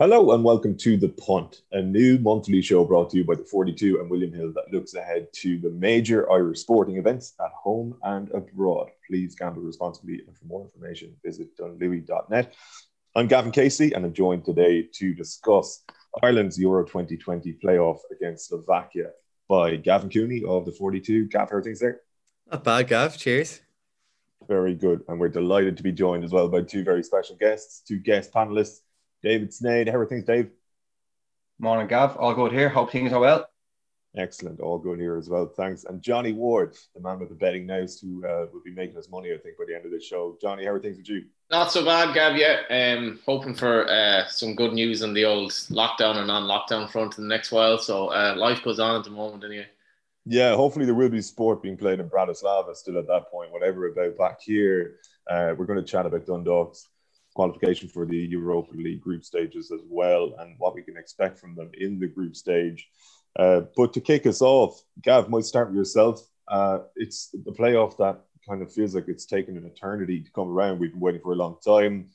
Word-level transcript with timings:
Hello 0.00 0.32
and 0.32 0.42
welcome 0.42 0.78
to 0.78 0.96
The 0.96 1.10
Punt, 1.10 1.60
a 1.72 1.82
new 1.82 2.18
monthly 2.20 2.62
show 2.62 2.86
brought 2.86 3.10
to 3.10 3.18
you 3.18 3.24
by 3.26 3.34
the 3.34 3.44
42 3.44 4.00
and 4.00 4.08
William 4.08 4.32
Hill 4.32 4.50
that 4.54 4.72
looks 4.72 4.94
ahead 4.94 5.30
to 5.34 5.58
the 5.58 5.68
major 5.72 6.32
Irish 6.32 6.60
sporting 6.60 6.96
events 6.96 7.34
at 7.38 7.52
home 7.52 7.94
and 8.04 8.30
abroad. 8.30 8.88
Please 9.06 9.34
gamble 9.34 9.60
responsibly 9.60 10.22
and 10.26 10.34
for 10.34 10.46
more 10.46 10.62
information 10.62 11.14
visit 11.22 11.54
dunlewy.net. 11.58 12.54
I'm 13.14 13.26
Gavin 13.26 13.52
Casey 13.52 13.92
and 13.92 14.06
I'm 14.06 14.14
joined 14.14 14.46
today 14.46 14.88
to 14.90 15.12
discuss 15.12 15.84
Ireland's 16.22 16.58
Euro 16.58 16.82
2020 16.82 17.58
playoff 17.62 17.98
against 18.10 18.48
Slovakia 18.48 19.10
by 19.50 19.76
Gavin 19.76 20.08
Cooney 20.08 20.42
of 20.48 20.64
the 20.64 20.72
42. 20.72 21.26
Gav, 21.26 21.50
how 21.50 21.56
are 21.56 21.62
things 21.62 21.80
there? 21.80 22.00
Not 22.50 22.64
bad, 22.64 22.88
Gav. 22.88 23.18
Cheers. 23.18 23.60
Very 24.48 24.74
good. 24.74 25.04
And 25.08 25.20
we're 25.20 25.28
delighted 25.28 25.76
to 25.76 25.82
be 25.82 25.92
joined 25.92 26.24
as 26.24 26.32
well 26.32 26.48
by 26.48 26.62
two 26.62 26.84
very 26.84 27.02
special 27.02 27.36
guests, 27.36 27.82
two 27.86 27.98
guest 27.98 28.32
panelists. 28.32 28.80
David 29.22 29.50
Sneyd. 29.50 29.90
How 29.90 29.98
are 29.98 30.06
things, 30.06 30.24
Dave? 30.24 30.50
Morning, 31.58 31.86
Gav. 31.86 32.16
All 32.16 32.34
good 32.34 32.52
here. 32.52 32.68
Hope 32.68 32.90
things 32.90 33.12
are 33.12 33.20
well. 33.20 33.46
Excellent. 34.16 34.60
All 34.60 34.78
good 34.78 34.98
here 34.98 35.16
as 35.16 35.28
well. 35.28 35.46
Thanks. 35.46 35.84
And 35.84 36.02
Johnny 36.02 36.32
Ward, 36.32 36.76
the 36.94 37.00
man 37.00 37.20
with 37.20 37.28
the 37.28 37.34
betting 37.34 37.66
nous, 37.66 38.00
who 38.00 38.26
uh, 38.26 38.46
will 38.52 38.62
be 38.64 38.72
making 38.72 38.96
us 38.96 39.08
money, 39.08 39.32
I 39.32 39.36
think, 39.38 39.56
by 39.56 39.64
the 39.68 39.76
end 39.76 39.84
of 39.84 39.92
the 39.92 40.00
show. 40.00 40.36
Johnny, 40.40 40.64
how 40.64 40.72
are 40.72 40.80
things 40.80 40.96
with 40.96 41.08
you? 41.08 41.26
Not 41.50 41.70
so 41.70 41.84
bad, 41.84 42.14
Gav. 42.14 42.36
Yeah, 42.36 42.62
um, 42.70 43.20
hoping 43.24 43.54
for 43.54 43.88
uh, 43.88 44.26
some 44.26 44.56
good 44.56 44.72
news 44.72 45.02
on 45.02 45.14
the 45.14 45.24
old 45.24 45.52
lockdown 45.52 46.16
and 46.16 46.26
non-lockdown 46.26 46.90
front 46.90 47.18
in 47.18 47.24
the 47.24 47.28
next 47.28 47.52
while. 47.52 47.78
So 47.78 48.08
uh, 48.08 48.34
life 48.36 48.64
goes 48.64 48.80
on 48.80 48.96
at 48.96 49.04
the 49.04 49.10
moment, 49.10 49.44
anyway. 49.44 49.66
Yeah, 50.26 50.54
hopefully 50.56 50.86
there 50.86 50.94
will 50.94 51.08
be 51.08 51.22
sport 51.22 51.62
being 51.62 51.76
played 51.76 52.00
in 52.00 52.08
Bratislava 52.08 52.74
still 52.74 52.98
at 52.98 53.06
that 53.06 53.30
point. 53.30 53.52
Whatever 53.52 53.88
about 53.88 54.18
back 54.18 54.40
here, 54.40 54.96
uh, 55.28 55.54
we're 55.56 55.66
going 55.66 55.78
to 55.78 55.84
chat 55.84 56.06
about 56.06 56.26
Dundalk's 56.26 56.88
qualification 57.34 57.88
for 57.88 58.06
the 58.06 58.16
Europa 58.16 58.74
League 58.74 59.00
group 59.00 59.24
stages 59.24 59.70
as 59.70 59.80
well, 59.88 60.34
and 60.38 60.56
what 60.58 60.74
we 60.74 60.82
can 60.82 60.96
expect 60.96 61.38
from 61.38 61.54
them 61.54 61.70
in 61.74 61.98
the 61.98 62.06
group 62.06 62.36
stage. 62.36 62.88
Uh, 63.38 63.62
but 63.76 63.92
to 63.92 64.00
kick 64.00 64.26
us 64.26 64.42
off, 64.42 64.82
Gav, 65.02 65.28
might 65.28 65.44
start 65.44 65.68
with 65.68 65.76
yourself. 65.76 66.20
Uh, 66.48 66.80
it's 66.96 67.30
the 67.30 67.52
playoff 67.52 67.96
that 67.98 68.20
kind 68.48 68.62
of 68.62 68.72
feels 68.72 68.94
like 68.94 69.06
it's 69.06 69.26
taken 69.26 69.56
an 69.56 69.66
eternity 69.66 70.20
to 70.20 70.30
come 70.32 70.48
around. 70.48 70.78
We've 70.78 70.90
been 70.90 71.00
waiting 71.00 71.20
for 71.20 71.32
a 71.32 71.36
long 71.36 71.56
time. 71.64 72.08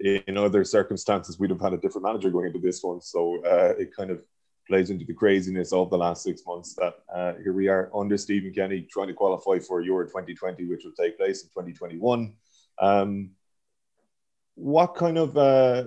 In 0.00 0.36
other 0.36 0.64
circumstances, 0.64 1.38
we'd 1.38 1.50
have 1.50 1.60
had 1.60 1.72
a 1.72 1.78
different 1.78 2.06
manager 2.06 2.30
going 2.30 2.46
into 2.46 2.58
this 2.58 2.82
one, 2.82 3.00
so 3.00 3.42
uh, 3.44 3.74
it 3.78 3.94
kind 3.94 4.10
of 4.10 4.22
plays 4.68 4.90
into 4.90 5.04
the 5.04 5.14
craziness 5.14 5.72
of 5.72 5.90
the 5.90 5.98
last 5.98 6.22
six 6.22 6.42
months. 6.46 6.74
That 6.74 6.94
uh, 7.14 7.34
here 7.42 7.52
we 7.52 7.68
are 7.68 7.90
under 7.94 8.16
Stephen 8.18 8.52
Kenny 8.52 8.82
trying 8.82 9.08
to 9.08 9.14
qualify 9.14 9.58
for 9.58 9.80
Euro 9.80 10.06
2020, 10.06 10.64
which 10.66 10.84
will 10.84 10.92
take 10.92 11.18
place 11.18 11.42
in 11.42 11.48
2021. 11.50 12.34
Um, 12.80 13.30
what 14.54 14.94
kind 14.94 15.18
of 15.18 15.36
uh, 15.36 15.84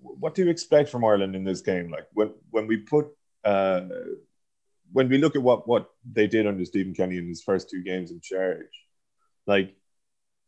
what 0.00 0.34
do 0.34 0.44
you 0.44 0.50
expect 0.50 0.88
from 0.88 1.04
Ireland 1.04 1.34
in 1.34 1.44
this 1.44 1.60
game? 1.60 1.90
Like 1.90 2.06
when 2.12 2.32
when 2.50 2.66
we 2.66 2.78
put 2.78 3.08
uh, 3.44 3.82
when 4.92 5.08
we 5.08 5.18
look 5.18 5.36
at 5.36 5.42
what 5.42 5.66
what 5.66 5.90
they 6.10 6.26
did 6.26 6.46
under 6.46 6.64
Stephen 6.64 6.94
Kenny 6.94 7.18
in 7.18 7.28
his 7.28 7.42
first 7.42 7.68
two 7.68 7.82
games 7.82 8.10
in 8.10 8.20
charge, 8.20 8.86
like 9.46 9.74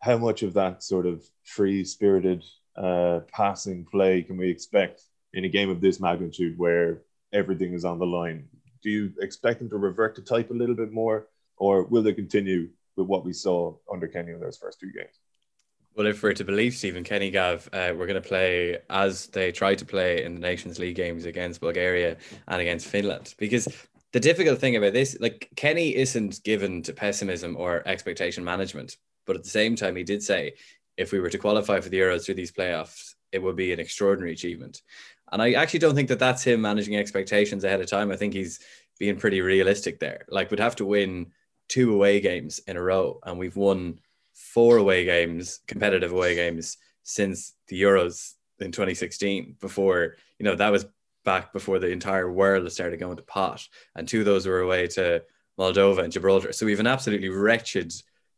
how 0.00 0.16
much 0.18 0.42
of 0.42 0.54
that 0.54 0.82
sort 0.82 1.06
of 1.06 1.24
free 1.44 1.84
spirited 1.84 2.44
uh, 2.76 3.20
passing 3.32 3.84
play 3.84 4.22
can 4.22 4.36
we 4.36 4.48
expect 4.50 5.02
in 5.32 5.44
a 5.44 5.48
game 5.48 5.70
of 5.70 5.80
this 5.80 6.00
magnitude 6.00 6.56
where 6.58 7.02
everything 7.32 7.72
is 7.72 7.84
on 7.84 7.98
the 7.98 8.06
line? 8.06 8.48
Do 8.82 8.90
you 8.90 9.12
expect 9.20 9.58
them 9.58 9.70
to 9.70 9.76
revert 9.76 10.14
to 10.16 10.22
type 10.22 10.50
a 10.50 10.54
little 10.54 10.76
bit 10.76 10.92
more, 10.92 11.26
or 11.56 11.84
will 11.84 12.02
they 12.02 12.12
continue 12.12 12.68
with 12.96 13.06
what 13.08 13.24
we 13.24 13.32
saw 13.32 13.74
under 13.92 14.06
Kenny 14.06 14.32
in 14.32 14.40
those 14.40 14.58
first 14.58 14.78
two 14.78 14.92
games? 14.92 15.18
Well, 15.96 16.06
if 16.06 16.22
we're 16.22 16.34
to 16.34 16.44
believe 16.44 16.74
Stephen 16.74 17.04
Kenny, 17.04 17.30
Gav, 17.30 17.70
uh, 17.72 17.94
we're 17.96 18.06
going 18.06 18.20
to 18.22 18.28
play 18.28 18.76
as 18.90 19.28
they 19.28 19.50
tried 19.50 19.78
to 19.78 19.86
play 19.86 20.24
in 20.24 20.34
the 20.34 20.40
Nations 20.40 20.78
League 20.78 20.94
games 20.94 21.24
against 21.24 21.62
Bulgaria 21.62 22.18
and 22.48 22.60
against 22.60 22.86
Finland. 22.86 23.34
Because 23.38 23.66
the 24.12 24.20
difficult 24.20 24.58
thing 24.58 24.76
about 24.76 24.92
this, 24.92 25.16
like 25.20 25.48
Kenny 25.56 25.96
isn't 25.96 26.44
given 26.44 26.82
to 26.82 26.92
pessimism 26.92 27.56
or 27.56 27.82
expectation 27.88 28.44
management, 28.44 28.98
but 29.26 29.36
at 29.36 29.42
the 29.42 29.48
same 29.48 29.74
time, 29.74 29.96
he 29.96 30.02
did 30.02 30.22
say 30.22 30.52
if 30.98 31.12
we 31.12 31.18
were 31.18 31.30
to 31.30 31.38
qualify 31.38 31.80
for 31.80 31.88
the 31.88 31.98
Euros 31.98 32.26
through 32.26 32.34
these 32.34 32.52
playoffs, 32.52 33.14
it 33.32 33.42
would 33.42 33.56
be 33.56 33.72
an 33.72 33.80
extraordinary 33.80 34.34
achievement. 34.34 34.82
And 35.32 35.40
I 35.40 35.54
actually 35.54 35.80
don't 35.80 35.94
think 35.94 36.10
that 36.10 36.18
that's 36.18 36.44
him 36.44 36.60
managing 36.60 36.96
expectations 36.96 37.64
ahead 37.64 37.80
of 37.80 37.88
time. 37.88 38.12
I 38.12 38.16
think 38.16 38.34
he's 38.34 38.60
being 38.98 39.16
pretty 39.16 39.40
realistic 39.40 39.98
there. 39.98 40.26
Like, 40.28 40.50
we'd 40.50 40.60
have 40.60 40.76
to 40.76 40.84
win 40.84 41.32
two 41.68 41.94
away 41.94 42.20
games 42.20 42.58
in 42.66 42.76
a 42.76 42.82
row, 42.82 43.18
and 43.24 43.38
we've 43.38 43.56
won 43.56 43.98
four 44.36 44.76
away 44.76 45.04
games, 45.04 45.60
competitive 45.66 46.12
away 46.12 46.34
games 46.34 46.76
since 47.02 47.54
the 47.68 47.80
Euros 47.80 48.34
in 48.60 48.70
2016. 48.70 49.56
Before 49.60 50.16
you 50.38 50.44
know 50.44 50.54
that 50.54 50.70
was 50.70 50.86
back 51.24 51.52
before 51.52 51.78
the 51.78 51.90
entire 51.90 52.30
world 52.30 52.70
started 52.70 53.00
going 53.00 53.16
to 53.16 53.22
pot, 53.22 53.66
and 53.94 54.06
two 54.06 54.20
of 54.20 54.26
those 54.26 54.46
were 54.46 54.60
away 54.60 54.86
to 54.88 55.22
Moldova 55.58 56.04
and 56.04 56.12
Gibraltar. 56.12 56.52
So 56.52 56.66
we 56.66 56.72
have 56.72 56.80
an 56.80 56.86
absolutely 56.86 57.30
wretched 57.30 57.92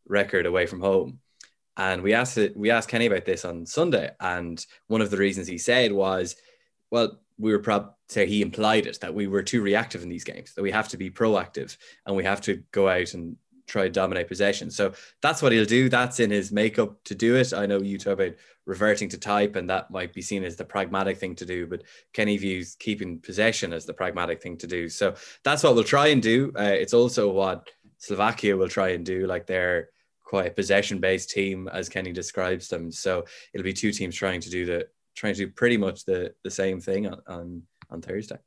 record 0.06 0.46
away 0.46 0.66
from 0.66 0.80
home. 0.80 1.18
And 1.76 2.02
we 2.02 2.14
asked 2.14 2.38
it, 2.38 2.56
we 2.56 2.70
asked 2.70 2.88
Kenny 2.88 3.06
about 3.06 3.24
this 3.24 3.44
on 3.44 3.66
Sunday, 3.66 4.10
and 4.20 4.64
one 4.88 5.00
of 5.00 5.10
the 5.10 5.16
reasons 5.16 5.46
he 5.46 5.58
said 5.58 5.92
was, 5.92 6.34
well, 6.90 7.20
we 7.38 7.52
were 7.52 7.60
prob 7.60 7.94
say 8.08 8.26
he 8.26 8.42
implied 8.42 8.86
it 8.86 8.98
that 9.00 9.14
we 9.14 9.26
were 9.26 9.42
too 9.42 9.62
reactive 9.62 10.02
in 10.02 10.08
these 10.08 10.24
games, 10.24 10.54
that 10.54 10.62
we 10.62 10.70
have 10.70 10.88
to 10.88 10.96
be 10.96 11.10
proactive 11.10 11.76
and 12.06 12.16
we 12.16 12.24
have 12.24 12.40
to 12.40 12.62
go 12.72 12.88
out 12.88 13.14
and 13.14 13.36
try 13.68 13.84
to 13.84 13.90
dominate 13.90 14.26
possession. 14.26 14.70
So 14.70 14.92
that's 15.22 15.42
what 15.42 15.52
he'll 15.52 15.64
do. 15.64 15.88
That's 15.88 16.18
in 16.18 16.30
his 16.30 16.50
makeup 16.50 16.96
to 17.04 17.14
do 17.14 17.36
it. 17.36 17.52
I 17.52 17.66
know 17.66 17.80
you 17.80 17.98
talk 17.98 18.14
about 18.14 18.34
reverting 18.66 19.08
to 19.10 19.18
type, 19.18 19.56
and 19.56 19.70
that 19.70 19.90
might 19.90 20.12
be 20.12 20.22
seen 20.22 20.42
as 20.42 20.56
the 20.56 20.64
pragmatic 20.64 21.18
thing 21.18 21.34
to 21.36 21.46
do, 21.46 21.66
but 21.66 21.82
Kenny 22.12 22.36
views 22.36 22.76
keeping 22.78 23.18
possession 23.18 23.72
as 23.72 23.86
the 23.86 23.94
pragmatic 23.94 24.42
thing 24.42 24.56
to 24.58 24.66
do. 24.66 24.88
So 24.88 25.14
that's 25.44 25.62
what 25.62 25.74
we'll 25.74 25.84
try 25.84 26.08
and 26.08 26.22
do. 26.22 26.52
Uh, 26.58 26.62
it's 26.62 26.94
also 26.94 27.30
what 27.30 27.70
Slovakia 27.98 28.56
will 28.56 28.68
try 28.68 28.90
and 28.90 29.04
do, 29.04 29.26
like 29.26 29.46
they're 29.46 29.90
quite 30.24 30.46
a 30.46 30.50
possession 30.50 31.00
based 31.00 31.30
team, 31.30 31.68
as 31.72 31.88
Kenny 31.88 32.12
describes 32.12 32.68
them. 32.68 32.92
So 32.92 33.24
it'll 33.52 33.64
be 33.64 33.72
two 33.72 33.92
teams 33.92 34.14
trying 34.14 34.40
to 34.42 34.50
do 34.50 34.66
the 34.66 34.88
trying 35.16 35.34
to 35.34 35.46
do 35.46 35.52
pretty 35.52 35.76
much 35.76 36.04
the 36.04 36.34
the 36.44 36.50
same 36.50 36.80
thing 36.80 37.06
on 37.06 37.20
on, 37.26 37.62
on 37.90 38.02
Thursday. 38.02 38.38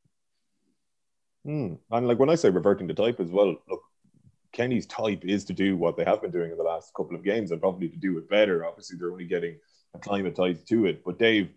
Hmm. 1.44 1.74
And 1.90 2.08
like 2.08 2.20
when 2.20 2.30
I 2.30 2.36
say 2.36 2.50
reverting 2.50 2.88
to 2.88 2.94
type 2.94 3.20
as 3.20 3.32
well, 3.32 3.56
look, 3.68 3.82
Kenny's 4.52 4.86
type 4.86 5.24
is 5.24 5.46
to 5.46 5.54
do 5.54 5.78
what 5.78 5.98
they 5.98 6.04
have 6.04 6.22
been 6.22 6.32
doing 6.32 6.52
in 6.52 6.58
the 6.58 6.64
last 6.64 6.94
couple 6.96 7.16
of 7.16 7.24
games 7.24 7.52
and 7.52 7.62
probably 7.62 7.90
to 7.90 7.98
do 7.98 8.18
it 8.18 8.30
better. 8.30 8.66
Obviously, 8.66 8.98
they're 8.98 9.12
only 9.12 9.26
getting 9.26 9.58
acclimatized 9.96 10.68
to 10.70 10.86
it. 10.86 11.04
But 11.04 11.20
Dave, 11.20 11.50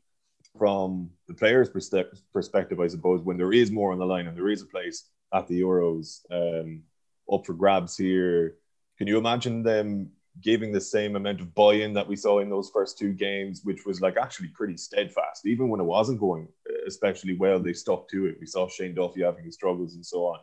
from 0.59 1.11
the 1.29 1.35
player's 1.35 1.69
perspective, 1.69 2.81
I 2.81 2.87
suppose, 2.87 3.23
when 3.23 3.37
there 3.37 3.53
is 3.53 3.71
more 3.71 3.93
on 3.93 3.99
the 3.99 4.07
line 4.07 4.27
and 4.27 4.37
there 4.37 4.51
is 4.51 4.63
a 4.63 4.67
place 4.67 5.09
at 5.33 5.49
the 5.49 5.61
Euros 5.61 6.21
um, 6.31 6.83
up 7.33 7.45
for 7.45 7.55
grabs 7.55 7.97
here, 7.97 8.57
can 8.99 9.07
you 9.07 9.19
imagine 9.19 9.63
them 9.63 10.11
giving 10.41 10.73
the 10.73 10.81
same 10.81 11.17
amount 11.17 11.41
of 11.41 11.55
buy-in 11.55 11.93
that 11.95 12.09
we 12.09 12.17
saw 12.17 12.41
in 12.41 12.51
those 12.51 12.71
first 12.71 12.99
two 12.99 13.13
games, 13.13 13.61
which 13.65 13.87
was 13.87 14.01
like 14.01 14.17
actually 14.17 14.49
pretty 14.49 14.77
steadfast, 14.77 15.47
even 15.47 15.69
when 15.69 15.81
it 15.81 15.85
wasn't 15.85 16.21
going 16.21 16.49
especially 16.87 17.37
well, 17.37 17.59
they 17.59 17.73
stuck 17.73 18.09
to 18.09 18.27
it. 18.27 18.37
We 18.41 18.47
saw 18.47 18.69
Shane 18.69 18.95
Duffy 18.95 19.23
having 19.23 19.45
his 19.45 19.55
struggles 19.55 19.95
and 19.95 20.05
so 20.05 20.27
on. 20.27 20.41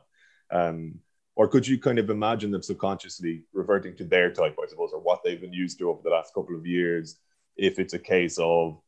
Um, 0.52 1.00
or 1.42 1.48
could 1.48 1.68
you 1.68 1.80
kind 1.80 1.98
of 1.98 2.12
imagine 2.12 2.52
them 2.52 2.62
subconsciously 2.62 3.42
reverting 3.52 3.96
to 3.96 4.04
their 4.04 4.32
type, 4.32 4.56
I 4.62 4.68
suppose, 4.68 4.92
or 4.94 5.00
what 5.00 5.24
they've 5.24 5.42
been 5.42 5.52
used 5.52 5.80
to 5.80 5.90
over 5.90 6.00
the 6.04 6.12
last 6.12 6.36
couple 6.36 6.56
of 6.56 6.68
years, 6.68 7.18
if 7.58 7.80
it's 7.80 7.96
a 7.96 8.06
case 8.14 8.38
of 8.38 8.80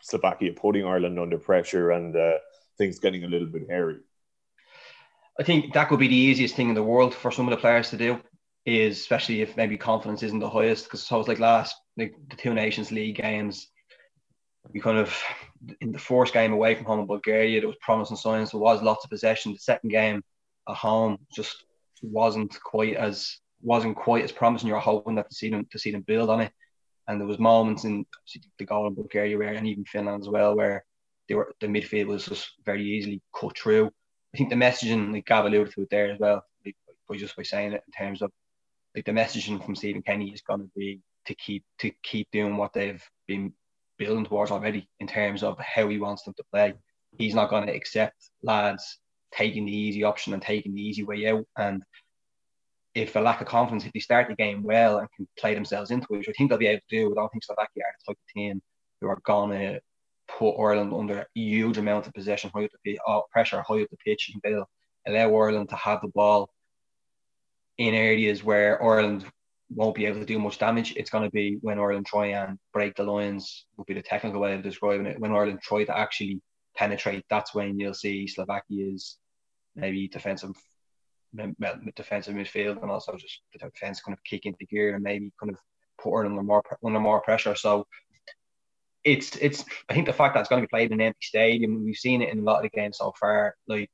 Slovakia 0.00 0.52
putting 0.52 0.84
Ireland 0.84 1.20
under 1.20 1.38
pressure 1.38 1.92
and 1.92 2.16
uh, 2.16 2.38
things 2.76 2.98
getting 2.98 3.22
a 3.22 3.28
little 3.28 3.46
bit 3.46 3.70
hairy? 3.70 3.98
I 5.38 5.44
think 5.44 5.72
that 5.74 5.88
could 5.88 6.00
be 6.00 6.08
the 6.08 6.16
easiest 6.16 6.56
thing 6.56 6.70
in 6.70 6.74
the 6.74 6.82
world 6.82 7.14
for 7.14 7.30
some 7.30 7.46
of 7.46 7.52
the 7.52 7.60
players 7.60 7.90
to 7.90 7.96
do, 7.96 8.20
is 8.66 8.98
especially 8.98 9.40
if 9.40 9.56
maybe 9.56 9.76
confidence 9.78 10.24
isn't 10.24 10.40
the 10.40 10.50
highest. 10.50 10.86
Because 10.86 11.02
it's 11.02 11.12
always 11.12 11.28
like 11.28 11.38
last, 11.38 11.76
like 11.96 12.16
the 12.30 12.36
two 12.36 12.52
Nations 12.52 12.90
League 12.90 13.14
games, 13.14 13.68
we 14.72 14.80
kind 14.80 14.98
of 14.98 15.16
in 15.80 15.92
the 15.92 16.00
first 16.00 16.34
game 16.34 16.52
away 16.52 16.74
from 16.74 16.86
home 16.86 16.98
in 16.98 17.06
Bulgaria, 17.06 17.60
there 17.60 17.68
was 17.68 17.76
promising 17.80 18.16
signs. 18.16 18.50
There 18.50 18.58
was 18.58 18.82
lots 18.82 19.04
of 19.04 19.10
possession. 19.10 19.52
The 19.52 19.60
second 19.60 19.90
game 19.90 20.24
at 20.68 20.76
home 20.76 21.18
just 21.34 21.64
wasn't 22.02 22.58
quite 22.62 22.96
as 22.96 23.38
wasn't 23.62 23.96
quite 23.96 24.24
as 24.24 24.32
promising. 24.32 24.68
You're 24.68 24.78
hoping 24.78 25.16
that 25.16 25.28
to 25.28 25.34
see 25.34 25.50
them 25.50 25.66
to 25.70 25.78
see 25.78 25.90
them 25.90 26.02
build 26.02 26.30
on 26.30 26.40
it. 26.40 26.52
And 27.08 27.20
there 27.20 27.26
was 27.26 27.38
moments 27.38 27.84
in 27.84 28.06
the 28.58 28.64
goal 28.64 28.86
in 28.86 28.94
Bulgaria 28.94 29.36
where, 29.36 29.52
and 29.52 29.66
even 29.66 29.84
Finland 29.84 30.22
as 30.22 30.28
well, 30.28 30.54
where 30.56 30.84
they 31.28 31.34
were 31.34 31.52
the 31.60 31.66
midfield 31.66 32.06
was 32.06 32.26
just 32.26 32.50
very 32.64 32.84
easily 32.84 33.20
cut 33.38 33.56
through. 33.58 33.90
I 34.34 34.38
think 34.38 34.50
the 34.50 34.56
messaging, 34.56 35.12
like 35.12 35.26
Gav 35.26 35.44
alluded 35.44 35.72
to 35.74 35.82
it 35.82 35.90
there 35.90 36.12
as 36.12 36.20
well, 36.20 36.44
like, 36.64 36.76
by 37.08 37.16
just 37.16 37.36
by 37.36 37.42
saying 37.42 37.72
it 37.72 37.82
in 37.86 37.92
terms 37.92 38.22
of 38.22 38.30
like 38.94 39.04
the 39.04 39.12
messaging 39.12 39.64
from 39.64 39.74
Stephen 39.74 40.02
Kenny 40.02 40.30
is 40.30 40.42
going 40.42 40.60
to 40.60 40.70
be 40.76 41.00
to 41.26 41.34
keep 41.34 41.64
to 41.78 41.90
keep 42.02 42.30
doing 42.30 42.56
what 42.56 42.72
they've 42.72 43.04
been 43.26 43.52
building 43.98 44.24
towards 44.24 44.50
already 44.50 44.88
in 45.00 45.06
terms 45.06 45.42
of 45.42 45.58
how 45.58 45.88
he 45.88 45.98
wants 45.98 46.22
them 46.22 46.34
to 46.34 46.44
play. 46.52 46.74
He's 47.18 47.34
not 47.34 47.50
going 47.50 47.66
to 47.66 47.74
accept 47.74 48.30
lads 48.42 48.98
taking 49.32 49.64
the 49.64 49.76
easy 49.76 50.04
option 50.04 50.32
and 50.32 50.42
taking 50.42 50.74
the 50.74 50.82
easy 50.82 51.04
way 51.04 51.28
out. 51.28 51.44
And 51.56 51.82
if 52.94 53.14
a 53.16 53.20
lack 53.20 53.40
of 53.40 53.46
confidence, 53.46 53.84
if 53.84 53.92
they 53.92 54.00
start 54.00 54.28
the 54.28 54.34
game 54.34 54.62
well 54.62 54.98
and 54.98 55.08
can 55.16 55.28
play 55.38 55.54
themselves 55.54 55.90
into 55.90 56.06
it, 56.10 56.18
which 56.18 56.28
I 56.28 56.32
think 56.32 56.50
they'll 56.50 56.58
be 56.58 56.66
able 56.66 56.80
to 56.80 56.96
do, 56.96 57.12
I 57.12 57.14
don't 57.14 57.30
think 57.30 57.44
Slovakia 57.44 57.84
are 57.84 57.94
the 57.98 58.12
type 58.12 58.18
of 58.18 58.32
team 58.34 58.62
who 59.00 59.08
are 59.08 59.20
gonna 59.24 59.80
put 60.38 60.60
Ireland 60.60 60.92
under 60.92 61.20
a 61.20 61.26
huge 61.34 61.78
amount 61.78 62.06
of 62.06 62.14
possession, 62.14 62.50
high 62.54 62.64
up 62.64 62.70
the 62.84 63.00
uh, 63.06 63.20
pressure 63.30 63.62
high 63.62 63.82
up 63.82 63.90
the 63.90 63.96
pitch, 64.04 64.30
and 64.32 64.42
they'll 64.42 64.68
allow 65.06 65.34
Ireland 65.36 65.68
to 65.70 65.76
have 65.76 66.00
the 66.00 66.08
ball 66.08 66.50
in 67.78 67.94
areas 67.94 68.44
where 68.44 68.82
Ireland 68.82 69.24
won't 69.74 69.94
be 69.94 70.06
able 70.06 70.20
to 70.20 70.26
do 70.26 70.38
much 70.38 70.58
damage. 70.58 70.94
It's 70.96 71.10
going 71.10 71.24
to 71.24 71.30
be 71.30 71.58
when 71.62 71.78
Ireland 71.78 72.06
try 72.06 72.26
and 72.26 72.58
break 72.72 72.96
the 72.96 73.04
lines, 73.04 73.66
would 73.76 73.86
be 73.86 73.94
the 73.94 74.02
technical 74.02 74.40
way 74.40 74.54
of 74.54 74.62
describing 74.62 75.06
it. 75.06 75.20
When 75.20 75.32
Ireland 75.32 75.60
try 75.62 75.84
to 75.84 75.96
actually 75.96 76.40
penetrate, 76.76 77.24
that's 77.28 77.54
when 77.54 77.78
you'll 77.78 77.94
see 77.94 78.26
Slovakia's 78.26 79.16
maybe 79.74 80.08
defensive 80.08 80.54
defensive 81.94 82.34
midfield 82.34 82.82
and 82.82 82.90
also 82.90 83.16
just 83.16 83.40
the 83.52 83.58
defense 83.58 84.00
kind 84.00 84.16
of 84.16 84.24
kick 84.24 84.46
into 84.46 84.66
gear 84.66 84.94
and 84.94 85.04
maybe 85.04 85.32
kind 85.40 85.52
of 85.52 85.58
put 86.02 86.12
Ireland 86.12 86.32
under 86.38 86.42
more 86.42 86.62
under 86.84 87.00
more 87.00 87.20
pressure. 87.20 87.54
So 87.54 87.86
it's 89.04 89.36
it's 89.36 89.64
I 89.88 89.94
think 89.94 90.06
the 90.06 90.12
fact 90.12 90.34
that 90.34 90.40
it's 90.40 90.48
going 90.48 90.62
to 90.62 90.66
be 90.66 90.70
played 90.70 90.90
in 90.90 91.00
an 91.00 91.06
empty 91.06 91.22
stadium, 91.22 91.84
we've 91.84 91.96
seen 91.96 92.22
it 92.22 92.30
in 92.30 92.40
a 92.40 92.42
lot 92.42 92.56
of 92.56 92.62
the 92.62 92.76
games 92.76 92.98
so 92.98 93.12
far. 93.18 93.54
Like 93.66 93.90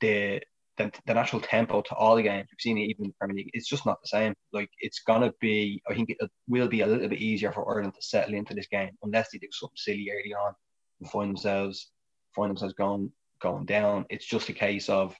the 0.00 0.42
the, 0.76 0.92
the 1.06 1.14
natural 1.14 1.40
tempo 1.40 1.80
to 1.80 1.94
all 1.94 2.16
the 2.16 2.22
games, 2.22 2.48
we've 2.50 2.60
seen 2.60 2.76
it 2.78 2.90
even 2.90 3.06
in 3.06 3.10
the 3.10 3.14
Premier 3.18 3.36
League. 3.36 3.50
It's 3.54 3.68
just 3.68 3.86
not 3.86 3.98
the 4.02 4.08
same. 4.08 4.34
Like 4.52 4.68
it's 4.78 5.00
gonna 5.06 5.32
be, 5.40 5.82
I 5.88 5.94
think 5.94 6.10
it 6.10 6.18
will 6.48 6.68
be 6.68 6.82
a 6.82 6.86
little 6.86 7.08
bit 7.08 7.20
easier 7.20 7.50
for 7.50 7.70
Ireland 7.70 7.94
to 7.94 8.02
settle 8.02 8.34
into 8.34 8.54
this 8.54 8.66
game 8.66 8.90
unless 9.02 9.30
they 9.30 9.38
do 9.38 9.48
something 9.52 9.76
silly 9.76 10.10
early 10.12 10.34
on 10.34 10.52
and 11.00 11.10
find 11.10 11.30
themselves 11.30 11.90
find 12.36 12.50
themselves 12.50 12.74
going 12.74 13.10
going 13.40 13.64
down. 13.64 14.06
It's 14.10 14.26
just 14.26 14.48
a 14.48 14.52
case 14.52 14.88
of 14.88 15.14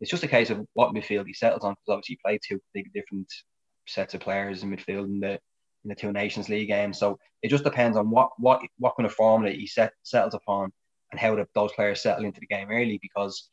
it's 0.00 0.10
just 0.10 0.22
a 0.22 0.28
case 0.28 0.50
of 0.50 0.64
what 0.74 0.94
midfield 0.94 1.26
he 1.26 1.32
settles 1.32 1.64
on 1.64 1.72
because 1.72 1.94
obviously 1.94 2.14
he 2.14 2.20
played 2.24 2.40
two 2.46 2.60
big 2.72 2.92
different 2.92 3.32
sets 3.86 4.14
of 4.14 4.20
players 4.20 4.62
in 4.62 4.70
midfield 4.70 5.06
in 5.06 5.20
the 5.20 5.38
in 5.84 5.88
the 5.88 5.94
two 5.94 6.12
Nations 6.12 6.48
League 6.48 6.68
game. 6.68 6.92
So 6.92 7.18
it 7.42 7.48
just 7.48 7.64
depends 7.64 7.96
on 7.96 8.10
what 8.10 8.30
what 8.38 8.60
what 8.78 8.96
kind 8.96 9.06
of 9.06 9.14
formula 9.14 9.54
he 9.54 9.66
set, 9.66 9.92
settles 10.02 10.34
upon 10.34 10.72
and 11.10 11.20
how 11.20 11.34
the, 11.34 11.46
those 11.54 11.72
players 11.72 12.02
settle 12.02 12.24
into 12.24 12.40
the 12.40 12.46
game 12.46 12.68
early. 12.70 12.98
Because 13.00 13.50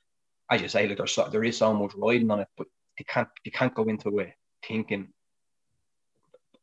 as 0.51 0.61
you 0.61 0.67
say, 0.67 0.87
like 0.87 0.97
there's 0.97 1.13
so, 1.13 1.29
there 1.29 1.43
is 1.43 1.57
so 1.57 1.73
much 1.73 1.93
riding 1.95 2.29
on 2.31 2.41
it, 2.41 2.47
but 2.57 2.67
they 2.97 3.05
can't 3.05 3.29
you 3.43 3.51
can't 3.51 3.75
go 3.75 3.83
into 3.83 4.19
it 4.19 4.33
thinking 4.67 5.09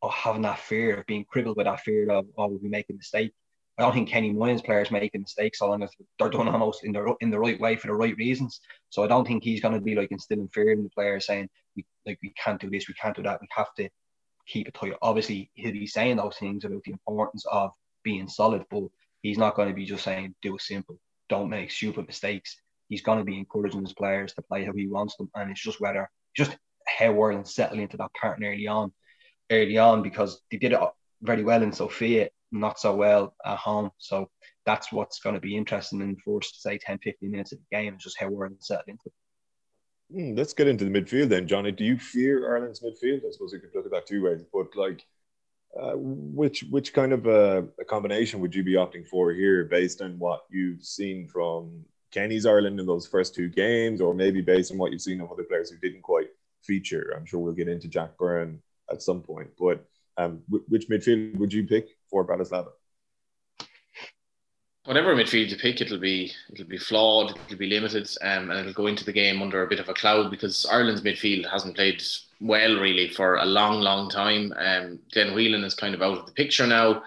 or 0.00 0.10
having 0.10 0.42
that 0.42 0.58
fear 0.58 0.96
of 0.96 1.06
being 1.06 1.24
crippled 1.24 1.56
with 1.56 1.66
that 1.66 1.80
fear 1.80 2.10
of 2.10 2.26
oh 2.36 2.48
we'll 2.48 2.58
be 2.58 2.68
making 2.68 2.96
a 2.96 2.98
mistake. 2.98 3.32
I 3.78 3.82
don't 3.82 3.94
think 3.94 4.08
Kenny 4.08 4.32
Moynes 4.32 4.64
players 4.64 4.90
making 4.90 5.22
mistakes 5.22 5.60
so 5.60 5.68
long 5.68 5.82
as 5.82 5.90
they're 6.18 6.28
done 6.28 6.48
almost 6.48 6.84
in 6.84 6.92
the 6.92 7.14
in 7.20 7.30
the 7.30 7.38
right 7.38 7.58
way 7.58 7.76
for 7.76 7.86
the 7.86 7.94
right 7.94 8.16
reasons. 8.16 8.60
So 8.90 9.02
I 9.02 9.06
don't 9.06 9.26
think 9.26 9.42
he's 9.42 9.62
going 9.62 9.74
to 9.74 9.80
be 9.80 9.94
like 9.94 10.12
instilling 10.12 10.48
fear 10.48 10.72
in 10.72 10.82
the 10.82 10.90
players 10.90 11.26
saying 11.26 11.48
we 11.74 11.86
like 12.04 12.18
we 12.22 12.34
can't 12.42 12.60
do 12.60 12.68
this, 12.68 12.86
we 12.86 12.94
can't 12.94 13.16
do 13.16 13.22
that, 13.22 13.40
we 13.40 13.48
have 13.56 13.72
to 13.78 13.88
keep 14.46 14.68
it 14.68 14.74
tight. 14.74 14.92
Obviously, 15.00 15.50
he'll 15.54 15.72
be 15.72 15.86
saying 15.86 16.16
those 16.16 16.36
things 16.36 16.64
about 16.64 16.82
the 16.84 16.92
importance 16.92 17.46
of 17.50 17.70
being 18.02 18.28
solid, 18.28 18.64
but 18.70 18.84
he's 19.22 19.38
not 19.38 19.54
going 19.54 19.68
to 19.68 19.74
be 19.74 19.86
just 19.86 20.04
saying 20.04 20.34
do 20.42 20.54
it 20.56 20.60
simple, 20.60 20.98
don't 21.28 21.48
make 21.48 21.70
stupid 21.70 22.06
mistakes. 22.06 22.56
He's 22.88 23.02
going 23.02 23.18
to 23.18 23.24
be 23.24 23.38
encouraging 23.38 23.80
his 23.80 23.94
players 23.94 24.34
to 24.34 24.42
play 24.42 24.64
how 24.64 24.72
he 24.72 24.86
wants 24.86 25.16
them, 25.16 25.30
and 25.34 25.50
it's 25.50 25.62
just 25.62 25.80
whether 25.80 26.10
just 26.36 26.56
how 26.86 27.06
Ireland 27.06 27.48
settle 27.48 27.78
into 27.78 27.96
that 27.96 28.12
pattern 28.20 28.44
early 28.44 28.66
on, 28.66 28.92
early 29.50 29.78
on 29.78 30.02
because 30.02 30.42
they 30.50 30.58
did 30.58 30.72
it 30.72 30.80
very 31.22 31.42
well 31.42 31.62
in 31.62 31.72
Sofia, 31.72 32.28
not 32.52 32.78
so 32.78 32.94
well 32.94 33.34
at 33.44 33.58
home. 33.58 33.90
So 33.98 34.28
that's 34.66 34.92
what's 34.92 35.20
going 35.20 35.34
to 35.34 35.40
be 35.40 35.56
interesting 35.56 36.00
in 36.00 36.14
the 36.14 36.20
first 36.24 36.62
say 36.62 36.78
10, 36.78 36.98
15 36.98 37.30
minutes 37.30 37.52
of 37.52 37.58
the 37.58 37.76
game, 37.76 37.96
is 37.96 38.02
just 38.02 38.20
how 38.20 38.26
Ireland 38.26 38.58
settle 38.60 38.84
into 38.88 39.02
it. 39.06 39.12
Hmm, 40.12 40.34
let's 40.36 40.52
get 40.52 40.68
into 40.68 40.84
the 40.84 40.90
midfield 40.90 41.30
then, 41.30 41.48
Johnny. 41.48 41.72
Do 41.72 41.84
you 41.84 41.98
fear 41.98 42.54
Ireland's 42.54 42.80
midfield? 42.80 43.26
I 43.26 43.30
suppose 43.30 43.52
you 43.52 43.60
could 43.60 43.74
look 43.74 43.86
at 43.86 43.92
that 43.92 44.06
two 44.06 44.22
ways, 44.24 44.42
but 44.52 44.76
like, 44.76 45.04
uh, 45.80 45.94
which 45.96 46.64
which 46.64 46.92
kind 46.92 47.14
of 47.14 47.26
a, 47.26 47.66
a, 47.80 47.84
combination 47.86 48.40
would 48.40 48.54
you 48.54 48.62
be 48.62 48.74
opting 48.74 49.08
for 49.08 49.32
here, 49.32 49.64
based 49.64 50.02
on 50.02 50.18
what 50.18 50.42
you've 50.50 50.84
seen 50.84 51.26
from 51.26 51.82
Kenny's 52.10 52.44
Ireland 52.44 52.78
in 52.78 52.84
those 52.84 53.06
first 53.06 53.34
two 53.34 53.48
games, 53.48 54.02
or 54.02 54.12
maybe 54.12 54.42
based 54.42 54.70
on 54.70 54.76
what 54.76 54.92
you've 54.92 55.00
seen 55.00 55.22
of 55.22 55.32
other 55.32 55.44
players 55.44 55.70
who 55.70 55.78
didn't 55.78 56.02
quite 56.02 56.28
feature? 56.62 57.14
I'm 57.16 57.24
sure 57.24 57.40
we'll 57.40 57.54
get 57.54 57.68
into 57.68 57.88
Jack 57.88 58.18
Byrne 58.18 58.60
at 58.90 59.00
some 59.00 59.22
point, 59.22 59.48
but 59.58 59.82
um, 60.18 60.42
which 60.68 60.90
midfield 60.90 61.36
would 61.38 61.54
you 61.54 61.66
pick 61.66 61.88
for 62.12 62.24
Bratislava? 62.24 62.68
whatever 64.84 65.14
midfield 65.14 65.50
you 65.50 65.56
pick, 65.56 65.80
it'll 65.80 65.98
be 65.98 66.32
it'll 66.52 66.66
be 66.66 66.78
flawed, 66.78 67.36
it'll 67.46 67.58
be 67.58 67.68
limited, 67.68 68.08
um, 68.22 68.50
and 68.50 68.60
it'll 68.60 68.72
go 68.72 68.86
into 68.86 69.04
the 69.04 69.12
game 69.12 69.42
under 69.42 69.62
a 69.62 69.68
bit 69.68 69.80
of 69.80 69.88
a 69.88 69.94
cloud 69.94 70.30
because 70.30 70.66
Ireland's 70.70 71.02
midfield 71.02 71.50
hasn't 71.50 71.76
played 71.76 72.02
well 72.40 72.80
really 72.80 73.08
for 73.08 73.36
a 73.36 73.44
long, 73.44 73.80
long 73.80 74.10
time. 74.10 74.52
Um, 74.56 74.98
Glenn 75.12 75.34
Whelan 75.34 75.64
is 75.64 75.74
kind 75.74 75.94
of 75.94 76.02
out 76.02 76.18
of 76.18 76.26
the 76.26 76.32
picture 76.32 76.66
now. 76.66 77.02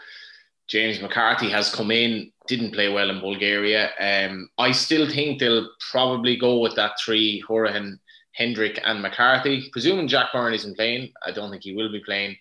James 0.67 0.99
McCarthy 0.99 1.49
has 1.49 1.73
come 1.73 1.91
in, 1.91 2.31
didn't 2.47 2.73
play 2.73 2.89
well 2.89 3.11
in 3.11 3.19
Bulgaria. 3.19 3.91
Um, 3.99 4.49
I 4.57 4.71
still 4.71 5.07
think 5.07 5.39
they'll 5.39 5.69
probably 5.91 6.37
go 6.37 6.59
with 6.59 6.75
that 6.75 6.93
three: 7.03 7.43
Hourihane, 7.47 7.99
Hendrick, 8.33 8.79
and 8.83 9.01
McCarthy. 9.01 9.69
Presuming 9.71 10.07
Jack 10.07 10.31
Byrne 10.33 10.53
isn't 10.53 10.75
playing, 10.75 11.11
I 11.25 11.31
don't 11.31 11.51
think 11.51 11.63
he 11.63 11.75
will 11.75 11.91
be 11.91 12.03
playing. 12.03 12.37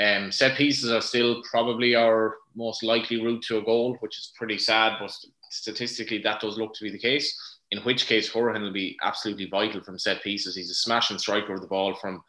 Um, 0.00 0.32
set 0.32 0.56
pieces 0.56 0.90
are 0.90 1.02
still 1.02 1.42
probably 1.50 1.94
our 1.94 2.36
most 2.54 2.82
likely 2.82 3.22
route 3.22 3.42
to 3.44 3.58
a 3.58 3.62
goal, 3.62 3.96
which 4.00 4.18
is 4.18 4.32
pretty 4.36 4.58
sad, 4.58 4.96
but 4.98 5.12
statistically 5.50 6.18
that 6.18 6.40
does 6.40 6.56
look 6.56 6.74
to 6.74 6.84
be 6.84 6.90
the 6.90 6.98
case. 6.98 7.38
In 7.72 7.78
which 7.80 8.06
case, 8.06 8.32
Hourihane 8.32 8.62
will 8.62 8.72
be 8.72 8.96
absolutely 9.02 9.46
vital 9.48 9.82
from 9.82 9.98
set 9.98 10.22
pieces. 10.22 10.56
He's 10.56 10.70
a 10.70 10.74
smashing 10.74 11.18
striker 11.18 11.54
of 11.54 11.60
the 11.60 11.68
ball 11.68 11.94
from 11.94 12.22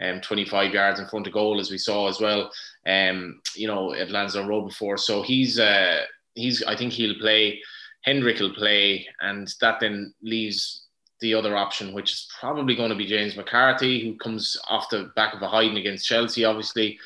um, 0.00 0.20
25 0.20 0.72
yards 0.72 1.00
in 1.00 1.06
front 1.08 1.26
of 1.26 1.32
goal, 1.32 1.60
as 1.60 1.70
we 1.70 1.78
saw 1.78 2.08
as 2.08 2.20
well. 2.20 2.50
Um, 2.86 3.40
you 3.54 3.66
know, 3.66 3.92
at 3.92 4.10
Lansdowne 4.10 4.48
Road 4.48 4.68
before, 4.68 4.96
so 4.96 5.22
he's 5.22 5.58
uh, 5.58 6.02
he's. 6.34 6.62
I 6.62 6.76
think 6.76 6.92
he'll 6.92 7.18
play. 7.18 7.60
Hendrick 8.02 8.38
will 8.38 8.54
play, 8.54 9.06
and 9.20 9.52
that 9.60 9.80
then 9.80 10.14
leaves 10.22 10.85
the 11.20 11.34
other 11.34 11.56
option, 11.56 11.92
which 11.92 12.12
is 12.12 12.28
probably 12.38 12.74
going 12.74 12.90
to 12.90 12.96
be 12.96 13.06
James 13.06 13.36
McCarthy, 13.36 14.04
who 14.04 14.16
comes 14.16 14.56
off 14.68 14.90
the 14.90 15.10
back 15.16 15.34
of 15.34 15.42
a 15.42 15.48
hiding 15.48 15.76
against 15.76 16.06
Chelsea, 16.06 16.44
obviously. 16.44 16.98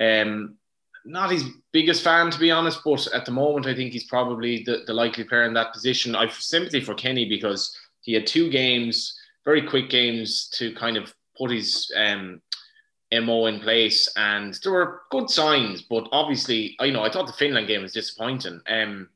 Um, 0.00 0.56
not 1.04 1.30
his 1.30 1.44
biggest 1.72 2.02
fan, 2.02 2.30
to 2.30 2.38
be 2.38 2.50
honest, 2.50 2.80
but 2.84 3.06
at 3.14 3.24
the 3.24 3.30
moment, 3.32 3.66
I 3.66 3.74
think 3.74 3.92
he's 3.92 4.04
probably 4.04 4.64
the, 4.64 4.82
the 4.86 4.94
likely 4.94 5.24
player 5.24 5.44
in 5.44 5.54
that 5.54 5.72
position. 5.72 6.16
I've 6.16 6.32
sympathy 6.32 6.80
for 6.80 6.94
Kenny 6.94 7.28
because 7.28 7.76
he 8.00 8.12
had 8.12 8.26
two 8.26 8.50
games, 8.50 9.18
very 9.44 9.62
quick 9.62 9.88
games 9.88 10.48
to 10.54 10.74
kind 10.74 10.96
of 10.96 11.14
put 11.38 11.50
his 11.50 11.90
um, 11.96 12.40
MO 13.12 13.46
in 13.46 13.60
place, 13.60 14.12
and 14.16 14.58
there 14.62 14.72
were 14.72 15.02
good 15.10 15.30
signs, 15.30 15.82
but 15.82 16.08
obviously, 16.10 16.76
I 16.80 16.86
you 16.86 16.92
know 16.92 17.04
I 17.04 17.10
thought 17.10 17.26
the 17.26 17.32
Finland 17.32 17.68
game 17.68 17.82
was 17.82 17.92
disappointing. 17.92 18.60
Um, 18.68 19.08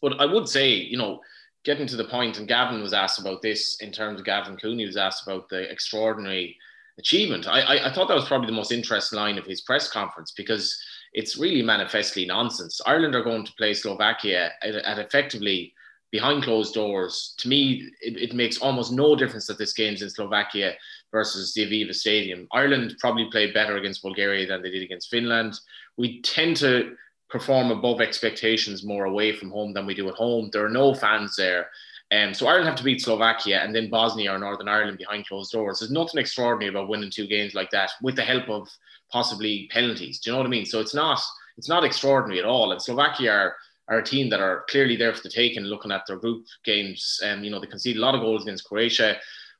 but 0.00 0.20
I 0.20 0.26
would 0.26 0.48
say, 0.48 0.70
you 0.70 0.96
know, 0.96 1.20
getting 1.64 1.86
to 1.86 1.96
the 1.96 2.04
point, 2.04 2.38
and 2.38 2.48
Gavin 2.48 2.82
was 2.82 2.92
asked 2.92 3.18
about 3.18 3.42
this 3.42 3.76
in 3.80 3.90
terms 3.90 4.20
of 4.20 4.26
Gavin 4.26 4.56
Cooney 4.56 4.86
was 4.86 4.96
asked 4.96 5.26
about 5.26 5.48
the 5.48 5.70
extraordinary 5.70 6.56
achievement. 6.98 7.48
I, 7.48 7.60
I, 7.60 7.88
I, 7.88 7.92
thought 7.92 8.08
that 8.08 8.14
was 8.14 8.28
probably 8.28 8.46
the 8.46 8.52
most 8.52 8.70
interesting 8.70 9.18
line 9.18 9.38
of 9.38 9.46
his 9.46 9.62
press 9.62 9.90
conference 9.90 10.32
because 10.32 10.80
it's 11.12 11.38
really 11.38 11.62
manifestly 11.62 12.24
nonsense. 12.24 12.80
Ireland 12.86 13.14
are 13.14 13.22
going 13.22 13.44
to 13.44 13.52
play 13.54 13.74
Slovakia 13.74 14.52
at, 14.62 14.74
at 14.74 14.98
effectively 14.98 15.74
behind 16.12 16.44
closed 16.44 16.74
doors. 16.74 17.34
To 17.38 17.48
me, 17.48 17.90
it, 18.00 18.30
it, 18.30 18.34
makes 18.34 18.58
almost 18.58 18.92
no 18.92 19.16
difference 19.16 19.48
that 19.48 19.58
this 19.58 19.72
game's 19.72 20.02
in 20.02 20.10
Slovakia 20.10 20.74
versus 21.10 21.52
the 21.52 21.66
Aviva 21.66 21.92
Stadium. 21.92 22.46
Ireland 22.52 22.94
probably 23.00 23.28
played 23.32 23.52
better 23.52 23.76
against 23.76 24.02
Bulgaria 24.02 24.46
than 24.46 24.62
they 24.62 24.70
did 24.70 24.82
against 24.82 25.10
Finland. 25.10 25.58
We 25.96 26.22
tend 26.22 26.56
to 26.58 26.94
perform 27.34 27.72
above 27.72 28.00
expectations 28.00 28.84
more 28.84 29.06
away 29.06 29.32
from 29.32 29.50
home 29.50 29.72
than 29.72 29.86
we 29.86 29.94
do 29.94 30.08
at 30.08 30.14
home. 30.14 30.50
There 30.52 30.64
are 30.64 30.80
no 30.82 30.94
fans 30.94 31.34
there. 31.34 31.68
Um, 32.12 32.32
so 32.32 32.46
Ireland 32.46 32.68
have 32.68 32.76
to 32.76 32.84
beat 32.84 33.02
Slovakia 33.02 33.58
and 33.60 33.74
then 33.74 33.90
Bosnia 33.90 34.32
or 34.32 34.38
Northern 34.38 34.68
Ireland 34.68 34.98
behind 34.98 35.26
closed 35.26 35.50
doors. 35.50 35.80
There's 35.80 35.90
nothing 35.90 36.20
extraordinary 36.20 36.70
about 36.70 36.88
winning 36.88 37.10
two 37.10 37.26
games 37.26 37.52
like 37.52 37.70
that 37.70 37.90
with 38.00 38.14
the 38.14 38.22
help 38.22 38.48
of 38.48 38.68
possibly 39.10 39.68
penalties. 39.72 40.20
Do 40.20 40.30
you 40.30 40.32
know 40.32 40.38
what 40.38 40.46
I 40.46 40.50
mean? 40.50 40.64
So 40.64 40.78
it's 40.80 40.94
not 40.94 41.20
it's 41.56 41.68
not 41.68 41.82
extraordinary 41.82 42.38
at 42.38 42.46
all. 42.46 42.70
And 42.70 42.80
Slovakia 42.80 43.32
are, 43.32 43.56
are 43.88 43.98
a 43.98 44.04
team 44.04 44.30
that 44.30 44.40
are 44.40 44.64
clearly 44.68 44.94
there 44.94 45.12
for 45.12 45.22
the 45.22 45.28
taking. 45.28 45.64
Looking 45.64 45.90
at 45.90 46.06
their 46.06 46.18
group 46.18 46.46
games, 46.64 47.20
and 47.24 47.38
um, 47.38 47.44
you 47.44 47.50
know 47.50 47.58
they 47.58 47.66
conceded 47.66 48.00
a 48.00 48.04
lot 48.04 48.14
of 48.14 48.20
goals 48.20 48.42
against 48.42 48.64
Croatia. 48.68 49.16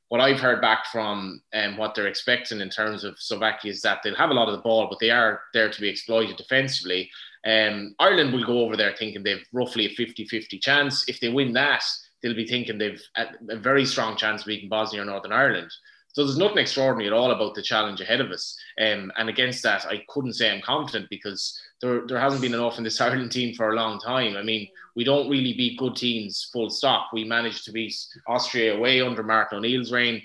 What 0.09 0.21
I've 0.21 0.39
heard 0.39 0.61
back 0.61 0.85
from 0.85 1.41
um, 1.53 1.77
what 1.77 1.95
they're 1.95 2.07
expecting 2.07 2.61
in 2.61 2.69
terms 2.69 3.03
of 3.03 3.19
Slovakia 3.19 3.71
is 3.71 3.81
that 3.81 4.01
they'll 4.03 4.15
have 4.15 4.29
a 4.29 4.35
lot 4.35 4.47
of 4.47 4.55
the 4.55 4.61
ball, 4.61 4.87
but 4.89 4.99
they 4.99 5.09
are 5.09 5.41
there 5.53 5.69
to 5.69 5.81
be 5.81 5.89
exploited 5.89 6.37
defensively. 6.37 7.09
Um, 7.45 7.95
Ireland 7.99 8.33
will 8.33 8.45
go 8.45 8.59
over 8.59 8.77
there 8.77 8.95
thinking 8.97 9.23
they've 9.23 9.45
roughly 9.51 9.85
a 9.85 9.95
50 9.95 10.25
50 10.25 10.59
chance. 10.59 11.07
If 11.07 11.19
they 11.19 11.29
win 11.29 11.53
that, 11.53 11.83
they'll 12.21 12.35
be 12.35 12.47
thinking 12.47 12.77
they've 12.77 13.01
a 13.15 13.55
very 13.55 13.85
strong 13.85 14.15
chance 14.15 14.41
of 14.41 14.47
beating 14.47 14.69
Bosnia 14.69 15.01
or 15.01 15.05
Northern 15.05 15.31
Ireland. 15.31 15.71
So 16.15 16.23
there's 16.23 16.37
nothing 16.37 16.59
extraordinary 16.59 17.07
at 17.07 17.13
all 17.13 17.31
about 17.31 17.55
the 17.55 17.61
challenge 17.61 17.99
ahead 17.99 18.21
of 18.21 18.31
us. 18.31 18.57
Um, 18.79 19.11
and 19.17 19.27
against 19.27 19.61
that, 19.63 19.85
I 19.85 20.05
couldn't 20.07 20.35
say 20.35 20.49
I'm 20.49 20.61
confident 20.61 21.09
because 21.09 21.59
there, 21.81 22.07
there 22.07 22.17
hasn't 22.17 22.41
been 22.41 22.53
enough 22.53 22.77
in 22.77 22.85
this 22.85 23.01
Ireland 23.01 23.33
team 23.33 23.53
for 23.53 23.71
a 23.71 23.75
long 23.75 23.99
time. 23.99 24.37
I 24.37 24.41
mean, 24.41 24.69
we 24.95 25.03
don't 25.03 25.29
really 25.29 25.51
beat 25.51 25.77
good 25.77 25.97
teams 25.97 26.49
full 26.53 26.69
stop. 26.69 27.09
We 27.11 27.25
managed 27.25 27.65
to 27.65 27.73
beat 27.73 27.93
Austria 28.27 28.77
away 28.77 29.01
under 29.01 29.23
Martin 29.23 29.57
O'Neill's 29.57 29.91
reign 29.91 30.21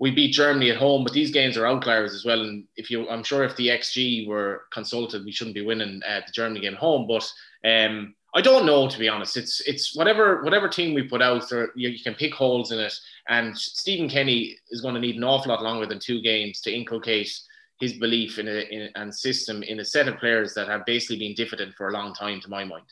we 0.00 0.12
beat 0.12 0.32
Germany 0.32 0.70
at 0.70 0.76
home, 0.76 1.02
but 1.02 1.12
these 1.12 1.32
games 1.32 1.56
are 1.56 1.66
outliers 1.66 2.14
as 2.14 2.24
well. 2.24 2.40
And 2.42 2.64
if 2.76 2.90
you, 2.90 3.08
I'm 3.08 3.24
sure 3.24 3.42
if 3.42 3.56
the 3.56 3.68
XG 3.68 4.28
were 4.28 4.62
consulted, 4.72 5.24
we 5.24 5.32
shouldn't 5.32 5.56
be 5.56 5.64
winning 5.64 6.00
uh, 6.08 6.20
the 6.24 6.32
Germany 6.32 6.60
game 6.60 6.76
home. 6.76 7.08
But 7.08 7.28
um, 7.68 8.14
I 8.34 8.42
don't 8.42 8.66
know 8.66 8.88
to 8.88 8.98
be 8.98 9.08
honest. 9.08 9.36
It's 9.36 9.60
it's 9.62 9.96
whatever 9.96 10.42
whatever 10.42 10.68
team 10.68 10.94
we 10.94 11.02
put 11.02 11.22
out 11.22 11.48
there, 11.48 11.70
you, 11.74 11.88
you, 11.88 12.02
can 12.02 12.14
pick 12.14 12.34
holes 12.34 12.72
in 12.72 12.78
it. 12.78 12.94
And 13.28 13.56
Stephen 13.56 14.08
Kenny 14.08 14.56
is 14.70 14.80
going 14.80 14.94
to 14.94 15.00
need 15.00 15.16
an 15.16 15.24
awful 15.24 15.50
lot 15.50 15.62
longer 15.62 15.86
than 15.86 15.98
two 15.98 16.20
games 16.20 16.60
to 16.62 16.74
inculcate 16.74 17.32
his 17.80 17.94
belief 17.94 18.38
in 18.38 18.48
a 18.48 18.60
in, 18.70 18.90
and 18.96 19.14
system 19.14 19.62
in 19.62 19.80
a 19.80 19.84
set 19.84 20.08
of 20.08 20.18
players 20.18 20.52
that 20.54 20.68
have 20.68 20.84
basically 20.84 21.18
been 21.18 21.34
diffident 21.34 21.74
for 21.74 21.88
a 21.88 21.92
long 21.92 22.12
time, 22.14 22.40
to 22.40 22.50
my 22.50 22.64
mind. 22.64 22.84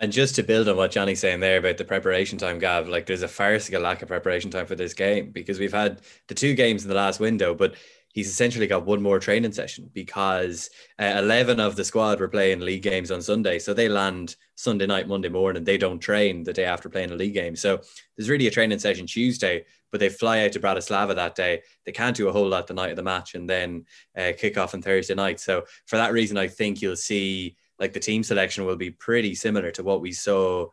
And 0.00 0.12
just 0.12 0.36
to 0.36 0.44
build 0.44 0.68
on 0.68 0.76
what 0.76 0.92
Johnny's 0.92 1.18
saying 1.18 1.40
there 1.40 1.58
about 1.58 1.76
the 1.76 1.84
preparation 1.84 2.38
time, 2.38 2.60
Gav, 2.60 2.88
like 2.88 3.06
there's 3.06 3.22
a 3.22 3.28
farcical 3.28 3.80
lack 3.80 4.00
of 4.00 4.08
preparation 4.08 4.48
time 4.48 4.66
for 4.66 4.76
this 4.76 4.94
game 4.94 5.32
because 5.32 5.58
we've 5.58 5.72
had 5.72 6.00
the 6.28 6.34
two 6.34 6.54
games 6.54 6.84
in 6.84 6.88
the 6.88 6.94
last 6.94 7.18
window, 7.18 7.52
but 7.52 7.74
he's 8.12 8.28
essentially 8.28 8.66
got 8.66 8.86
one 8.86 9.02
more 9.02 9.18
training 9.18 9.52
session 9.52 9.90
because 9.92 10.70
uh, 10.98 11.14
11 11.18 11.60
of 11.60 11.76
the 11.76 11.84
squad 11.84 12.20
were 12.20 12.28
playing 12.28 12.60
league 12.60 12.82
games 12.82 13.10
on 13.10 13.22
Sunday. 13.22 13.58
So 13.58 13.74
they 13.74 13.88
land 13.88 14.36
Sunday 14.54 14.86
night, 14.86 15.08
Monday 15.08 15.28
morning. 15.28 15.58
And 15.58 15.66
they 15.66 15.78
don't 15.78 16.00
train 16.00 16.42
the 16.42 16.52
day 16.52 16.64
after 16.64 16.88
playing 16.88 17.10
a 17.10 17.16
league 17.16 17.34
game. 17.34 17.54
So 17.54 17.80
there's 18.16 18.30
really 18.30 18.46
a 18.46 18.50
training 18.50 18.78
session 18.78 19.06
Tuesday, 19.06 19.64
but 19.90 20.00
they 20.00 20.08
fly 20.08 20.44
out 20.44 20.52
to 20.52 20.60
Bratislava 20.60 21.14
that 21.14 21.34
day. 21.34 21.62
They 21.84 21.92
can't 21.92 22.16
do 22.16 22.28
a 22.28 22.32
whole 22.32 22.48
lot 22.48 22.66
the 22.66 22.74
night 22.74 22.90
of 22.90 22.96
the 22.96 23.02
match 23.02 23.34
and 23.34 23.48
then 23.48 23.84
uh, 24.16 24.32
kick 24.36 24.56
off 24.56 24.74
on 24.74 24.82
Thursday 24.82 25.14
night. 25.14 25.38
So 25.38 25.64
for 25.86 25.96
that 25.96 26.12
reason, 26.12 26.36
I 26.36 26.48
think 26.48 26.82
you'll 26.82 26.96
see 26.96 27.56
like 27.78 27.92
the 27.92 28.00
team 28.00 28.22
selection 28.22 28.64
will 28.64 28.76
be 28.76 28.90
pretty 28.90 29.34
similar 29.34 29.70
to 29.72 29.82
what 29.82 30.00
we 30.00 30.12
saw 30.12 30.66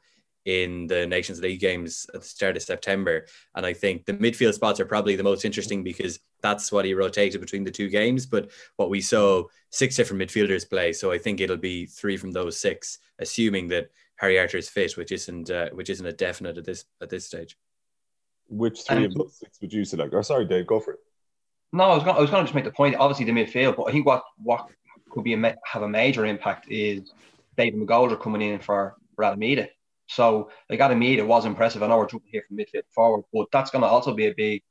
in 0.46 0.88
the 0.88 1.06
Nations 1.08 1.42
League 1.42 1.60
games 1.60 2.08
at 2.14 2.22
the 2.22 2.28
start 2.28 2.56
of 2.56 2.62
September. 2.64 3.26
And 3.56 3.66
I 3.66 3.74
think 3.74 4.06
the 4.06 4.14
midfield 4.14 4.54
spots 4.54 4.80
are 4.80 4.86
probably 4.86 5.16
the 5.16 5.24
most 5.24 5.44
interesting 5.44 5.84
because 5.84 6.20
that's 6.42 6.72
what 6.72 6.86
he 6.86 6.94
rotated 6.94 7.42
between 7.42 7.64
the 7.64 7.72
two 7.72 7.90
games. 7.90 8.26
But 8.26 8.52
what 8.78 8.90
we 8.90 9.02
saw 9.02 9.44
six 9.72 9.96
different 9.96 10.22
midfielders 10.22 10.70
play. 10.70 10.94
So 10.94 11.12
I 11.12 11.18
think 11.18 11.42
it'll 11.42 11.58
be 11.58 11.86
three 11.86 12.18
from 12.18 12.32
those 12.32 12.58
six, 12.58 13.00
assuming 13.20 13.68
that 13.70 13.90
Harry 14.18 14.40
Arter 14.40 14.58
is 14.58 14.70
fit, 14.70 14.96
which 14.98 15.12
isn't 15.12 15.50
uh, 15.50 15.70
which 15.72 15.90
isn't 15.90 16.06
a 16.06 16.14
definite 16.14 16.58
at 16.58 16.66
this 16.66 16.86
at 17.02 17.10
this 17.10 17.26
stage. 17.26 17.58
Which 18.48 18.82
three 18.84 18.98
um, 18.98 19.04
of 19.06 19.14
those 19.16 19.38
six 19.38 19.60
would 19.62 19.74
you 19.74 19.84
select? 19.84 20.14
Or 20.14 20.20
oh, 20.20 20.22
sorry, 20.22 20.46
Dave, 20.46 20.68
go 20.68 20.80
for 20.80 20.94
it. 20.94 21.00
No, 21.74 21.86
I 21.86 21.96
was 21.96 22.04
going. 22.04 22.16
I 22.16 22.22
was 22.22 22.30
going 22.30 22.44
to 22.44 22.48
just 22.48 22.56
make 22.56 22.64
the 22.64 22.72
point. 22.72 22.96
Obviously, 22.96 23.26
the 23.26 23.32
midfield, 23.32 23.76
but 23.76 23.84
I 23.84 23.92
think 23.92 24.06
what 24.06 24.24
what 24.38 24.70
could 25.10 25.24
be 25.24 25.34
a, 25.34 25.56
have 25.66 25.82
a 25.82 25.90
major 25.90 26.26
impact 26.26 26.70
is 26.70 27.14
David 27.58 27.80
McGoldrick 27.80 28.22
coming 28.22 28.42
in 28.42 28.60
for, 28.60 28.96
for 29.16 29.24
Adam 29.24 29.40
Idah. 29.40 29.70
So 30.08 30.50
like 30.70 30.80
It 30.80 31.28
was 31.28 31.46
impressive. 31.46 31.84
I 31.84 31.88
know 31.88 31.98
we're 31.98 32.08
jumping 32.08 32.30
here 32.32 32.44
from 32.48 32.58
midfield 32.58 32.84
forward, 32.94 33.24
but 33.34 33.48
that's 33.52 33.72
going 33.72 33.82
to 33.82 33.88
also 33.88 34.14
be 34.14 34.28
a 34.28 34.34
big. 34.34 34.64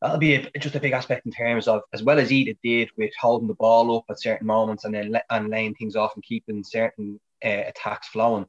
That'll 0.00 0.18
be 0.18 0.34
a, 0.34 0.50
just 0.58 0.74
a 0.74 0.80
big 0.80 0.92
aspect 0.92 1.26
in 1.26 1.32
terms 1.32 1.68
of 1.68 1.82
as 1.92 2.02
well 2.02 2.18
as 2.18 2.30
Idah 2.30 2.56
did 2.62 2.88
with 2.96 3.10
holding 3.20 3.48
the 3.48 3.54
ball 3.54 3.98
up 3.98 4.04
at 4.08 4.20
certain 4.20 4.46
moments 4.46 4.84
and 4.84 4.94
then 4.94 5.14
and 5.28 5.50
laying 5.50 5.74
things 5.74 5.94
off 5.94 6.14
and 6.14 6.24
keeping 6.24 6.64
certain 6.64 7.20
uh, 7.44 7.64
attacks 7.68 8.08
flowing. 8.08 8.46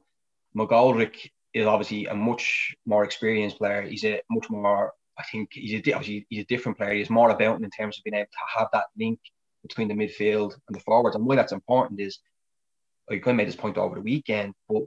McGoldrick 0.56 1.30
is 1.52 1.66
obviously 1.66 2.06
a 2.06 2.14
much 2.14 2.74
more 2.86 3.04
experienced 3.04 3.58
player. 3.58 3.82
He's 3.82 4.04
a 4.04 4.22
much 4.30 4.48
more, 4.48 4.92
I 5.18 5.24
think, 5.24 5.50
he's 5.52 5.74
a, 5.74 5.92
obviously 5.92 6.26
he's 6.30 6.44
a 6.44 6.46
different 6.46 6.78
player. 6.78 6.94
He's 6.94 7.10
more 7.10 7.30
about 7.30 7.60
in 7.60 7.70
terms 7.70 7.98
of 7.98 8.04
being 8.04 8.14
able 8.14 8.26
to 8.26 8.58
have 8.58 8.68
that 8.72 8.86
link 8.98 9.18
between 9.62 9.88
the 9.88 9.94
midfield 9.94 10.54
and 10.68 10.74
the 10.74 10.80
forwards. 10.80 11.16
And 11.16 11.24
why 11.26 11.36
that's 11.36 11.52
important 11.52 12.00
is, 12.00 12.18
I 13.10 13.14
kind 13.14 13.28
of 13.28 13.36
made 13.36 13.48
this 13.48 13.56
point 13.56 13.76
over 13.76 13.96
the 13.96 14.00
weekend, 14.00 14.54
but 14.68 14.84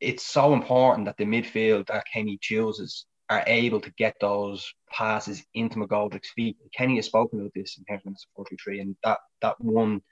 it's 0.00 0.24
so 0.24 0.52
important 0.52 1.06
that 1.06 1.16
the 1.16 1.24
midfield 1.24 1.86
that 1.86 2.04
Kenny 2.12 2.38
chooses 2.40 3.06
are 3.28 3.42
able 3.46 3.80
to 3.80 3.90
get 3.98 4.14
those 4.20 4.72
passes 4.90 5.44
into 5.54 5.78
McGoldrick's 5.78 6.30
feet. 6.30 6.56
Kenny 6.76 6.96
has 6.96 7.06
spoken 7.06 7.40
about 7.40 7.52
this 7.54 7.76
in 7.78 7.84
terms 7.84 8.02
of 8.06 8.12
the 8.12 8.18
43, 8.36 8.80
and 8.80 8.96
that 9.04 9.18
that 9.42 9.60
one 9.60 10.02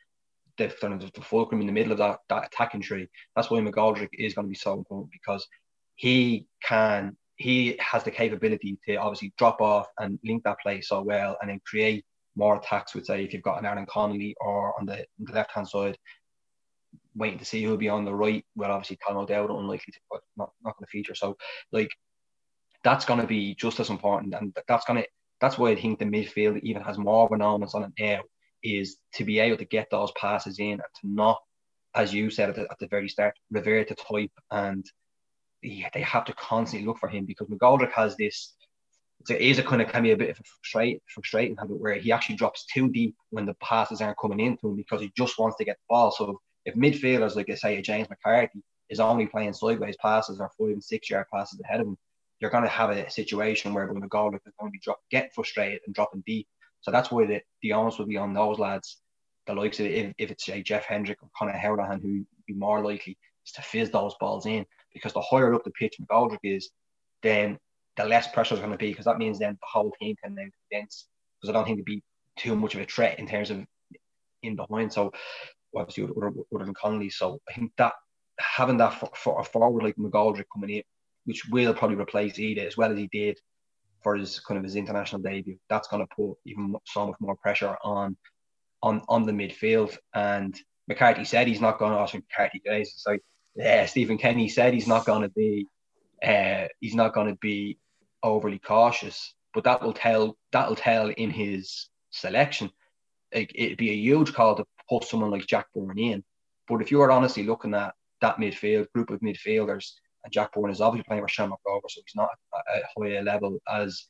the, 0.57 1.11
the 1.15 1.21
fulcrum 1.21 1.61
in 1.61 1.67
the 1.67 1.73
middle 1.73 1.93
of 1.93 1.99
that, 1.99 2.21
that 2.29 2.47
attacking 2.47 2.81
tree. 2.81 3.09
That's 3.35 3.51
why 3.51 3.59
McGoldrick 3.61 4.11
is 4.13 4.35
going 4.35 4.47
to 4.47 4.51
be 4.51 4.55
so 4.55 4.75
important 4.75 5.11
because 5.13 5.47
he 5.97 6.47
can 6.63 7.17
he 7.37 7.77
has 7.81 8.05
the 8.05 8.11
capability 8.11 8.79
to 8.87 8.95
obviously 8.97 9.33
drop 9.37 9.61
off 9.61 9.89
and 9.99 10.19
link 10.25 10.45
that 10.45 10.61
play 10.61 10.81
so 10.81 11.03
well 11.03 11.37
and 11.41 11.51
then 11.51 11.61
create 11.67 12.05
more 12.37 12.57
attacks 12.57 12.95
would 12.95 13.07
say 13.07 13.25
if 13.25 13.33
you've 13.33 13.43
got 13.43 13.59
an 13.59 13.67
Aaron 13.67 13.87
Connolly 13.87 14.37
or 14.41 14.79
on 14.79 14.87
the, 14.87 15.05
the 15.19 15.33
left 15.33 15.51
hand 15.53 15.69
side 15.69 15.99
waiting 17.15 17.39
to 17.39 17.45
see 17.45 17.63
who'll 17.63 17.77
be 17.77 17.89
on 17.89 18.05
the 18.05 18.15
right. 18.15 18.45
Well, 18.57 18.71
obviously, 18.71 18.97
Callum 18.97 19.25
O'Dowda 19.25 19.59
unlikely 19.59 19.93
to, 19.93 20.01
but 20.11 20.21
not, 20.37 20.53
not 20.65 20.77
going 20.77 20.87
to 20.87 20.91
feature. 20.91 21.15
So, 21.15 21.37
like, 21.73 21.91
that's 22.83 23.05
going 23.05 23.21
to 23.21 23.27
be 23.27 23.55
just 23.55 23.81
as 23.81 23.91
important, 23.91 24.35
and 24.35 24.57
that's 24.69 24.85
going 24.85 25.03
to 25.03 25.09
that's 25.41 25.59
why 25.59 25.71
I 25.71 25.77
think 25.77 25.99
the 25.99 26.05
midfield 26.05 26.61
even 26.63 26.83
has 26.83 26.99
more 26.99 27.27
of 27.27 27.33
an 27.33 27.43
onus 27.43 27.75
on 27.75 27.85
it 27.85 27.93
now 27.99 28.23
is 28.63 28.97
to 29.15 29.25
be 29.25 29.41
able 29.41 29.59
to 29.59 29.65
get 29.65 29.89
those 29.91 30.13
passes 30.13 30.59
in 30.59 30.73
and 30.73 30.81
to 30.81 31.01
not, 31.05 31.39
as 31.95 32.15
you 32.15 32.31
said 32.31 32.49
at 32.49 32.57
the, 32.57 32.63
at 32.63 32.79
the 32.79 32.87
very 32.87 33.09
start, 33.09 33.35
revert 33.51 33.89
to 33.89 33.95
type 33.95 34.31
and 34.51 34.91
yeah, 35.63 35.89
they 35.93 36.01
have 36.01 36.25
to 36.27 36.33
constantly 36.35 36.87
look 36.87 36.99
for 36.99 37.09
him 37.09 37.25
because 37.25 37.49
McGoldrick 37.49 37.93
has 37.93 38.17
this. 38.17 38.55
It 39.29 39.41
is 39.41 39.59
a 39.59 39.63
kind 39.63 39.81
of 39.81 39.89
can 39.89 40.03
be 40.03 40.13
a 40.13 40.17
bit 40.17 40.31
of 40.31 40.39
a 40.39 40.43
frustrate, 40.45 41.03
frustrating 41.07 41.57
habit 41.57 41.81
where 41.81 41.95
he 41.95 42.13
actually 42.13 42.37
drops 42.37 42.67
too 42.67 42.91
deep 42.91 43.15
when 43.31 43.47
the 43.47 43.55
passes 43.55 44.03
aren't 44.03 44.19
coming 44.19 44.41
into 44.41 44.69
him 44.69 44.77
because 44.77 45.01
he 45.01 45.11
just 45.17 45.39
wants 45.39 45.57
to 45.57 45.65
get 45.65 45.77
the 45.77 45.85
ball. 45.89 46.11
So 46.11 46.41
if 46.65 46.75
midfielders 46.75 47.37
like 47.37 47.51
I 47.51 47.55
say 47.55 47.81
James 47.83 48.09
McCarthy 48.09 48.63
is 48.89 49.01
only 49.01 49.27
playing 49.27 49.53
sideways 49.53 49.97
passes 49.97 50.41
or 50.41 50.51
five 50.59 50.69
and 50.69 50.85
six 50.85 51.11
yard 51.11 51.27
passes 51.33 51.61
ahead 51.61 51.81
of 51.81 51.87
him, 51.87 51.97
you're 52.41 52.51
going 52.51 52.65
to 52.65 52.71
have 52.71 52.91
a 52.91 53.11
situation 53.11 53.73
where 53.73 53.87
the 53.87 54.07
goal 54.09 54.35
is 54.35 54.41
going 54.59 54.71
to 54.71 54.73
be 54.73 54.81
drop, 54.83 55.01
getting 55.11 55.31
frustrated 55.35 55.81
and 55.87 55.95
dropping 55.95 56.23
deep. 56.27 56.47
So 56.83 56.91
that's 56.91 57.11
why 57.11 57.27
the, 57.27 57.41
the 57.63 57.73
onus 57.73 57.99
will 57.99 58.07
be 58.07 58.19
on 58.19 58.35
those 58.35 58.59
lads, 58.59 58.99
the 59.47 59.55
likes 59.55 59.81
of 59.81 59.87
if, 59.87 60.13
if 60.19 60.31
it's 60.31 60.45
say 60.45 60.63
Jeff 60.63 60.85
Hendrick 60.85 61.23
or 61.23 61.31
Conor 61.37 61.59
Hourihane 61.59 62.03
who 62.03 62.25
be 62.47 62.55
more 62.55 62.85
likely 62.85 63.17
is 63.47 63.53
to 63.53 63.63
fizz 63.63 63.91
those 63.91 64.15
balls 64.21 64.47
in 64.47 64.67
because 64.93 65.13
the 65.13 65.21
higher 65.21 65.55
up 65.55 65.65
the 65.65 65.71
pitch 65.71 65.97
McGoldrick 66.01 66.39
is, 66.43 66.71
then 67.23 67.59
the 67.97 68.05
less 68.05 68.29
pressure 68.29 68.55
is 68.55 68.61
going 68.61 68.73
to 68.73 68.79
be 68.79 68.91
because 68.91 69.07
that 69.07 69.19
means 69.19 69.39
then 69.39 69.53
the 69.55 69.67
whole 69.71 69.93
team 70.01 70.17
can 70.23 70.35
then 70.35 70.51
condense 70.71 71.07
because 71.41 71.51
I 71.51 71.53
don't 71.53 71.65
think 71.65 71.77
it'd 71.77 71.87
be 71.87 72.03
too 72.37 72.57
much 72.57 72.75
of 72.75 72.81
a 72.81 72.85
threat 72.85 73.19
in 73.19 73.27
terms 73.27 73.51
of 73.51 73.65
in 74.43 74.57
behind. 74.57 74.93
So 74.93 75.13
obviously 75.77 76.05
other 76.05 76.65
than 76.65 76.75
Connolly. 76.75 77.11
So 77.11 77.41
I 77.49 77.53
think 77.53 77.73
that 77.79 77.95
having 78.39 78.79
that 78.79 78.95
for, 78.99 79.11
for 79.15 79.41
a 79.41 79.45
forward 79.45 79.83
like 79.83 79.97
McGoldrick 79.97 80.47
coming 80.53 80.77
in, 80.77 80.83
which 81.25 81.47
will 81.49 81.75
probably 81.75 81.97
replace 81.97 82.35
Idah 82.35 82.67
as 82.67 82.77
well 82.77 82.93
as 82.93 82.99
he 82.99 83.09
did 83.09 83.39
for 84.03 84.17
his 84.17 84.41
kind 84.41 84.59
of 84.59 84.65
his 84.65 84.77
international 84.77 85.23
debut, 85.23 85.59
that's 85.69 85.89
going 85.89 86.07
to 86.07 86.15
put 86.15 86.37
even 86.45 86.77
so 86.87 87.07
much 87.07 87.17
more 87.21 87.37
pressure 87.37 87.77
on 87.83 88.17
on 88.83 89.03
on 89.09 89.25
the 89.25 89.33
midfield. 89.33 89.97
And 90.15 90.59
McCarthy 90.89 91.25
said 91.25 91.47
he's 91.47 91.61
not 91.61 91.79
going 91.79 91.93
to. 91.93 91.99
Also, 91.99 92.19
McCarthy 92.19 92.61
guys, 92.65 92.89
it's 92.89 93.05
like 93.07 93.23
yeah, 93.55 93.87
Stephen 93.87 94.19
Kenny 94.19 94.49
said 94.49 94.75
he's 94.75 94.89
not 94.89 95.07
going 95.07 95.23
to 95.23 95.31
be 95.31 95.69
uh, 96.23 96.67
he's 96.81 96.95
not 96.95 97.15
going 97.15 97.29
to 97.29 97.39
be 97.41 97.79
overly 98.23 98.59
cautious, 98.59 99.35
but 99.53 99.65
that 99.65 99.83
will 99.83 99.93
tell 99.93 100.37
that 100.53 100.69
will 100.69 100.77
tell 100.77 101.09
in 101.09 101.31
his 101.31 101.89
selection. 102.11 102.71
Like, 103.35 103.53
it'd 103.55 103.79
be 103.79 103.91
a 103.91 103.95
huge 103.95 104.33
call 104.33 104.57
to 104.57 104.65
someone 105.03 105.31
like 105.31 105.47
Jack 105.47 105.67
Byrne 105.75 105.99
in. 105.99 106.23
But 106.69 106.83
if 106.83 106.91
you're 106.91 107.11
honestly 107.11 107.43
looking 107.43 107.75
at 107.75 107.95
that 108.21 108.37
midfield 108.37 108.91
group 108.93 109.11
of 109.11 109.21
midfielders, 109.21 109.91
and 110.23 110.33
Jack 110.33 110.53
Byrne 110.53 110.71
is 110.71 110.81
obviously 110.81 111.07
playing 111.09 111.23
with 111.23 111.33
Shamrock 111.33 111.61
Rovers, 111.67 111.95
so 111.95 112.03
he's 112.07 112.15
not 112.15 112.29
at 112.71 112.83
a 112.83 112.87
higher 112.97 113.23
level 113.23 113.59
as 113.69 114.07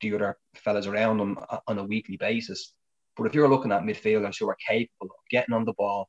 the 0.00 0.14
other 0.14 0.36
fellas 0.54 0.86
around 0.86 1.20
him 1.20 1.38
on 1.66 1.78
a 1.78 1.84
weekly 1.84 2.16
basis. 2.16 2.72
But 3.16 3.24
if 3.24 3.34
you're 3.34 3.48
looking 3.48 3.72
at 3.72 3.82
midfielders 3.82 4.38
who 4.38 4.48
are 4.48 4.56
capable 4.66 5.06
of 5.06 5.30
getting 5.30 5.54
on 5.54 5.64
the 5.64 5.72
ball 5.74 6.08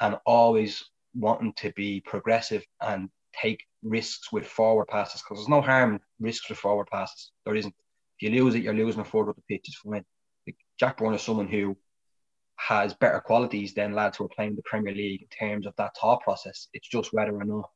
and 0.00 0.16
always 0.26 0.84
wanting 1.14 1.52
to 1.54 1.72
be 1.72 2.00
progressive 2.00 2.64
and 2.80 3.08
take 3.34 3.64
risks 3.82 4.32
with 4.32 4.46
forward 4.46 4.86
passes, 4.86 5.22
because 5.22 5.38
there's 5.38 5.48
no 5.48 5.60
harm 5.60 6.00
risks 6.20 6.48
with 6.48 6.58
forward 6.58 6.86
passes. 6.90 7.32
There 7.44 7.56
isn't. 7.56 7.74
If 8.20 8.32
you 8.32 8.44
lose 8.44 8.54
it, 8.54 8.62
you're 8.62 8.74
losing 8.74 9.00
a 9.00 9.04
forward 9.04 9.30
up 9.30 9.36
the 9.36 9.42
pitch. 9.42 9.66
It's 9.68 9.76
fine. 9.76 10.04
Jack 10.80 10.96
Byrne 10.96 11.14
is 11.14 11.22
someone 11.22 11.48
who 11.48 11.76
has 12.58 12.92
better 12.94 13.20
qualities 13.20 13.72
than 13.72 13.94
lads 13.94 14.18
who 14.18 14.24
are 14.24 14.34
playing 14.36 14.56
the 14.56 14.62
Premier 14.62 14.94
League 14.94 15.22
in 15.22 15.28
terms 15.28 15.66
of 15.66 15.74
that 15.76 15.96
thought 15.96 16.20
process. 16.20 16.68
It's 16.74 16.88
just 16.88 17.12
whether 17.12 17.34
or 17.34 17.44
not 17.44 17.70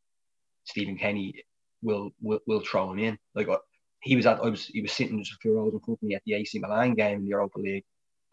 Stephen 0.65 0.99
Kenny 0.99 1.35
will 1.83 2.11
will, 2.21 2.41
will 2.47 2.61
throw 2.61 2.91
him 2.93 2.99
in. 2.99 3.19
Like 3.35 3.49
uh, 3.49 3.59
he 4.01 4.17
was 4.17 4.27
at, 4.27 4.41
I 4.41 4.49
was 4.49 4.67
he 4.67 4.83
was 4.83 4.93
sitting 4.93 5.19
just 5.23 5.33
a 5.33 5.37
few 5.41 5.57
rows 5.57 5.73
in 5.73 5.81
front 5.81 5.99
of 6.03 6.09
me 6.09 6.15
at 6.15 6.23
the 6.27 6.35
AC 6.35 6.59
Milan 6.59 6.95
game 6.95 7.19
in 7.19 7.25
the 7.25 7.31
Europa 7.31 7.61
League, 7.61 7.85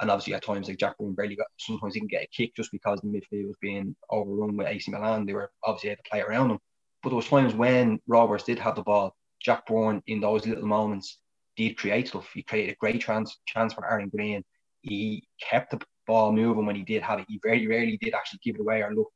and 0.02 0.10
obviously 0.10 0.34
at 0.34 0.44
times 0.44 0.68
like 0.68 0.80
Jack 0.80 0.98
Byrne 0.98 1.14
barely 1.14 1.36
got. 1.36 1.48
Sometimes 1.58 1.94
he 1.94 2.00
can 2.00 2.08
get 2.08 2.24
a 2.24 2.28
kick 2.28 2.56
just 2.56 2.72
because 2.72 3.00
the 3.02 3.08
midfield 3.08 3.48
was 3.48 3.58
being 3.62 3.96
overrun 4.10 4.58
with 4.58 4.68
AC 4.68 4.90
Milan. 4.92 5.26
They 5.26 5.34
were 5.34 5.52
obviously 5.64 5.92
able 5.92 6.04
to 6.04 6.10
play 6.10 6.22
around 6.22 6.52
him, 6.52 6.60
but 7.04 7.10
there 7.10 7.18
was 7.18 7.28
times 7.28 7.54
when 7.54 8.00
Roberts 8.08 8.44
did 8.44 8.60
have 8.60 8.76
the 8.76 8.82
ball. 8.82 9.16
Jack 9.40 9.68
Byrne 9.68 10.02
in 10.08 10.20
those 10.20 10.46
little 10.48 10.68
moments 10.68 11.20
did 11.56 11.78
create 11.78 12.08
stuff. 12.08 12.30
He 12.34 12.42
created 12.42 12.74
a 12.74 12.78
great 12.78 13.02
chance 13.02 13.38
chance 13.46 13.74
for 13.74 13.90
Aaron 13.90 14.10
Greene. 14.10 14.44
He 14.82 15.28
kept 15.42 15.72
the 15.72 15.80
ball 16.10 16.32
moving 16.32 16.66
when 16.66 16.76
he 16.76 16.84
did 16.84 17.04
have 17.04 17.20
it. 17.20 17.28
He 17.30 17.40
very 17.50 17.68
rarely 17.68 17.98
did 17.98 18.16
actually 18.16 18.42
give 18.44 18.56
it 18.56 18.62
away 18.62 18.82
or 18.82 18.94
look 18.94 19.12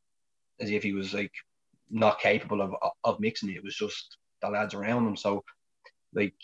as 0.60 0.70
if 0.70 0.84
he 0.84 0.94
was 0.94 1.14
like 1.14 1.34
not 1.90 2.20
capable 2.20 2.62
of 2.62 2.72
of 3.04 3.20
mixing 3.20 3.50
it. 3.50 3.58
It 3.58 3.64
was 3.64 3.76
just 3.76 4.18
the 4.42 4.50
lads 4.50 4.74
around 4.74 5.08
him. 5.08 5.18
So 5.18 5.44
like 6.14 6.36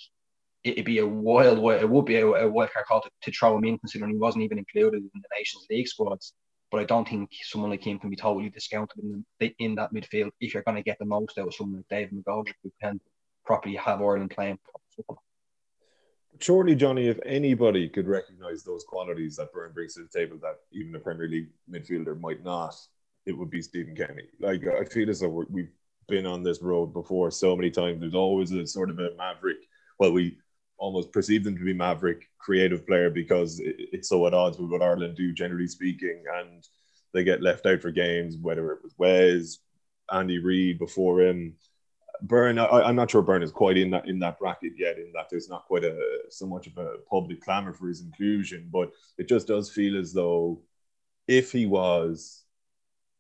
it'd 0.64 0.86
be 0.86 1.00
a 1.00 1.08
wild, 1.08 1.60
it 1.82 1.90
would 1.90 2.06
be 2.06 2.18
a, 2.18 2.26
a 2.26 2.50
wild 2.50 2.72
card 2.74 2.86
call 2.86 3.02
to, 3.02 3.10
to 3.24 3.32
throw 3.32 3.58
him 3.58 3.66
in, 3.66 3.78
considering 3.78 4.12
he 4.12 4.18
wasn't 4.18 4.44
even 4.44 4.58
included 4.58 4.98
in 4.98 5.12
the 5.14 5.38
Nations 5.38 5.66
League 5.70 5.88
squads. 5.88 6.34
but 6.72 6.82
I 6.82 6.84
don't 6.84 7.08
think 7.08 7.30
someone 7.44 7.70
like 7.70 7.86
him 7.86 8.00
can 8.00 8.10
be 8.10 8.16
totally 8.16 8.50
discounted 8.50 9.04
in, 9.04 9.26
the, 9.40 9.56
in 9.60 9.76
that 9.76 9.94
midfield 9.94 10.32
if 10.40 10.54
you're 10.54 10.64
going 10.64 10.78
to 10.78 10.84
get 10.84 11.00
the 11.00 11.06
most 11.06 11.38
out 11.38 11.48
of 11.48 11.54
someone 11.54 11.78
like 11.78 11.88
David 11.90 12.14
McGoldrick 12.14 12.60
who 12.64 12.72
can 12.82 13.00
properly 13.46 13.76
have 13.76 14.02
Ireland 14.02 14.32
playing 14.32 14.60
football. 14.96 15.24
Surely, 16.42 16.76
Johnny, 16.76 17.08
if 17.08 17.20
anybody 17.26 17.90
could 17.90 18.08
recognise 18.08 18.64
those 18.64 18.86
qualities 18.86 19.36
that 19.36 19.52
Byrne 19.52 19.74
brings 19.74 19.96
to 19.96 20.04
the 20.04 20.20
table 20.20 20.38
that 20.42 20.60
even 20.72 20.96
a 20.96 21.00
Premier 21.00 21.28
League 21.28 21.50
midfielder 21.70 22.20
might 22.20 22.44
not, 22.44 22.76
it 23.26 23.38
would 23.38 23.50
be 23.50 23.62
Stephen 23.62 23.96
Kenny. 23.96 24.24
Like 24.40 24.66
I 24.66 24.86
feel 24.86 25.10
as 25.10 25.20
though 25.20 25.46
we've 25.50 25.72
been 26.08 26.26
on 26.26 26.42
this 26.42 26.62
road 26.62 26.94
before 26.94 27.30
so 27.30 27.56
many 27.56 27.70
times. 27.70 28.00
There's 28.00 28.16
always 28.16 28.52
a 28.52 28.66
sort 28.66 28.90
of 28.90 29.00
a 29.00 29.16
maverick. 29.18 29.58
Well, 30.00 30.14
we 30.14 30.38
almost 30.78 31.12
perceive 31.12 31.44
them 31.44 31.58
to 31.58 31.64
be 31.64 31.74
maverick 31.74 32.24
creative 32.40 32.88
player 32.88 33.10
because 33.10 33.62
it's 33.64 34.10
so 34.10 34.26
at 34.26 34.34
odds 34.34 34.58
with 34.58 34.72
what 34.72 34.82
Ireland 34.82 35.18
do, 35.18 35.34
generally 35.34 35.68
speaking, 35.68 36.24
and 36.36 36.66
they 37.14 37.24
get 37.24 37.42
left 37.42 37.66
out 37.66 37.82
for 37.82 37.92
games, 37.92 38.38
whether 38.42 38.72
it 38.72 38.80
was 38.82 38.96
Wes, 38.98 39.58
Andy 40.12 40.40
Reid 40.40 40.80
before 40.80 41.22
him. 41.22 41.56
Byrne, 42.22 42.60
I, 42.60 42.90
am 42.90 42.96
not 42.96 43.12
sure 43.12 43.22
Byrne 43.22 43.44
is 43.44 43.52
quite 43.52 43.78
in 43.78 43.92
that 43.92 44.08
in 44.08 44.20
that 44.20 44.40
bracket 44.40 44.74
yet. 44.78 44.98
In 44.98 45.12
that 45.14 45.28
there's 45.30 45.50
not 45.50 45.66
quite 45.66 45.84
a 45.84 45.98
so 46.30 46.46
much 46.46 46.68
of 46.68 46.78
a 46.78 46.98
public 47.10 47.42
clamor 47.42 47.74
for 47.74 47.88
his 47.88 48.02
inclusion, 48.02 48.70
but 48.72 48.92
it 49.18 49.28
just 49.28 49.48
does 49.48 49.70
feel 49.70 49.98
as 49.98 50.14
though 50.14 50.62
if 51.28 51.52
he 51.52 51.66
was 51.66 52.44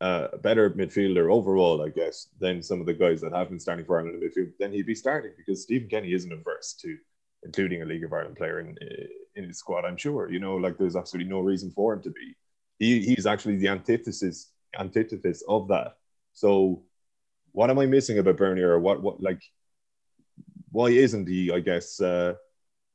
a 0.01 0.37
better 0.41 0.69
midfielder 0.69 1.31
overall, 1.31 1.81
I 1.81 1.89
guess, 1.89 2.27
than 2.39 2.63
some 2.63 2.79
of 2.79 2.85
the 2.85 2.93
guys 2.93 3.21
that 3.21 3.33
have 3.33 3.49
been 3.49 3.59
starting 3.59 3.85
for 3.85 3.99
Ireland 3.99 4.21
in 4.21 4.29
midfield, 4.29 4.51
then 4.57 4.71
he'd 4.71 4.85
be 4.85 4.95
starting 4.95 5.31
because 5.37 5.63
Stephen 5.63 5.89
Kenny 5.89 6.13
isn't 6.13 6.31
averse 6.31 6.73
to 6.81 6.97
including 7.43 7.81
a 7.81 7.85
League 7.85 8.03
of 8.03 8.13
Ireland 8.13 8.35
player 8.35 8.59
in 8.59 8.77
in 9.35 9.45
his 9.45 9.57
squad. 9.57 9.85
I'm 9.85 9.97
sure. 9.97 10.31
You 10.31 10.39
know, 10.39 10.55
like 10.55 10.77
there's 10.77 10.95
absolutely 10.95 11.29
no 11.29 11.39
reason 11.39 11.71
for 11.71 11.93
him 11.93 12.01
to 12.03 12.11
be. 12.11 12.35
He, 12.77 13.01
he's 13.01 13.25
actually 13.25 13.57
the 13.57 13.69
antithesis 13.69 14.51
antithesis 14.77 15.43
of 15.47 15.67
that. 15.69 15.95
So, 16.33 16.83
what 17.51 17.69
am 17.69 17.79
I 17.79 17.85
missing 17.85 18.19
about 18.19 18.37
Bernier? 18.37 18.73
Or 18.73 18.79
what 18.79 19.01
what 19.01 19.21
like 19.21 19.41
why 20.71 20.87
isn't 20.87 21.27
he? 21.27 21.51
I 21.51 21.59
guess 21.59 21.99
uh, 22.01 22.33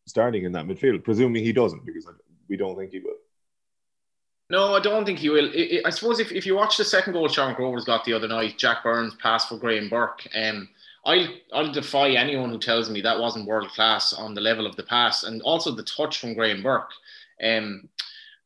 starting 0.07 0.45
in 0.45 0.53
that 0.53 0.67
midfield. 0.67 1.05
Presuming 1.05 1.45
he 1.45 1.53
doesn't, 1.53 1.85
because 1.85 2.07
we 2.49 2.57
don't 2.57 2.77
think 2.77 2.93
he 2.93 3.01
will. 3.01 3.17
No, 4.51 4.75
I 4.75 4.81
don't 4.81 5.05
think 5.05 5.19
he 5.19 5.31
will. 5.31 5.51
I 5.85 5.91
suppose 5.91 6.21
if, 6.21 6.31
if 6.31 6.45
you 6.45 6.55
watch 6.55 6.77
the 6.77 6.85
second 6.85 7.15
goal 7.15 7.29
Shamrock 7.29 7.59
Rovers 7.59 7.85
got 7.85 8.05
the 8.05 8.13
other 8.13 8.29
night, 8.29 8.59
Jack 8.59 8.83
Byrne's 8.83 9.15
pass 9.15 9.49
for 9.49 9.57
Graham 9.57 9.89
Burke, 9.89 10.27
um, 10.35 10.69
I'll 11.07 11.29
I'll 11.53 11.73
defy 11.73 12.11
anyone 12.11 12.51
who 12.51 12.59
tells 12.59 12.91
me 12.91 13.01
that 13.01 13.19
wasn't 13.19 13.47
world 13.47 13.69
class 13.71 14.13
on 14.13 14.35
the 14.35 14.41
level 14.41 14.67
of 14.67 14.77
the 14.77 14.83
pass 14.83 15.25
and 15.25 15.41
also 15.43 15.71
the 15.71 15.83
touch 15.83 16.19
from 16.19 16.35
Graham 16.35 16.63
Burke. 16.63 16.91
Um, 17.43 17.89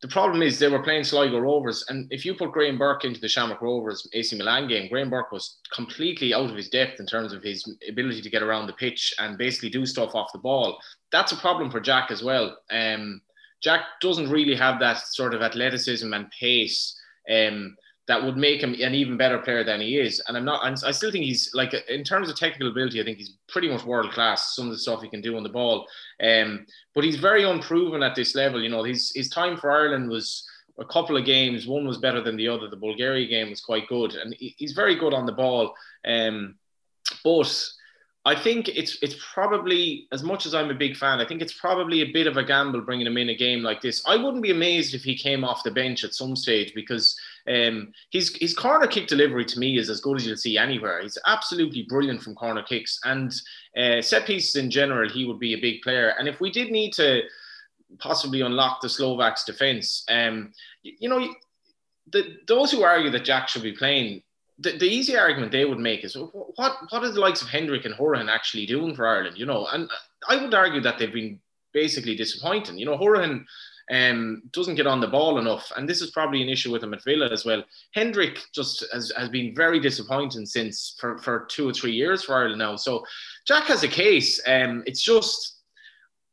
the 0.00 0.08
problem 0.08 0.42
is 0.42 0.58
they 0.58 0.68
were 0.68 0.82
playing 0.82 1.02
Sligo 1.02 1.40
Rovers, 1.40 1.84
and 1.88 2.06
if 2.12 2.24
you 2.24 2.34
put 2.34 2.52
Graham 2.52 2.78
Burke 2.78 3.04
into 3.04 3.20
the 3.20 3.28
Shamrock 3.28 3.60
Rovers 3.60 4.08
AC 4.12 4.36
Milan 4.36 4.68
game, 4.68 4.88
Graham 4.88 5.10
Burke 5.10 5.32
was 5.32 5.58
completely 5.72 6.32
out 6.32 6.48
of 6.48 6.56
his 6.56 6.68
depth 6.68 7.00
in 7.00 7.06
terms 7.06 7.32
of 7.32 7.42
his 7.42 7.64
ability 7.88 8.22
to 8.22 8.30
get 8.30 8.42
around 8.42 8.68
the 8.68 8.74
pitch 8.74 9.12
and 9.18 9.36
basically 9.36 9.70
do 9.70 9.84
stuff 9.84 10.14
off 10.14 10.32
the 10.32 10.38
ball. 10.38 10.78
That's 11.10 11.32
a 11.32 11.36
problem 11.36 11.70
for 11.70 11.80
Jack 11.80 12.12
as 12.12 12.22
well. 12.22 12.56
Um, 12.70 13.20
Jack 13.60 13.82
doesn't 14.00 14.30
really 14.30 14.54
have 14.54 14.78
that 14.78 14.98
sort 14.98 15.34
of 15.34 15.42
athleticism 15.42 16.12
and 16.12 16.30
pace. 16.30 16.96
Um, 17.28 17.76
that 18.08 18.24
would 18.24 18.38
make 18.38 18.62
him 18.62 18.74
an 18.80 18.94
even 18.94 19.18
better 19.18 19.38
player 19.38 19.62
than 19.62 19.82
he 19.82 19.98
is. 19.98 20.20
And 20.26 20.36
I'm 20.36 20.44
not, 20.44 20.64
I'm, 20.64 20.74
i 20.84 20.90
still 20.90 21.12
think 21.12 21.26
he's 21.26 21.50
like, 21.52 21.74
in 21.88 22.02
terms 22.02 22.30
of 22.30 22.36
technical 22.36 22.68
ability, 22.68 23.00
I 23.00 23.04
think 23.04 23.18
he's 23.18 23.34
pretty 23.48 23.68
much 23.68 23.84
world 23.84 24.10
class. 24.12 24.56
Some 24.56 24.64
of 24.64 24.72
the 24.72 24.78
stuff 24.78 25.02
he 25.02 25.08
can 25.08 25.20
do 25.20 25.36
on 25.36 25.42
the 25.42 25.50
ball. 25.50 25.86
Um, 26.22 26.66
but 26.94 27.04
he's 27.04 27.16
very 27.16 27.44
unproven 27.44 28.02
at 28.02 28.14
this 28.14 28.34
level. 28.34 28.62
You 28.62 28.70
know, 28.70 28.82
his, 28.82 29.12
his 29.14 29.28
time 29.28 29.58
for 29.58 29.70
Ireland 29.70 30.08
was 30.08 30.48
a 30.78 30.86
couple 30.86 31.18
of 31.18 31.26
games. 31.26 31.66
One 31.66 31.86
was 31.86 31.98
better 31.98 32.22
than 32.22 32.36
the 32.36 32.48
other. 32.48 32.68
The 32.68 32.76
Bulgaria 32.76 33.28
game 33.28 33.50
was 33.50 33.60
quite 33.60 33.86
good. 33.88 34.14
And 34.14 34.34
he's 34.38 34.72
very 34.72 34.94
good 34.94 35.12
on 35.12 35.26
the 35.26 35.32
ball. 35.32 35.74
Um, 36.06 36.54
but 37.22 37.54
I 38.24 38.34
think 38.34 38.68
it's 38.68 38.98
it's 39.02 39.16
probably 39.32 40.06
as 40.12 40.22
much 40.22 40.44
as 40.44 40.54
I'm 40.54 40.70
a 40.70 40.74
big 40.74 40.96
fan. 40.96 41.20
I 41.20 41.26
think 41.26 41.40
it's 41.40 41.58
probably 41.58 42.02
a 42.02 42.12
bit 42.12 42.26
of 42.26 42.36
a 42.36 42.44
gamble 42.44 42.82
bringing 42.82 43.06
him 43.06 43.16
in 43.16 43.30
a 43.30 43.34
game 43.34 43.62
like 43.62 43.80
this. 43.80 44.02
I 44.06 44.16
wouldn't 44.16 44.42
be 44.42 44.50
amazed 44.50 44.94
if 44.94 45.02
he 45.02 45.16
came 45.16 45.44
off 45.44 45.62
the 45.62 45.70
bench 45.70 46.04
at 46.04 46.14
some 46.14 46.36
stage 46.36 46.74
because 46.74 47.18
um, 47.48 47.92
his 48.10 48.36
his 48.36 48.54
corner 48.54 48.86
kick 48.86 49.06
delivery 49.06 49.44
to 49.44 49.58
me 49.58 49.78
is 49.78 49.90
as 49.90 50.00
good 50.00 50.16
as 50.16 50.26
you'll 50.26 50.36
see 50.36 50.58
anywhere. 50.58 51.00
He's 51.02 51.18
absolutely 51.26 51.82
brilliant 51.82 52.22
from 52.22 52.34
corner 52.34 52.62
kicks 52.62 53.00
and 53.04 53.32
uh, 53.76 54.02
set 54.02 54.26
pieces 54.26 54.56
in 54.56 54.70
general. 54.70 55.08
He 55.08 55.24
would 55.24 55.38
be 55.38 55.54
a 55.54 55.60
big 55.60 55.82
player. 55.82 56.14
And 56.18 56.28
if 56.28 56.40
we 56.40 56.50
did 56.50 56.70
need 56.70 56.92
to 56.94 57.22
possibly 57.98 58.42
unlock 58.42 58.80
the 58.80 58.88
Slovaks 58.88 59.44
defense, 59.44 60.04
um, 60.10 60.52
you, 60.82 60.92
you 61.00 61.08
know, 61.08 61.34
the, 62.10 62.36
those 62.46 62.70
who 62.70 62.82
argue 62.82 63.10
that 63.10 63.24
Jack 63.24 63.48
should 63.48 63.62
be 63.62 63.72
playing 63.72 64.22
the, 64.58 64.76
the 64.76 64.86
easy 64.86 65.16
argument 65.16 65.52
they 65.52 65.64
would 65.64 65.78
make 65.78 66.04
is 66.04 66.16
what 66.16 66.76
what 66.90 67.04
are 67.04 67.10
the 67.10 67.20
likes 67.20 67.42
of 67.42 67.48
Hendrick 67.48 67.84
and 67.84 67.94
Hourihane 67.94 68.30
actually 68.30 68.66
doing 68.66 68.94
for 68.94 69.06
Ireland? 69.06 69.38
You 69.38 69.46
know, 69.46 69.66
and 69.66 69.88
I 70.28 70.36
would 70.36 70.54
argue 70.54 70.80
that 70.80 70.98
they've 70.98 71.12
been 71.12 71.40
basically 71.72 72.16
disappointing. 72.16 72.78
You 72.78 72.86
know, 72.86 72.98
Hourihane 72.98 73.44
um, 73.90 74.42
doesn't 74.52 74.74
get 74.74 74.86
on 74.86 75.00
the 75.00 75.06
ball 75.06 75.38
enough, 75.38 75.70
and 75.76 75.88
this 75.88 76.02
is 76.02 76.10
probably 76.10 76.42
an 76.42 76.48
issue 76.48 76.72
with 76.72 76.82
him 76.82 76.94
at 76.94 77.04
Villa 77.04 77.28
as 77.30 77.44
well. 77.44 77.64
Hendrick 77.92 78.40
just 78.54 78.84
has, 78.92 79.12
has 79.16 79.28
been 79.28 79.54
very 79.54 79.80
disappointing 79.80 80.46
since 80.46 80.96
for, 81.00 81.18
for 81.18 81.46
two 81.50 81.68
or 81.68 81.72
three 81.72 81.92
years 81.92 82.24
for 82.24 82.36
Ireland 82.36 82.58
now. 82.58 82.76
So 82.76 83.04
Jack 83.46 83.64
has 83.64 83.82
a 83.82 83.88
case. 83.88 84.40
Um, 84.46 84.82
it's 84.86 85.02
just 85.02 85.58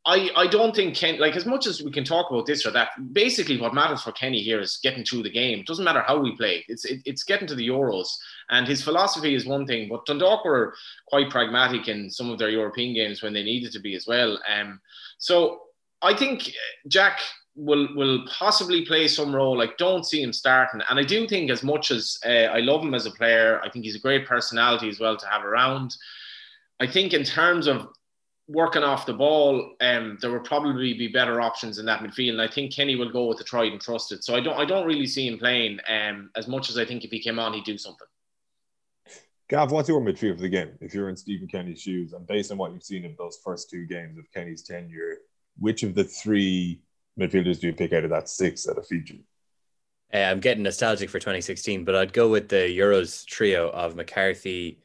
I, 0.08 0.30
I 0.36 0.46
don't 0.46 0.76
think 0.76 0.96
Ken 0.96 1.20
like 1.20 1.36
as 1.36 1.48
much 1.48 1.66
as 1.66 1.82
we 1.82 1.92
can 1.92 2.04
talk 2.04 2.30
about 2.30 2.46
this 2.46 2.66
or 2.66 2.72
that. 2.72 2.90
Basically, 3.14 3.60
what 3.60 3.74
matters 3.74 4.04
for 4.04 4.12
Kenny 4.12 4.40
here 4.42 4.60
is 4.60 4.78
getting 4.84 5.04
through 5.04 5.24
the 5.24 5.32
game. 5.32 5.60
It 5.60 5.66
doesn't 5.66 5.84
matter 5.84 6.04
how 6.06 6.20
we 6.20 6.36
play. 6.36 6.64
It's 6.68 6.86
it, 6.86 7.02
it's 7.06 7.24
getting 7.24 7.48
to 7.48 7.56
the 7.56 7.68
Euros, 7.68 8.10
and 8.52 8.68
his 8.68 8.84
philosophy 8.84 9.34
is 9.34 9.48
one 9.48 9.66
thing. 9.66 9.90
But 9.90 10.06
Dundalk 10.06 10.46
were 10.46 10.76
quite 11.08 11.32
pragmatic 11.32 11.88
in 11.88 12.12
some 12.12 12.30
of 12.30 12.38
their 12.38 12.50
European 12.50 12.94
games 12.94 13.24
when 13.24 13.34
they 13.34 13.44
needed 13.44 13.72
to 13.72 13.80
be 13.80 13.96
as 13.96 14.06
well. 14.06 14.40
Um, 14.48 14.80
so 15.18 15.62
I 16.04 16.14
think 16.14 16.52
Jack 16.88 17.20
will 17.56 17.88
will 17.96 18.26
possibly 18.28 18.86
play 18.86 19.08
some 19.08 19.36
role. 19.36 19.58
Like 19.58 19.78
don't 19.78 20.06
see 20.06 20.22
him 20.22 20.34
starting, 20.34 20.82
and 20.90 21.00
I 21.00 21.04
do 21.04 21.28
think 21.28 21.50
as 21.50 21.64
much 21.64 21.92
as 21.92 22.20
uh, 22.26 22.50
I 22.52 22.60
love 22.60 22.82
him 22.82 22.94
as 22.94 23.06
a 23.06 23.12
player, 23.12 23.62
I 23.64 23.70
think 23.70 23.86
he's 23.86 23.96
a 23.96 24.00
great 24.00 24.28
personality 24.28 24.90
as 24.90 25.00
well 25.00 25.18
to 25.18 25.28
have 25.28 25.44
around. 25.44 25.96
I 26.80 26.88
think 26.88 27.14
in 27.14 27.24
terms 27.24 27.68
of 27.68 27.88
working 28.48 28.84
off 28.84 29.06
the 29.06 29.14
ball, 29.14 29.74
um, 29.82 30.18
there 30.22 30.32
will 30.32 30.42
probably 30.42 30.94
be 30.94 31.08
better 31.08 31.42
options 31.42 31.80
in 31.80 31.86
that 31.86 32.02
midfield. 32.02 32.34
And 32.34 32.42
I 32.42 32.48
think 32.48 32.74
Kenny 32.74 32.96
will 32.96 33.12
go 33.12 33.26
with 33.26 33.38
the 33.38 33.44
tried 33.44 33.72
and 33.72 33.82
trusted. 33.82 34.24
So 34.24 34.36
I 34.36 34.42
don't 34.42 34.58
I 34.58 34.66
don't 34.66 34.86
really 34.86 35.08
see 35.08 35.28
him 35.28 35.38
playing 35.38 35.80
um, 35.88 36.30
as 36.36 36.48
much 36.48 36.70
as 36.70 36.78
I 36.78 36.86
think 36.86 37.04
if 37.04 37.12
he 37.12 37.22
came 37.22 37.40
on, 37.40 37.54
he'd 37.54 37.64
do 37.64 37.78
something. 37.78 38.08
Gav, 39.48 39.72
what's 39.72 39.88
your 39.88 40.02
midfield 40.02 40.38
for 40.38 40.42
the 40.42 40.50
game? 40.50 40.72
If 40.82 40.96
you're 40.96 41.10
in 41.10 41.16
Stephen 41.16 41.48
Kenny's 41.48 41.80
shoes, 41.80 42.14
and 42.14 42.26
based 42.26 42.52
on 42.52 42.58
what 42.58 42.74
you've 42.74 42.84
seen 42.84 43.06
of 43.06 43.16
those 43.16 43.40
first 43.44 43.70
two 43.70 43.86
games 43.86 44.18
of 44.18 44.26
Kenny's 44.34 44.64
tenure, 44.64 45.18
which 45.60 45.84
of 45.84 45.94
the 45.94 46.04
three 46.04 46.82
midfielders 47.20 47.60
do 47.60 47.68
you 47.68 47.74
pick 47.74 47.94
out 47.94 48.04
of 48.04 48.10
that 48.10 48.30
six 48.30 48.66
have 48.66 48.88
featured? 48.88 49.20
Uh, 50.14 50.18
I'm 50.18 50.40
getting 50.40 50.64
nostalgic 50.64 51.10
for 51.10 51.20
2016, 51.20 51.84
but 51.84 51.96
I'd 51.96 52.14
go 52.14 52.30
with 52.30 52.50
the 52.50 52.78
Euros 52.78 53.26
trio 53.26 53.70
of 53.70 53.96
McCarthy, 53.96 54.80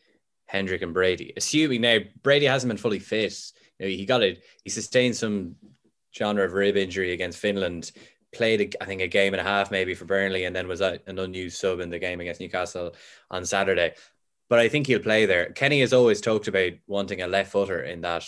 Hendrick 0.46 0.82
and 0.82 0.94
Brady. 0.94 1.32
Assuming 1.36 1.82
now 1.82 1.98
Brady 2.22 2.46
hasn't 2.46 2.70
been 2.70 2.78
fully 2.78 2.98
fit, 2.98 3.52
you 3.78 3.86
know, 3.86 3.90
he 3.90 4.06
got 4.06 4.22
it. 4.22 4.42
He 4.64 4.70
sustained 4.70 5.16
some 5.16 5.56
genre 6.16 6.44
of 6.44 6.52
rib 6.52 6.76
injury 6.76 7.12
against 7.12 7.38
Finland. 7.38 7.92
Played, 8.32 8.76
I 8.80 8.84
think, 8.84 9.02
a 9.02 9.08
game 9.08 9.34
and 9.34 9.40
a 9.40 9.44
half 9.44 9.70
maybe 9.70 9.94
for 9.94 10.04
Burnley, 10.04 10.44
and 10.44 10.54
then 10.54 10.68
was 10.68 10.80
an 10.80 11.00
unused 11.06 11.58
sub 11.58 11.80
in 11.80 11.90
the 11.90 11.98
game 11.98 12.20
against 12.20 12.40
Newcastle 12.40 12.94
on 13.30 13.44
Saturday. 13.44 13.94
But 14.48 14.58
I 14.58 14.68
think 14.68 14.86
he'll 14.86 15.00
play 15.00 15.26
there. 15.26 15.50
Kenny 15.52 15.80
has 15.80 15.92
always 15.92 16.20
talked 16.20 16.48
about 16.48 16.72
wanting 16.86 17.22
a 17.22 17.28
left 17.28 17.52
footer 17.52 17.82
in 17.82 18.00
that 18.00 18.24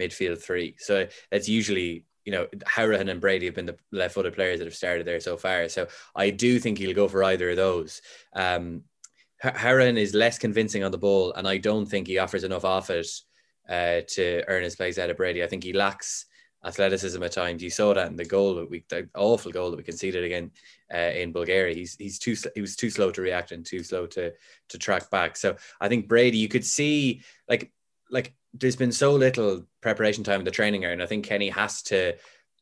midfield 0.00 0.42
three. 0.42 0.76
So 0.78 1.06
it's 1.30 1.48
usually 1.48 2.04
you 2.24 2.32
know, 2.32 2.46
Hourihane 2.66 3.10
and 3.10 3.20
Brady 3.20 3.46
have 3.46 3.54
been 3.54 3.66
the 3.66 3.78
left-footed 3.92 4.34
players 4.34 4.58
that 4.58 4.66
have 4.66 4.74
started 4.74 5.06
there 5.06 5.20
so 5.20 5.36
far. 5.36 5.68
So 5.68 5.88
I 6.14 6.30
do 6.30 6.58
think 6.58 6.78
he'll 6.78 6.94
go 6.94 7.08
for 7.08 7.24
either 7.24 7.50
of 7.50 7.56
those. 7.56 8.02
Um, 8.34 8.84
Hourihane 9.42 9.98
is 9.98 10.14
less 10.14 10.38
convincing 10.38 10.84
on 10.84 10.92
the 10.92 10.98
ball, 10.98 11.32
and 11.32 11.48
I 11.48 11.56
don't 11.56 11.86
think 11.86 12.06
he 12.06 12.18
offers 12.18 12.44
enough 12.44 12.64
off 12.64 12.90
it 12.90 13.08
uh, 13.68 14.02
to 14.08 14.44
earn 14.48 14.62
his 14.62 14.76
place 14.76 14.98
out 14.98 15.10
of 15.10 15.16
Brady. 15.16 15.42
I 15.42 15.46
think 15.46 15.64
he 15.64 15.72
lacks 15.72 16.26
athleticism 16.64 17.22
at 17.22 17.32
times. 17.32 17.62
You 17.62 17.70
saw 17.70 17.94
that 17.94 18.08
in 18.08 18.16
the 18.16 18.24
goal 18.24 18.56
that 18.56 18.70
we, 18.70 18.84
the 18.88 19.08
awful 19.16 19.50
goal 19.50 19.70
that 19.70 19.76
we 19.78 19.82
conceded 19.82 20.24
again 20.24 20.50
uh, 20.92 21.12
in 21.14 21.32
Bulgaria. 21.32 21.74
He's 21.74 21.96
he's 21.96 22.18
too 22.18 22.36
he 22.54 22.60
was 22.60 22.76
too 22.76 22.90
slow 22.90 23.10
to 23.10 23.22
react 23.22 23.52
and 23.52 23.64
too 23.64 23.82
slow 23.82 24.06
to 24.08 24.32
to 24.68 24.78
track 24.78 25.10
back. 25.10 25.36
So 25.36 25.56
I 25.80 25.88
think 25.88 26.08
Brady, 26.08 26.38
you 26.38 26.48
could 26.48 26.64
see 26.64 27.22
like 27.48 27.72
like 28.10 28.34
there's 28.54 28.76
been 28.76 28.92
so 28.92 29.12
little 29.12 29.66
preparation 29.80 30.24
time 30.24 30.40
in 30.40 30.44
the 30.44 30.50
training 30.50 30.84
area, 30.84 30.94
and 30.94 31.02
I 31.02 31.06
think 31.06 31.24
Kenny 31.24 31.48
has 31.50 31.82
to 31.84 32.14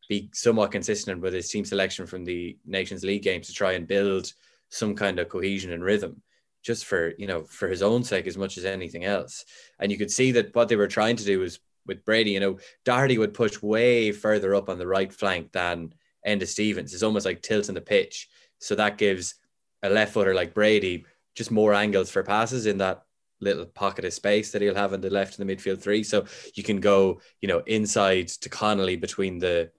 be 0.09 0.31
somewhat 0.33 0.72
consistent 0.72 1.20
with 1.20 1.35
his 1.35 1.51
team 1.51 1.64
selection 1.64 2.07
from 2.07 2.24
the 2.24 2.57
Nations 2.64 3.05
League 3.05 3.22
games 3.22 3.46
to 3.46 3.53
try 3.53 3.72
and 3.72 3.87
build 3.87 4.33
some 4.70 4.94
kind 4.94 5.18
of 5.18 5.29
cohesion 5.29 5.72
and 5.72 5.83
rhythm 5.83 6.22
just 6.62 6.85
for 6.85 7.14
you 7.18 7.27
know 7.27 7.42
for 7.44 7.68
his 7.68 7.83
own 7.83 8.03
sake 8.05 8.27
as 8.27 8.37
much 8.37 8.59
as 8.59 8.64
anything 8.64 9.05
else. 9.05 9.44
And 9.79 9.90
you 9.92 9.98
could 9.98 10.11
see 10.11 10.33
that 10.33 10.55
what 10.55 10.68
they 10.68 10.77
were 10.77 10.88
trying 10.88 11.16
to 11.16 11.24
do 11.24 11.40
was 11.40 11.61
with 11.87 12.05
Brady. 12.05 12.33
You 12.33 12.40
know, 12.40 12.59
Doherty 12.85 13.18
would 13.18 13.35
push 13.35 13.62
way 13.62 14.12
further 14.12 14.55
up 14.55 14.68
on 14.68 14.79
the 14.79 14.87
right 14.87 15.12
flank 15.12 15.53
than 15.53 15.94
Enda 16.27 16.46
Stevens. 16.46 16.92
It's 16.92 17.03
almost 17.03 17.27
like 17.27 17.42
tilting 17.42 17.74
the 17.74 17.81
pitch. 17.81 18.29
So 18.59 18.74
that 18.74 18.98
gives 18.98 19.37
a 19.83 19.88
left 19.88 20.12
footer 20.12 20.35
like 20.35 20.55
Brady, 20.55 21.07
just 21.35 21.51
more 21.51 21.72
angles 21.74 22.11
for 22.11 22.22
passes 22.22 22.66
in 22.66 22.79
that 22.79 23.05
little 23.40 23.66
pocket 23.66 24.05
of 24.05 24.12
space 24.12 24.51
that 24.51 24.62
he'll 24.62 24.74
have 24.74 24.92
on 24.92 25.01
the 25.01 25.11
left 25.11 25.38
in 25.38 25.46
the 25.46 25.55
midfield 25.55 25.81
three. 25.81 26.03
So 26.03 26.27
you 26.55 26.62
can 26.62 26.81
go, 26.81 27.20
you 27.40 27.48
know, 27.48 27.62
inside 27.66 28.29
to 28.29 28.48
Connolly 28.48 28.96
between 28.96 29.38
the 29.38 29.70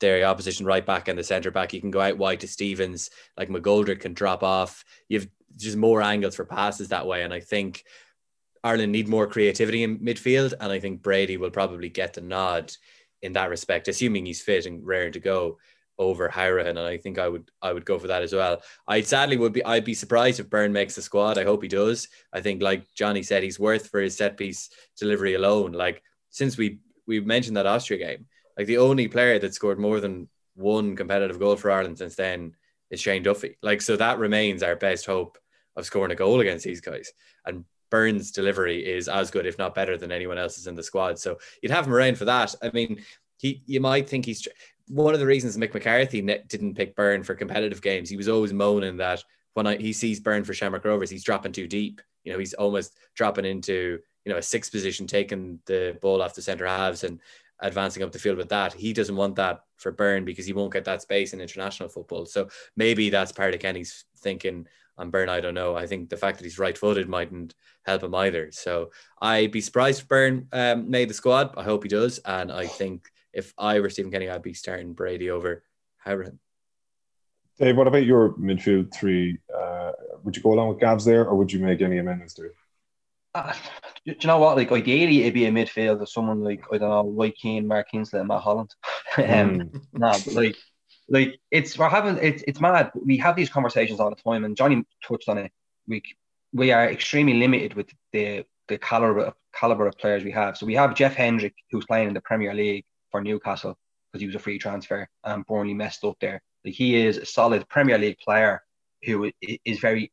their 0.00 0.24
opposition 0.24 0.64
right 0.64 0.86
back 0.86 1.08
and 1.08 1.18
the 1.18 1.24
centre 1.24 1.50
back. 1.50 1.72
You 1.72 1.80
can 1.80 1.90
go 1.90 2.00
out 2.00 2.18
wide 2.18 2.40
to 2.40 2.48
Stevens, 2.48 3.10
like 3.36 3.48
McGoldrick 3.48 4.00
can 4.00 4.14
drop 4.14 4.42
off. 4.42 4.84
You've 5.08 5.28
just 5.56 5.76
more 5.76 6.02
angles 6.02 6.36
for 6.36 6.44
passes 6.44 6.88
that 6.88 7.06
way. 7.06 7.22
And 7.22 7.34
I 7.34 7.40
think 7.40 7.84
Ireland 8.62 8.92
need 8.92 9.08
more 9.08 9.26
creativity 9.26 9.82
in 9.82 9.98
midfield. 9.98 10.54
And 10.60 10.70
I 10.70 10.78
think 10.78 11.02
Brady 11.02 11.36
will 11.36 11.50
probably 11.50 11.88
get 11.88 12.14
the 12.14 12.20
nod 12.20 12.72
in 13.22 13.32
that 13.32 13.50
respect, 13.50 13.88
assuming 13.88 14.26
he's 14.26 14.40
fit 14.40 14.66
and 14.66 14.86
raring 14.86 15.12
to 15.12 15.20
go 15.20 15.58
over 15.98 16.28
Hourihane, 16.28 16.68
and 16.70 16.78
I 16.78 16.96
think 16.96 17.18
I 17.18 17.28
would 17.28 17.50
I 17.60 17.72
would 17.72 17.84
go 17.84 17.98
for 17.98 18.06
that 18.08 18.22
as 18.22 18.32
well. 18.32 18.62
I 18.86 19.00
sadly 19.00 19.36
would 19.36 19.52
be 19.52 19.64
I'd 19.64 19.84
be 19.84 19.94
surprised 19.94 20.40
if 20.40 20.50
Byrne 20.50 20.72
makes 20.72 20.94
the 20.94 21.02
squad. 21.02 21.38
I 21.38 21.44
hope 21.44 21.62
he 21.62 21.68
does. 21.68 22.08
I 22.32 22.40
think 22.40 22.62
like 22.62 22.86
Johnny 22.94 23.22
said, 23.22 23.42
he's 23.42 23.58
worth 23.58 23.88
for 23.88 24.00
his 24.00 24.16
set 24.16 24.36
piece 24.36 24.70
delivery 24.98 25.34
alone. 25.34 25.72
Like 25.72 26.02
since 26.30 26.56
we 26.56 26.78
we 27.06 27.20
mentioned 27.20 27.56
that 27.56 27.66
Austria 27.66 27.98
game, 27.98 28.26
like 28.56 28.66
the 28.66 28.78
only 28.78 29.08
player 29.08 29.38
that 29.38 29.54
scored 29.54 29.78
more 29.78 30.00
than 30.00 30.28
one 30.54 30.96
competitive 30.96 31.38
goal 31.38 31.56
for 31.56 31.70
Ireland 31.70 31.98
since 31.98 32.14
then 32.14 32.54
is 32.90 33.00
Shane 33.00 33.22
Duffy. 33.22 33.56
Like 33.62 33.82
so 33.82 33.96
that 33.96 34.18
remains 34.18 34.62
our 34.62 34.76
best 34.76 35.06
hope 35.06 35.38
of 35.76 35.86
scoring 35.86 36.12
a 36.12 36.16
goal 36.16 36.40
against 36.40 36.64
these 36.64 36.80
guys. 36.80 37.12
And 37.44 37.64
Byrne's 37.90 38.30
delivery 38.30 38.86
is 38.86 39.08
as 39.08 39.30
good, 39.30 39.46
if 39.46 39.58
not 39.58 39.74
better, 39.74 39.96
than 39.96 40.12
anyone 40.12 40.38
else's 40.38 40.66
in 40.66 40.74
the 40.74 40.82
squad. 40.82 41.18
So 41.18 41.38
you'd 41.62 41.72
have 41.72 41.86
him 41.86 41.94
around 41.94 42.18
for 42.18 42.26
that. 42.26 42.54
I 42.62 42.70
mean, 42.70 43.02
he 43.38 43.62
you 43.66 43.80
might 43.80 44.08
think 44.08 44.26
he's 44.26 44.46
one 44.88 45.14
of 45.14 45.20
the 45.20 45.26
reasons 45.26 45.56
Mick 45.56 45.74
McCarthy 45.74 46.20
didn't 46.20 46.74
pick 46.74 46.94
Byrne 46.94 47.22
for 47.22 47.34
competitive 47.34 47.82
games. 47.82 48.08
He 48.08 48.16
was 48.16 48.28
always 48.28 48.52
moaning 48.52 48.96
that 48.98 49.22
when 49.54 49.66
I, 49.66 49.76
he 49.76 49.92
sees 49.92 50.20
Byrne 50.20 50.44
for 50.44 50.54
Shamrock 50.54 50.84
Rovers, 50.84 51.10
he's 51.10 51.24
dropping 51.24 51.52
too 51.52 51.66
deep. 51.66 52.00
You 52.24 52.32
know, 52.32 52.38
he's 52.38 52.54
almost 52.54 52.96
dropping 53.14 53.44
into 53.44 53.98
you 54.24 54.32
know 54.32 54.38
a 54.38 54.42
six 54.42 54.68
position, 54.70 55.06
taking 55.06 55.58
the 55.66 55.98
ball 56.00 56.22
off 56.22 56.34
the 56.34 56.42
centre 56.42 56.66
halves 56.66 57.04
and 57.04 57.20
advancing 57.60 58.02
up 58.02 58.12
the 58.12 58.18
field 58.18 58.36
with 58.36 58.48
that. 58.50 58.72
He 58.72 58.92
doesn't 58.92 59.16
want 59.16 59.36
that 59.36 59.64
for 59.76 59.90
Byrne 59.90 60.24
because 60.24 60.46
he 60.46 60.52
won't 60.52 60.72
get 60.72 60.84
that 60.84 61.02
space 61.02 61.32
in 61.32 61.40
international 61.40 61.88
football. 61.88 62.26
So 62.26 62.48
maybe 62.76 63.10
that's 63.10 63.32
part 63.32 63.54
of 63.54 63.60
Kenny's 63.60 64.04
thinking 64.18 64.66
on 64.96 65.10
Byrne. 65.10 65.28
I 65.28 65.40
don't 65.40 65.54
know. 65.54 65.76
I 65.76 65.86
think 65.86 66.08
the 66.08 66.16
fact 66.16 66.38
that 66.38 66.44
he's 66.44 66.58
right 66.58 66.76
footed 66.76 67.08
mightn't 67.08 67.54
help 67.84 68.02
him 68.02 68.14
either. 68.14 68.50
So 68.52 68.90
I'd 69.20 69.52
be 69.52 69.60
surprised 69.60 70.02
if 70.02 70.08
Byrne 70.08 70.46
um, 70.52 70.90
made 70.90 71.08
the 71.08 71.14
squad. 71.14 71.54
I 71.56 71.62
hope 71.62 71.82
he 71.82 71.88
does. 71.88 72.18
And 72.18 72.52
I 72.52 72.66
think 72.66 73.10
if 73.38 73.54
I 73.56 73.80
were 73.80 73.88
Stephen 73.88 74.10
Kenny, 74.10 74.28
I'd 74.28 74.42
be 74.42 74.52
starting 74.52 74.92
Brady 74.92 75.30
over 75.30 75.62
Hourihane. 76.04 76.38
Dave, 77.58 77.76
what 77.76 77.86
about 77.86 78.04
your 78.04 78.34
midfield 78.34 78.92
three? 78.92 79.38
Uh, 79.56 79.92
would 80.22 80.36
you 80.36 80.42
go 80.42 80.52
along 80.52 80.68
with 80.68 80.78
Gavs 80.78 81.04
there, 81.04 81.24
or 81.24 81.36
would 81.36 81.52
you 81.52 81.60
make 81.60 81.80
any 81.80 81.98
amendments 81.98 82.34
there? 82.34 82.52
Uh, 83.34 83.52
do 84.06 84.16
you 84.20 84.26
know 84.26 84.38
what? 84.38 84.56
Like 84.56 84.72
ideally, 84.72 85.20
it'd 85.20 85.34
be 85.34 85.46
a 85.46 85.50
midfield 85.50 86.00
of 86.00 86.08
someone 86.08 86.40
like 86.40 86.64
I 86.72 86.78
don't 86.78 86.88
know, 86.88 87.10
Roy 87.10 87.30
Keane, 87.30 87.66
Mark 87.66 87.90
Kinsella, 87.90 88.20
and 88.20 88.28
Matt 88.28 88.42
Holland. 88.42 88.74
um, 89.18 89.24
mm. 89.24 89.82
nah, 89.92 90.12
but 90.12 90.34
like, 90.34 90.56
like 91.08 91.40
it's 91.50 91.78
we're 91.78 91.88
having 91.88 92.18
it's 92.22 92.42
it's 92.46 92.60
mad. 92.60 92.90
We 92.94 93.16
have 93.18 93.36
these 93.36 93.50
conversations 93.50 94.00
all 94.00 94.10
the 94.10 94.16
time, 94.16 94.44
and 94.44 94.56
Johnny 94.56 94.84
touched 95.06 95.28
on 95.28 95.38
it. 95.38 95.52
We 95.86 96.02
we 96.52 96.72
are 96.72 96.88
extremely 96.88 97.34
limited 97.34 97.74
with 97.74 97.90
the 98.12 98.44
the 98.68 98.78
caliber 98.78 99.32
caliber 99.52 99.86
of 99.86 99.98
players 99.98 100.24
we 100.24 100.32
have. 100.32 100.56
So 100.56 100.66
we 100.66 100.74
have 100.74 100.94
Jeff 100.94 101.14
Hendrick, 101.14 101.54
who's 101.70 101.86
playing 101.86 102.08
in 102.08 102.14
the 102.14 102.20
Premier 102.20 102.54
League 102.54 102.84
for 103.10 103.20
Newcastle 103.20 103.78
because 104.10 104.20
he 104.20 104.26
was 104.26 104.36
a 104.36 104.40
free 104.40 104.58
transfer 104.58 105.08
and 105.24 105.44
Burnley 105.46 105.74
messed 105.74 106.04
up 106.04 106.16
there. 106.20 106.40
Like 106.64 106.74
he 106.74 106.96
is 106.96 107.18
a 107.18 107.26
solid 107.26 107.68
Premier 107.68 107.98
League 107.98 108.18
player 108.18 108.62
who 109.02 109.30
is 109.64 109.78
very 109.78 110.12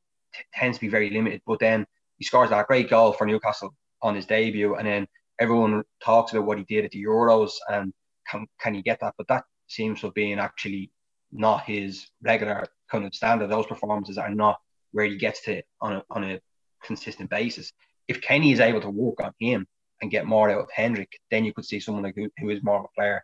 tends 0.53 0.77
to 0.77 0.81
be 0.81 0.89
very 0.89 1.10
limited, 1.10 1.41
but 1.45 1.60
then 1.60 1.86
he 2.17 2.25
scores 2.25 2.49
that 2.49 2.67
great 2.67 2.89
goal 2.89 3.13
for 3.13 3.25
Newcastle 3.25 3.73
on 4.01 4.15
his 4.15 4.25
debut, 4.25 4.75
and 4.75 4.86
then 4.86 5.08
everyone 5.39 5.84
talks 6.03 6.31
about 6.31 6.45
what 6.45 6.58
he 6.58 6.63
did 6.65 6.86
at 6.86 6.91
the 6.91 7.03
Euros 7.03 7.51
and 7.69 7.93
can 8.29 8.47
can 8.60 8.73
he 8.73 8.81
get 8.81 8.99
that? 9.01 9.13
But 9.17 9.27
that 9.27 9.43
seems 9.67 10.01
to 10.01 10.12
be 10.12 10.34
actually 10.34 10.91
not 11.31 11.63
his 11.63 12.08
regular 12.21 12.65
kind 12.89 13.05
of 13.05 13.13
standard. 13.13 13.49
Those 13.49 13.65
performances 13.65 14.17
are 14.17 14.29
not 14.29 14.60
where 14.91 15.05
he 15.05 15.17
gets 15.17 15.41
to 15.43 15.62
on 15.81 15.97
a 15.97 16.03
on 16.10 16.23
a 16.23 16.39
consistent 16.84 17.29
basis. 17.29 17.71
If 18.08 18.21
Kenny 18.21 18.51
is 18.51 18.60
able 18.60 18.81
to 18.81 18.89
work 18.89 19.23
on 19.23 19.34
him 19.39 19.67
and 20.01 20.12
get 20.12 20.25
more 20.25 20.49
out 20.49 20.60
of 20.62 20.69
Hendrick, 20.73 21.19
then 21.31 21.45
you 21.45 21.53
could 21.53 21.65
see 21.65 21.79
someone 21.79 22.03
like 22.03 22.15
who, 22.15 22.29
who 22.39 22.49
is 22.49 22.63
more 22.63 22.79
of 22.79 22.86
a 22.86 22.95
player. 22.95 23.23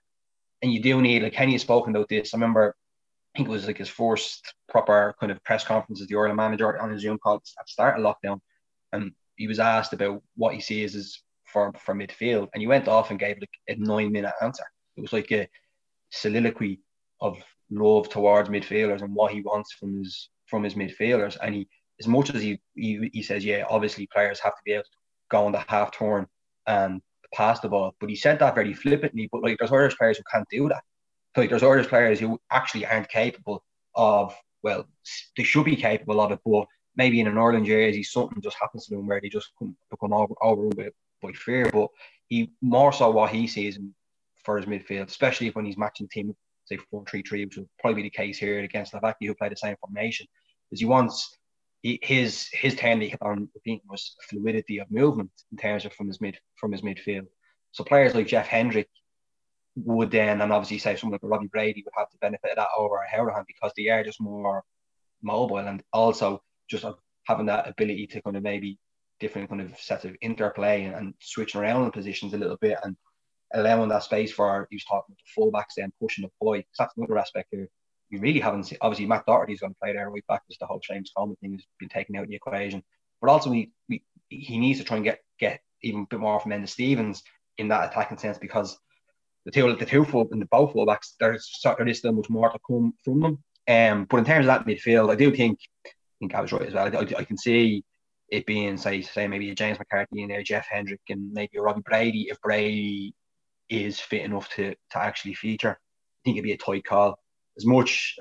And 0.62 0.71
you 0.73 0.81
do 0.81 1.01
need 1.01 1.23
like 1.23 1.34
Kenny 1.34 1.53
has 1.53 1.62
spoken 1.62 1.95
about 1.95 2.10
this. 2.10 2.34
I 2.34 2.38
remember 2.38 2.75
I 3.34 3.38
think 3.38 3.47
it 3.47 3.51
was 3.51 3.67
like 3.67 3.77
his 3.77 3.89
first 3.89 4.53
proper 4.69 5.15
kind 5.19 5.31
of 5.31 5.43
press 5.43 5.63
conference 5.63 6.01
as 6.01 6.07
the 6.07 6.15
Ireland 6.15 6.38
manager 6.38 6.79
on 6.81 6.91
his 6.91 7.01
Zoom 7.01 7.17
call 7.17 7.36
at 7.36 7.43
the 7.43 7.63
start 7.65 7.97
of 7.99 8.03
lockdown. 8.03 8.39
And 8.91 9.13
he 9.38 9.47
was 9.47 9.60
asked 9.60 9.93
about 9.93 10.21
what 10.36 10.53
he 10.53 10.60
sees 10.60 10.95
as 10.95 11.17
for, 11.45 11.71
for 11.79 11.95
midfield. 11.95 12.49
And 12.53 12.62
he 12.62 12.67
went 12.67 12.88
off 12.88 13.10
and 13.10 13.19
gave 13.19 13.38
like 13.39 13.49
a 13.69 13.75
nine 13.75 14.12
minute 14.12 14.34
answer. 14.41 14.65
It 14.97 15.01
was 15.01 15.13
like 15.13 15.31
a 15.31 15.47
soliloquy 16.10 16.81
of 17.21 17.41
love 17.69 18.10
towards 18.10 18.49
midfielders 18.49 19.01
and 19.01 19.15
what 19.15 19.31
he 19.31 19.41
wants 19.41 19.71
from 19.71 19.99
his 19.99 20.29
from 20.47 20.63
his 20.63 20.75
midfielders. 20.75 21.38
And 21.41 21.55
he 21.55 21.67
as 22.01 22.07
much 22.07 22.34
as 22.34 22.41
he, 22.41 22.60
he 22.75 23.10
he 23.13 23.23
says, 23.23 23.45
yeah, 23.45 23.63
obviously 23.69 24.07
players 24.07 24.39
have 24.39 24.53
to 24.53 24.62
be 24.65 24.73
able 24.73 24.84
to 24.84 24.89
go 25.29 25.45
on 25.45 25.53
the 25.53 25.63
half 25.67 25.91
turn 25.91 26.27
and 26.67 27.02
pass 27.34 27.60
the 27.60 27.69
ball. 27.69 27.95
But 28.00 28.10
he 28.10 28.15
said 28.15 28.39
that 28.39 28.56
very 28.56 28.74
flippantly. 28.74 29.30
But 29.32 29.43
like 29.43 29.58
there's 29.60 29.71
Irish 29.71 29.97
players 29.97 30.17
who 30.17 30.24
can't 30.32 30.47
do 30.50 30.69
that. 30.69 30.84
Like 31.36 31.50
there's 31.50 31.63
Irish 31.63 31.88
players 31.88 32.19
who 32.19 32.39
actually 32.52 32.86
aren't 32.86 33.10
capable 33.10 33.63
of 33.95 34.36
well, 34.63 34.86
they 35.36 35.43
should 35.43 35.65
be 35.65 35.76
capable 35.76 36.21
of 36.21 36.32
it, 36.32 36.39
but 36.45 36.65
maybe 36.95 37.19
in 37.19 37.28
an 37.28 37.38
Ireland 37.38 37.65
jersey 37.65 38.04
something 38.04 38.41
just 38.41 38.58
happens 38.60 38.86
to 38.86 38.95
them 38.95 39.08
where 39.08 39.19
they 39.19 39.30
just 39.30 39.52
become 39.89 40.13
over 40.13 40.34
overruled 40.43 40.78
by, 40.78 40.89
by 41.21 41.32
fear. 41.34 41.69
But 41.71 41.89
he 42.28 42.52
more 42.62 42.93
so 42.93 43.10
what 43.12 43.32
he 43.32 43.47
sees 43.47 43.80
for 44.43 44.58
his 44.58 44.65
midfield, 44.65 45.08
especially 45.08 45.50
when 45.50 45.65
he's 45.65 45.78
matching 45.78 46.08
team 46.10 46.36
say 46.65 46.78
four 46.89 47.04
three 47.06 47.21
three, 47.21 47.45
which 47.45 47.58
will 47.58 47.69
probably 47.80 48.04
be 48.04 48.10
the 48.10 48.15
case 48.15 48.38
here 48.38 48.60
against 48.60 48.91
Slovakia 48.91 49.30
who 49.30 49.36
play 49.36 49.50
the 49.50 49.56
same 49.56 49.76
formation, 49.80 50.28
is 50.71 50.80
he 50.80 50.86
wants 50.86 51.38
his 51.83 52.47
his 52.53 52.75
turn 52.75 53.01
he 53.01 53.15
on 53.21 53.49
repeating 53.55 53.81
was 53.89 54.15
fluidity 54.29 54.79
of 54.79 54.91
movement 54.91 55.31
in 55.51 55.57
terms 55.57 55.85
of 55.85 55.93
from 55.93 56.07
his 56.07 56.21
mid 56.21 56.37
from 56.55 56.71
his 56.71 56.81
midfield. 56.81 57.27
So 57.71 57.83
players 57.83 58.13
like 58.13 58.27
Jeff 58.27 58.47
Hendrick 58.47 58.89
would 59.75 60.11
then, 60.11 60.41
and 60.41 60.51
obviously 60.51 60.77
say 60.77 60.95
someone 60.95 61.19
like 61.21 61.31
Robbie 61.31 61.47
Brady 61.47 61.83
would 61.83 61.93
have 61.97 62.07
the 62.11 62.17
benefit 62.19 62.51
of 62.51 62.57
that 62.57 62.67
over 62.77 62.99
Hourihane 63.11 63.47
because 63.47 63.71
they 63.75 63.87
are 63.87 64.03
just 64.03 64.21
more 64.21 64.63
mobile 65.23 65.57
and 65.57 65.81
also 65.93 66.41
just 66.69 66.85
having 67.25 67.45
that 67.47 67.67
ability 67.67 68.07
to 68.07 68.21
kind 68.21 68.37
of 68.37 68.43
maybe 68.43 68.77
different 69.19 69.49
kind 69.49 69.61
of 69.61 69.77
sets 69.77 70.03
of 70.05 70.15
interplay 70.21 70.83
and, 70.83 70.95
and 70.95 71.13
switching 71.19 71.61
around 71.61 71.85
the 71.85 71.91
positions 71.91 72.33
a 72.33 72.37
little 72.37 72.57
bit 72.57 72.77
and 72.83 72.95
allowing 73.53 73.89
that 73.89 74.03
space 74.03 74.31
for 74.31 74.67
he 74.69 74.75
was 74.75 74.83
talking 74.85 75.15
to 75.15 75.39
fullbacks 75.39 75.75
then 75.77 75.91
pushing 76.01 76.23
the 76.23 76.31
boy. 76.39 76.63
That's 76.77 76.93
another 76.97 77.17
aspect 77.17 77.49
here 77.51 77.69
you 78.12 78.19
really 78.19 78.41
haven't 78.41 78.65
seen. 78.65 78.78
Obviously, 78.82 79.06
Matt 79.06 79.26
Doherty's 79.26 79.62
going 79.62 79.74
to 79.74 79.80
play 79.80 79.93
there 79.93 80.10
right 80.10 80.28
back 80.28 80.43
because 80.45 80.60
the 80.60 80.65
whole 80.67 80.82
Seamus 80.82 81.08
Coleman 81.15 81.38
thing 81.38 81.54
has 81.54 81.63
been 81.80 81.89
taken 81.89 82.15
out 82.15 82.24
of 82.24 82.30
the 82.30 82.36
equation. 82.36 82.84
But 83.21 83.30
also, 83.30 83.50
we, 83.50 83.71
we 83.89 84.04
he 84.30 84.60
needs 84.60 84.80
to 84.80 84.86
try 84.86 84.97
and 84.97 85.06
get 85.06 85.19
get 85.39 85.62
even 85.82 86.02
a 86.02 86.06
bit 86.06 86.19
more 86.19 86.39
from 86.39 86.52
Enda 86.52 86.67
Stevens 86.67 87.24
in 87.58 87.69
that 87.69 87.89
attacking 87.89 88.17
sense 88.17 88.38
because 88.38 88.78
the 89.45 89.52
two 89.52 89.76
the 89.76 89.86
two 89.86 90.04
full 90.04 90.28
and 90.32 90.41
the 90.41 90.45
both 90.47 90.74
fullbacks 90.74 91.13
there's 91.19 91.50
there 91.63 91.88
is 91.88 92.00
still 92.00 92.12
much 92.12 92.30
more 92.30 92.52
to 92.52 92.60
come 92.67 92.93
from 93.04 93.21
them. 93.21 93.43
Um, 93.67 94.06
but 94.10 94.17
in 94.17 94.26
terms 94.26 94.45
of 94.45 94.47
that 94.47 94.65
midfield, 94.65 95.12
I 95.12 95.15
do 95.15 95.34
think 95.34 95.60
I 95.86 95.89
think 96.19 96.36
I 96.36 96.41
was 96.41 96.52
right 96.52 96.67
as 96.67 96.74
well. 96.74 96.95
I, 96.95 97.00
I, 97.00 97.24
can 97.24 97.38
see 97.38 97.84
it 98.30 98.45
being 98.45 98.76
say 98.78 99.02
say 99.02 99.28
maybe 99.28 99.50
a 99.52 99.56
James 99.56 99.80
McCarthy 99.80 100.21
in 100.21 100.30
there, 100.30 100.43
Jeff 100.43 100.67
Hendrick, 100.69 101.02
and 101.10 101.32
maybe 101.32 101.58
a 101.58 101.62
Robbie 101.62 101.82
Brady 101.82 102.28
if 102.30 102.41
Brady 102.41 103.15
is 103.69 104.00
fit 104.00 104.24
enough 104.24 104.50
to 104.56 104.76
to 104.91 104.97
actually 104.97 105.36
feature. 105.36 105.71
I 105.80 106.19
think 106.26 106.38
it'd 106.38 106.43
be 106.43 106.52
a 106.52 106.58
tight 106.58 106.84
call 106.84 107.20
as 107.57 107.65
much. 107.65 108.15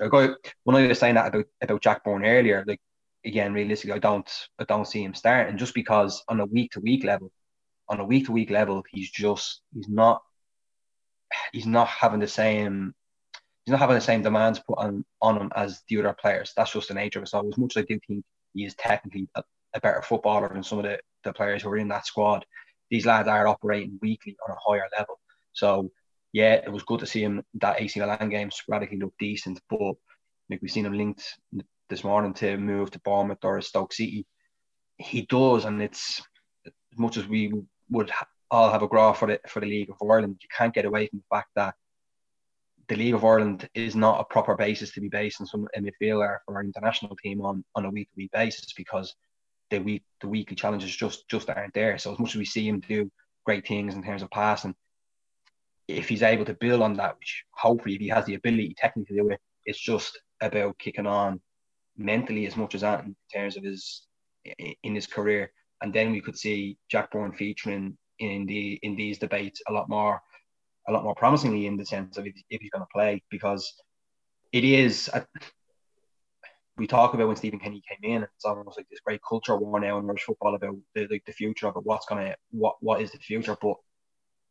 When 0.63 0.75
I 0.75 0.87
was 0.87 0.99
saying 0.99 1.15
that 1.15 1.27
about 1.27 1.45
about 1.61 1.81
Jack 1.81 2.03
Byrne 2.03 2.25
earlier, 2.25 2.63
like 2.67 2.79
again, 3.25 3.53
realistically, 3.53 3.93
I 3.93 3.99
don't 3.99 4.29
I 4.59 4.63
don't 4.65 4.87
see 4.87 5.03
him 5.03 5.13
starting 5.13 5.57
just 5.57 5.73
because 5.73 6.23
on 6.27 6.39
a 6.39 6.45
week 6.45 6.71
to 6.71 6.79
week 6.79 7.03
level, 7.03 7.31
on 7.89 7.99
a 7.99 8.05
week 8.05 8.25
to 8.25 8.31
week 8.31 8.49
level, 8.49 8.83
he's 8.89 9.09
just 9.09 9.61
he's 9.73 9.89
not 9.89 10.21
he's 11.53 11.65
not 11.65 11.87
having 11.87 12.19
the 12.19 12.27
same 12.27 12.93
he's 13.65 13.71
not 13.71 13.79
having 13.79 13.95
the 13.95 14.01
same 14.01 14.21
demands 14.21 14.59
put 14.59 14.77
on 14.77 15.05
on 15.21 15.37
him 15.37 15.51
as 15.55 15.81
the 15.87 15.99
other 15.99 16.15
players. 16.19 16.53
That's 16.55 16.73
just 16.73 16.87
the 16.87 16.93
nature 16.93 17.19
of 17.19 17.23
it. 17.23 17.29
So 17.29 17.47
as 17.47 17.57
much 17.57 17.77
as 17.77 17.83
I 17.83 17.85
do 17.85 17.99
think 18.07 18.23
he 18.53 18.65
is 18.65 18.75
technically 18.75 19.27
a, 19.35 19.43
a 19.73 19.79
better 19.79 20.01
footballer 20.01 20.49
than 20.49 20.63
some 20.63 20.79
of 20.79 20.83
the, 20.83 20.99
the 21.23 21.33
players 21.33 21.63
who 21.63 21.69
are 21.69 21.77
in 21.77 21.87
that 21.89 22.05
squad, 22.05 22.45
these 22.89 23.05
lads 23.05 23.27
are 23.27 23.47
operating 23.47 23.99
weekly 24.01 24.35
on 24.47 24.55
a 24.55 24.59
higher 24.59 24.87
level. 24.97 25.19
So 25.53 25.91
yeah, 26.33 26.53
it 26.53 26.71
was 26.71 26.83
good 26.83 27.01
to 27.01 27.05
see 27.05 27.23
him 27.23 27.43
that 27.55 27.81
AC 27.81 27.99
Milan 27.99 28.29
game 28.29 28.51
sporadically 28.51 28.97
look 28.97 29.13
decent, 29.19 29.59
but 29.69 29.95
like 30.49 30.61
we've 30.61 30.71
seen 30.71 30.85
him 30.85 30.97
linked 30.97 31.23
this 31.89 32.03
morning 32.03 32.33
to 32.35 32.57
move 32.57 32.91
to 32.91 32.99
Bournemouth 32.99 33.43
or 33.43 33.61
Stoke 33.61 33.93
City. 33.93 34.25
He 34.97 35.23
does, 35.23 35.65
and 35.65 35.81
it's 35.81 36.21
as 36.65 36.99
much 36.99 37.17
as 37.17 37.27
we 37.27 37.53
would 37.89 38.11
all 38.49 38.71
have 38.71 38.83
a 38.83 38.87
graph 38.87 39.19
for 39.19 39.27
the 39.27 39.39
for 39.47 39.59
the 39.59 39.65
League 39.65 39.89
of 39.89 39.97
Ireland, 40.01 40.37
you 40.41 40.49
can't 40.55 40.73
get 40.73 40.85
away 40.85 41.07
from 41.07 41.19
the 41.19 41.35
fact 41.35 41.49
that 41.55 41.75
the 42.87 42.95
League 42.95 43.13
of 43.13 43.23
Ireland 43.23 43.69
is 43.73 43.95
not 43.95 44.19
a 44.19 44.25
proper 44.25 44.55
basis 44.55 44.91
to 44.91 45.01
be 45.01 45.07
based 45.07 45.39
on 45.39 45.47
some 45.47 45.67
midfielder 45.77 46.37
for 46.45 46.55
our 46.55 46.63
international 46.63 47.15
team 47.15 47.41
on, 47.41 47.63
on 47.75 47.85
a 47.85 47.89
week 47.89 48.09
to 48.09 48.17
week 48.17 48.31
basis 48.31 48.73
because 48.73 49.15
the 49.69 49.79
week 49.79 50.03
the 50.19 50.27
weekly 50.27 50.55
challenges 50.55 50.93
just 50.95 51.27
just 51.29 51.49
aren't 51.49 51.73
there. 51.73 51.97
So 51.97 52.11
as 52.11 52.19
much 52.19 52.31
as 52.31 52.35
we 52.35 52.45
see 52.45 52.67
him 52.67 52.81
do 52.81 53.09
great 53.45 53.65
things 53.65 53.95
in 53.95 54.03
terms 54.03 54.21
of 54.21 54.29
passing, 54.29 54.75
if 55.97 56.09
he's 56.09 56.23
able 56.23 56.45
to 56.45 56.53
build 56.53 56.81
on 56.81 56.95
that, 56.95 57.17
which 57.19 57.43
hopefully 57.51 57.95
if 57.95 58.01
he 58.01 58.07
has 58.09 58.25
the 58.25 58.35
ability 58.35 58.75
technically 58.77 59.15
to 59.15 59.23
do 59.23 59.29
it, 59.29 59.39
it's 59.65 59.79
just 59.79 60.19
about 60.41 60.77
kicking 60.79 61.07
on 61.07 61.39
mentally 61.97 62.47
as 62.47 62.57
much 62.57 62.75
as 62.75 62.81
that 62.81 63.03
in 63.03 63.15
terms 63.33 63.57
of 63.57 63.63
his 63.63 64.03
in 64.83 64.95
his 64.95 65.07
career. 65.07 65.51
And 65.81 65.93
then 65.93 66.11
we 66.11 66.21
could 66.21 66.37
see 66.37 66.77
Jack 66.89 67.11
Byrne 67.11 67.33
featuring 67.33 67.97
in 68.19 68.45
the 68.45 68.79
in 68.83 68.95
these 68.95 69.17
debates 69.17 69.61
a 69.67 69.73
lot 69.73 69.89
more 69.89 70.21
a 70.87 70.91
lot 70.91 71.03
more 71.03 71.15
promisingly 71.15 71.67
in 71.67 71.77
the 71.77 71.85
sense 71.85 72.17
of 72.17 72.25
if, 72.25 72.35
if 72.49 72.61
he's 72.61 72.71
going 72.71 72.83
to 72.83 72.93
play 72.93 73.21
because 73.29 73.73
it 74.51 74.63
is 74.63 75.09
a, 75.13 75.25
we 76.77 76.87
talk 76.87 77.13
about 77.13 77.27
when 77.27 77.35
Stephen 77.35 77.59
Kenny 77.59 77.81
came 77.87 78.15
in 78.15 78.23
it's 78.23 78.45
almost 78.45 78.77
like 78.77 78.87
this 78.89 78.99
great 78.99 79.21
culture 79.27 79.57
war 79.57 79.79
now 79.79 79.97
in 79.99 80.09
Irish 80.09 80.23
football 80.23 80.55
about 80.55 80.75
the 80.95 81.21
the 81.25 81.33
future 81.33 81.67
of 81.67 81.75
it 81.75 81.83
what's 81.83 82.05
gonna 82.05 82.35
what 82.49 82.75
what 82.79 83.01
is 83.01 83.11
the 83.11 83.19
future 83.19 83.57
but 83.61 83.75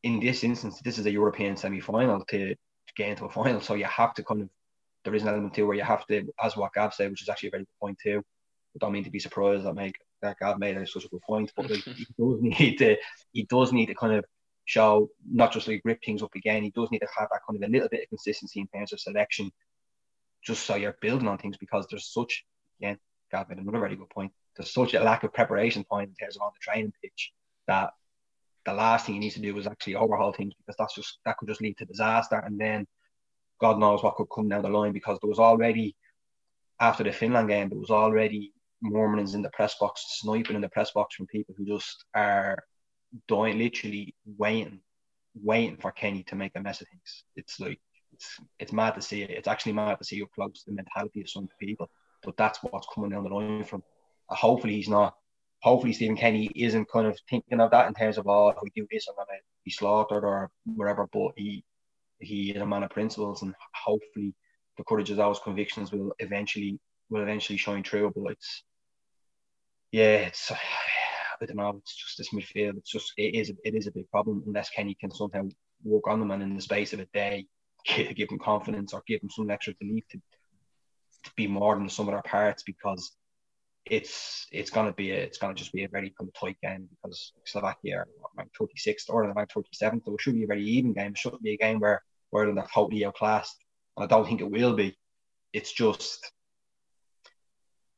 in 0.03 0.21
this 0.21 0.45
instance 0.45 0.81
this 0.85 0.99
is 0.99 1.07
a 1.07 1.11
European 1.11 1.57
semi-final 1.57 2.25
to, 2.27 2.55
to 2.55 2.95
get 2.97 3.09
into 3.09 3.25
a 3.25 3.31
final 3.31 3.61
so 3.61 3.75
you 3.75 3.85
have 3.85 4.15
to 4.15 4.23
kind 4.23 4.43
of 4.43 4.49
there 5.05 5.15
is 5.15 5.23
an 5.23 5.29
element 5.29 5.55
too 5.55 5.67
where 5.67 5.77
you 5.77 5.83
have 5.83 6.07
to 6.07 6.29
as 6.43 6.57
what 6.57 6.73
Gav 6.75 6.95
said 6.95 7.11
which 7.11 7.23
is 7.23 7.29
actually 7.29 7.49
a 7.49 7.53
very 7.53 7.63
good 7.65 7.81
point 7.81 7.99
too 8.03 8.23
I 8.75 8.79
don't 8.79 8.93
mean 8.93 9.05
to 9.05 9.11
be 9.11 9.19
surprised 9.19 9.65
that 9.65 9.75
make 9.75 9.97
that 10.23 10.39
Gav 10.39 10.59
made 10.59 10.77
such 10.89 11.05
a 11.05 11.09
good 11.09 11.23
point 11.23 11.53
but 11.57 11.71
like, 11.71 11.83
he 11.85 12.07
does 12.19 12.41
need 12.41 12.77
to 12.79 12.97
he 13.33 13.45
does 13.45 13.73
need 13.73 13.87
to 13.87 13.95
kind 13.95 14.15
of 14.15 14.25
show 14.71 15.11
not 15.29 15.53
just 15.53 15.67
like 15.67 15.83
rip 15.85 16.03
things 16.05 16.23
up 16.23 16.35
again. 16.37 16.63
He 16.63 16.71
does 16.71 16.91
need 16.93 17.01
to 17.01 17.09
have 17.19 17.29
that 17.33 17.41
kind 17.45 17.61
of 17.61 17.69
a 17.69 17.73
little 17.73 17.89
bit 17.89 18.05
of 18.05 18.09
consistency 18.09 18.61
in 18.61 18.69
terms 18.69 18.93
of 18.93 19.01
selection, 19.01 19.51
just 20.45 20.65
so 20.65 20.77
you're 20.77 20.97
building 21.01 21.27
on 21.27 21.39
things 21.39 21.57
because 21.57 21.87
there's 21.91 22.07
such 22.07 22.45
again, 22.81 22.99
made 23.33 23.59
another 23.59 23.81
very 23.81 23.97
good 23.97 24.11
point. 24.11 24.33
There's 24.57 24.73
such 24.73 24.95
a 24.95 25.03
lack 25.03 25.25
of 25.25 25.33
preparation 25.33 25.85
point 25.85 26.11
in 26.11 26.15
terms 26.15 26.37
of 26.37 26.43
on 26.43 26.53
the 26.55 26.61
training 26.61 26.93
pitch 27.03 27.33
that 27.67 27.91
the 28.67 28.73
last 28.73 29.07
thing 29.07 29.15
he 29.15 29.21
needs 29.21 29.35
to 29.35 29.41
do 29.41 29.57
is 29.59 29.67
actually 29.67 29.95
overhaul 29.95 30.33
things 30.33 30.55
because 30.59 30.77
that's 30.79 30.95
just 30.95 31.19
that 31.25 31.37
could 31.39 31.49
just 31.49 31.63
lead 31.63 31.77
to 31.79 31.85
disaster 31.85 32.37
and 32.37 32.59
then 32.59 32.87
God 33.61 33.79
knows 33.79 34.03
what 34.03 34.17
could 34.17 34.29
come 34.35 34.49
down 34.49 34.63
the 34.63 34.69
line 34.69 34.93
because 34.93 35.19
there 35.21 35.29
was 35.29 35.39
already 35.39 35.97
after 36.81 37.05
the 37.05 37.13
Finland 37.13 37.49
game 37.49 37.69
there 37.69 37.79
was 37.79 37.91
already 37.91 38.53
murmurings 38.83 39.35
in 39.35 39.43
the 39.43 39.51
press 39.51 39.77
box, 39.79 40.19
sniping 40.21 40.57
in 40.57 40.63
the 40.63 40.69
press 40.69 40.91
box 40.93 41.15
from 41.15 41.27
people 41.27 41.55
who 41.57 41.65
just 41.65 42.05
are 42.15 42.59
dying, 43.29 43.59
literally 43.59 44.15
waiting, 44.39 44.81
waiting 45.35 45.77
for 45.77 45.93
Kenny 45.93 46.23
to 46.25 46.37
make 46.37 46.53
a 46.55 46.61
mess 46.61 46.81
of 46.81 46.89
things. 46.89 47.25
It's 47.37 47.61
like 47.61 47.81
it's 48.13 48.39
it's 48.59 48.73
mad 48.73 48.95
to 48.95 49.03
see 49.03 49.23
it. 49.23 49.31
It's 49.31 49.49
actually 49.49 49.73
mad 49.73 49.99
to 49.99 50.05
see 50.05 50.21
how 50.21 50.27
close 50.35 50.65
the 50.67 50.73
mentality 50.73 51.21
of 51.21 51.31
some 51.31 51.49
people. 51.59 51.91
But 52.23 52.37
that's 52.37 52.59
what's 52.63 52.87
coming 52.95 53.11
down 53.11 53.25
the 53.25 53.31
line 53.31 53.65
from. 53.65 53.83
Hopefully 54.29 54.75
he's 54.77 54.89
not. 54.89 55.17
Hopefully 55.63 55.93
Stephen 55.93 56.17
Kenny 56.17 56.51
isn't 56.55 56.91
kind 56.91 57.07
of 57.07 57.19
thinking 57.29 57.61
of 57.61 57.71
that 57.71 57.87
in 57.89 57.95
terms 57.95 58.17
of 58.17 58.27
oh 58.27 58.49
if 58.49 58.57
we 58.63 58.71
do 58.75 58.87
this 58.91 59.07
I'm 59.09 59.15
gonna 59.17 59.39
be 59.65 59.71
slaughtered 59.71 60.25
or 60.25 60.51
whatever. 60.65 61.09
But 61.13 61.33
he 61.37 61.65
he 62.19 62.51
is 62.51 62.63
a 62.63 62.67
man 62.67 62.83
of 62.83 62.91
principles 62.91 63.43
and 63.43 63.55
hopefully 63.75 64.35
the 64.77 64.85
courage 64.85 65.11
of 65.11 65.17
those 65.17 65.41
convictions 65.41 65.93
will 65.93 66.13
eventually 66.19 66.79
will 67.11 67.23
eventually 67.23 67.59
shine 67.59 67.85
through. 67.85 68.13
But 68.15 68.33
it's 68.33 68.63
yeah, 69.93 70.17
it's 70.17 70.51
I 71.43 71.47
don't 71.47 71.57
know. 71.57 71.77
It's 71.79 71.95
just 71.95 72.19
this 72.19 72.33
midfield. 72.35 72.77
It's 72.77 72.91
just 72.91 73.13
it 73.17 73.35
is 73.35 73.53
it 73.65 73.75
is 73.75 73.87
a 73.87 73.93
big 73.93 74.11
problem 74.11 74.43
unless 74.47 74.71
Kenny 74.71 74.97
can 74.99 75.11
somehow 75.11 75.49
work 75.85 76.07
on 76.07 76.21
them 76.21 76.31
and 76.31 76.43
in 76.43 76.55
the 76.55 76.63
space 76.63 76.93
of 76.93 77.01
a 77.01 77.07
day 77.07 77.47
give 78.15 78.29
them 78.29 78.39
confidence 78.39 78.93
or 78.93 79.03
give 79.07 79.21
them 79.21 79.31
some 79.31 79.51
extra 79.51 79.75
belief 79.81 80.05
to, 80.11 80.19
to 81.25 81.31
be 81.37 81.47
more 81.47 81.77
than 81.77 81.89
sum 81.89 82.09
of 82.09 82.13
their 82.13 82.23
parts 82.23 82.63
because 82.63 83.17
it's 83.87 84.47
it's 84.53 84.71
gonna 84.71 84.93
be 84.93 85.11
a, 85.11 85.17
it's 85.17 85.39
gonna 85.39 85.55
just 85.55 85.73
be 85.73 85.85
a 85.85 85.89
very 85.89 86.13
kind 86.19 86.29
of 86.29 86.35
tight 86.41 86.57
game 86.63 86.89
because 86.91 87.33
Slovakia 87.45 87.99
are 87.99 88.09
ranked 88.37 88.57
36th 88.59 89.09
or 89.09 89.25
they're 89.25 89.35
ranked 89.35 89.55
37th, 89.55 90.05
so 90.05 90.15
it 90.15 90.21
should 90.21 90.35
be 90.35 90.45
a 90.45 90.49
very 90.49 90.65
even 90.65 90.93
game. 90.93 91.13
It 91.13 91.19
shouldn't 91.19 91.43
be 91.43 91.55
a 91.55 91.59
game 91.59 91.81
where 91.81 92.03
where 92.31 92.53
they're 92.53 92.67
totally 92.73 93.05
outclassed, 93.05 93.57
and 93.97 94.05
I 94.05 94.07
don't 94.07 94.27
think 94.27 94.41
it 94.41 94.51
will 94.51 94.75
be. 94.75 94.97
It's 95.53 95.73
just 95.73 96.31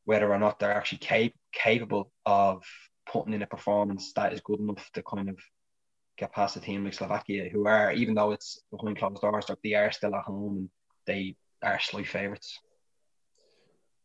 whether 0.04 0.32
or 0.32 0.38
not 0.38 0.58
they're 0.58 0.74
actually 0.74 0.98
cap- 0.98 1.32
capable 1.52 2.12
of 2.26 2.62
putting 3.06 3.34
in 3.34 3.42
a 3.42 3.46
performance 3.46 4.12
that 4.14 4.32
is 4.32 4.40
good 4.40 4.60
enough 4.60 4.90
to 4.94 5.02
kind 5.02 5.28
of 5.28 5.38
get 6.18 6.32
past 6.32 6.56
a 6.56 6.60
team 6.60 6.84
like 6.84 6.94
Slovakia, 6.94 7.48
who 7.50 7.66
are, 7.66 7.92
even 7.92 8.14
though 8.14 8.32
it's 8.32 8.60
behind 8.70 8.98
closed 8.98 9.20
doors, 9.20 9.46
they 9.62 9.74
are 9.74 9.92
still 9.92 10.14
at 10.14 10.24
home 10.24 10.56
and 10.56 10.70
they 11.06 11.36
are 11.62 11.80
slight 11.80 12.08
favourites. 12.08 12.58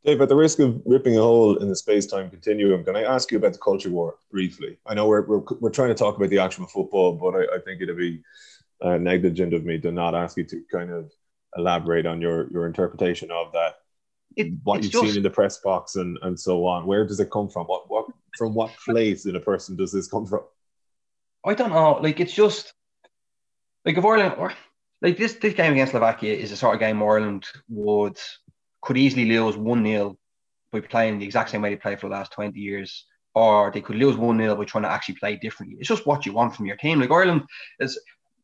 Dave, 0.08 0.22
at 0.22 0.30
the 0.30 0.36
risk 0.38 0.60
of 0.60 0.82
ripping 0.86 1.18
a 1.18 1.22
hole 1.22 1.58
in 1.58 1.68
the 1.68 1.76
space-time 1.76 2.30
continuum, 2.30 2.82
can 2.86 2.96
I 2.96 3.04
ask 3.04 3.30
you 3.30 3.38
about 3.38 3.52
the 3.52 3.60
culture 3.60 3.90
war 3.90 4.16
briefly? 4.32 4.78
I 4.86 4.94
know 4.94 5.06
we're, 5.06 5.24
we're, 5.24 5.42
we're 5.60 5.70
trying 5.70 5.90
to 5.90 5.96
talk 5.96 6.16
about 6.16 6.30
the 6.30 6.40
actual 6.40 6.66
football, 6.66 7.12
but 7.12 7.36
I, 7.36 7.58
I 7.58 7.60
think 7.60 7.82
it'd 7.82 7.98
be 7.98 8.24
uh, 8.82 8.96
negligent 8.96 9.54
of 9.54 9.66
me 9.66 9.78
to 9.80 9.92
not 9.92 10.16
ask 10.16 10.38
you 10.38 10.46
to 10.46 10.64
kind 10.72 10.92
of 10.92 11.12
elaborate 11.58 12.06
on 12.06 12.22
your, 12.22 12.50
your 12.52 12.68
interpretation 12.68 13.32
of 13.32 13.52
that, 13.52 13.80
it, 14.38 14.54
what 14.64 14.82
you've 14.82 14.94
just, 14.94 15.04
seen 15.08 15.18
in 15.18 15.24
the 15.24 15.30
press 15.30 15.58
box 15.58 15.98
and, 15.98 16.18
and 16.22 16.40
so 16.40 16.66
on. 16.66 16.86
Where 16.86 17.06
does 17.06 17.20
it 17.20 17.30
come 17.30 17.50
from? 17.50 17.66
What, 17.66 17.90
what 17.90 18.06
from 18.38 18.54
what 18.54 18.72
place 18.86 19.26
in 19.26 19.36
a 19.36 19.42
person 19.42 19.76
does 19.76 19.92
this 19.92 20.08
come 20.08 20.26
from? 20.26 20.44
I 21.46 21.54
don't 21.54 21.72
know. 21.72 22.00
Like 22.02 22.22
it's 22.22 22.34
just 22.34 22.72
like 23.84 23.98
if 23.98 24.06
Ireland 24.06 24.36
or 24.38 24.54
like 25.02 25.18
this 25.18 25.34
this 25.34 25.54
game 25.54 25.74
against 25.74 25.92
Slovakia 25.92 26.34
is 26.34 26.54
a 26.54 26.56
sort 26.56 26.76
of 26.76 26.80
game 26.80 27.04
Ireland 27.04 27.46
would 27.68 28.18
could 28.88 28.98
easily 28.98 29.26
lose 29.26 29.56
one 29.56 29.86
0 29.86 30.18
by 30.72 30.80
playing 30.80 31.20
the 31.20 31.26
exact 31.26 31.50
same 31.50 31.62
way 31.62 31.70
they 31.70 31.76
played 31.76 32.00
for 32.00 32.08
the 32.08 32.16
last 32.16 32.32
twenty 32.32 32.60
years, 32.60 33.06
or 33.36 33.72
they 33.72 33.82
could 33.82 33.98
lose 33.98 34.18
one 34.18 34.38
0 34.38 34.56
by 34.56 34.66
trying 34.66 34.84
to 34.84 34.92
actually 34.92 35.16
play 35.16 35.36
differently. 35.36 35.78
It's 35.80 35.90
just 35.90 36.08
what 36.08 36.26
you 36.26 36.34
want 36.34 36.56
from 36.56 36.66
your 36.66 36.78
team. 36.78 37.00
Like 37.00 37.12
Ireland 37.12 37.44
is 37.80 38.00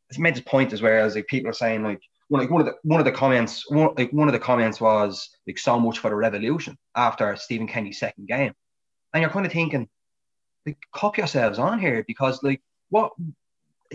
it's 0.09 0.19
made 0.19 0.35
this 0.35 0.43
point 0.43 0.73
as 0.73 0.81
well 0.81 1.05
as 1.05 1.15
like 1.15 1.27
people 1.27 1.49
are 1.49 1.53
saying 1.53 1.83
like 1.83 2.01
one, 2.27 2.41
like 2.41 2.51
one 2.51 2.61
of 2.61 2.67
the 2.67 2.75
one 2.83 2.99
of 2.99 3.05
the 3.05 3.11
comments 3.11 3.69
one, 3.69 3.93
like 3.97 4.11
one 4.11 4.27
of 4.27 4.33
the 4.33 4.39
comments 4.39 4.79
was 4.79 5.29
like 5.47 5.57
so 5.57 5.79
much 5.79 5.99
for 5.99 6.09
the 6.09 6.15
revolution 6.15 6.77
after 6.95 7.35
Stephen 7.35 7.67
Kenny's 7.67 7.99
second 7.99 8.27
game 8.27 8.53
and 9.13 9.21
you're 9.21 9.29
kind 9.29 9.45
of 9.45 9.51
thinking, 9.51 9.87
like, 10.65 10.77
cop 10.93 11.17
yourselves 11.17 11.59
on 11.59 11.79
here 11.79 12.03
because, 12.07 12.41
like, 12.43 12.61
what 12.89 13.11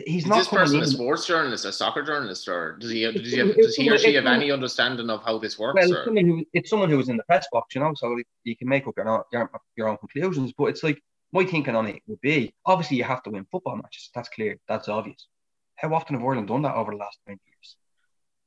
he's 0.07 0.25
is 0.25 0.29
not. 0.29 0.39
This 0.39 0.49
person 0.49 0.77
in. 0.77 0.83
a 0.83 0.87
sports 0.87 1.27
journalist, 1.27 1.65
a 1.65 1.73
soccer 1.73 2.03
journalist, 2.03 2.49
or 2.49 2.77
does 2.79 2.91
he 2.91 3.03
does 3.11 3.33
he, 3.33 3.39
have, 3.39 3.55
does 3.55 3.77
he 3.77 3.91
or 3.91 3.99
she 3.99 4.15
have 4.15 4.27
any 4.27 4.51
understanding 4.51 5.11
of 5.11 5.23
how 5.23 5.39
this 5.39 5.59
works? 5.59 5.77
Well, 5.77 5.93
it's 5.93 6.05
someone, 6.05 6.27
who, 6.27 6.45
it's 6.53 6.71
someone 6.71 6.91
who's 6.91 7.09
in 7.09 7.17
the 7.17 7.23
press 7.25 7.47
box, 7.53 7.75
you 7.75 7.81
know, 7.81 7.93
so 7.95 8.17
you 8.45 8.57
can 8.57 8.69
make 8.69 8.87
up 8.87 8.95
your, 8.97 9.25
your 9.33 9.51
your 9.77 9.89
own 9.89 9.97
conclusions. 9.99 10.53
But 10.57 10.67
it's 10.67 10.83
like 10.83 11.03
my 11.33 11.45
thinking 11.45 11.77
on 11.77 11.87
it 11.87 12.03
would 12.07 12.21
be 12.21 12.55
obviously 12.65 12.97
you 12.97 13.05
have 13.05 13.23
to 13.25 13.31
win 13.31 13.47
football 13.51 13.77
matches. 13.77 14.11
That's 14.15 14.29
clear. 14.29 14.59
That's 14.69 14.89
obvious. 14.89 15.29
How 15.77 15.95
often 15.95 16.17
have 16.17 16.25
Ireland 16.25 16.49
done 16.49 16.63
that 16.63 16.75
over 16.75 16.91
the 16.91 16.99
last 16.99 17.19
20 17.25 17.41
years? 17.47 17.77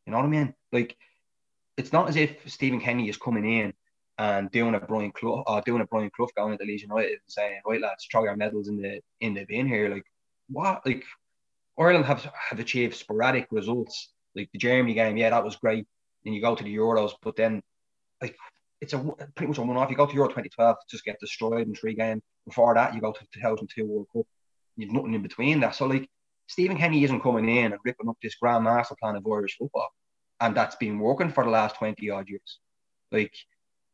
You 0.05 0.11
know 0.11 0.17
what 0.17 0.25
I 0.25 0.29
mean? 0.29 0.53
Like, 0.71 0.97
it's 1.77 1.93
not 1.93 2.09
as 2.09 2.15
if 2.17 2.37
Stephen 2.47 2.81
Kenny 2.81 3.07
is 3.07 3.17
coming 3.17 3.45
in 3.45 3.73
and 4.17 4.51
doing 4.51 4.75
a 4.75 4.79
Brian 4.79 5.11
Clough, 5.11 5.43
uh, 5.47 5.61
doing 5.61 5.81
a 5.81 5.85
Brian 5.85 6.11
Clough 6.15 6.27
going 6.35 6.53
into 6.53 6.65
Leeds 6.65 6.83
United 6.83 7.11
and 7.11 7.19
saying, 7.27 7.61
"Right, 7.65 7.81
lads, 7.81 8.07
throw 8.11 8.23
your 8.23 8.35
medals 8.35 8.67
in 8.67 8.81
the 8.81 9.01
in 9.19 9.33
the 9.33 9.45
bin 9.45 9.67
here." 9.67 9.89
Like, 9.89 10.05
what? 10.49 10.85
Like, 10.85 11.05
Ireland 11.81 12.05
have 12.05 12.31
have 12.49 12.59
achieved 12.59 12.95
sporadic 12.95 13.47
results. 13.51 14.13
Like 14.35 14.49
the 14.53 14.59
Germany 14.59 14.93
game, 14.93 15.17
yeah, 15.17 15.31
that 15.31 15.43
was 15.43 15.55
great. 15.55 15.85
Then 16.23 16.33
you 16.33 16.41
go 16.41 16.55
to 16.55 16.63
the 16.63 16.75
Euros, 16.75 17.11
but 17.21 17.35
then 17.35 17.61
like 18.21 18.35
it's 18.79 18.93
a 18.93 18.99
pretty 19.35 19.47
much 19.47 19.57
a 19.57 19.61
one-off. 19.61 19.89
You 19.89 19.95
go 19.95 20.05
to 20.05 20.13
Euro 20.13 20.27
2012, 20.27 20.77
just 20.89 21.03
get 21.03 21.19
destroyed 21.19 21.67
in 21.67 21.75
three 21.75 21.93
games. 21.93 22.21
Before 22.45 22.73
that, 22.73 22.93
you 22.93 23.01
go 23.01 23.11
to 23.11 23.19
2002 23.33 23.85
World 23.85 24.07
Cup. 24.13 24.25
You've 24.77 24.91
nothing 24.91 25.13
in 25.13 25.21
between 25.21 25.59
that. 25.61 25.75
So 25.75 25.85
like 25.85 26.07
Stephen 26.47 26.77
Kenny 26.77 27.03
isn't 27.03 27.21
coming 27.21 27.49
in 27.49 27.73
and 27.73 27.81
ripping 27.83 28.09
up 28.09 28.17
this 28.21 28.35
grand 28.35 28.63
master 28.63 28.95
plan 29.01 29.15
of 29.15 29.25
Irish 29.27 29.57
football, 29.57 29.89
and 30.39 30.55
that's 30.55 30.75
been 30.75 30.99
working 30.99 31.31
for 31.31 31.43
the 31.43 31.49
last 31.49 31.75
20 31.75 32.09
odd 32.09 32.29
years. 32.29 32.59
Like 33.11 33.33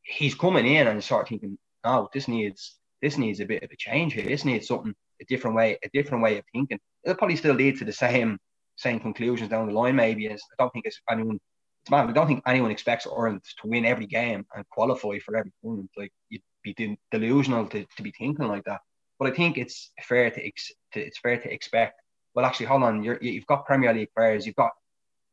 he's 0.01 0.35
coming 0.35 0.65
in 0.65 0.87
and 0.87 1.03
start 1.03 1.29
thinking, 1.29 1.57
oh, 1.83 2.09
this 2.13 2.27
needs 2.27 2.75
this 3.01 3.17
needs 3.17 3.39
a 3.39 3.45
bit 3.45 3.63
of 3.63 3.71
a 3.71 3.75
change 3.75 4.13
here. 4.13 4.25
This 4.25 4.45
needs 4.45 4.67
something 4.67 4.93
a 5.21 5.25
different 5.25 5.55
way, 5.55 5.77
a 5.83 5.89
different 5.93 6.23
way 6.23 6.37
of 6.37 6.45
thinking. 6.51 6.79
It'll 7.07 7.17
probably 7.17 7.37
still 7.37 7.55
lead 7.55 7.77
to 7.79 7.85
the 7.85 7.93
same 7.93 8.37
same 8.75 8.99
conclusions 8.99 9.49
down 9.49 9.67
the 9.67 9.73
line. 9.73 9.95
Maybe 9.95 10.27
as 10.29 10.41
I 10.51 10.63
don't 10.63 10.71
think 10.71 10.85
it's 10.85 10.99
anyone. 11.09 11.39
It's 11.83 11.91
I 11.91 12.11
don't 12.11 12.27
think 12.27 12.43
anyone 12.45 12.71
expects 12.71 13.07
Ireland 13.07 13.41
to 13.61 13.67
win 13.67 13.85
every 13.85 14.05
game 14.05 14.45
and 14.53 14.69
qualify 14.69 15.19
for 15.19 15.35
every 15.35 15.51
tournament. 15.63 15.89
Like 15.95 16.11
you'd 16.29 16.41
be 16.63 16.97
delusional 17.11 17.65
to, 17.67 17.85
to 17.95 18.03
be 18.03 18.13
thinking 18.17 18.47
like 18.47 18.65
that. 18.65 18.81
But 19.19 19.31
I 19.31 19.35
think 19.35 19.57
it's 19.57 19.91
fair 20.03 20.29
to, 20.29 20.45
ex, 20.45 20.71
to 20.93 20.99
it's 20.99 21.17
fair 21.17 21.37
to 21.39 21.51
expect. 21.51 22.01
Well, 22.35 22.45
actually, 22.45 22.67
hold 22.67 22.83
on. 22.83 23.03
You're, 23.03 23.17
you've 23.19 23.47
got 23.47 23.65
Premier 23.65 23.93
League 23.93 24.13
players. 24.15 24.45
You've 24.45 24.55
got 24.55 24.71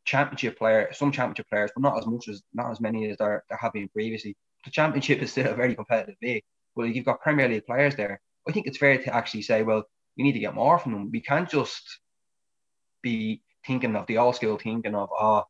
championship 0.07 0.57
players, 0.57 0.97
some 0.97 1.13
championship 1.13 1.49
players, 1.51 1.71
but 1.75 1.83
not 1.83 1.99
as 1.99 2.07
much 2.07 2.29
as 2.29 2.43
not 2.55 2.71
as 2.71 2.81
many 2.81 3.11
as 3.11 3.19
there, 3.19 3.43
there 3.51 3.59
have 3.61 3.73
been 3.73 3.89
previously 3.89 4.37
the 4.65 4.71
championship 4.71 5.23
is 5.23 5.33
still 5.33 5.53
a 5.53 5.55
very 5.55 5.75
competitive 5.75 6.17
league. 6.23 6.43
Well, 6.75 6.87
you've 6.87 7.05
got 7.05 7.21
Premier 7.21 7.49
League 7.49 7.67
players 7.67 7.95
there. 7.95 8.21
I 8.49 8.53
think 8.53 8.67
it's 8.67 8.79
fair 8.79 8.99
to 8.99 9.15
actually 9.15 9.43
say, 9.43 9.63
well, 9.63 9.85
we 10.16 10.24
need 10.24 10.33
to 10.33 10.38
get 10.38 10.55
more 10.55 10.79
from 10.79 10.92
them. 10.92 11.11
We 11.11 11.20
can't 11.20 11.48
just 11.48 12.00
be 13.03 13.42
thinking 13.66 13.96
of 13.96 14.07
the 14.07 14.18
old 14.18 14.37
school 14.37 14.59
thinking 14.59 14.94
of 14.94 15.09
oh 15.18 15.44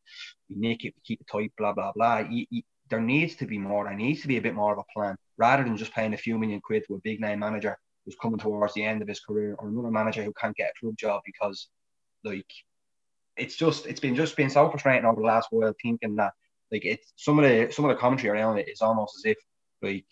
we 0.49 0.57
nick 0.57 0.85
it, 0.85 0.95
we 0.97 1.03
keep 1.05 1.21
it 1.21 1.27
tight, 1.31 1.53
blah 1.57 1.73
blah 1.73 1.93
blah. 1.93 2.19
You, 2.19 2.47
you, 2.51 2.63
there 2.91 3.01
needs 3.01 3.37
to 3.37 3.47
be 3.47 3.59
more. 3.59 3.85
There 3.85 3.95
needs 3.97 4.23
to 4.23 4.29
be 4.29 4.37
a 4.37 4.43
bit 4.43 4.55
more 4.55 4.73
of 4.73 4.79
a 4.79 4.93
plan 4.93 5.17
rather 5.37 5.65
than 5.65 5.77
just 5.77 5.93
paying 5.93 6.15
a 6.15 6.19
few 6.19 6.39
million 6.39 6.61
quid 6.61 6.85
to 6.87 6.95
a 6.95 7.01
big 7.03 7.21
name 7.21 7.41
manager 7.41 7.77
who's 8.05 8.17
coming 8.21 8.39
towards 8.39 8.75
the 8.75 8.85
end 8.85 9.03
of 9.03 9.09
his 9.09 9.21
career 9.21 9.57
or 9.59 9.69
another 9.69 9.91
manager 9.91 10.23
who 10.23 10.33
can't 10.35 10.57
get 10.57 10.71
a 10.71 10.81
club 10.81 10.97
job 10.97 11.23
because 11.25 11.69
like 12.23 12.47
it's 13.37 13.57
just 13.57 13.87
it's 13.87 14.01
been 14.01 14.15
just 14.15 14.37
been 14.37 14.51
so 14.51 14.69
frustrating 14.69 15.05
over 15.05 15.21
the 15.21 15.27
last 15.27 15.49
while 15.51 15.75
thinking 15.83 16.17
that 16.17 16.33
like 16.71 16.85
it's 16.85 17.13
some 17.17 17.39
of 17.39 17.45
the 17.45 17.73
some 17.73 17.85
of 17.85 17.91
the 17.91 18.01
commentary 18.01 18.39
around 18.39 18.59
it 18.59 18.69
is 18.69 18.83
almost 18.83 19.17
as 19.19 19.33
if 19.33 19.39
like 19.83 20.07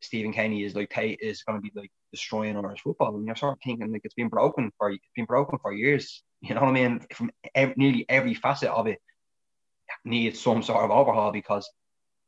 Stephen 0.00 0.32
Kenny 0.32 0.64
is 0.64 0.74
like 0.74 0.92
is 0.96 1.42
going 1.42 1.58
to 1.58 1.62
be 1.62 1.72
like 1.74 1.90
destroying 2.12 2.56
Irish 2.56 2.82
football, 2.82 3.16
and 3.16 3.26
you're 3.26 3.36
sort 3.36 3.54
of 3.54 3.58
thinking 3.64 3.92
like 3.92 4.02
it's 4.04 4.14
been 4.14 4.28
broken 4.28 4.70
for 4.78 4.90
it's 4.90 5.04
been 5.14 5.24
broken 5.24 5.58
for 5.60 5.72
years. 5.72 6.22
You 6.40 6.54
know 6.54 6.60
what 6.60 6.68
I 6.68 6.72
mean? 6.72 7.00
From 7.12 7.32
every, 7.52 7.74
nearly 7.76 8.06
every 8.08 8.34
facet 8.34 8.68
of 8.68 8.86
it 8.86 9.00
needs 10.04 10.38
some 10.38 10.62
sort 10.62 10.84
of 10.84 10.92
overhaul 10.92 11.32
because 11.32 11.68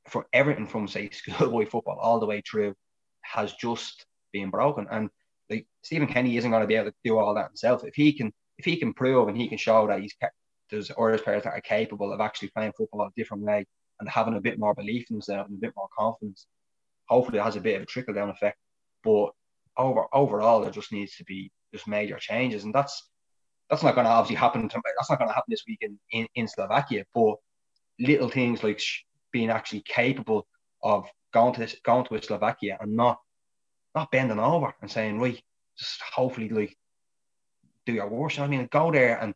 for 0.09 0.27
everything 0.33 0.66
from 0.66 0.88
say 0.88 1.11
schoolboy 1.12 1.66
football 1.66 1.97
all 1.97 2.19
the 2.19 2.27
way 2.27 2.43
through 2.43 2.75
has 3.21 3.53
just 3.53 4.05
been 4.33 4.51
broken. 4.51 4.88
And 4.90 5.11
like 5.49 5.69
Stephen 5.83 6.09
Kenny 6.09 6.37
isn't 6.37 6.51
going 6.51 6.62
to 6.62 6.66
be 6.66 6.75
able 6.75 6.90
to 6.90 6.97
do 7.05 7.19
all 7.19 7.35
that 7.35 7.51
himself. 7.51 7.85
If 7.85 7.95
he 7.95 8.12
can, 8.12 8.33
if 8.59 8.64
he 8.64 8.77
can 8.79 8.95
prove 8.95 9.29
and 9.29 9.37
he 9.37 9.47
can 9.47 9.59
show 9.59 9.87
that 9.87 10.01
he's 10.01 10.14
there's 10.71 10.90
Irish 10.99 11.23
players 11.23 11.43
that 11.45 11.53
are 11.53 11.61
capable 11.61 12.12
of 12.12 12.21
actually 12.21 12.49
playing 12.49 12.73
football 12.77 13.03
a 13.03 13.11
different 13.16 13.43
way 13.43 13.66
and 13.99 14.09
having 14.09 14.37
a 14.37 14.40
bit 14.40 14.59
more 14.59 14.75
belief 14.75 15.07
in 15.11 15.16
themselves 15.16 15.49
and 15.51 15.59
a 15.59 15.61
bit 15.61 15.75
more 15.77 15.88
confidence, 15.97 16.47
hopefully 17.09 17.38
it 17.38 17.43
has 17.45 17.57
a 17.57 17.61
bit 17.61 17.77
of 17.77 17.83
a 17.83 17.87
trickle 17.87 18.14
down 18.14 18.31
effect. 18.31 18.57
But 19.03 19.31
over 19.81 20.05
overall, 20.12 20.61
there 20.61 20.71
just 20.71 20.93
needs 20.93 21.16
to 21.16 21.25
be 21.25 21.51
just 21.73 21.88
major 21.88 22.19
changes, 22.19 22.64
and 22.64 22.75
that's 22.75 23.11
that's 23.69 23.83
not 23.83 23.95
going 23.95 24.05
to 24.05 24.11
obviously 24.11 24.37
happen. 24.37 24.69
To, 24.69 24.81
that's 24.99 25.11
not 25.11 25.19
going 25.19 25.29
to 25.29 25.35
happen 25.35 25.51
this 25.51 25.64
week 25.66 25.79
in, 25.81 25.99
in, 26.12 26.27
in 26.35 26.49
Slovakia. 26.49 27.05
But 27.14 27.37
little 27.99 28.29
things 28.29 28.62
like 28.64 28.81
being 29.33 29.51
actually 29.51 29.83
capable 29.83 30.47
of 30.83 31.07
going 31.33 31.55
to 31.55 31.61
this, 31.61 31.77
going 31.85 32.05
to 32.07 32.23
Slovakia 32.23 32.79
and 32.81 32.95
not 32.97 33.19
not 33.95 34.11
bending 34.11 34.38
over 34.38 34.75
and 34.83 34.90
saying, 34.90 35.19
right, 35.21 35.40
just 35.79 36.01
hopefully 36.03 36.49
like 36.49 36.77
do 37.87 37.93
your 37.93 38.09
worst. 38.09 38.38
I 38.38 38.47
mean, 38.47 38.69
go 38.71 38.90
there 38.90 39.19
and 39.21 39.35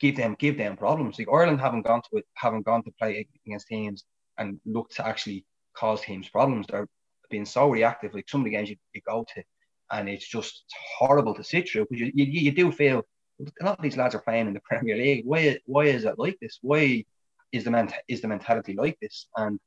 give 0.00 0.16
them 0.16 0.36
give 0.38 0.56
them 0.56 0.76
problems. 0.76 1.18
Like 1.18 1.28
Ireland 1.32 1.60
haven't 1.60 1.86
gone 1.86 2.02
to 2.02 2.18
it, 2.18 2.26
haven't 2.34 2.64
gone 2.66 2.82
to 2.84 2.92
play 2.98 3.26
against 3.44 3.66
teams 3.66 4.04
and 4.38 4.60
look 4.64 4.90
to 4.90 5.06
actually 5.06 5.44
cause 5.74 6.00
teams 6.00 6.28
problems. 6.28 6.66
They're 6.68 6.88
being 7.30 7.44
so 7.44 7.68
reactive. 7.68 8.14
Like 8.14 8.28
some 8.28 8.40
of 8.40 8.44
the 8.44 8.50
games 8.50 8.70
you, 8.70 8.76
you 8.94 9.00
go 9.06 9.24
to, 9.34 9.42
and 9.90 10.08
it's 10.08 10.26
just 10.26 10.64
horrible 10.98 11.34
to 11.34 11.44
sit 11.44 11.68
through 11.68 11.86
because 11.88 12.00
you, 12.00 12.12
you, 12.14 12.40
you 12.40 12.52
do 12.52 12.70
feel 12.70 13.02
a 13.60 13.64
lot 13.64 13.78
of 13.78 13.82
these 13.82 13.96
lads 13.96 14.14
are 14.14 14.20
playing 14.20 14.48
in 14.48 14.54
the 14.54 14.60
Premier 14.68 14.96
League. 14.96 15.24
Why 15.24 15.58
why 15.66 15.84
is 15.84 16.04
it 16.04 16.18
like 16.18 16.38
this? 16.40 16.58
Why 16.62 17.04
is 17.52 17.64
the 17.64 17.70
ment- 17.70 17.94
is 18.08 18.20
the 18.20 18.28
mentality 18.28 18.74
like 18.74 18.98
this? 19.00 19.26
And 19.36 19.58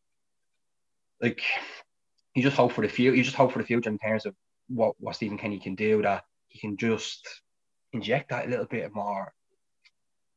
like 1.21 1.41
you 2.36 2.43
just 2.43 2.57
hope 2.57 2.71
for 2.71 2.81
the 2.81 2.89
future. 2.89 3.15
You 3.15 3.23
just 3.23 3.36
hope 3.36 3.51
for 3.51 3.60
the 3.60 3.65
future 3.65 3.89
in 3.89 3.97
terms 3.97 4.25
of 4.25 4.36
what 4.67 4.95
what 4.99 5.15
Stephen 5.15 5.38
Kenny 5.38 5.60
can 5.60 5.75
do. 5.75 6.01
That 6.01 6.23
he 6.47 6.60
can 6.60 6.77
just 6.77 7.27
inject 7.93 8.29
that 8.29 8.49
little 8.49 8.65
bit 8.65 8.93
more 8.93 9.34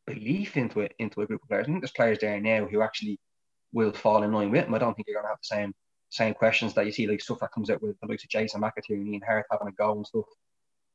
belief 0.07 0.57
into 0.57 0.81
it 0.81 0.95
into 0.99 1.23
a 1.23 1.27
group 1.27 1.43
of 1.43 1.49
players. 1.49 1.65
I 1.65 1.67
think 1.67 1.81
there's 1.81 1.93
players 1.93 2.19
there 2.21 2.41
now 2.41 2.67
who 2.67 2.83
actually 2.83 3.19
will 3.73 3.93
fall 3.93 4.23
in 4.23 4.33
line 4.33 4.51
with 4.51 4.65
him. 4.65 4.75
I 4.75 4.79
don't 4.79 4.95
think 4.95 5.09
you're 5.09 5.21
going 5.21 5.25
to 5.25 5.31
have 5.31 5.39
the 5.39 5.57
same 5.57 5.75
same 6.15 6.33
questions 6.33 6.75
that 6.75 6.87
you 6.87 6.93
see 6.93 7.09
like 7.09 7.21
stuff 7.21 7.41
that 7.41 7.51
comes 7.51 7.71
out 7.71 7.83
with 7.83 7.99
the 8.01 8.07
likes 8.07 8.23
of 8.23 8.31
Jason 8.31 8.61
McAteer 8.61 8.91
and 8.91 9.09
Ian 9.09 9.23
having 9.27 9.69
a 9.69 9.73
go 9.73 9.93
and 9.97 10.07
stuff. 10.07 10.27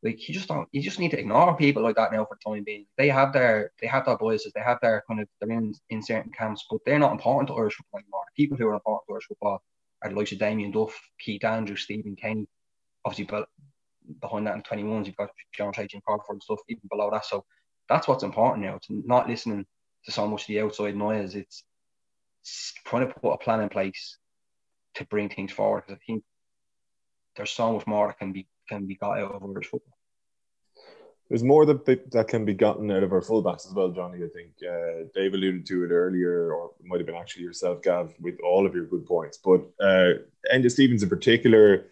Like 0.02 0.30
you 0.30 0.34
just 0.34 0.48
don't 0.48 0.70
you 0.72 0.82
just 0.82 0.98
need 0.98 1.12
to 1.12 1.20
ignore 1.20 1.58
people 1.58 1.84
like 1.84 1.98
that 1.98 2.14
now 2.14 2.24
for 2.24 2.38
the 2.42 2.50
time 2.50 2.64
being. 2.64 2.86
They 2.98 3.10
have 3.10 3.34
their 3.34 3.72
they 3.82 3.88
have 3.88 4.06
their 4.06 4.18
voices, 4.18 4.54
they 4.54 4.62
have 4.62 4.80
their 4.82 5.04
kind 5.08 5.20
of 5.20 5.28
they're 5.42 5.52
in 5.52 5.74
in 5.90 6.02
certain 6.02 6.32
camps, 6.32 6.66
but 6.72 6.80
they're 6.86 7.00
not 7.00 7.12
important 7.12 7.50
to 7.50 7.56
Irish 7.56 7.76
football 7.76 8.00
anymore. 8.00 8.24
The 8.28 8.44
people 8.44 8.58
who 8.58 8.68
are 8.68 8.76
important 8.76 9.08
to 9.08 9.14
Irish 9.14 9.26
football 9.28 9.62
are 10.02 10.10
the 10.10 10.16
likes 10.16 10.32
of 10.32 10.40
Damien 10.40 10.72
Duff, 10.72 10.98
Keith 11.20 11.44
Andrews, 11.44 11.82
Stephen 11.82 12.16
Kenny. 12.16 12.48
Obviously, 13.04 13.26
but 13.26 13.50
behind 14.22 14.48
that 14.48 14.56
in 14.56 14.64
21s, 14.64 15.06
you've 15.06 15.18
got 15.18 15.32
John 15.54 15.74
Trajan 15.74 16.02
Crawford 16.06 16.36
and 16.36 16.44
stuff, 16.44 16.62
even 16.70 16.88
below 16.90 17.10
that. 17.12 17.26
So 17.26 17.44
that's 17.90 18.08
what's 18.08 18.24
important 18.24 18.66
now. 18.66 18.76
It's 18.76 18.88
not 18.90 19.28
listening 19.28 19.66
to 20.06 20.12
so 20.12 20.26
much 20.28 20.44
of 20.44 20.48
the 20.48 20.62
outside 20.62 20.96
noise. 20.96 21.36
It's 21.36 21.64
trying 22.86 23.06
to 23.06 23.14
put 23.14 23.34
a 23.34 23.38
plan 23.38 23.60
in 23.60 23.70
place 23.70 24.18
to 24.96 25.06
bring 25.06 25.30
things 25.30 25.52
forward. 25.52 25.84
Because 25.86 26.00
I 26.02 26.06
think 26.06 26.24
there's 27.36 27.52
so 27.52 27.74
much 27.74 27.88
more 27.88 28.08
that 28.08 28.20
can 28.20 28.32
be 28.32 28.48
can 28.68 28.86
be 28.86 28.96
got 28.96 29.20
out 29.20 29.36
of 29.36 29.44
Irish 29.44 29.68
football. 29.68 29.98
There's 31.30 31.44
more 31.44 31.66
that 31.68 31.86
that 32.12 32.28
can 32.28 32.44
be 32.44 32.56
gotten 32.56 32.90
out 32.90 33.04
of 33.04 33.14
our 33.14 33.22
fullbacks 33.22 33.68
as 33.68 33.74
well, 33.74 33.90
Johnny. 33.90 34.24
I 34.24 34.30
think 34.30 34.52
uh, 34.64 35.08
Dave 35.14 35.34
alluded 35.34 35.66
to 35.68 35.84
it 35.86 35.92
earlier, 35.92 36.54
or 36.54 36.72
it 36.80 36.86
might 36.86 37.00
have 37.00 37.06
been 37.06 37.16
actually 37.16 37.44
yourself, 37.44 37.84
Gav, 37.84 38.14
with 38.20 38.40
all 38.44 38.66
of 38.66 38.74
your 38.74 38.86
good 38.86 39.06
points. 39.06 39.38
But 39.38 39.62
uh, 39.80 40.14
Enda 40.52 40.72
Stevens 40.72 41.04
in 41.04 41.10
particular, 41.10 41.86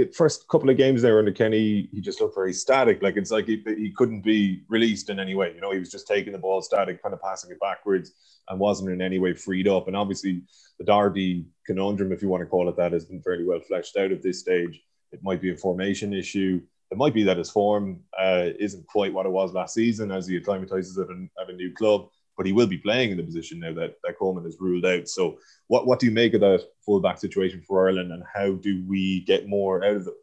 uh, 0.00 0.04
first 0.12 0.48
couple 0.48 0.70
of 0.70 0.76
games 0.76 1.02
there 1.02 1.18
under 1.18 1.32
Kenny, 1.32 1.88
he 1.92 2.00
just 2.00 2.20
looked 2.20 2.34
very 2.34 2.52
static. 2.52 3.02
Like 3.02 3.16
it's 3.16 3.30
like 3.30 3.46
he, 3.46 3.62
he 3.66 3.92
couldn't 3.96 4.22
be 4.22 4.62
released 4.68 5.10
in 5.10 5.20
any 5.20 5.34
way. 5.34 5.52
You 5.54 5.60
know, 5.60 5.72
he 5.72 5.78
was 5.78 5.90
just 5.90 6.06
taking 6.06 6.32
the 6.32 6.38
ball 6.38 6.62
static, 6.62 7.02
kind 7.02 7.14
of 7.14 7.20
passing 7.20 7.50
it 7.50 7.60
backwards, 7.60 8.12
and 8.48 8.58
wasn't 8.58 8.90
in 8.90 9.00
any 9.00 9.18
way 9.18 9.34
freed 9.34 9.68
up. 9.68 9.88
And 9.88 9.96
obviously, 9.96 10.42
the 10.78 10.84
Doherty 10.84 11.46
conundrum, 11.66 12.12
if 12.12 12.22
you 12.22 12.28
want 12.28 12.42
to 12.42 12.46
call 12.46 12.68
it 12.68 12.76
that, 12.76 12.92
has 12.92 13.04
been 13.04 13.22
fairly 13.22 13.44
well 13.44 13.60
fleshed 13.60 13.96
out 13.96 14.12
at 14.12 14.22
this 14.22 14.40
stage. 14.40 14.82
It 15.12 15.22
might 15.22 15.40
be 15.40 15.52
a 15.52 15.56
formation 15.56 16.12
issue. 16.12 16.60
It 16.90 16.98
might 16.98 17.14
be 17.14 17.24
that 17.24 17.38
his 17.38 17.50
form 17.50 18.00
uh, 18.18 18.50
isn't 18.58 18.86
quite 18.86 19.12
what 19.12 19.26
it 19.26 19.32
was 19.32 19.52
last 19.52 19.74
season 19.74 20.10
as 20.10 20.26
he 20.26 20.36
acclimatizes 20.36 20.98
at 20.98 21.08
a, 21.08 21.28
at 21.40 21.50
a 21.50 21.56
new 21.56 21.72
club, 21.72 22.08
but 22.36 22.46
he 22.46 22.52
will 22.52 22.66
be 22.66 22.78
playing 22.78 23.10
in 23.10 23.16
the 23.16 23.22
position 23.22 23.60
now 23.60 23.72
that, 23.74 23.96
that 24.02 24.18
Coleman 24.18 24.46
is 24.46 24.56
ruled 24.60 24.84
out. 24.84 25.08
So, 25.08 25.38
what, 25.68 25.86
what 25.86 25.98
do 25.98 26.06
you 26.06 26.12
make 26.12 26.34
of 26.34 26.40
that 26.40 26.64
fullback 26.84 27.18
situation 27.18 27.62
for 27.66 27.86
Ireland 27.86 28.12
and 28.12 28.22
how 28.32 28.52
do 28.52 28.84
we 28.86 29.20
get 29.20 29.48
more 29.48 29.84
out 29.84 29.96
of 29.96 30.06
it? 30.06 30.14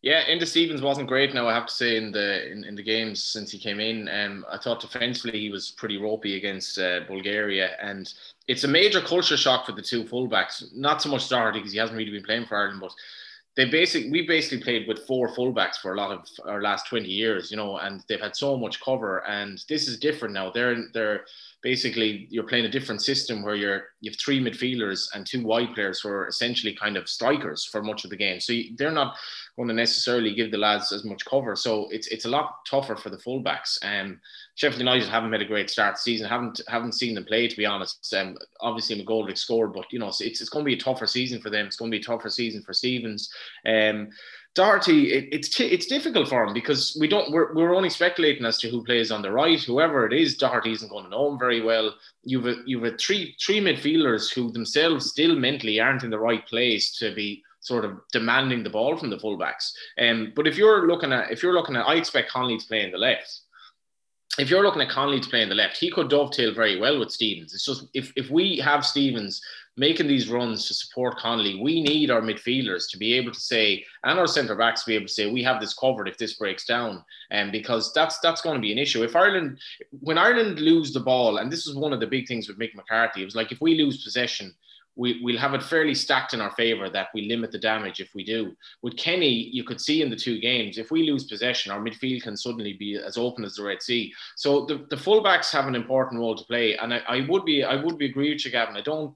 Yeah, 0.00 0.24
Enda 0.26 0.46
Stevens 0.46 0.80
wasn't 0.80 1.08
great 1.08 1.34
now, 1.34 1.48
I 1.48 1.54
have 1.54 1.66
to 1.66 1.74
say, 1.74 1.96
in 1.96 2.12
the 2.12 2.48
in, 2.50 2.62
in 2.62 2.76
the 2.76 2.84
games 2.84 3.20
since 3.20 3.50
he 3.50 3.58
came 3.58 3.80
in. 3.80 4.08
Um, 4.08 4.46
I 4.48 4.56
thought 4.56 4.80
defensively 4.80 5.40
he 5.40 5.50
was 5.50 5.72
pretty 5.72 5.96
ropey 5.96 6.36
against 6.36 6.78
uh, 6.78 7.00
Bulgaria. 7.08 7.70
And 7.82 8.12
it's 8.46 8.62
a 8.62 8.68
major 8.68 9.00
culture 9.00 9.36
shock 9.36 9.66
for 9.66 9.72
the 9.72 9.82
two 9.82 10.04
fullbacks. 10.04 10.64
Not 10.72 11.02
so 11.02 11.08
much 11.08 11.28
Doherty 11.28 11.58
because 11.58 11.72
he 11.72 11.78
hasn't 11.78 11.98
really 11.98 12.12
been 12.12 12.22
playing 12.22 12.46
for 12.46 12.56
Ireland, 12.56 12.80
but 12.80 12.92
they 13.58 13.64
basically 13.64 14.08
we 14.08 14.22
basically 14.24 14.62
played 14.62 14.86
with 14.86 15.00
four 15.00 15.34
fullbacks 15.34 15.78
for 15.78 15.92
a 15.92 15.96
lot 15.96 16.12
of 16.12 16.28
our 16.46 16.62
last 16.62 16.86
20 16.86 17.08
years, 17.08 17.50
you 17.50 17.56
know, 17.56 17.78
and 17.78 18.04
they've 18.08 18.20
had 18.20 18.36
so 18.36 18.56
much 18.56 18.80
cover. 18.80 19.26
And 19.26 19.60
this 19.68 19.88
is 19.88 19.98
different 19.98 20.32
now. 20.32 20.52
They're 20.52 20.86
they're 20.94 21.24
basically 21.62 22.28
you're 22.30 22.46
playing 22.46 22.66
a 22.66 22.70
different 22.70 23.02
system 23.02 23.42
where 23.42 23.54
you're 23.54 23.82
you 24.00 24.10
have 24.10 24.18
three 24.18 24.40
midfielders 24.40 25.08
and 25.14 25.26
two 25.26 25.44
wide 25.44 25.74
players 25.74 26.00
who 26.00 26.08
are 26.08 26.28
essentially 26.28 26.74
kind 26.74 26.96
of 26.96 27.08
strikers 27.08 27.64
for 27.64 27.82
much 27.82 28.04
of 28.04 28.10
the 28.10 28.16
game. 28.16 28.38
So 28.38 28.52
you, 28.52 28.76
they're 28.76 28.92
not 28.92 29.16
going 29.56 29.68
to 29.68 29.74
necessarily 29.74 30.34
give 30.34 30.52
the 30.52 30.58
lads 30.58 30.92
as 30.92 31.04
much 31.04 31.24
cover. 31.24 31.56
So 31.56 31.88
it's 31.90 32.06
it's 32.08 32.26
a 32.26 32.30
lot 32.30 32.64
tougher 32.68 32.94
for 32.94 33.10
the 33.10 33.16
fullbacks. 33.16 33.78
Um, 33.82 34.20
Sheffield 34.54 34.80
United 34.80 35.08
haven't 35.08 35.30
made 35.30 35.42
a 35.42 35.46
great 35.46 35.68
start 35.68 35.98
season. 35.98 36.28
haven't 36.28 36.60
haven't 36.68 36.92
seen 36.92 37.14
them 37.14 37.24
play 37.24 37.48
to 37.48 37.56
be 37.56 37.66
honest. 37.66 38.14
Um, 38.14 38.36
obviously 38.60 39.02
McGoldrick 39.02 39.38
scored, 39.38 39.72
but 39.72 39.92
you 39.92 39.98
know 39.98 40.08
it's 40.08 40.20
it's 40.20 40.48
going 40.48 40.64
to 40.64 40.68
be 40.68 40.76
a 40.76 40.80
tougher 40.80 41.06
season 41.06 41.40
for 41.40 41.50
them. 41.50 41.66
It's 41.66 41.76
going 41.76 41.90
to 41.90 41.96
be 41.96 42.00
a 42.00 42.06
tougher 42.06 42.30
season 42.30 42.62
for 42.62 42.72
Stevens. 42.72 43.32
Um, 43.66 44.10
Doherty, 44.54 45.12
it, 45.12 45.28
it's 45.30 45.60
it's 45.60 45.86
difficult 45.86 46.28
for 46.28 46.42
him 46.42 46.52
because 46.52 46.96
we 47.00 47.06
don't 47.06 47.30
we're, 47.30 47.54
we're 47.54 47.76
only 47.76 47.90
speculating 47.90 48.44
as 48.44 48.58
to 48.58 48.68
who 48.68 48.82
plays 48.82 49.12
on 49.12 49.22
the 49.22 49.30
right. 49.30 49.62
Whoever 49.62 50.04
it 50.04 50.12
is, 50.12 50.36
Doherty 50.36 50.72
isn't 50.72 50.90
going 50.90 51.04
to 51.04 51.10
know 51.10 51.30
him 51.30 51.38
very 51.38 51.60
well. 51.60 51.94
You've 52.24 52.46
a, 52.46 52.56
you've 52.66 52.84
a 52.84 52.96
three 52.96 53.36
three 53.40 53.60
midfielders 53.60 54.32
who 54.32 54.50
themselves 54.50 55.10
still 55.10 55.36
mentally 55.36 55.78
aren't 55.78 56.02
in 56.02 56.10
the 56.10 56.18
right 56.18 56.44
place 56.46 56.96
to 56.98 57.14
be 57.14 57.44
sort 57.60 57.84
of 57.84 58.00
demanding 58.12 58.62
the 58.62 58.70
ball 58.70 58.96
from 58.96 59.10
the 59.10 59.18
fullbacks. 59.18 59.72
Um, 60.00 60.32
but 60.34 60.46
if 60.46 60.56
you're 60.56 60.88
looking 60.88 61.12
at 61.12 61.30
if 61.30 61.42
you're 61.42 61.54
looking 61.54 61.76
at, 61.76 61.86
I 61.86 61.94
expect 61.94 62.30
Connolly 62.30 62.58
to 62.58 62.66
play 62.66 62.82
in 62.82 62.90
the 62.90 62.98
left. 62.98 63.42
If 64.38 64.50
you're 64.50 64.62
looking 64.62 64.82
at 64.82 64.88
Connolly 64.88 65.20
to 65.20 65.28
play 65.28 65.42
in 65.42 65.48
the 65.48 65.54
left, 65.56 65.76
he 65.76 65.90
could 65.90 66.08
dovetail 66.08 66.54
very 66.54 66.78
well 66.78 67.00
with 67.00 67.10
Stevens. 67.10 67.52
It's 67.52 67.64
just 67.64 67.86
if 67.92 68.12
if 68.14 68.30
we 68.30 68.58
have 68.58 68.86
Stevens 68.86 69.42
making 69.76 70.08
these 70.08 70.28
runs 70.28 70.66
to 70.66 70.74
support 70.74 71.18
Connolly, 71.18 71.60
we 71.60 71.80
need 71.80 72.10
our 72.10 72.20
midfielders 72.20 72.90
to 72.90 72.98
be 72.98 73.14
able 73.14 73.32
to 73.32 73.40
say, 73.40 73.84
and 74.02 74.18
our 74.18 74.26
centre 74.26 74.56
backs 74.56 74.82
to 74.82 74.88
be 74.88 74.96
able 74.96 75.06
to 75.06 75.12
say, 75.12 75.30
we 75.30 75.42
have 75.44 75.60
this 75.60 75.72
covered 75.74 76.08
if 76.08 76.18
this 76.18 76.34
breaks 76.34 76.64
down, 76.64 77.04
and 77.30 77.48
um, 77.48 77.52
because 77.52 77.92
that's 77.92 78.18
that's 78.20 78.40
going 78.40 78.56
to 78.56 78.60
be 78.60 78.72
an 78.72 78.78
issue. 78.78 79.02
If 79.02 79.16
Ireland, 79.16 79.58
when 80.00 80.18
Ireland 80.18 80.60
lose 80.60 80.92
the 80.92 81.00
ball, 81.00 81.38
and 81.38 81.50
this 81.50 81.66
is 81.66 81.74
one 81.74 81.92
of 81.92 82.00
the 82.00 82.06
big 82.06 82.28
things 82.28 82.48
with 82.48 82.58
Mick 82.58 82.74
McCarthy, 82.74 83.22
it 83.22 83.24
was 83.24 83.36
like 83.36 83.52
if 83.52 83.60
we 83.60 83.74
lose 83.74 84.04
possession, 84.04 84.54
we, 84.98 85.20
we'll 85.22 85.38
have 85.38 85.54
it 85.54 85.62
fairly 85.62 85.94
stacked 85.94 86.34
in 86.34 86.40
our 86.40 86.50
favour 86.50 86.90
that 86.90 87.08
we 87.14 87.28
limit 87.28 87.52
the 87.52 87.58
damage 87.58 88.00
if 88.00 88.10
we 88.14 88.24
do. 88.24 88.52
With 88.82 88.96
Kenny, 88.96 89.30
you 89.30 89.62
could 89.62 89.80
see 89.80 90.02
in 90.02 90.10
the 90.10 90.16
two 90.16 90.40
games, 90.40 90.76
if 90.76 90.90
we 90.90 91.08
lose 91.08 91.24
possession, 91.24 91.70
our 91.70 91.80
midfield 91.80 92.22
can 92.22 92.36
suddenly 92.36 92.72
be 92.72 92.96
as 92.96 93.16
open 93.16 93.44
as 93.44 93.54
the 93.54 93.62
Red 93.62 93.80
Sea. 93.80 94.12
So 94.36 94.66
the, 94.66 94.84
the 94.90 94.96
fullbacks 94.96 95.52
have 95.52 95.68
an 95.68 95.76
important 95.76 96.20
role 96.20 96.36
to 96.36 96.44
play. 96.44 96.76
And 96.76 96.92
I, 96.92 96.98
I 97.08 97.26
would 97.28 97.44
be 97.44 97.62
I 97.62 97.76
would 97.76 97.96
be 97.96 98.06
agree 98.06 98.32
with 98.32 98.44
you, 98.44 98.50
Gavin. 98.50 98.76
I 98.76 98.80
don't 98.80 99.14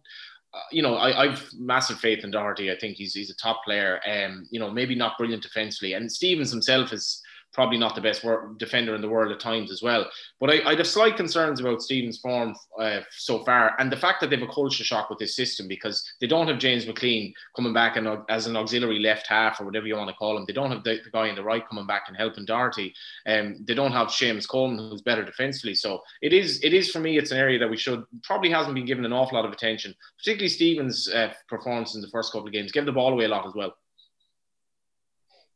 uh, 0.54 0.60
you 0.70 0.82
know, 0.82 0.96
I, 0.96 1.22
I've 1.22 1.48
massive 1.58 1.98
faith 1.98 2.24
in 2.24 2.30
Doherty. 2.30 2.70
I 2.70 2.76
think 2.78 2.96
he's 2.96 3.14
he's 3.14 3.30
a 3.30 3.36
top 3.36 3.64
player. 3.64 4.00
Um, 4.06 4.46
you 4.50 4.60
know, 4.60 4.70
maybe 4.70 4.94
not 4.94 5.16
brilliant 5.18 5.42
defensively. 5.42 5.94
And 5.94 6.12
Stevens 6.12 6.50
himself 6.50 6.92
is 6.92 7.22
probably 7.52 7.78
not 7.78 7.94
the 7.94 8.00
best 8.00 8.24
defender 8.56 8.94
in 8.94 9.00
the 9.00 9.08
world 9.08 9.32
at 9.32 9.40
times 9.40 9.70
as 9.70 9.82
well. 9.82 10.06
But 10.40 10.50
I, 10.50 10.70
I 10.70 10.74
have 10.74 10.86
slight 10.86 11.16
concerns 11.16 11.60
about 11.60 11.82
Stevens' 11.82 12.18
form 12.18 12.54
uh, 12.80 13.00
so 13.10 13.44
far, 13.44 13.74
and 13.78 13.90
the 13.90 13.96
fact 13.96 14.20
that 14.20 14.30
they 14.30 14.36
have 14.36 14.48
a 14.48 14.52
culture 14.52 14.84
shock 14.84 15.10
with 15.10 15.18
this 15.18 15.36
system 15.36 15.68
because 15.68 16.02
they 16.20 16.26
don't 16.26 16.48
have 16.48 16.58
James 16.58 16.86
McLean 16.86 17.34
coming 17.54 17.72
back 17.72 17.98
as 18.28 18.46
an 18.46 18.56
auxiliary 18.56 18.98
left 18.98 19.26
half 19.26 19.60
or 19.60 19.64
whatever 19.64 19.86
you 19.86 19.96
want 19.96 20.08
to 20.08 20.16
call 20.16 20.36
him. 20.36 20.44
They 20.46 20.52
don't 20.52 20.70
have 20.70 20.84
the, 20.84 21.00
the 21.04 21.10
guy 21.10 21.28
in 21.28 21.34
the 21.34 21.44
right 21.44 21.66
coming 21.68 21.86
back 21.86 22.04
and 22.08 22.16
helping 22.16 22.44
Doherty. 22.44 22.94
Um, 23.26 23.56
they 23.66 23.74
don't 23.74 23.92
have 23.92 24.08
Seamus 24.08 24.48
Coleman 24.48 24.90
who's 24.90 25.02
better 25.02 25.24
defensively. 25.24 25.74
So 25.74 26.00
it 26.22 26.32
is 26.32 26.62
it 26.62 26.74
is 26.74 26.90
for 26.90 27.00
me 27.00 27.18
it's 27.18 27.30
an 27.30 27.38
area 27.38 27.58
that 27.58 27.70
we 27.70 27.76
should 27.76 28.04
probably 28.22 28.50
hasn't 28.50 28.74
been 28.74 28.86
given 28.86 29.04
an 29.04 29.12
awful 29.12 29.36
lot 29.36 29.44
of 29.44 29.52
attention, 29.52 29.94
particularly 30.18 30.48
Stevens' 30.48 31.08
uh, 31.08 31.32
performance 31.48 31.94
in 31.94 32.00
the 32.00 32.08
first 32.08 32.32
couple 32.32 32.46
of 32.46 32.52
games. 32.52 32.72
Give 32.72 32.86
the 32.86 32.92
ball 32.92 33.12
away 33.12 33.24
a 33.24 33.28
lot 33.28 33.46
as 33.46 33.54
well. 33.54 33.74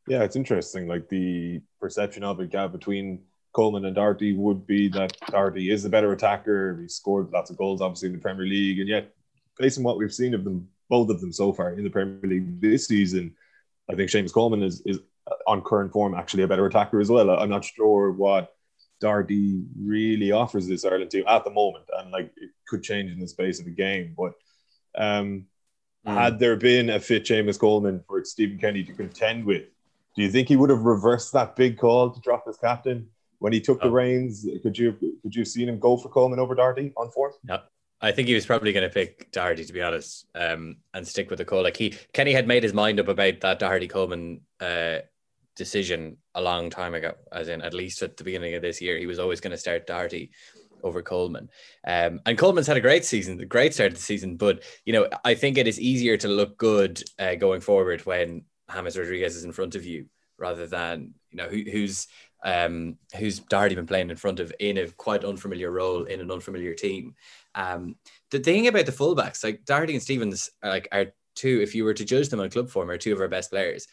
Yeah, 0.07 0.23
it's 0.23 0.35
interesting. 0.35 0.87
Like 0.87 1.09
the 1.09 1.61
perception 1.79 2.23
of 2.23 2.39
it, 2.39 2.49
gap 2.49 2.71
between 2.71 3.19
Coleman 3.53 3.85
and 3.85 3.95
Doherty 3.95 4.33
would 4.33 4.65
be 4.65 4.87
that 4.89 5.17
Doherty 5.31 5.71
is 5.71 5.83
a 5.83 5.89
better 5.89 6.11
attacker. 6.13 6.79
He 6.81 6.87
scored 6.87 7.31
lots 7.31 7.49
of 7.49 7.57
goals, 7.57 7.81
obviously, 7.81 8.07
in 8.07 8.13
the 8.13 8.21
Premier 8.21 8.45
League. 8.45 8.79
And 8.79 8.87
yet, 8.87 9.13
based 9.57 9.77
on 9.77 9.83
what 9.83 9.97
we've 9.97 10.13
seen 10.13 10.33
of 10.33 10.43
them, 10.43 10.67
both 10.89 11.09
of 11.09 11.19
them 11.19 11.33
so 11.33 11.51
far 11.51 11.73
in 11.73 11.83
the 11.83 11.89
Premier 11.89 12.19
League 12.23 12.61
this 12.61 12.87
season, 12.87 13.35
I 13.89 13.95
think 13.95 14.09
Seamus 14.09 14.33
Coleman 14.33 14.63
is, 14.63 14.81
is 14.85 14.99
on 15.45 15.61
current 15.61 15.91
form 15.91 16.13
actually 16.13 16.43
a 16.43 16.47
better 16.47 16.65
attacker 16.65 17.01
as 17.01 17.09
well. 17.09 17.29
I'm 17.29 17.49
not 17.49 17.65
sure 17.65 18.11
what 18.11 18.53
Doherty 19.01 19.63
really 19.77 20.31
offers 20.31 20.67
this 20.67 20.85
Ireland 20.85 21.11
team 21.11 21.25
at 21.27 21.43
the 21.43 21.51
moment. 21.51 21.85
And 21.97 22.11
like 22.11 22.31
it 22.37 22.51
could 22.67 22.83
change 22.83 23.11
in 23.11 23.19
the 23.19 23.27
space 23.27 23.59
of 23.59 23.65
the 23.65 23.71
game. 23.71 24.15
But 24.17 24.33
um, 24.97 25.47
mm. 26.05 26.13
had 26.13 26.39
there 26.39 26.55
been 26.55 26.91
a 26.91 26.99
fit 26.99 27.25
Seamus 27.25 27.59
Coleman 27.59 28.03
for 28.07 28.23
Stephen 28.23 28.57
Kenny 28.57 28.83
to 28.83 28.93
contend 28.93 29.43
with, 29.45 29.63
do 30.17 30.23
you 30.23 30.31
think 30.31 30.49
he 30.49 30.55
would 30.55 30.71
have 30.71 30.81
reversed 30.81 31.31
that 31.33 31.55
big 31.55 31.77
call 31.77 32.09
to 32.09 32.19
drop 32.19 32.45
his 32.47 32.57
captain 32.57 33.07
when 33.37 33.53
he 33.53 33.61
took 33.61 33.79
oh. 33.83 33.87
the 33.87 33.93
reins? 33.93 34.45
Could 34.63 34.77
you 34.77 34.93
could 35.21 35.33
you 35.35 35.41
have 35.41 35.47
seen 35.47 35.69
him 35.69 35.79
go 35.79 35.95
for 35.95 36.09
Coleman 36.09 36.39
over 36.39 36.55
Doherty 36.55 36.91
on 36.97 37.11
fourth? 37.11 37.37
Yeah. 37.47 37.59
I 37.99 38.11
think 38.11 38.27
he 38.27 38.35
was 38.35 38.45
probably 38.45 38.73
going 38.73 38.87
to 38.87 38.93
pick 38.93 39.31
Doherty 39.31 39.63
to 39.63 39.73
be 39.73 39.81
honest, 39.81 40.27
um, 40.35 40.77
and 40.93 41.07
stick 41.07 41.29
with 41.29 41.39
the 41.39 41.45
call. 41.45 41.63
Like 41.63 41.77
he 41.77 41.95
Kenny 42.13 42.33
had 42.33 42.47
made 42.47 42.63
his 42.63 42.73
mind 42.73 42.99
up 42.99 43.07
about 43.07 43.39
that 43.41 43.59
Doherty 43.59 43.87
Coleman 43.87 44.41
uh, 44.59 44.99
decision 45.55 46.17
a 46.35 46.41
long 46.41 46.69
time 46.69 46.95
ago, 46.95 47.13
as 47.31 47.47
in 47.47 47.61
at 47.61 47.73
least 47.73 48.01
at 48.01 48.17
the 48.17 48.23
beginning 48.23 48.55
of 48.55 48.61
this 48.61 48.81
year, 48.81 48.97
he 48.97 49.07
was 49.07 49.19
always 49.19 49.39
going 49.39 49.51
to 49.51 49.57
start 49.57 49.87
Doherty 49.87 50.31
over 50.83 51.01
Coleman. 51.01 51.49
Um, 51.87 52.21
and 52.25 52.37
Coleman's 52.37 52.67
had 52.67 52.77
a 52.77 52.81
great 52.81 53.03
season, 53.03 53.39
a 53.41 53.45
great 53.45 53.73
start 53.73 53.91
of 53.91 53.97
the 53.97 54.03
season. 54.03 54.37
But 54.37 54.63
you 54.85 54.93
know, 54.93 55.07
I 55.25 55.35
think 55.35 55.57
it 55.57 55.67
is 55.67 55.79
easier 55.79 56.17
to 56.17 56.27
look 56.27 56.57
good 56.57 57.03
uh, 57.19 57.35
going 57.35 57.61
forward 57.61 58.05
when 58.05 58.43
James 58.73 58.97
Rodriguez 58.97 59.35
is 59.35 59.43
in 59.43 59.51
front 59.51 59.75
of 59.75 59.85
you 59.85 60.07
rather 60.37 60.67
than 60.67 61.13
you 61.31 61.37
know 61.37 61.47
who, 61.47 61.63
who's 61.69 62.07
um, 62.43 62.97
who's 63.17 63.39
Doherty 63.39 63.75
been 63.75 63.87
playing 63.87 64.09
in 64.09 64.15
front 64.15 64.39
of 64.39 64.53
in 64.59 64.77
a 64.77 64.87
quite 64.87 65.25
unfamiliar 65.25 65.71
role 65.71 66.03
in 66.03 66.19
an 66.19 66.31
unfamiliar 66.31 66.73
team. 66.73 67.15
Um, 67.55 67.95
the 68.29 68.39
thing 68.39 68.67
about 68.67 68.85
the 68.85 68.91
fullbacks, 68.91 69.43
like 69.43 69.65
Doherty 69.65 69.93
and 69.93 70.03
Stevens, 70.03 70.49
are 70.61 70.69
like 70.69 70.87
are 70.91 71.07
two. 71.35 71.61
If 71.61 71.73
you 71.73 71.83
were 71.83 71.93
to 71.93 72.05
judge 72.05 72.29
them 72.29 72.39
on 72.39 72.49
club 72.49 72.69
form, 72.69 72.89
are 72.89 72.97
two 72.97 73.13
of 73.13 73.19
our 73.19 73.27
best 73.27 73.49
players. 73.49 73.87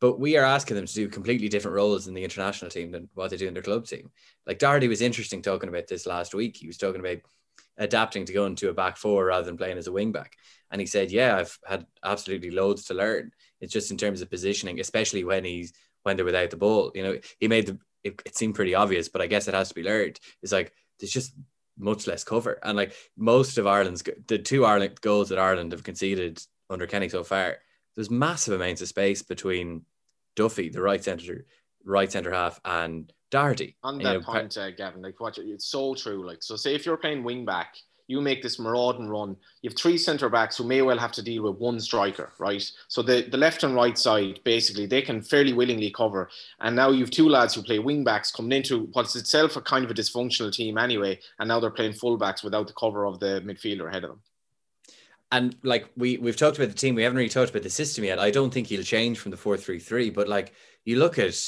But 0.00 0.18
we 0.18 0.36
are 0.38 0.44
asking 0.44 0.76
them 0.76 0.86
to 0.86 0.94
do 0.94 1.08
completely 1.08 1.48
different 1.48 1.74
roles 1.74 2.06
in 2.06 2.14
the 2.14 2.24
international 2.24 2.70
team 2.70 2.90
than 2.90 3.10
what 3.14 3.30
they 3.30 3.36
do 3.36 3.48
in 3.48 3.52
their 3.52 3.62
club 3.62 3.86
team. 3.86 4.10
Like 4.46 4.58
Doherty 4.58 4.88
was 4.88 5.02
interesting 5.02 5.42
talking 5.42 5.68
about 5.68 5.88
this 5.88 6.06
last 6.06 6.34
week. 6.34 6.56
He 6.56 6.66
was 6.66 6.78
talking 6.78 7.00
about 7.00 7.18
adapting 7.76 8.24
to 8.24 8.32
going 8.32 8.54
to 8.56 8.70
a 8.70 8.74
back 8.74 8.96
four 8.96 9.26
rather 9.26 9.44
than 9.44 9.58
playing 9.58 9.76
as 9.76 9.88
a 9.88 9.92
wing 9.92 10.10
back. 10.12 10.36
And 10.70 10.80
he 10.80 10.86
said, 10.86 11.10
Yeah, 11.10 11.36
I've 11.36 11.58
had 11.66 11.86
absolutely 12.02 12.50
loads 12.50 12.84
to 12.86 12.94
learn. 12.94 13.32
It's 13.60 13.72
just 13.72 13.90
in 13.90 13.96
terms 13.96 14.20
of 14.20 14.30
positioning, 14.30 14.80
especially 14.80 15.24
when 15.24 15.44
he's 15.44 15.72
when 16.02 16.16
they're 16.16 16.24
without 16.24 16.50
the 16.50 16.56
ball. 16.56 16.92
You 16.94 17.02
know, 17.02 17.18
he 17.38 17.48
made 17.48 17.66
the 17.66 17.78
it, 18.02 18.20
it 18.24 18.36
seemed 18.36 18.54
pretty 18.54 18.74
obvious, 18.74 19.08
but 19.08 19.20
I 19.20 19.26
guess 19.26 19.48
it 19.48 19.54
has 19.54 19.68
to 19.68 19.74
be 19.74 19.82
learned. 19.82 20.18
It's 20.42 20.52
like 20.52 20.72
there's 20.98 21.12
just 21.12 21.34
much 21.78 22.06
less 22.06 22.24
cover. 22.24 22.58
And 22.62 22.76
like 22.76 22.94
most 23.16 23.58
of 23.58 23.66
Ireland's 23.66 24.02
the 24.26 24.38
two 24.38 24.64
Ireland 24.64 25.00
goals 25.00 25.28
that 25.30 25.38
Ireland 25.38 25.72
have 25.72 25.84
conceded 25.84 26.42
under 26.68 26.86
Kenny 26.86 27.08
so 27.08 27.24
far, 27.24 27.56
there's 27.94 28.10
massive 28.10 28.54
amounts 28.54 28.82
of 28.82 28.88
space 28.88 29.22
between 29.22 29.82
Duffy, 30.36 30.68
the 30.68 30.82
right 30.82 31.02
centre, 31.02 31.46
right 31.84 32.10
centre 32.10 32.32
half, 32.32 32.60
and 32.64 33.12
Doherty. 33.30 33.76
On 33.82 33.98
that 33.98 34.12
you 34.12 34.18
know, 34.20 34.24
point, 34.24 34.56
uh, 34.56 34.70
Gavin, 34.70 35.02
like 35.02 35.20
what 35.20 35.38
it's 35.38 35.66
so 35.66 35.94
true. 35.94 36.26
Like 36.26 36.42
so, 36.42 36.56
say 36.56 36.74
if 36.74 36.86
you're 36.86 36.96
playing 36.96 37.24
wing 37.24 37.44
back 37.44 37.76
you 38.10 38.20
make 38.20 38.42
this 38.42 38.58
marauding 38.58 39.08
run. 39.08 39.36
You 39.62 39.70
have 39.70 39.78
three 39.78 39.96
centre 39.96 40.28
backs 40.28 40.56
who 40.56 40.64
may 40.64 40.82
well 40.82 40.98
have 40.98 41.12
to 41.12 41.22
deal 41.22 41.44
with 41.44 41.60
one 41.60 41.78
striker, 41.78 42.32
right? 42.38 42.68
So 42.88 43.02
the, 43.02 43.22
the 43.30 43.36
left 43.36 43.62
and 43.62 43.74
right 43.74 43.96
side, 43.96 44.40
basically, 44.42 44.86
they 44.86 45.00
can 45.00 45.22
fairly 45.22 45.52
willingly 45.52 45.92
cover. 45.92 46.28
And 46.58 46.74
now 46.74 46.90
you've 46.90 47.12
two 47.12 47.28
lads 47.28 47.54
who 47.54 47.62
play 47.62 47.78
wing 47.78 48.02
backs 48.02 48.32
coming 48.32 48.50
into 48.50 48.88
what's 48.94 49.14
itself 49.14 49.54
a 49.54 49.60
kind 49.60 49.84
of 49.84 49.92
a 49.92 49.94
dysfunctional 49.94 50.52
team 50.52 50.76
anyway. 50.76 51.20
And 51.38 51.46
now 51.46 51.60
they're 51.60 51.70
playing 51.70 51.92
full 51.92 52.16
backs 52.16 52.42
without 52.42 52.66
the 52.66 52.72
cover 52.72 53.06
of 53.06 53.20
the 53.20 53.42
midfielder 53.46 53.88
ahead 53.88 54.02
of 54.02 54.10
them. 54.10 54.22
And 55.30 55.56
like 55.62 55.88
we 55.96 56.18
we've 56.18 56.36
talked 56.36 56.56
about 56.58 56.70
the 56.70 56.74
team, 56.74 56.96
we 56.96 57.04
haven't 57.04 57.16
really 57.16 57.28
talked 57.28 57.50
about 57.50 57.62
the 57.62 57.70
system 57.70 58.02
yet. 58.02 58.18
I 58.18 58.32
don't 58.32 58.52
think 58.52 58.66
he'll 58.66 58.82
change 58.82 59.20
from 59.20 59.30
the 59.30 59.36
four 59.36 59.56
three 59.56 59.78
three, 59.78 60.10
but 60.10 60.26
like 60.26 60.52
you 60.84 60.98
look 60.98 61.20
at 61.20 61.40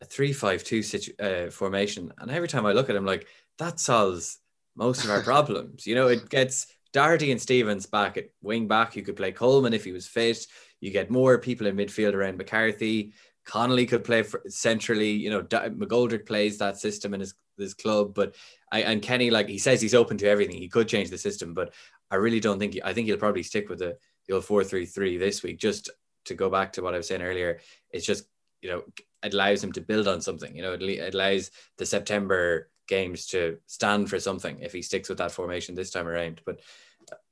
a 0.00 0.04
three 0.04 0.32
five 0.32 0.64
two 0.64 0.82
situ- 0.82 1.14
uh, 1.20 1.48
formation, 1.48 2.12
and 2.18 2.28
every 2.32 2.48
time 2.48 2.66
I 2.66 2.72
look 2.72 2.90
at 2.90 2.96
him, 2.96 3.06
like 3.06 3.28
that 3.58 3.78
solves 3.78 4.38
most 4.76 5.04
of 5.04 5.10
our 5.10 5.22
problems. 5.32 5.86
You 5.86 5.94
know, 5.94 6.08
it 6.08 6.28
gets 6.28 6.66
Doherty 6.92 7.32
and 7.32 7.40
Stevens 7.40 7.86
back 7.86 8.16
at 8.16 8.30
wing 8.42 8.68
back. 8.68 8.96
You 8.96 9.02
could 9.02 9.16
play 9.16 9.32
Coleman 9.32 9.72
if 9.72 9.84
he 9.84 9.92
was 9.92 10.06
fit. 10.06 10.46
You 10.80 10.90
get 10.90 11.10
more 11.10 11.38
people 11.38 11.66
in 11.66 11.76
midfield 11.76 12.14
around 12.14 12.38
McCarthy. 12.38 13.14
Connolly 13.44 13.86
could 13.86 14.04
play 14.04 14.24
centrally. 14.48 15.12
You 15.12 15.30
know, 15.30 15.42
McGoldrick 15.42 16.26
plays 16.26 16.58
that 16.58 16.76
system 16.78 17.14
in 17.14 17.20
his, 17.20 17.34
his 17.58 17.74
club. 17.74 18.14
But 18.14 18.34
I 18.70 18.82
and 18.82 19.02
Kenny, 19.02 19.30
like 19.30 19.48
he 19.48 19.58
says, 19.58 19.80
he's 19.80 19.94
open 19.94 20.18
to 20.18 20.28
everything. 20.28 20.56
He 20.56 20.68
could 20.68 20.88
change 20.88 21.10
the 21.10 21.18
system, 21.18 21.54
but 21.54 21.72
I 22.10 22.16
really 22.16 22.40
don't 22.40 22.58
think. 22.58 22.74
He, 22.74 22.82
I 22.82 22.92
think 22.92 23.06
he'll 23.06 23.16
probably 23.16 23.42
stick 23.42 23.68
with 23.68 23.78
the 23.78 23.96
the 24.26 24.34
old 24.34 24.44
four 24.44 24.62
three 24.62 24.86
three 24.86 25.16
this 25.16 25.42
week. 25.42 25.58
Just 25.58 25.90
to 26.26 26.34
go 26.34 26.50
back 26.50 26.72
to 26.74 26.82
what 26.82 26.94
I 26.94 26.98
was 26.98 27.08
saying 27.08 27.22
earlier, 27.22 27.60
it's 27.90 28.06
just 28.06 28.24
you 28.60 28.70
know 28.70 28.82
it 29.22 29.34
allows 29.34 29.62
him 29.62 29.72
to 29.72 29.80
build 29.80 30.08
on 30.08 30.20
something. 30.20 30.54
You 30.54 30.62
know, 30.62 30.72
it, 30.72 30.82
it 30.82 31.14
allows 31.14 31.50
the 31.78 31.86
September 31.86 32.70
games 32.92 33.26
to 33.34 33.40
stand 33.66 34.10
for 34.10 34.20
something 34.20 34.56
if 34.60 34.72
he 34.76 34.82
sticks 34.82 35.08
with 35.08 35.18
that 35.18 35.32
formation 35.32 35.74
this 35.74 35.90
time 35.90 36.08
around. 36.08 36.36
But 36.44 36.60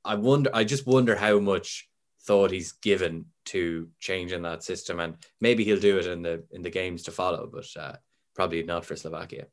I 0.03 0.15
wonder, 0.15 0.49
I 0.59 0.63
just 0.73 0.87
wonder 0.87 1.15
how 1.15 1.39
much 1.39 1.87
thought 2.27 2.51
he's 2.51 2.73
given 2.89 3.25
to 3.53 3.63
changing 3.99 4.43
that 4.43 4.63
system, 4.63 4.99
and 4.99 5.11
maybe 5.39 5.63
he'll 5.63 5.87
do 5.89 5.97
it 6.01 6.07
in 6.07 6.21
the 6.27 6.35
in 6.51 6.61
the 6.61 6.77
games 6.81 7.03
to 7.03 7.11
follow, 7.11 7.43
but 7.57 7.69
uh, 7.85 7.95
probably 8.33 8.63
not 8.63 8.85
for 8.85 8.95
Slovakia. 8.95 9.45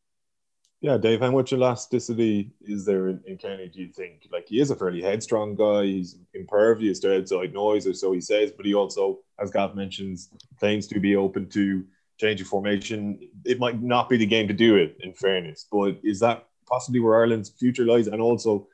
Yeah, 0.80 0.96
Dave, 0.96 1.20
how 1.20 1.32
much 1.32 1.52
elasticity 1.52 2.52
is 2.60 2.84
there 2.84 3.08
in, 3.08 3.20
in 3.26 3.36
Kenny, 3.36 3.68
do 3.68 3.80
you 3.80 3.90
think? 4.00 4.28
Like, 4.30 4.46
he 4.48 4.60
is 4.60 4.70
a 4.70 4.76
fairly 4.76 5.02
headstrong 5.02 5.56
guy. 5.56 5.82
He's 5.84 6.10
impervious 6.34 7.00
to 7.00 7.16
outside 7.16 7.52
noise, 7.52 7.84
or 7.86 7.94
so 7.94 8.12
he 8.12 8.20
says, 8.20 8.52
but 8.56 8.64
he 8.64 8.74
also, 8.74 9.18
as 9.42 9.50
Gav 9.50 9.74
mentions, 9.74 10.30
claims 10.60 10.86
to 10.86 11.00
be 11.00 11.16
open 11.16 11.48
to 11.58 11.84
change 12.18 12.40
of 12.40 12.46
formation. 12.46 13.18
It 13.44 13.58
might 13.58 13.80
not 13.82 14.08
be 14.08 14.16
the 14.16 14.26
game 14.26 14.48
to 14.48 14.54
do 14.54 14.76
it, 14.76 14.96
in 15.00 15.14
fairness, 15.14 15.66
but 15.70 15.96
is 16.02 16.20
that 16.20 16.46
possibly 16.66 17.00
where 17.00 17.16
Ireland's 17.16 17.50
future 17.50 17.84
lies? 17.84 18.08
And 18.08 18.20
also, 18.20 18.68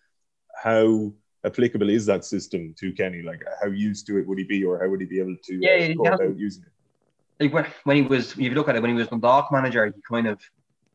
how 0.62 1.12
applicable 1.45 1.90
is 1.90 2.07
that 2.07 2.24
system 2.24 2.74
to 2.78 2.92
Kenny? 2.92 3.22
Like, 3.22 3.42
how 3.62 3.68
used 3.68 4.07
to 4.07 4.18
it 4.18 4.26
would 4.26 4.38
he 4.38 4.45
be, 4.45 4.64
or 4.64 4.80
how 4.80 4.88
would 4.88 5.01
he 5.01 5.07
be 5.07 5.20
able 5.20 5.36
to 5.45 5.59
yeah, 5.61 5.92
uh, 5.92 5.95
go 5.95 6.14
about 6.14 6.38
using 6.38 6.64
it? 6.64 7.53
Like 7.53 7.68
when 7.84 7.97
he 7.97 8.03
was, 8.03 8.32
if 8.32 8.38
you 8.38 8.51
look 8.51 8.68
at 8.68 8.76
it, 8.76 8.82
when 8.82 8.90
he 8.90 8.97
was 8.97 9.09
the 9.09 9.16
Dundalk 9.16 9.51
manager, 9.53 9.86
he 9.86 9.92
kind 10.09 10.26
of 10.26 10.40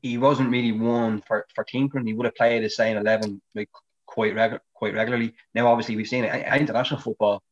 he 0.02 0.18
wasn't 0.18 0.50
really 0.50 0.72
one 0.72 1.22
for 1.28 1.46
for 1.54 1.64
tinkering. 1.66 2.08
He 2.08 2.14
would 2.14 2.26
have 2.26 2.36
played 2.36 2.64
the 2.64 2.70
same 2.70 2.98
eleven 2.98 3.42
like 3.56 3.70
quite 4.06 4.34
regular, 4.34 4.62
quite 4.74 4.94
regularly. 4.94 5.34
Now, 5.54 5.68
obviously, 5.68 5.98
we've 5.98 6.08
seen 6.08 6.24
it 6.24 6.62
international 6.62 7.02
football 7.02 7.44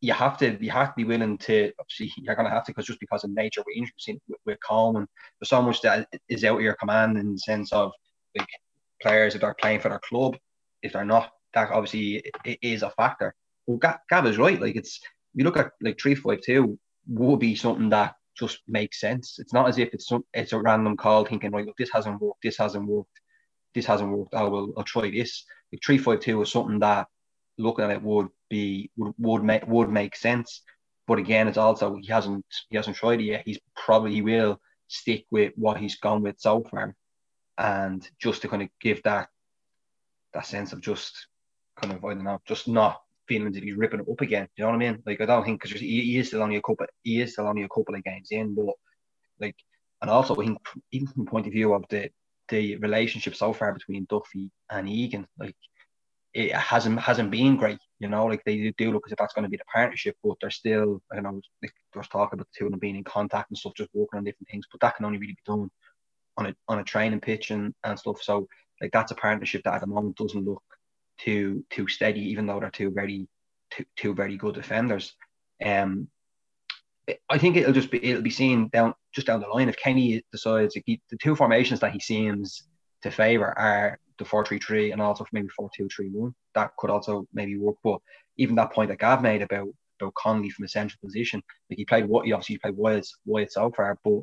you 0.00 0.12
have 0.12 0.36
to 0.38 0.62
you 0.62 0.70
have 0.70 0.88
to 0.88 0.94
be 0.96 1.04
willing 1.04 1.38
to 1.38 1.72
obviously 1.80 2.12
you're 2.18 2.34
going 2.34 2.46
to 2.46 2.54
have 2.54 2.64
to 2.64 2.72
because 2.72 2.86
just 2.86 3.00
because 3.00 3.24
of 3.24 3.30
nature 3.30 3.62
we're 3.66 3.80
interested 3.80 4.20
with, 4.28 4.38
with 4.44 4.58
Coleman 4.66 5.06
there's 5.40 5.48
so 5.48 5.62
much 5.62 5.80
that 5.82 6.08
is 6.28 6.44
out 6.44 6.56
of 6.56 6.62
your 6.62 6.74
command 6.74 7.16
in 7.16 7.32
the 7.32 7.38
sense 7.38 7.72
of 7.72 7.92
like 8.36 8.48
players 9.00 9.34
if 9.34 9.40
they're 9.40 9.56
playing 9.60 9.80
for 9.80 9.88
their 9.88 10.00
club 10.00 10.36
if 10.82 10.92
they're 10.92 11.04
not 11.04 11.32
that 11.54 11.70
obviously 11.70 12.22
it 12.44 12.58
is 12.60 12.82
a 12.82 12.90
factor. 12.90 13.34
Well 13.66 13.80
Gav 14.10 14.26
is 14.26 14.38
right 14.38 14.60
like 14.60 14.76
it's 14.76 15.00
you 15.34 15.44
look 15.44 15.56
at 15.56 15.72
like 15.80 15.98
352 16.00 16.78
would 17.08 17.38
be 17.38 17.54
something 17.54 17.88
that 17.90 18.14
just 18.36 18.60
makes 18.68 19.00
sense. 19.00 19.38
It's 19.38 19.54
not 19.54 19.68
as 19.68 19.78
if 19.78 19.94
it's 19.94 20.08
some, 20.08 20.24
it's 20.34 20.52
a 20.52 20.60
random 20.60 20.96
call 20.96 21.24
thinking 21.24 21.52
right 21.52 21.64
look 21.64 21.76
this 21.78 21.90
hasn't 21.92 22.20
worked 22.20 22.42
this 22.42 22.58
hasn't 22.58 22.86
worked 22.86 23.20
this 23.74 23.86
hasn't 23.86 24.10
worked 24.10 24.34
oh, 24.34 24.46
I 24.46 24.48
will 24.48 24.72
I'll 24.76 24.84
try 24.84 25.10
this. 25.10 25.44
Like 25.72 25.80
352 25.84 26.42
is 26.42 26.52
something 26.52 26.78
that 26.80 27.06
looking 27.58 27.86
at 27.86 27.90
it 27.90 28.02
would 28.02 28.28
be 28.48 28.90
would, 28.96 29.14
would 29.18 29.44
make 29.44 29.66
would 29.66 29.90
make 29.90 30.16
sense. 30.16 30.62
But 31.06 31.18
again, 31.18 31.48
it's 31.48 31.58
also 31.58 31.96
he 31.96 32.08
hasn't 32.08 32.44
he 32.70 32.76
hasn't 32.76 32.96
tried 32.96 33.20
it 33.20 33.24
yet. 33.24 33.42
He's 33.44 33.60
probably 33.76 34.12
he 34.12 34.22
will 34.22 34.60
stick 34.88 35.24
with 35.30 35.52
what 35.56 35.78
he's 35.78 35.96
gone 35.96 36.22
with 36.22 36.38
so 36.38 36.62
far, 36.64 36.94
and 37.58 38.08
just 38.20 38.42
to 38.42 38.48
kind 38.48 38.62
of 38.62 38.68
give 38.80 39.02
that 39.04 39.28
that 40.34 40.46
sense 40.46 40.72
of 40.72 40.80
just 40.80 41.28
kind 41.80 41.92
of 41.92 42.04
I 42.04 42.14
don't 42.14 42.24
know, 42.24 42.40
just 42.46 42.68
not 42.68 43.00
feeling 43.28 43.52
that 43.52 43.62
he's 43.62 43.76
ripping 43.76 44.00
it 44.00 44.10
up 44.10 44.20
again. 44.20 44.48
You 44.56 44.64
know 44.64 44.70
what 44.70 44.76
I 44.76 44.78
mean? 44.78 45.02
Like 45.06 45.20
I 45.20 45.26
don't 45.26 45.44
think 45.44 45.62
because 45.62 45.80
he, 45.80 46.02
he, 46.02 46.18
is 46.18 46.28
still 46.28 46.42
only 46.42 46.56
a 46.56 46.62
couple 46.62 46.86
he 47.02 47.20
is 47.20 47.32
still 47.32 47.48
only 47.48 47.62
a 47.62 47.68
couple 47.68 47.94
of 47.94 48.04
games 48.04 48.28
in, 48.30 48.54
but 48.54 48.74
like 49.40 49.56
And 50.02 50.10
also, 50.10 50.40
even 50.40 51.06
from 51.06 51.24
the 51.24 51.30
point 51.30 51.46
of 51.46 51.52
view 51.52 51.72
of 51.72 51.84
the 51.88 52.10
the 52.48 52.76
relationship 52.76 53.34
so 53.34 53.52
far 53.52 53.72
between 53.72 54.06
Duffy 54.08 54.50
and 54.70 54.88
Egan, 54.88 55.26
like 55.38 55.56
it 56.32 56.52
hasn't 56.52 57.00
hasn't 57.00 57.30
been 57.30 57.56
great. 57.56 57.78
You 57.98 58.08
know, 58.08 58.26
like 58.26 58.44
they 58.44 58.74
do 58.76 58.92
look 58.92 59.04
as 59.06 59.12
if 59.12 59.18
that's 59.18 59.32
going 59.32 59.44
to 59.44 59.48
be 59.48 59.56
the 59.56 59.64
partnership, 59.72 60.16
but 60.22 60.36
they're 60.40 60.50
still, 60.50 61.00
you 61.14 61.22
know, 61.22 61.40
there's 61.94 62.08
talk 62.08 62.32
about 62.32 62.46
the 62.46 62.58
two 62.58 62.66
of 62.66 62.70
them 62.72 62.80
being 62.80 62.96
in 62.96 63.04
contact 63.04 63.50
and 63.50 63.56
stuff, 63.56 63.72
just 63.74 63.90
working 63.94 64.18
on 64.18 64.24
different 64.24 64.48
things. 64.48 64.66
But 64.70 64.80
that 64.82 64.96
can 64.96 65.06
only 65.06 65.18
really 65.18 65.32
be 65.32 65.42
done 65.46 65.70
on 66.36 66.46
a 66.46 66.54
on 66.68 66.78
a 66.78 66.84
training 66.84 67.20
pitch 67.20 67.50
and, 67.50 67.74
and 67.84 67.98
stuff. 67.98 68.22
So 68.22 68.48
like 68.80 68.92
that's 68.92 69.12
a 69.12 69.14
partnership 69.14 69.62
that 69.64 69.74
at 69.74 69.80
the 69.80 69.86
moment 69.86 70.16
doesn't 70.16 70.44
look 70.44 70.62
too 71.18 71.64
too 71.70 71.88
steady, 71.88 72.20
even 72.20 72.46
though 72.46 72.60
they're 72.60 72.70
two 72.70 72.90
very 72.90 73.28
two, 73.70 73.84
two 73.96 74.14
very 74.14 74.36
good 74.36 74.54
defenders. 74.54 75.14
Um, 75.64 76.08
I 77.28 77.38
think 77.38 77.56
it'll 77.56 77.72
just 77.72 77.90
be 77.90 78.04
it'll 78.04 78.22
be 78.22 78.30
seen 78.30 78.68
down 78.68 78.94
just 79.12 79.26
down 79.26 79.40
the 79.40 79.48
line 79.48 79.68
if 79.68 79.76
Kenny 79.76 80.22
decides 80.32 80.76
he, 80.84 81.00
the 81.10 81.16
two 81.16 81.36
formations 81.36 81.80
that 81.80 81.92
he 81.92 82.00
seems 82.00 82.66
to 83.02 83.10
favour 83.10 83.56
are 83.58 83.98
the 84.18 84.24
four 84.24 84.44
three 84.44 84.58
three 84.58 84.92
and 84.92 85.00
also 85.00 85.24
maybe 85.32 85.48
four 85.48 85.70
two 85.76 85.88
three 85.94 86.08
one. 86.08 86.34
That 86.54 86.72
could 86.78 86.90
also 86.90 87.26
maybe 87.32 87.56
work. 87.56 87.76
But 87.82 87.98
even 88.36 88.56
that 88.56 88.72
point 88.72 88.90
that 88.90 88.98
Gav 88.98 89.22
made 89.22 89.42
about 89.42 89.68
about 90.00 90.14
Connolly 90.14 90.50
from 90.50 90.64
a 90.64 90.68
central 90.68 90.98
position, 91.02 91.42
like 91.70 91.78
he 91.78 91.84
played 91.84 92.06
what 92.06 92.26
he 92.26 92.32
obviously 92.32 92.58
played 92.58 92.76
Wyatt 92.76 93.06
Wyatt 93.24 93.52
so 93.52 93.70
far, 93.74 93.98
but 94.04 94.20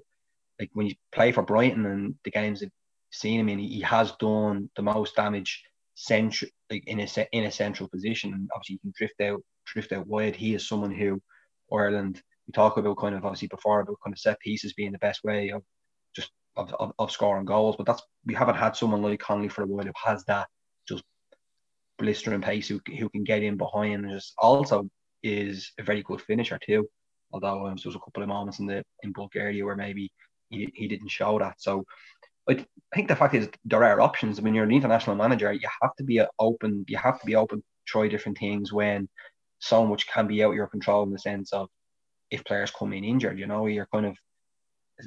like 0.59 0.69
when 0.73 0.87
you 0.87 0.95
play 1.11 1.31
for 1.31 1.43
Brighton 1.43 1.85
and 1.85 2.15
the 2.23 2.31
games 2.31 2.59
that 2.59 2.71
seen 3.11 3.39
him 3.39 3.49
in, 3.49 3.59
he, 3.59 3.81
has 3.81 4.11
done 4.13 4.69
the 4.75 4.81
most 4.81 5.15
damage 5.15 5.63
central 5.95 6.49
like 6.71 6.83
in 6.87 6.99
a 6.99 7.07
in 7.31 7.45
a 7.45 7.51
central 7.51 7.89
position, 7.89 8.33
and 8.33 8.49
obviously 8.53 8.75
he 8.75 8.79
can 8.79 8.93
drift 8.95 9.21
out 9.21 9.41
drift 9.65 9.91
out 9.91 10.07
wide. 10.07 10.35
He 10.35 10.55
is 10.55 10.67
someone 10.67 10.91
who 10.91 11.21
Ireland 11.71 12.21
we 12.47 12.51
talk 12.51 12.77
about 12.77 12.97
kind 12.97 13.15
of 13.15 13.25
obviously 13.25 13.47
before 13.47 13.81
about 13.81 13.97
kind 14.03 14.13
of 14.13 14.19
set 14.19 14.39
pieces 14.39 14.73
being 14.73 14.91
the 14.91 14.97
best 14.97 15.23
way 15.23 15.49
of 15.49 15.63
of, 16.55 16.73
of, 16.79 16.93
of 16.99 17.11
scoring 17.11 17.45
goals, 17.45 17.75
but 17.77 17.85
that's 17.85 18.03
we 18.25 18.33
haven't 18.33 18.55
had 18.55 18.75
someone 18.75 19.01
like 19.01 19.19
Connolly 19.19 19.49
for 19.49 19.63
a 19.63 19.67
while 19.67 19.85
who 19.85 19.91
has 20.03 20.23
that 20.25 20.47
just 20.87 21.03
blistering 21.97 22.41
pace 22.41 22.67
who, 22.67 22.79
who 22.99 23.09
can 23.09 23.23
get 23.23 23.43
in 23.43 23.57
behind 23.57 24.05
and 24.05 24.11
just 24.11 24.33
also 24.37 24.89
is 25.23 25.71
a 25.79 25.83
very 25.83 26.03
good 26.03 26.21
finisher 26.21 26.59
too. 26.63 26.87
Although 27.31 27.67
um, 27.67 27.75
there 27.75 27.89
was 27.89 27.95
a 27.95 27.99
couple 27.99 28.23
of 28.23 28.29
moments 28.29 28.59
in 28.59 28.67
the 28.67 28.83
in 29.01 29.11
Bulgaria 29.11 29.65
where 29.65 29.75
maybe 29.75 30.11
he, 30.49 30.71
he 30.75 30.87
didn't 30.87 31.09
show 31.09 31.39
that. 31.39 31.55
So 31.59 31.83
I 32.49 32.65
think 32.93 33.07
the 33.07 33.15
fact 33.15 33.33
is 33.33 33.49
there 33.65 33.83
are 33.83 34.01
options. 34.01 34.37
I 34.37 34.41
mean, 34.41 34.53
you're 34.53 34.65
an 34.65 34.71
international 34.71 35.15
manager. 35.15 35.51
You 35.51 35.67
have 35.81 35.95
to 35.95 36.03
be 36.03 36.21
open. 36.39 36.85
You 36.87 36.97
have 36.97 37.19
to 37.19 37.25
be 37.25 37.35
open. 37.35 37.59
To 37.59 37.63
try 37.85 38.07
different 38.07 38.37
things 38.37 38.71
when 38.71 39.09
so 39.59 39.85
much 39.85 40.07
can 40.07 40.27
be 40.27 40.43
out 40.43 40.51
of 40.51 40.55
your 40.55 40.67
control 40.67 41.03
in 41.03 41.11
the 41.11 41.19
sense 41.19 41.51
of 41.53 41.67
if 42.29 42.43
players 42.45 42.71
come 42.71 42.93
in 42.93 43.03
injured. 43.03 43.39
You 43.39 43.47
know, 43.47 43.67
you're 43.67 43.87
kind 43.93 44.05
of 44.05 44.17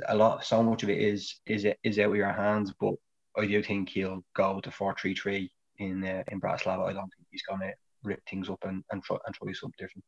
a 0.08 0.16
lot. 0.16 0.44
So 0.44 0.62
much 0.62 0.82
of 0.82 0.90
it 0.90 0.98
is 0.98 1.40
is 1.46 1.66
is 1.82 1.98
out 1.98 2.10
of 2.10 2.16
your 2.16 2.32
hands. 2.32 2.72
But 2.78 2.94
I 3.36 3.46
do 3.46 3.62
think 3.62 3.88
he'll 3.90 4.24
go 4.34 4.60
to 4.60 4.70
four 4.70 4.94
three 4.98 5.14
three 5.14 5.50
in 5.78 6.04
uh, 6.04 6.22
in 6.28 6.40
Bratislava. 6.40 6.88
I 6.88 6.92
don't 6.92 7.10
think 7.16 7.28
he's 7.30 7.42
going 7.42 7.60
to 7.60 7.72
rip 8.02 8.20
things 8.28 8.48
up 8.48 8.62
and 8.64 8.82
and 8.90 9.02
try 9.02 9.16
and 9.26 9.34
try 9.34 9.52
something 9.52 9.74
different. 9.78 10.04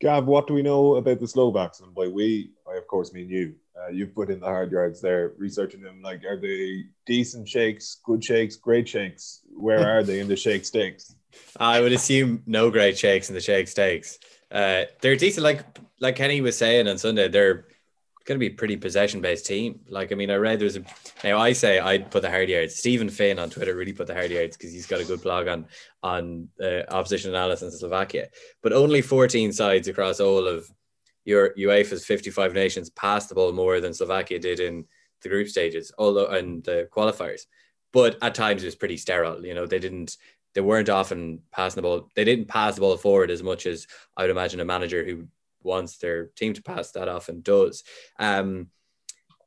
Gav, 0.00 0.26
what 0.26 0.46
do 0.46 0.52
we 0.52 0.62
know 0.62 0.96
about 0.96 1.20
the 1.20 1.28
Slovaks? 1.28 1.80
And 1.80 1.94
by 1.94 2.06
we, 2.06 2.50
I 2.70 2.76
of 2.76 2.86
course 2.86 3.12
mean 3.12 3.30
you. 3.30 3.54
Uh, 3.78 3.88
you've 3.88 4.14
put 4.14 4.30
in 4.30 4.40
the 4.40 4.46
hard 4.46 4.72
yards 4.72 5.00
there, 5.00 5.32
researching 5.36 5.82
them. 5.82 6.00
Like, 6.02 6.24
are 6.24 6.40
they 6.40 6.84
decent 7.06 7.48
shakes, 7.48 8.00
good 8.04 8.24
shakes, 8.24 8.56
great 8.56 8.88
shakes? 8.88 9.40
Where 9.54 9.86
are 9.88 10.02
they 10.02 10.20
in 10.20 10.28
the 10.28 10.36
shake 10.36 10.64
stakes? 10.64 11.14
I 11.58 11.80
would 11.80 11.92
assume 11.92 12.42
no 12.46 12.70
great 12.70 12.98
shakes 12.98 13.28
in 13.28 13.34
the 13.34 13.40
shake 13.40 13.68
stakes. 13.68 14.18
Uh, 14.50 14.84
they're 15.00 15.16
decent, 15.16 15.44
like 15.44 15.64
like 16.00 16.16
Kenny 16.16 16.40
was 16.40 16.58
saying 16.58 16.88
on 16.88 16.98
Sunday. 16.98 17.28
They're 17.28 17.66
going 18.26 18.38
to 18.38 18.48
be 18.48 18.52
a 18.52 18.56
pretty 18.56 18.76
possession 18.76 19.20
based 19.20 19.46
team. 19.46 19.80
Like, 19.88 20.12
I 20.12 20.16
mean, 20.16 20.30
I 20.30 20.34
read 20.34 20.58
there's 20.58 20.76
a 20.76 20.84
now 21.24 21.38
I 21.38 21.52
say 21.52 21.78
I'd 21.78 22.10
put 22.10 22.22
the 22.22 22.30
hard 22.30 22.48
yards. 22.48 22.76
Stephen 22.76 23.08
Finn 23.08 23.38
on 23.38 23.50
Twitter 23.50 23.74
really 23.74 23.92
put 23.92 24.08
the 24.08 24.14
hard 24.14 24.30
yards 24.30 24.56
because 24.56 24.72
he's 24.72 24.86
got 24.86 25.00
a 25.00 25.04
good 25.04 25.22
blog 25.22 25.48
on 25.48 25.66
on 26.02 26.48
uh, 26.62 26.82
opposition 26.88 27.30
analysis 27.30 27.72
in 27.72 27.78
Slovakia. 27.78 28.28
But 28.62 28.72
only 28.72 29.00
14 29.00 29.52
sides 29.52 29.88
across 29.88 30.20
all 30.20 30.46
of 30.46 30.68
your 31.24 31.54
UEFA's 31.54 32.04
55 32.04 32.52
nations 32.52 32.90
passed 32.90 33.28
the 33.28 33.34
ball 33.34 33.52
more 33.52 33.80
than 33.80 33.94
Slovakia 33.94 34.38
did 34.38 34.60
in 34.60 34.84
the 35.22 35.28
group 35.28 35.48
stages, 35.48 35.92
although 35.96 36.26
and 36.26 36.62
the 36.64 36.88
qualifiers. 36.94 37.42
But 37.92 38.18
at 38.22 38.34
times 38.34 38.62
it 38.62 38.66
was 38.66 38.74
pretty 38.74 38.96
sterile. 38.96 39.44
You 39.46 39.54
know, 39.54 39.66
they 39.66 39.78
didn't 39.78 40.16
they 40.54 40.62
weren't 40.62 40.88
often 40.88 41.42
passing 41.52 41.76
the 41.76 41.82
ball. 41.82 42.08
They 42.16 42.24
didn't 42.24 42.48
pass 42.48 42.74
the 42.74 42.80
ball 42.80 42.96
forward 42.96 43.30
as 43.30 43.42
much 43.42 43.66
as 43.66 43.86
I 44.16 44.22
would 44.22 44.30
imagine 44.30 44.58
a 44.60 44.64
manager 44.64 45.04
who 45.04 45.26
wants 45.66 45.98
their 45.98 46.28
team 46.36 46.54
to 46.54 46.62
pass 46.62 46.92
that 46.92 47.08
often 47.08 47.42
does. 47.42 47.84
Um, 48.18 48.68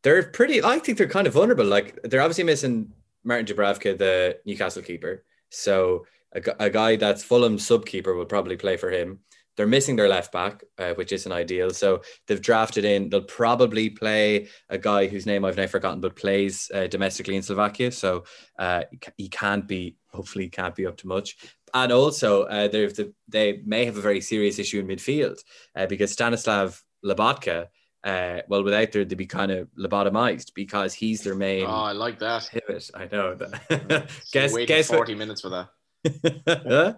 they're 0.03 0.24
pretty. 0.24 0.63
I 0.63 0.80
think 0.80 0.97
they're 0.97 1.07
kind 1.07 1.28
of 1.28 1.34
vulnerable. 1.34 1.65
Like 1.65 1.99
they're 2.03 2.22
obviously 2.22 2.43
missing 2.43 2.93
Martin 3.24 3.45
Dubravka, 3.45 3.97
the 3.97 4.38
Newcastle 4.45 4.84
keeper. 4.84 5.26
So 5.49 6.05
a, 6.34 6.41
a 6.59 6.70
guy 6.70 6.95
that's 6.95 7.24
Fulham 7.24 7.57
sub 7.57 7.86
keeper 7.86 8.13
will 8.13 8.26
probably 8.26 8.57
play 8.57 8.78
for 8.78 8.91
him. 8.91 9.20
They're 9.57 9.67
missing 9.67 9.97
their 9.97 10.07
left 10.07 10.32
back, 10.32 10.63
uh, 10.78 10.93
which 10.93 11.11
isn't 11.11 11.32
ideal. 11.32 11.72
So 11.72 12.01
they've 12.28 12.41
drafted 12.41 12.86
in. 12.86 13.09
They'll 13.09 13.24
probably 13.24 13.89
play 13.89 14.47
a 14.70 14.78
guy 14.78 15.07
whose 15.07 15.26
name 15.26 15.43
I've 15.43 15.57
now 15.57 15.67
forgotten, 15.67 15.99
but 15.99 16.15
plays 16.15 16.72
uh, 16.74 16.88
domestically 16.88 17.36
in 17.36 17.41
Slovakia. 17.41 17.91
So 17.91 18.24
uh, 18.57 18.84
he 19.17 19.28
can't 19.28 19.67
be. 19.67 19.97
Hopefully, 20.11 20.49
can't 20.49 20.76
be 20.76 20.88
up 20.88 20.97
to 20.97 21.07
much 21.07 21.38
and 21.74 21.91
also 21.91 22.43
uh, 22.43 22.67
the, 22.67 23.13
they 23.28 23.61
may 23.65 23.86
have 23.86 23.97
a 23.97 24.01
very 24.01 24.22
serious 24.22 24.59
issue 24.59 24.80
in 24.80 24.88
midfield 24.88 25.39
uh, 25.76 25.86
because 25.86 26.11
Stanislav 26.11 26.84
Lobotka, 27.05 27.67
uh, 28.03 28.39
well, 28.47 28.63
without 28.63 28.91
there, 28.91 29.05
they'd 29.05 29.17
be 29.17 29.26
kind 29.26 29.51
of 29.51 29.67
lobotomized 29.78 30.53
because 30.53 30.93
he's 30.93 31.22
their 31.22 31.36
main. 31.36 31.65
Oh, 31.65 31.70
I 31.70 31.91
like 31.91 32.20
that. 32.20 32.49
Pivot. 32.51 32.89
I 32.93 33.07
know 33.11 33.36
that. 33.36 34.09
guess, 34.32 34.55
guess 34.65 34.88
forty 34.88 35.13
what... 35.13 35.20
minutes 35.20 35.41
for 35.41 35.49
that. 35.49 35.70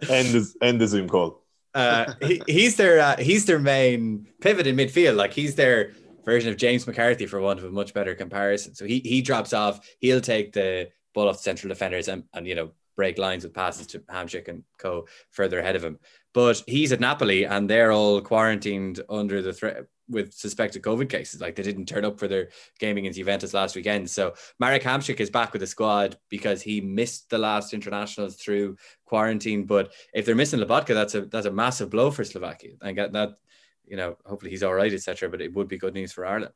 end 0.10 0.28
the 0.30 0.54
end 0.62 0.80
the 0.80 0.88
Zoom 0.88 1.10
call. 1.10 1.44
Uh, 1.74 2.14
he, 2.22 2.42
he's 2.48 2.76
their 2.76 3.00
uh, 3.00 3.18
he's 3.18 3.46
their 3.46 3.60
main 3.60 4.28
pivot 4.42 4.68
in 4.68 4.76
midfield. 4.76 5.16
Like 5.16 5.34
he's 5.34 5.56
their 5.56 5.94
version 6.26 6.50
of 6.50 6.58
James 6.58 6.86
McCarthy, 6.86 7.26
for 7.26 7.40
want 7.40 7.60
of 7.60 7.66
a 7.66 7.72
much 7.72 7.94
better 7.94 8.14
comparison. 8.14 8.76
So 8.76 8.86
he 8.86 9.00
he 9.00 9.22
drops 9.22 9.54
off. 9.54 9.80
He'll 10.00 10.22
take 10.22 10.54
the 10.54 10.90
ball 11.14 11.30
off 11.30 11.38
the 11.38 11.44
central 11.44 11.70
defenders 11.70 12.08
and, 12.08 12.24
and 12.34 12.48
you 12.48 12.56
know 12.56 12.72
break 12.96 13.18
lines 13.18 13.44
with 13.44 13.54
passes 13.54 13.88
to 13.88 14.00
Hamsik 14.00 14.48
and 14.48 14.64
co 14.78 15.08
further 15.30 15.60
ahead 15.60 15.76
of 15.76 15.84
him. 15.84 16.00
But 16.34 16.64
he's 16.68 16.92
at 16.92 17.00
Napoli 17.00 17.46
and 17.46 17.70
they're 17.70 17.92
all 17.92 18.22
quarantined 18.22 19.02
under 19.10 19.42
the 19.42 19.54
threat 19.54 19.86
with 20.12 20.34
suspected 20.34 20.82
COVID 20.82 21.10
cases. 21.10 21.42
Like 21.42 21.56
they 21.56 21.64
didn't 21.64 21.86
turn 21.86 22.06
up 22.06 22.20
for 22.20 22.28
their 22.28 22.50
game 22.80 22.98
against 22.98 23.18
Juventus 23.18 23.54
last 23.54 23.76
weekend. 23.76 24.10
So 24.10 24.34
Marek 24.60 24.84
Hamsik 24.84 25.20
is 25.20 25.30
back 25.30 25.54
with 25.54 25.62
the 25.62 25.68
squad 25.68 26.18
because 26.30 26.62
he 26.62 26.82
missed 26.82 27.30
the 27.30 27.38
last 27.38 27.74
internationals 27.74 28.36
through 28.36 28.78
quarantine. 29.06 29.66
But 29.66 29.94
if 30.14 30.26
they're 30.26 30.36
missing 30.36 30.60
Lobotka, 30.60 30.94
that's 30.94 31.16
a 31.16 31.22
that's 31.22 31.48
a 31.48 31.52
massive 31.52 31.90
blow 31.90 32.12
for 32.12 32.24
Slovakia. 32.24 32.74
And 32.82 32.98
that, 32.98 33.38
you 33.86 33.98
know, 33.98 34.18
hopefully 34.26 34.52
he's 34.52 34.64
all 34.64 34.74
right, 34.74 34.94
etc. 34.94 35.30
But 35.30 35.42
it 35.42 35.54
would 35.54 35.68
be 35.68 35.78
good 35.78 35.94
news 35.94 36.12
for 36.12 36.26
Ireland. 36.26 36.54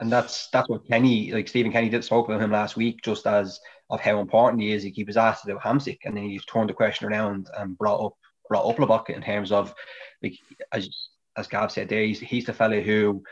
And 0.00 0.12
that's 0.12 0.48
that's 0.48 0.68
what 0.68 0.86
Kenny, 0.86 1.32
like 1.32 1.48
Stephen 1.48 1.72
Kenny 1.72 1.88
did 1.88 2.04
spoke 2.04 2.28
about 2.28 2.42
him 2.42 2.52
last 2.52 2.76
week, 2.76 3.00
just 3.02 3.26
as 3.26 3.60
of 3.90 4.00
how 4.00 4.20
important 4.20 4.62
he 4.62 4.72
is. 4.72 4.82
He 4.82 4.90
keeps 4.90 5.16
asked 5.16 5.44
about 5.44 5.62
Hamsik, 5.62 5.98
and 6.04 6.16
then 6.16 6.24
he's 6.24 6.44
turned 6.44 6.68
the 6.68 6.74
question 6.74 7.08
around 7.08 7.48
and 7.56 7.78
brought 7.78 8.04
up 8.04 8.14
brought 8.48 8.68
up 8.68 8.76
Lobotka 8.76 9.10
in 9.10 9.22
terms 9.22 9.52
of 9.52 9.74
like 10.22 10.38
as 10.72 10.88
as 11.36 11.46
Gav 11.46 11.70
said 11.70 11.88
there, 11.88 12.02
he's 12.02 12.20
he's 12.20 12.46
the 12.46 12.52
fella 12.52 12.80
who 12.80 13.22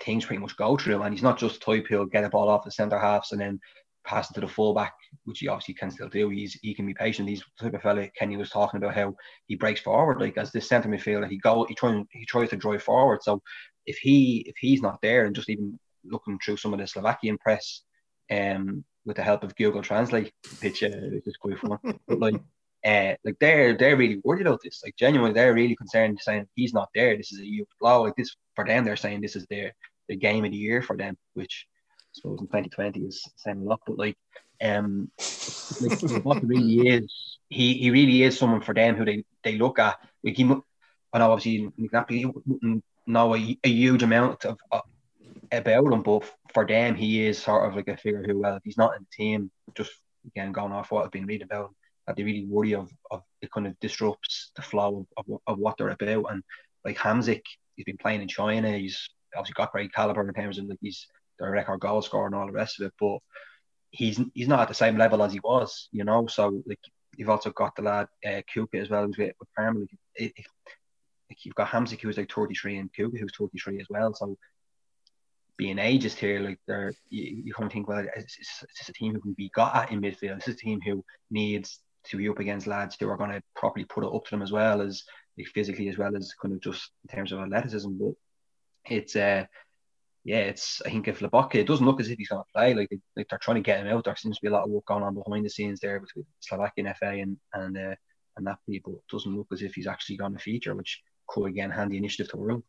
things 0.00 0.24
pretty 0.24 0.40
much 0.40 0.56
go 0.56 0.76
through, 0.76 1.02
and 1.02 1.12
he's 1.12 1.22
not 1.22 1.38
just 1.38 1.62
type 1.62 1.86
who'll 1.88 2.06
get 2.06 2.24
a 2.24 2.28
ball 2.28 2.48
off 2.48 2.64
the 2.64 2.70
centre 2.70 2.98
halves 2.98 3.32
and 3.32 3.40
then 3.40 3.60
pass 4.04 4.30
it 4.30 4.34
to 4.34 4.40
the 4.40 4.48
fullback, 4.48 4.94
which 5.24 5.40
he 5.40 5.48
obviously 5.48 5.74
can 5.74 5.90
still 5.90 6.08
do. 6.08 6.30
He's 6.30 6.54
he 6.62 6.74
can 6.74 6.86
be 6.86 6.94
patient. 6.94 7.28
He's 7.28 7.42
the 7.58 7.64
type 7.64 7.74
of 7.74 7.82
fella 7.82 8.08
Kenny 8.16 8.36
was 8.36 8.50
talking 8.50 8.78
about 8.78 8.94
how 8.94 9.14
he 9.46 9.56
breaks 9.56 9.80
forward, 9.80 10.20
like 10.20 10.38
as 10.38 10.52
this 10.52 10.68
centre 10.68 10.88
midfielder, 10.88 11.28
he 11.28 11.38
go 11.38 11.66
he 11.68 11.74
tries 11.74 12.04
he 12.12 12.24
tries 12.24 12.50
to 12.50 12.56
drive 12.56 12.82
forward. 12.82 13.22
So 13.22 13.42
if 13.86 13.98
he 13.98 14.44
if 14.46 14.56
he's 14.58 14.82
not 14.82 15.00
there 15.02 15.26
and 15.26 15.34
just 15.34 15.50
even 15.50 15.78
looking 16.04 16.38
through 16.38 16.56
some 16.56 16.72
of 16.72 16.78
the 16.78 16.86
Slovakian 16.86 17.38
press, 17.38 17.82
um, 18.30 18.84
with 19.04 19.16
the 19.16 19.22
help 19.22 19.44
of 19.44 19.56
Google 19.56 19.82
Translate, 19.82 20.32
which, 20.60 20.82
uh, 20.82 20.88
which 20.88 21.26
is 21.26 21.36
quite 21.36 21.58
fun. 21.58 21.78
but 22.08 22.18
like, 22.18 22.40
uh, 22.84 23.14
like 23.24 23.36
they're 23.40 23.76
they're 23.76 23.96
really 23.96 24.20
worried 24.24 24.46
about 24.46 24.60
this. 24.62 24.82
Like 24.84 24.96
genuinely, 24.96 25.34
they're 25.34 25.54
really 25.54 25.74
concerned, 25.74 26.18
saying 26.20 26.46
he's 26.54 26.72
not 26.72 26.88
there. 26.94 27.16
This 27.16 27.32
is 27.32 27.40
a 27.40 27.46
huge 27.46 27.68
blow. 27.80 28.02
Like 28.02 28.16
this 28.16 28.36
for 28.54 28.64
them, 28.64 28.84
they're 28.84 28.96
saying 28.96 29.20
this 29.20 29.36
is 29.36 29.46
their 29.46 29.72
the 30.08 30.16
game 30.16 30.44
of 30.44 30.52
the 30.52 30.56
year 30.56 30.80
for 30.80 30.96
them, 30.96 31.16
which 31.34 31.66
I 31.92 32.12
suppose 32.12 32.40
in 32.40 32.46
2020 32.46 33.00
is 33.00 33.22
saying 33.36 33.58
a 33.58 33.64
lot. 33.64 33.80
But 33.86 33.98
like, 33.98 34.16
um, 34.62 35.10
like, 35.80 36.00
what 36.24 36.46
really 36.46 36.88
is, 36.88 37.38
he 37.48 37.74
he 37.74 37.90
really 37.90 38.22
is 38.22 38.38
someone 38.38 38.60
for 38.60 38.74
them 38.74 38.94
who 38.94 39.04
they 39.04 39.24
they 39.42 39.58
look 39.58 39.78
at. 39.78 39.96
Like 40.22 40.36
he, 40.36 40.44
I 41.12 41.18
know 41.18 41.32
obviously 41.32 41.72
exactly 41.78 42.26
know 43.06 43.34
a, 43.34 43.58
a 43.64 43.68
huge 43.68 44.02
amount 44.02 44.44
of, 44.44 44.58
of 44.70 44.82
about 45.50 45.92
him, 45.92 46.02
but 46.02 46.24
for 46.54 46.66
them, 46.66 46.94
he 46.94 47.26
is 47.26 47.38
sort 47.38 47.68
of 47.68 47.76
like 47.76 47.88
a 47.88 47.96
figure 47.96 48.22
who, 48.26 48.40
well, 48.40 48.56
if 48.56 48.62
he's 48.64 48.78
not 48.78 48.96
in 48.96 49.02
the 49.02 49.24
team, 49.24 49.50
just 49.74 49.92
again 50.26 50.52
going 50.52 50.72
off 50.72 50.90
what 50.90 51.04
I've 51.04 51.10
been 51.10 51.26
reading 51.26 51.46
about, 51.46 51.74
that 52.06 52.16
they 52.16 52.24
really 52.24 52.46
worry 52.46 52.74
of, 52.74 52.90
of 53.10 53.22
it 53.42 53.50
kind 53.52 53.66
of 53.66 53.78
disrupts 53.80 54.50
the 54.56 54.62
flow 54.62 55.06
of, 55.16 55.24
of, 55.28 55.40
of 55.46 55.58
what 55.58 55.76
they're 55.76 55.88
about. 55.90 56.26
And 56.30 56.42
like 56.84 56.96
Hamsik, 56.96 57.42
he's 57.76 57.84
been 57.84 57.98
playing 57.98 58.22
in 58.22 58.28
China. 58.28 58.70
He's 58.76 59.08
obviously 59.36 59.54
got 59.54 59.72
great 59.72 59.92
caliber 59.92 60.26
in 60.26 60.34
terms 60.34 60.58
of 60.58 60.66
like 60.66 60.78
he's 60.80 61.06
the 61.38 61.48
record 61.48 61.80
goal 61.80 62.02
scorer 62.02 62.26
and 62.26 62.34
all 62.34 62.46
the 62.46 62.52
rest 62.52 62.80
of 62.80 62.86
it. 62.86 62.92
But 62.98 63.18
he's 63.90 64.20
he's 64.34 64.48
not 64.48 64.60
at 64.60 64.68
the 64.68 64.74
same 64.74 64.96
level 64.96 65.22
as 65.22 65.32
he 65.32 65.40
was, 65.40 65.88
you 65.92 66.04
know. 66.04 66.26
So 66.26 66.62
like 66.66 66.80
you've 67.16 67.30
also 67.30 67.50
got 67.50 67.76
the 67.76 67.82
lad 67.82 68.08
uh, 68.26 68.40
as 68.74 68.90
well, 68.90 69.06
who's 69.06 69.18
with, 69.18 69.32
with 69.38 69.48
Parma. 69.56 69.80
Like, 70.18 70.46
like 71.28 71.44
you've 71.44 71.54
got 71.54 71.68
Hamsik 71.68 72.00
who's 72.00 72.16
like 72.16 72.32
33 72.32 72.78
and 72.78 72.92
Kucka 72.92 73.18
who's 73.18 73.32
33 73.38 73.80
as 73.80 73.86
well. 73.90 74.14
So 74.14 74.36
being 75.58 75.76
ageist 75.76 76.14
here, 76.14 76.40
like 76.40 76.58
they're 76.66 76.94
you, 77.10 77.42
you 77.44 77.52
kind 77.52 77.66
of 77.66 77.72
think, 77.72 77.88
well, 77.88 78.06
it's, 78.16 78.38
it's, 78.38 78.64
it's 78.70 78.88
a 78.88 78.92
team 78.92 79.12
who 79.12 79.20
can 79.20 79.34
be 79.34 79.50
got 79.54 79.76
at 79.76 79.92
in 79.92 80.00
midfield. 80.00 80.36
This 80.36 80.48
is 80.48 80.54
a 80.54 80.58
team 80.58 80.80
who 80.80 81.04
needs 81.30 81.80
to 82.04 82.16
be 82.16 82.28
up 82.28 82.38
against 82.38 82.66
lads 82.66 82.96
who 82.98 83.10
are 83.10 83.16
going 83.16 83.32
to 83.32 83.42
properly 83.56 83.84
put 83.84 84.04
it 84.04 84.14
up 84.14 84.24
to 84.24 84.30
them 84.30 84.42
as 84.42 84.52
well 84.52 84.80
as 84.80 85.02
like 85.36 85.48
physically 85.48 85.88
as 85.88 85.98
well 85.98 86.16
as 86.16 86.32
kind 86.40 86.54
of 86.54 86.62
just 86.62 86.90
in 87.04 87.14
terms 87.14 87.32
of 87.32 87.40
athleticism. 87.40 87.90
But 87.98 88.14
it's 88.86 89.16
uh 89.16 89.44
yeah, 90.24 90.40
it's 90.40 90.82
I 90.84 90.90
think 90.90 91.08
if 91.08 91.20
Lobotka, 91.20 91.56
it 91.56 91.66
doesn't 91.66 91.86
look 91.86 92.00
as 92.00 92.10
if 92.10 92.18
he's 92.18 92.28
going 92.28 92.42
to 92.42 92.52
play. 92.54 92.74
Like, 92.74 92.90
like 93.16 93.26
they're 93.28 93.38
trying 93.38 93.56
to 93.56 93.62
get 93.62 93.80
him 93.80 93.88
out. 93.88 94.04
There 94.04 94.16
seems 94.16 94.36
to 94.36 94.42
be 94.42 94.48
a 94.48 94.50
lot 94.50 94.64
of 94.64 94.70
work 94.70 94.84
going 94.86 95.02
on 95.02 95.14
behind 95.14 95.44
the 95.44 95.50
scenes 95.50 95.80
there 95.80 96.00
between 96.00 96.26
Slovakian 96.40 96.92
FA 96.98 97.10
and 97.10 97.36
and 97.54 97.76
uh, 97.76 97.94
and 98.36 98.46
that 98.46 98.58
people. 98.68 98.94
It 98.94 99.10
doesn't 99.10 99.34
look 99.34 99.48
as 99.52 99.62
if 99.62 99.74
he's 99.74 99.86
actually 99.86 100.16
going 100.18 100.34
to 100.34 100.38
feature, 100.38 100.74
which 100.74 101.00
could 101.28 101.46
again 101.46 101.70
hand 101.70 101.90
the 101.90 101.96
initiative 101.96 102.30
to 102.32 102.42
Ireland. 102.42 102.62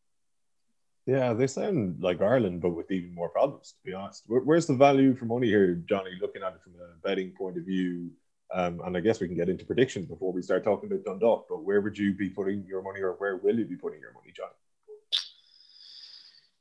Yeah, 1.09 1.33
they 1.33 1.47
sound 1.47 2.03
like 2.03 2.21
Ireland, 2.21 2.61
but 2.61 2.69
with 2.69 2.91
even 2.91 3.15
more 3.15 3.29
problems. 3.29 3.71
To 3.71 3.83
be 3.83 3.95
honest, 3.95 4.25
Where, 4.27 4.41
where's 4.41 4.67
the 4.67 4.75
value 4.75 5.15
for 5.15 5.25
money 5.25 5.47
here, 5.47 5.73
Johnny? 5.89 6.11
Looking 6.21 6.43
at 6.43 6.53
it 6.53 6.61
from 6.63 6.73
a 6.73 6.95
betting 7.01 7.31
point 7.31 7.57
of 7.57 7.63
view, 7.63 8.11
um, 8.53 8.79
and 8.85 8.95
I 8.95 8.99
guess 8.99 9.19
we 9.19 9.25
can 9.25 9.35
get 9.35 9.49
into 9.49 9.65
predictions 9.65 10.05
before 10.05 10.31
we 10.31 10.43
start 10.43 10.63
talking 10.63 10.91
about 10.91 11.05
Dundalk. 11.05 11.47
But 11.49 11.63
where 11.63 11.81
would 11.81 11.97
you 11.97 12.13
be 12.13 12.29
putting 12.29 12.63
your 12.67 12.83
money, 12.83 13.01
or 13.01 13.13
where 13.13 13.37
will 13.37 13.57
you 13.57 13.65
be 13.65 13.75
putting 13.75 13.99
your 13.99 14.13
money, 14.13 14.31
Johnny? 14.37 14.51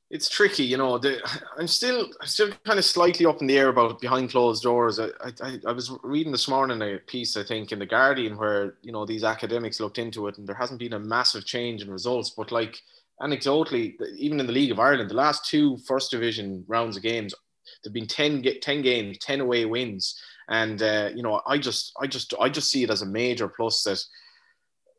It's 0.09 0.31
tricky, 0.31 0.65
you 0.65 0.79
know. 0.79 0.97
The, 0.97 1.21
I'm 1.59 1.69
still, 1.69 2.09
I'm 2.19 2.27
still 2.27 2.51
kind 2.65 2.79
of 2.79 2.87
slightly 2.87 3.27
up 3.27 3.43
in 3.43 3.49
the 3.49 3.59
air 3.59 3.69
about 3.69 4.01
behind 4.01 4.31
closed 4.31 4.63
doors. 4.63 4.99
I, 4.99 5.09
I, 5.43 5.61
I 5.67 5.73
was 5.73 5.93
reading 6.03 6.33
this 6.33 6.49
morning 6.49 6.81
a 6.81 6.97
piece, 7.01 7.37
I 7.37 7.43
think, 7.43 7.73
in 7.73 7.81
the 7.81 7.85
Guardian, 7.85 8.39
where 8.39 8.77
you 8.81 8.93
know 8.93 9.05
these 9.05 9.25
academics 9.25 9.79
looked 9.79 9.99
into 9.99 10.27
it, 10.27 10.39
and 10.39 10.49
there 10.49 10.55
hasn't 10.55 10.81
been 10.81 10.95
a 10.95 10.99
massive 10.99 11.45
change 11.45 11.83
in 11.83 11.91
results, 11.91 12.31
but 12.31 12.51
like 12.51 12.81
anecdotally, 13.23 13.95
even 14.17 14.41
in 14.41 14.47
the 14.47 14.53
League 14.53 14.71
of 14.71 14.79
Ireland, 14.81 15.11
the 15.11 15.15
last 15.15 15.47
two 15.47 15.79
first 15.87 16.11
division 16.11 16.65
rounds 16.69 16.97
of 16.97 17.03
games, 17.03 17.35
there've 17.83 17.95
been 17.95 18.07
10, 18.07 18.45
10 18.61 18.83
games, 18.83 19.19
10 19.19 19.41
away 19.41 19.65
wins. 19.65 20.19
And, 20.49 20.83
uh, 20.83 21.11
you 21.15 21.23
know, 21.23 21.41
I 21.47 21.59
just, 21.59 21.93
I 22.01 22.07
just, 22.07 22.35
I 22.41 22.49
just 22.49 22.71
see 22.71 22.83
it 22.83 22.91
as 22.91 23.03
a 23.03 23.07
major 23.07 23.49
plus 23.49 23.83
that 23.85 24.03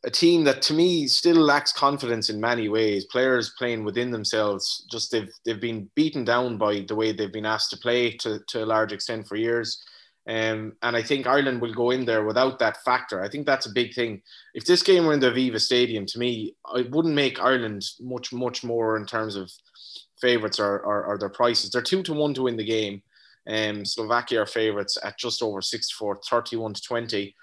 a 0.06 0.10
team 0.10 0.46
that 0.46 0.62
to 0.62 0.74
me 0.74 1.08
still 1.08 1.36
lacks 1.36 1.74
confidence 1.74 2.30
in 2.30 2.40
many 2.40 2.70
ways, 2.70 3.06
players 3.06 3.54
playing 3.58 3.84
within 3.84 4.12
themselves, 4.12 4.86
just 4.90 5.12
they've, 5.12 5.32
they've 5.46 5.60
been 5.60 5.90
beaten 5.96 6.24
down 6.24 6.58
by 6.58 6.86
the 6.88 6.96
way 6.96 7.12
they've 7.12 7.34
been 7.34 7.46
asked 7.46 7.72
to 7.72 7.78
play 7.78 8.12
to, 8.12 8.40
to 8.48 8.64
a 8.64 8.66
large 8.66 8.94
extent 8.94 9.28
for 9.28 9.36
years. 9.36 9.84
Um, 10.30 10.74
and 10.84 10.96
I 10.96 11.02
think 11.02 11.26
Ireland 11.26 11.60
will 11.60 11.74
go 11.74 11.90
in 11.90 12.06
there 12.06 12.24
without 12.24 12.60
that 12.60 12.84
factor. 12.84 13.24
I 13.24 13.30
think 13.30 13.48
that's 13.48 13.66
a 13.66 13.72
big 13.72 13.96
thing. 13.96 14.22
If 14.54 14.64
this 14.64 14.84
game 14.84 15.06
were 15.06 15.14
in 15.14 15.20
the 15.20 15.32
Aviva 15.32 15.60
Stadium, 15.60 16.06
to 16.06 16.20
me, 16.20 16.56
it 16.76 16.92
wouldn't 16.92 17.16
make 17.16 17.42
Ireland 17.42 17.84
much, 18.00 18.32
much 18.32 18.64
more 18.64 18.96
in 18.96 19.08
terms 19.08 19.36
of 19.36 19.52
favourites 20.22 20.60
or, 20.60 20.82
or, 20.82 21.04
or, 21.06 21.18
their 21.18 21.30
prices. 21.30 21.72
They're 21.72 21.82
two 21.82 22.04
to 22.04 22.14
one 22.14 22.36
to 22.36 22.44
win 22.44 22.58
the 22.58 22.64
game. 22.64 23.02
Um, 23.48 23.84
Slovakia 23.84 24.42
are 24.44 24.46
favourites 24.46 25.00
at 25.04 25.18
just 25.18 25.42
over 25.42 25.64
64, 25.64 26.20
31 26.30 26.76
to 26.76 26.82
20. 26.84 27.36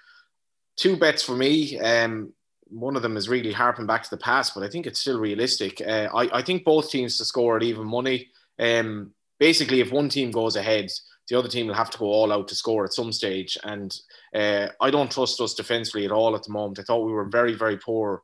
Two 0.77 0.95
bets 0.95 1.23
for 1.23 1.35
me. 1.35 1.77
Um, 1.79 2.31
one 2.69 2.95
of 2.95 3.01
them 3.01 3.17
is 3.17 3.27
really 3.27 3.51
harping 3.51 3.87
back 3.87 4.03
to 4.03 4.09
the 4.09 4.17
past, 4.17 4.53
but 4.55 4.63
I 4.63 4.69
think 4.69 4.87
it's 4.87 4.99
still 4.99 5.19
realistic. 5.19 5.81
Uh, 5.81 6.07
I, 6.13 6.37
I 6.37 6.41
think 6.41 6.63
both 6.63 6.89
teams 6.89 7.17
to 7.17 7.25
score 7.25 7.57
at 7.57 7.63
even 7.63 7.85
money. 7.85 8.29
Um, 8.57 9.11
basically, 9.39 9.81
if 9.81 9.91
one 9.91 10.07
team 10.07 10.31
goes 10.31 10.55
ahead, 10.55 10.89
the 11.29 11.37
other 11.37 11.49
team 11.49 11.67
will 11.67 11.73
have 11.73 11.89
to 11.89 11.97
go 11.97 12.05
all 12.05 12.31
out 12.31 12.47
to 12.47 12.55
score 12.55 12.85
at 12.85 12.93
some 12.93 13.11
stage. 13.11 13.57
And 13.63 13.97
uh, 14.33 14.67
I 14.79 14.89
don't 14.89 15.11
trust 15.11 15.41
us 15.41 15.53
defensively 15.53 16.05
at 16.05 16.11
all 16.11 16.35
at 16.35 16.43
the 16.43 16.51
moment. 16.51 16.79
I 16.79 16.83
thought 16.83 17.05
we 17.05 17.11
were 17.11 17.25
very, 17.25 17.53
very 17.53 17.77
poor 17.77 18.23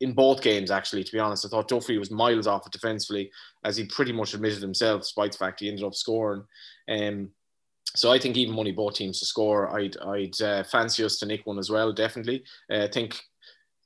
in 0.00 0.12
both 0.12 0.42
games, 0.42 0.70
actually, 0.70 1.04
to 1.04 1.12
be 1.12 1.20
honest. 1.20 1.46
I 1.46 1.48
thought 1.48 1.68
Duffy 1.68 1.98
was 1.98 2.10
miles 2.10 2.48
off 2.48 2.68
defensively, 2.70 3.30
as 3.64 3.76
he 3.76 3.84
pretty 3.84 4.12
much 4.12 4.34
admitted 4.34 4.60
himself, 4.60 5.02
despite 5.02 5.32
the 5.32 5.38
fact 5.38 5.60
he 5.60 5.68
ended 5.68 5.84
up 5.84 5.94
scoring. 5.94 6.42
Um, 6.88 7.30
so 7.94 8.10
I 8.10 8.18
think 8.18 8.36
even 8.36 8.54
money 8.54 8.72
both 8.72 8.94
teams 8.94 9.20
to 9.20 9.26
score. 9.26 9.74
I'd 9.78 9.96
I'd 9.98 10.40
uh, 10.42 10.64
fancy 10.64 11.04
us 11.04 11.18
to 11.18 11.26
nick 11.26 11.46
one 11.46 11.58
as 11.58 11.70
well. 11.70 11.92
Definitely. 11.92 12.42
Uh, 12.70 12.84
I 12.84 12.88
think 12.88 13.20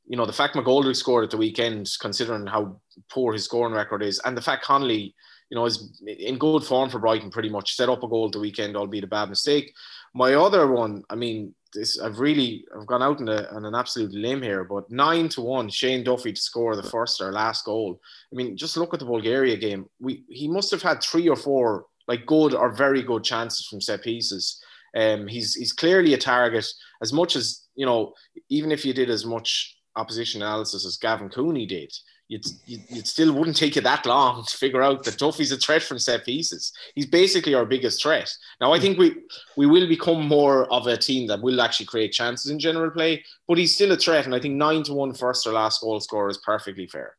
you 0.06 0.16
know 0.16 0.26
the 0.26 0.32
fact 0.32 0.54
McGoldrick 0.54 0.96
scored 0.96 1.24
at 1.24 1.30
the 1.30 1.36
weekend, 1.36 1.90
considering 2.00 2.46
how 2.46 2.80
poor 3.10 3.32
his 3.32 3.44
scoring 3.44 3.74
record 3.74 4.02
is, 4.02 4.20
and 4.24 4.36
the 4.36 4.42
fact 4.42 4.64
Connolly 4.64 5.14
you 5.50 5.56
know, 5.56 5.66
is 5.66 6.00
in 6.06 6.38
good 6.38 6.64
form 6.64 6.90
for 6.90 6.98
Brighton 6.98 7.30
pretty 7.30 7.48
much. 7.48 7.76
Set 7.76 7.88
up 7.88 8.02
a 8.02 8.08
goal 8.08 8.30
the 8.30 8.40
weekend, 8.40 8.76
albeit 8.76 9.04
a 9.04 9.08
bad 9.08 9.28
mistake. 9.28 9.72
My 10.14 10.34
other 10.34 10.70
one, 10.70 11.02
I 11.10 11.14
mean, 11.14 11.54
this 11.72 12.00
I've 12.00 12.18
really 12.18 12.64
I've 12.74 12.86
gone 12.86 13.02
out 13.02 13.20
on, 13.20 13.28
a, 13.28 13.48
on 13.52 13.64
an 13.64 13.74
absolute 13.74 14.12
limb 14.12 14.42
here, 14.42 14.64
but 14.64 14.90
nine 14.90 15.28
to 15.30 15.42
one, 15.42 15.68
Shane 15.68 16.02
Duffy 16.02 16.32
to 16.32 16.40
score 16.40 16.74
the 16.74 16.82
first 16.82 17.20
or 17.20 17.32
last 17.32 17.64
goal. 17.64 18.00
I 18.32 18.36
mean, 18.36 18.56
just 18.56 18.76
look 18.76 18.94
at 18.94 19.00
the 19.00 19.06
Bulgaria 19.06 19.56
game. 19.56 19.86
We 20.00 20.24
he 20.28 20.48
must 20.48 20.70
have 20.70 20.82
had 20.82 21.02
three 21.02 21.28
or 21.28 21.36
four 21.36 21.86
like 22.08 22.26
good 22.26 22.54
or 22.54 22.72
very 22.72 23.02
good 23.02 23.24
chances 23.24 23.66
from 23.66 23.80
set 23.80 24.02
pieces. 24.02 24.60
Um, 24.96 25.26
he's 25.26 25.54
he's 25.54 25.72
clearly 25.72 26.14
a 26.14 26.18
target. 26.18 26.66
As 27.02 27.12
much 27.12 27.36
as 27.36 27.66
you 27.74 27.86
know, 27.86 28.14
even 28.48 28.72
if 28.72 28.84
you 28.84 28.94
did 28.94 29.10
as 29.10 29.24
much 29.24 29.76
opposition 29.96 30.42
analysis 30.42 30.86
as 30.86 30.96
Gavin 30.96 31.28
Cooney 31.28 31.66
did, 31.66 31.92
you'd, 32.28 32.46
you'd, 32.66 33.06
still 33.06 33.32
wouldn't 33.32 33.56
take 33.56 33.76
you 33.76 33.82
that 33.82 34.06
long 34.06 34.44
to 34.44 34.56
figure 34.56 34.82
out 34.82 35.04
that 35.04 35.18
Duffy's 35.18 35.52
a 35.52 35.56
threat 35.56 35.82
from 35.82 35.98
set 35.98 36.24
pieces. 36.24 36.72
He's 36.94 37.06
basically 37.06 37.54
our 37.54 37.64
biggest 37.64 38.02
threat. 38.02 38.32
Now, 38.60 38.72
I 38.72 38.80
think 38.80 38.98
we 38.98 39.16
we 39.56 39.66
will 39.66 39.88
become 39.88 40.26
more 40.26 40.70
of 40.72 40.86
a 40.86 40.96
team 40.96 41.26
that 41.28 41.42
will 41.42 41.60
actually 41.60 41.86
create 41.86 42.12
chances 42.12 42.50
in 42.50 42.58
general 42.58 42.90
play, 42.90 43.24
but 43.46 43.58
he's 43.58 43.74
still 43.74 43.92
a 43.92 43.96
threat. 43.96 44.26
And 44.26 44.34
I 44.34 44.40
think 44.40 44.54
nine 44.54 44.82
to 44.84 44.92
one 44.92 45.14
first 45.14 45.46
or 45.46 45.52
last 45.52 45.80
goal 45.80 46.00
score 46.00 46.28
is 46.28 46.38
perfectly 46.38 46.86
fair. 46.86 47.16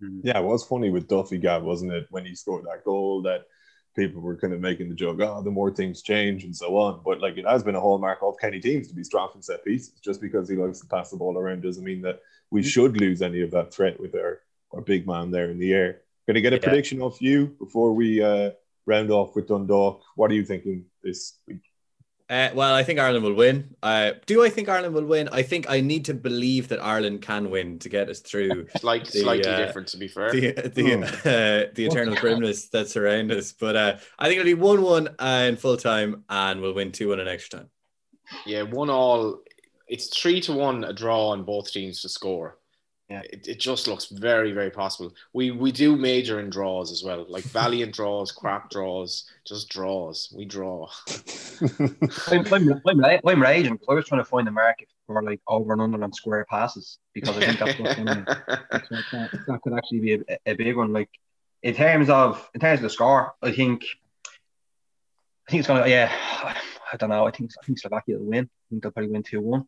Hmm. 0.00 0.20
Yeah, 0.22 0.40
it 0.40 0.44
was 0.44 0.64
funny 0.64 0.90
with 0.90 1.08
Duffy, 1.08 1.38
Gav, 1.38 1.62
wasn't 1.62 1.92
it? 1.92 2.06
When 2.10 2.24
he 2.24 2.34
scored 2.34 2.64
that 2.64 2.84
goal, 2.84 3.22
that 3.22 3.46
people 3.94 4.20
were 4.20 4.36
kind 4.36 4.52
of 4.52 4.60
making 4.60 4.88
the 4.88 4.94
joke, 4.94 5.20
oh, 5.20 5.42
the 5.42 5.50
more 5.50 5.70
things 5.70 6.02
change 6.02 6.44
and 6.44 6.54
so 6.54 6.76
on. 6.76 7.00
But 7.04 7.20
like 7.20 7.36
it 7.36 7.46
has 7.46 7.62
been 7.62 7.74
a 7.74 7.80
hallmark 7.80 8.18
of 8.22 8.38
Kenny 8.40 8.60
teams 8.60 8.88
to 8.88 8.94
be 8.94 9.04
strong 9.04 9.30
from 9.30 9.42
set 9.42 9.64
pieces. 9.64 10.00
Just 10.02 10.20
because 10.20 10.48
he 10.48 10.56
likes 10.56 10.80
to 10.80 10.86
pass 10.86 11.10
the 11.10 11.16
ball 11.16 11.38
around 11.38 11.62
doesn't 11.62 11.84
mean 11.84 12.02
that 12.02 12.20
we 12.50 12.60
mm-hmm. 12.60 12.68
should 12.68 13.00
lose 13.00 13.22
any 13.22 13.40
of 13.40 13.50
that 13.52 13.72
threat 13.72 13.98
with 14.00 14.14
our, 14.14 14.40
our 14.72 14.80
big 14.80 15.06
man 15.06 15.30
there 15.30 15.50
in 15.50 15.58
the 15.58 15.72
air. 15.72 16.00
Going 16.26 16.34
to 16.34 16.40
get 16.40 16.52
a 16.52 16.56
yeah. 16.56 16.62
prediction 16.62 17.02
off 17.02 17.20
you 17.20 17.54
before 17.58 17.92
we 17.92 18.22
uh, 18.22 18.50
round 18.86 19.10
off 19.10 19.36
with 19.36 19.48
Dundalk. 19.48 20.02
What 20.16 20.30
are 20.30 20.34
you 20.34 20.44
thinking 20.44 20.86
this 21.02 21.38
week? 21.46 21.60
Uh, 22.30 22.48
well, 22.54 22.74
I 22.74 22.82
think 22.82 22.98
Ireland 22.98 23.22
will 23.22 23.34
win. 23.34 23.76
Uh, 23.82 24.12
do 24.24 24.42
I 24.42 24.48
think 24.48 24.70
Ireland 24.70 24.94
will 24.94 25.04
win? 25.04 25.28
I 25.30 25.42
think 25.42 25.68
I 25.68 25.82
need 25.82 26.06
to 26.06 26.14
believe 26.14 26.68
that 26.68 26.82
Ireland 26.82 27.20
can 27.20 27.50
win 27.50 27.78
to 27.80 27.90
get 27.90 28.08
us 28.08 28.20
through. 28.20 28.66
Like 28.82 29.10
the, 29.10 29.20
slightly 29.20 29.50
uh, 29.50 29.58
different, 29.58 29.88
to 29.88 29.98
be 29.98 30.08
fair. 30.08 30.30
The 30.32 30.52
the, 30.52 30.94
oh. 30.94 31.70
the 31.74 31.84
eternal 31.86 32.14
grimness 32.16 32.68
that 32.68 32.88
surrounds 32.88 33.32
us. 33.34 33.52
But 33.52 33.76
uh, 33.76 33.96
I 34.18 34.28
think 34.28 34.40
it'll 34.40 34.48
be 34.48 34.54
one-one 34.54 35.14
in 35.20 35.56
full 35.56 35.76
time, 35.76 36.24
and 36.28 36.60
we'll 36.60 36.74
win 36.74 36.92
two-one 36.92 37.20
in 37.20 37.28
extra 37.28 37.60
time. 37.60 37.70
Yeah, 38.46 38.62
one 38.62 38.90
all. 38.90 39.40
It's 39.86 40.16
three 40.18 40.40
to 40.42 40.52
one 40.52 40.84
a 40.84 40.92
draw 40.92 41.28
on 41.28 41.44
both 41.44 41.70
teams 41.70 42.02
to 42.02 42.08
score 42.08 42.58
yeah, 43.10 43.20
it, 43.30 43.46
it 43.46 43.60
just 43.60 43.86
looks 43.86 44.06
very, 44.06 44.52
very 44.52 44.70
possible. 44.70 45.14
We 45.34 45.50
we 45.50 45.72
do 45.72 45.94
major 45.94 46.40
in 46.40 46.48
draws 46.48 46.90
as 46.90 47.04
well, 47.04 47.26
like 47.28 47.44
valiant 47.44 47.94
draws, 47.94 48.32
crap 48.32 48.70
draws, 48.70 49.28
just 49.46 49.68
draws. 49.68 50.32
We 50.34 50.46
draw. 50.46 50.88
I'm, 52.28 52.46
I'm, 52.50 52.80
I'm, 52.86 53.20
I'm 53.26 53.42
raging 53.42 53.74
because 53.74 53.88
I 53.90 53.94
was 53.94 54.06
trying 54.06 54.22
to 54.22 54.24
find 54.24 54.46
the 54.46 54.52
market 54.52 54.88
for 55.06 55.22
like 55.22 55.40
over 55.46 55.74
and 55.74 55.82
under 55.82 56.02
on 56.02 56.14
square 56.14 56.46
passes 56.48 56.98
because 57.12 57.36
I 57.36 57.40
think 57.40 57.58
that's 57.58 57.78
what's 57.78 57.94
going 57.94 58.06
that, 58.06 59.44
that 59.48 59.60
could 59.62 59.74
actually 59.74 60.00
be 60.00 60.14
a, 60.14 60.38
a 60.46 60.54
big 60.54 60.74
one. 60.74 60.94
Like 60.94 61.10
in 61.62 61.74
terms 61.74 62.08
of 62.08 62.48
in 62.54 62.60
terms 62.60 62.78
of 62.78 62.84
the 62.84 62.90
score, 62.90 63.34
I 63.42 63.52
think 63.52 63.84
I 65.46 65.50
think 65.50 65.58
it's 65.60 65.68
gonna 65.68 65.86
yeah. 65.86 66.10
I 66.90 66.96
don't 66.96 67.10
know. 67.10 67.26
I 67.26 67.32
think 67.32 67.50
I 67.60 67.66
think 67.66 67.78
Slovakia 67.78 68.18
will 68.18 68.26
win. 68.26 68.44
I 68.44 68.64
think 68.70 68.82
they'll 68.82 68.92
probably 68.92 69.10
win 69.10 69.22
two 69.22 69.42
one. 69.42 69.66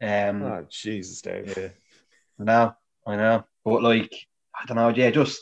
Um, 0.00 0.42
oh 0.42 0.66
Jesus, 0.70 1.20
Dave. 1.20 1.54
Yeah. 1.54 1.68
I 2.40 2.44
know, 2.44 2.74
I 3.06 3.16
know. 3.16 3.44
But 3.64 3.82
like, 3.82 4.12
I 4.54 4.66
don't 4.66 4.76
know. 4.76 4.88
Yeah, 4.88 5.10
just 5.10 5.40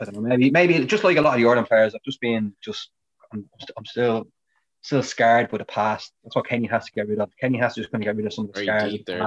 I 0.00 0.04
don't 0.04 0.14
know. 0.14 0.20
Maybe, 0.20 0.50
maybe 0.50 0.84
just 0.86 1.04
like 1.04 1.16
a 1.16 1.22
lot 1.22 1.34
of 1.34 1.40
the 1.40 1.48
Ireland 1.48 1.68
players, 1.68 1.94
I've 1.94 2.02
just 2.02 2.20
been 2.20 2.54
just. 2.62 2.90
I'm, 3.32 3.48
I'm 3.76 3.84
still 3.86 4.26
still 4.82 5.02
scarred 5.02 5.50
by 5.50 5.58
the 5.58 5.64
past. 5.64 6.12
That's 6.22 6.36
what 6.36 6.46
Kenny 6.46 6.66
has 6.66 6.84
to 6.84 6.92
get 6.92 7.08
rid 7.08 7.18
of. 7.18 7.30
Kenny 7.40 7.58
has 7.58 7.74
to 7.74 7.80
just 7.80 7.90
kind 7.90 8.02
of 8.02 8.06
get 8.06 8.16
rid 8.16 8.26
of 8.26 8.32
some 8.34 8.46
of 8.46 8.52
the 8.52 8.62
scars. 8.62 8.94
There, 9.06 9.22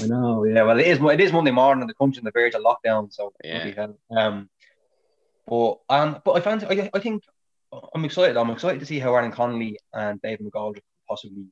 I 0.00 0.06
know. 0.06 0.44
Yeah. 0.44 0.62
Well, 0.62 0.80
it 0.80 0.86
is. 0.86 0.98
It 1.00 1.20
is 1.20 1.32
Monday 1.32 1.50
morning, 1.50 1.82
and 1.82 1.90
the 1.90 1.94
country's 1.94 2.18
on 2.18 2.24
the 2.24 2.32
verge 2.32 2.54
of 2.54 2.62
lockdown. 2.62 3.12
So 3.12 3.32
yeah. 3.44 3.86
Um. 4.16 4.48
But 5.46 5.78
um. 5.88 6.20
But 6.24 6.32
I 6.32 6.40
fancy. 6.40 6.66
I, 6.66 6.90
I 6.92 6.98
think 6.98 7.22
I'm 7.94 8.04
excited. 8.04 8.36
I'm 8.36 8.50
excited 8.50 8.80
to 8.80 8.86
see 8.86 8.98
how 8.98 9.14
Aaron 9.14 9.30
Connolly 9.30 9.78
and 9.92 10.20
David 10.20 10.46
McGoldrick 10.46 10.82
possibly 11.08 11.46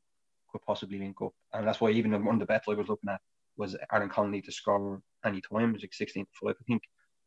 could 0.50 0.62
possibly 0.62 0.98
link 0.98 1.20
up, 1.22 1.32
and 1.52 1.66
that's 1.66 1.80
why 1.80 1.90
even 1.90 2.12
one 2.24 2.34
of 2.34 2.40
the 2.40 2.46
bets 2.46 2.66
I 2.68 2.74
was 2.74 2.88
looking 2.88 3.10
at 3.10 3.20
was 3.56 3.76
Aaron 3.92 4.08
Connolly 4.08 4.42
to 4.42 4.52
score 4.52 5.02
any 5.24 5.40
time. 5.40 5.70
It 5.70 5.72
was 5.74 5.82
like 5.82 5.94
16 5.94 6.24
to 6.24 6.30
5, 6.46 6.54
I 6.60 6.64
think. 6.64 6.82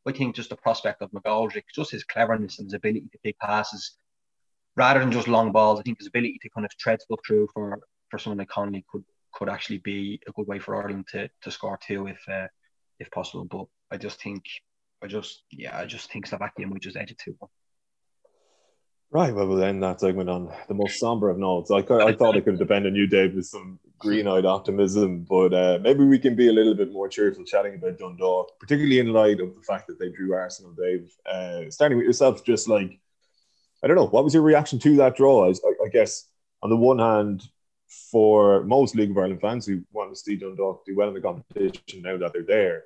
I 0.07 0.11
think 0.11 0.35
just 0.35 0.49
the 0.49 0.55
prospect 0.55 1.01
of 1.01 1.11
McGoldrick, 1.11 1.63
just 1.73 1.91
his 1.91 2.03
cleverness 2.03 2.59
and 2.59 2.67
his 2.67 2.73
ability 2.73 3.09
to 3.11 3.17
pick 3.23 3.39
passes, 3.39 3.97
rather 4.75 4.99
than 4.99 5.11
just 5.11 5.27
long 5.27 5.51
balls, 5.51 5.79
I 5.79 5.83
think 5.83 5.97
his 5.97 6.07
ability 6.07 6.37
to 6.43 6.49
kind 6.49 6.65
of 6.65 6.77
tread 6.77 7.01
stuff 7.01 7.19
through 7.25 7.47
for 7.53 7.79
for 8.09 8.19
someone 8.19 8.37
like 8.37 8.49
Connolly 8.49 8.85
could 8.91 9.03
could 9.33 9.49
actually 9.49 9.79
be 9.79 10.19
a 10.27 10.31
good 10.31 10.47
way 10.47 10.59
for 10.59 10.75
Ireland 10.75 11.07
to 11.11 11.29
to 11.41 11.51
score 11.51 11.79
two 11.81 12.07
if 12.07 12.21
uh, 12.29 12.47
if 12.99 13.09
possible. 13.11 13.45
But 13.45 13.65
I 13.91 13.97
just 13.97 14.21
think 14.21 14.43
I 15.03 15.07
just 15.07 15.43
yeah 15.51 15.77
I 15.77 15.85
just 15.85 16.11
think 16.11 16.27
Slovakia 16.27 16.67
might 16.67 16.81
just 16.81 16.97
edge 16.97 17.11
it 17.11 17.17
two. 17.17 17.35
Right, 19.11 19.33
well, 19.33 19.47
we'll 19.47 19.63
end 19.63 19.81
that 19.83 20.01
segment 20.01 20.29
on 20.29 20.51
the 20.67 20.73
most 20.73 20.99
somber 20.99 21.29
of 21.29 21.37
notes. 21.37 21.71
I, 21.71 21.77
I 21.77 22.13
thought 22.13 22.35
I 22.35 22.41
could 22.41 22.57
depend 22.57 22.85
on 22.85 22.95
you, 22.95 23.07
Dave, 23.07 23.35
with 23.35 23.45
some 23.45 23.79
green-eyed 23.97 24.45
optimism, 24.45 25.25
but 25.29 25.53
uh, 25.53 25.79
maybe 25.81 26.03
we 26.03 26.19
can 26.19 26.35
be 26.35 26.49
a 26.49 26.51
little 26.51 26.73
bit 26.73 26.91
more 26.91 27.07
cheerful 27.07 27.45
chatting 27.45 27.75
about 27.75 27.97
Dundalk, 27.97 28.59
particularly 28.59 28.99
in 28.99 29.13
light 29.13 29.39
of 29.39 29.55
the 29.55 29.61
fact 29.61 29.87
that 29.87 29.99
they 29.99 30.09
drew 30.09 30.33
Arsenal, 30.33 30.73
Dave. 30.73 31.09
Uh, 31.25 31.69
starting 31.69 31.97
with 31.97 32.05
yourself, 32.05 32.43
just 32.43 32.67
like, 32.67 32.99
I 33.83 33.87
don't 33.87 33.95
know, 33.95 34.07
what 34.07 34.23
was 34.23 34.33
your 34.33 34.43
reaction 34.43 34.79
to 34.79 34.97
that 34.97 35.15
draw? 35.15 35.47
I, 35.47 35.51
I 35.51 35.89
guess, 35.91 36.27
on 36.61 36.69
the 36.69 36.75
one 36.75 36.99
hand, 36.99 37.47
for 38.11 38.63
most 38.63 38.95
League 38.95 39.11
of 39.11 39.17
Ireland 39.17 39.39
fans 39.39 39.65
who 39.65 39.83
want 39.93 40.13
to 40.13 40.19
see 40.19 40.35
Dundalk 40.35 40.85
do 40.85 40.95
well 40.95 41.07
in 41.07 41.13
the 41.13 41.21
competition 41.21 42.01
now 42.01 42.17
that 42.17 42.33
they're 42.33 42.43
there, 42.43 42.83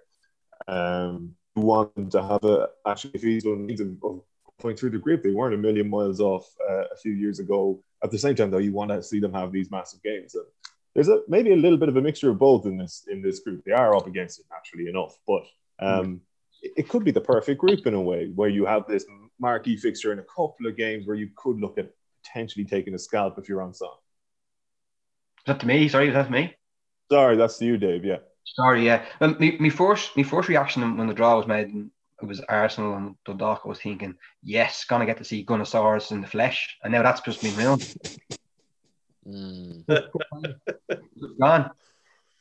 um, 0.67 1.35
want 1.55 2.11
to 2.11 2.21
have 2.21 2.43
a 2.43 2.67
actually 2.85 3.19
feasible 3.19 3.55
means 3.55 3.81
of, 3.81 3.97
of 4.03 4.21
going 4.61 4.75
through 4.75 4.91
the 4.91 4.97
group. 4.97 5.23
They 5.23 5.31
weren't 5.31 5.55
a 5.55 5.57
million 5.57 5.89
miles 5.89 6.19
off 6.19 6.47
uh, 6.69 6.85
a 6.91 6.97
few 7.01 7.13
years 7.13 7.39
ago. 7.39 7.81
At 8.03 8.11
the 8.11 8.17
same 8.17 8.35
time, 8.35 8.51
though, 8.51 8.57
you 8.57 8.73
want 8.73 8.91
to 8.91 9.03
see 9.03 9.19
them 9.19 9.33
have 9.33 9.51
these 9.51 9.71
massive 9.71 10.01
games. 10.03 10.35
And 10.35 10.45
there's 10.93 11.09
a 11.09 11.21
maybe 11.27 11.53
a 11.53 11.57
little 11.57 11.77
bit 11.77 11.89
of 11.89 11.97
a 11.97 12.01
mixture 12.01 12.29
of 12.29 12.39
both 12.39 12.65
in 12.65 12.77
this 12.77 13.05
in 13.09 13.21
this 13.21 13.39
group. 13.39 13.63
They 13.65 13.71
are 13.71 13.95
up 13.95 14.07
against 14.07 14.39
it 14.39 14.45
naturally 14.51 14.89
enough, 14.89 15.17
but 15.27 15.43
um, 15.79 16.21
it, 16.61 16.73
it 16.77 16.89
could 16.89 17.03
be 17.03 17.11
the 17.11 17.21
perfect 17.21 17.59
group 17.59 17.85
in 17.85 17.93
a 17.93 18.01
way 18.01 18.31
where 18.33 18.49
you 18.49 18.65
have 18.65 18.87
this 18.87 19.05
marquee 19.39 19.77
fixture 19.77 20.11
in 20.11 20.19
a 20.19 20.23
couple 20.23 20.67
of 20.67 20.75
games 20.75 21.07
where 21.07 21.15
you 21.15 21.29
could 21.35 21.59
look 21.59 21.77
at 21.77 21.91
potentially 22.23 22.65
taking 22.65 22.93
a 22.93 22.99
scalp 22.99 23.37
if 23.37 23.47
you're 23.47 23.61
on 23.61 23.73
song. 23.73 23.95
Is 25.39 25.43
that 25.47 25.59
to 25.61 25.67
me? 25.67 25.87
Sorry, 25.87 26.09
is 26.09 26.13
that 26.13 26.25
to 26.25 26.31
me? 26.31 26.55
Sorry, 27.09 27.37
that's 27.37 27.57
to 27.59 27.65
you, 27.65 27.77
Dave. 27.77 28.03
Yeah. 28.03 28.17
Sorry, 28.43 28.85
yeah. 28.85 29.05
Um, 29.21 29.37
my, 29.39 29.55
my 29.59 29.69
first 29.69 30.17
my 30.17 30.23
first 30.23 30.49
reaction 30.49 30.97
when 30.97 31.07
the 31.07 31.13
draw 31.13 31.37
was 31.37 31.47
made 31.47 31.89
it 32.21 32.25
was 32.25 32.41
Arsenal 32.41 32.95
and 32.95 33.15
Dundalk, 33.25 33.61
I 33.65 33.69
was 33.69 33.79
thinking, 33.79 34.15
yes, 34.43 34.85
gonna 34.85 35.05
get 35.05 35.17
to 35.17 35.23
see 35.23 35.45
Gunnersaurus 35.45 36.11
in 36.11 36.21
the 36.21 36.27
flesh, 36.27 36.77
and 36.83 36.91
now 36.91 37.03
that's 37.03 37.21
just 37.21 37.41
been 37.41 37.55
ruined. 37.55 37.95
Mm. 39.27 39.83
gone. 41.39 41.71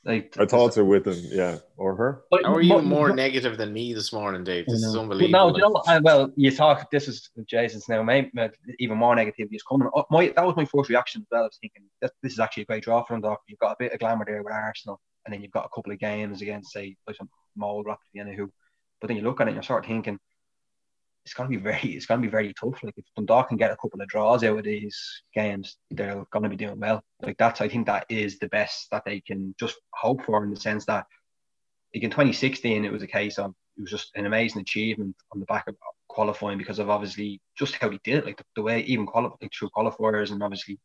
Like 0.05 0.37
our 0.39 0.47
thoughts 0.47 0.79
are 0.79 0.85
with 0.85 1.07
him, 1.07 1.20
yeah, 1.24 1.59
or 1.76 1.95
her. 1.97 2.22
But, 2.31 2.45
How 2.45 2.55
are 2.55 2.62
you 2.62 2.81
more 2.81 3.12
negative 3.12 3.59
than 3.59 3.72
me 3.72 3.93
this 3.93 4.12
morning, 4.12 4.45
Dave? 4.45 4.64
This 4.66 4.83
is 4.83 4.97
unbelievable. 4.97 5.51
no, 5.51 5.57
you 5.57 5.61
know, 5.61 5.83
I, 5.87 5.99
well, 5.99 6.33
you 6.37 6.51
talk. 6.51 6.91
This 6.91 7.09
is 7.09 7.29
Jason's 7.47 7.89
now. 7.89 8.03
Maybe 8.03 8.31
even 8.79 8.97
more 8.97 9.14
negativity 9.14 9.57
is 9.57 9.62
coming. 9.64 9.91
Oh, 9.95 10.07
my 10.11 10.33
that 10.35 10.47
was 10.47 10.57
my 10.57 10.64
first 10.64 10.89
reaction 10.89 11.22
as 11.22 11.26
well. 11.31 11.43
I 11.43 11.47
was 11.47 11.59
thinking 11.61 11.83
this, 12.01 12.11
this 12.22 12.33
is 12.33 12.39
actually 12.39 12.62
a 12.62 12.66
great 12.66 12.85
draw 12.85 13.05
for 13.05 13.14
Dundalk. 13.14 13.41
You've 13.49 13.59
got 13.59 13.72
a 13.72 13.76
bit 13.79 13.93
of 13.93 13.99
glamour 13.99 14.24
there 14.24 14.43
with 14.43 14.53
Arsenal, 14.53 15.01
and 15.26 15.35
then 15.35 15.43
you've 15.43 15.53
got 15.53 15.66
a 15.66 15.74
couple 15.74 15.93
of 15.93 15.99
games 15.99 16.41
against, 16.41 16.72
say, 16.72 16.97
like 17.07 17.16
some 17.16 17.29
Molde 17.57 17.87
Rapid 17.87 18.07
Vienna, 18.14 18.33
who 18.33 18.51
but 19.01 19.09
then 19.09 19.16
you 19.16 19.22
look 19.22 19.40
at 19.40 19.46
it 19.46 19.51
and 19.51 19.57
you're 19.57 19.62
sort 19.62 19.84
of 19.84 19.88
thinking, 19.88 20.18
it's 21.24 21.34
gonna 21.34 21.51
be 21.51 21.57
very 21.57 21.80
it's 21.82 22.07
gonna 22.07 22.22
be 22.22 22.28
very 22.28 22.55
tough. 22.55 22.82
Like 22.82 22.94
if 22.96 23.05
Dundalk 23.14 23.49
can 23.49 23.59
get 23.59 23.70
a 23.70 23.76
couple 23.76 24.01
of 24.01 24.09
draws 24.09 24.42
out 24.44 24.59
of 24.59 24.64
these 24.64 25.22
games, 25.34 25.76
they're 25.90 26.24
gonna 26.30 26.49
be 26.49 26.57
doing 26.57 26.80
well. 26.80 27.03
Like 27.20 27.36
that's 27.36 27.61
I 27.61 27.68
think 27.68 27.86
that 27.86 28.07
is 28.09 28.38
the 28.38 28.49
best 28.49 28.88
that 28.92 29.05
they 29.05 29.20
can 29.20 29.55
just 29.61 29.76
hope 29.92 30.24
for 30.24 30.42
in 30.42 30.51
the 30.51 30.57
sense 30.57 30.86
that 30.86 31.05
like 31.94 32.03
in 32.03 32.11
2016 32.11 32.84
it 32.84 32.92
was 32.92 33.03
a 33.03 33.07
case 33.07 33.38
of 33.38 33.55
it 33.76 33.82
was 33.82 33.90
just 33.90 34.11
an 34.14 34.26
amazing 34.26 34.62
achievement 34.62 35.16
on 35.32 35.40
the 35.40 35.46
back 35.46 35.68
of 35.68 35.76
qualifying 36.09 36.59
because 36.59 36.78
of 36.78 36.88
obviously 36.88 37.40
just 37.57 37.74
how 37.74 37.90
he 37.90 38.01
did 38.05 38.18
it, 38.18 38.26
like 38.26 38.36
the, 38.38 38.44
the 38.57 38.62
way 38.62 38.80
even 38.80 39.07
qualifying 39.07 39.38
like 39.42 39.53
through 39.53 39.70
qualifiers 39.76 40.32
and 40.32 40.42
obviously 40.42 40.78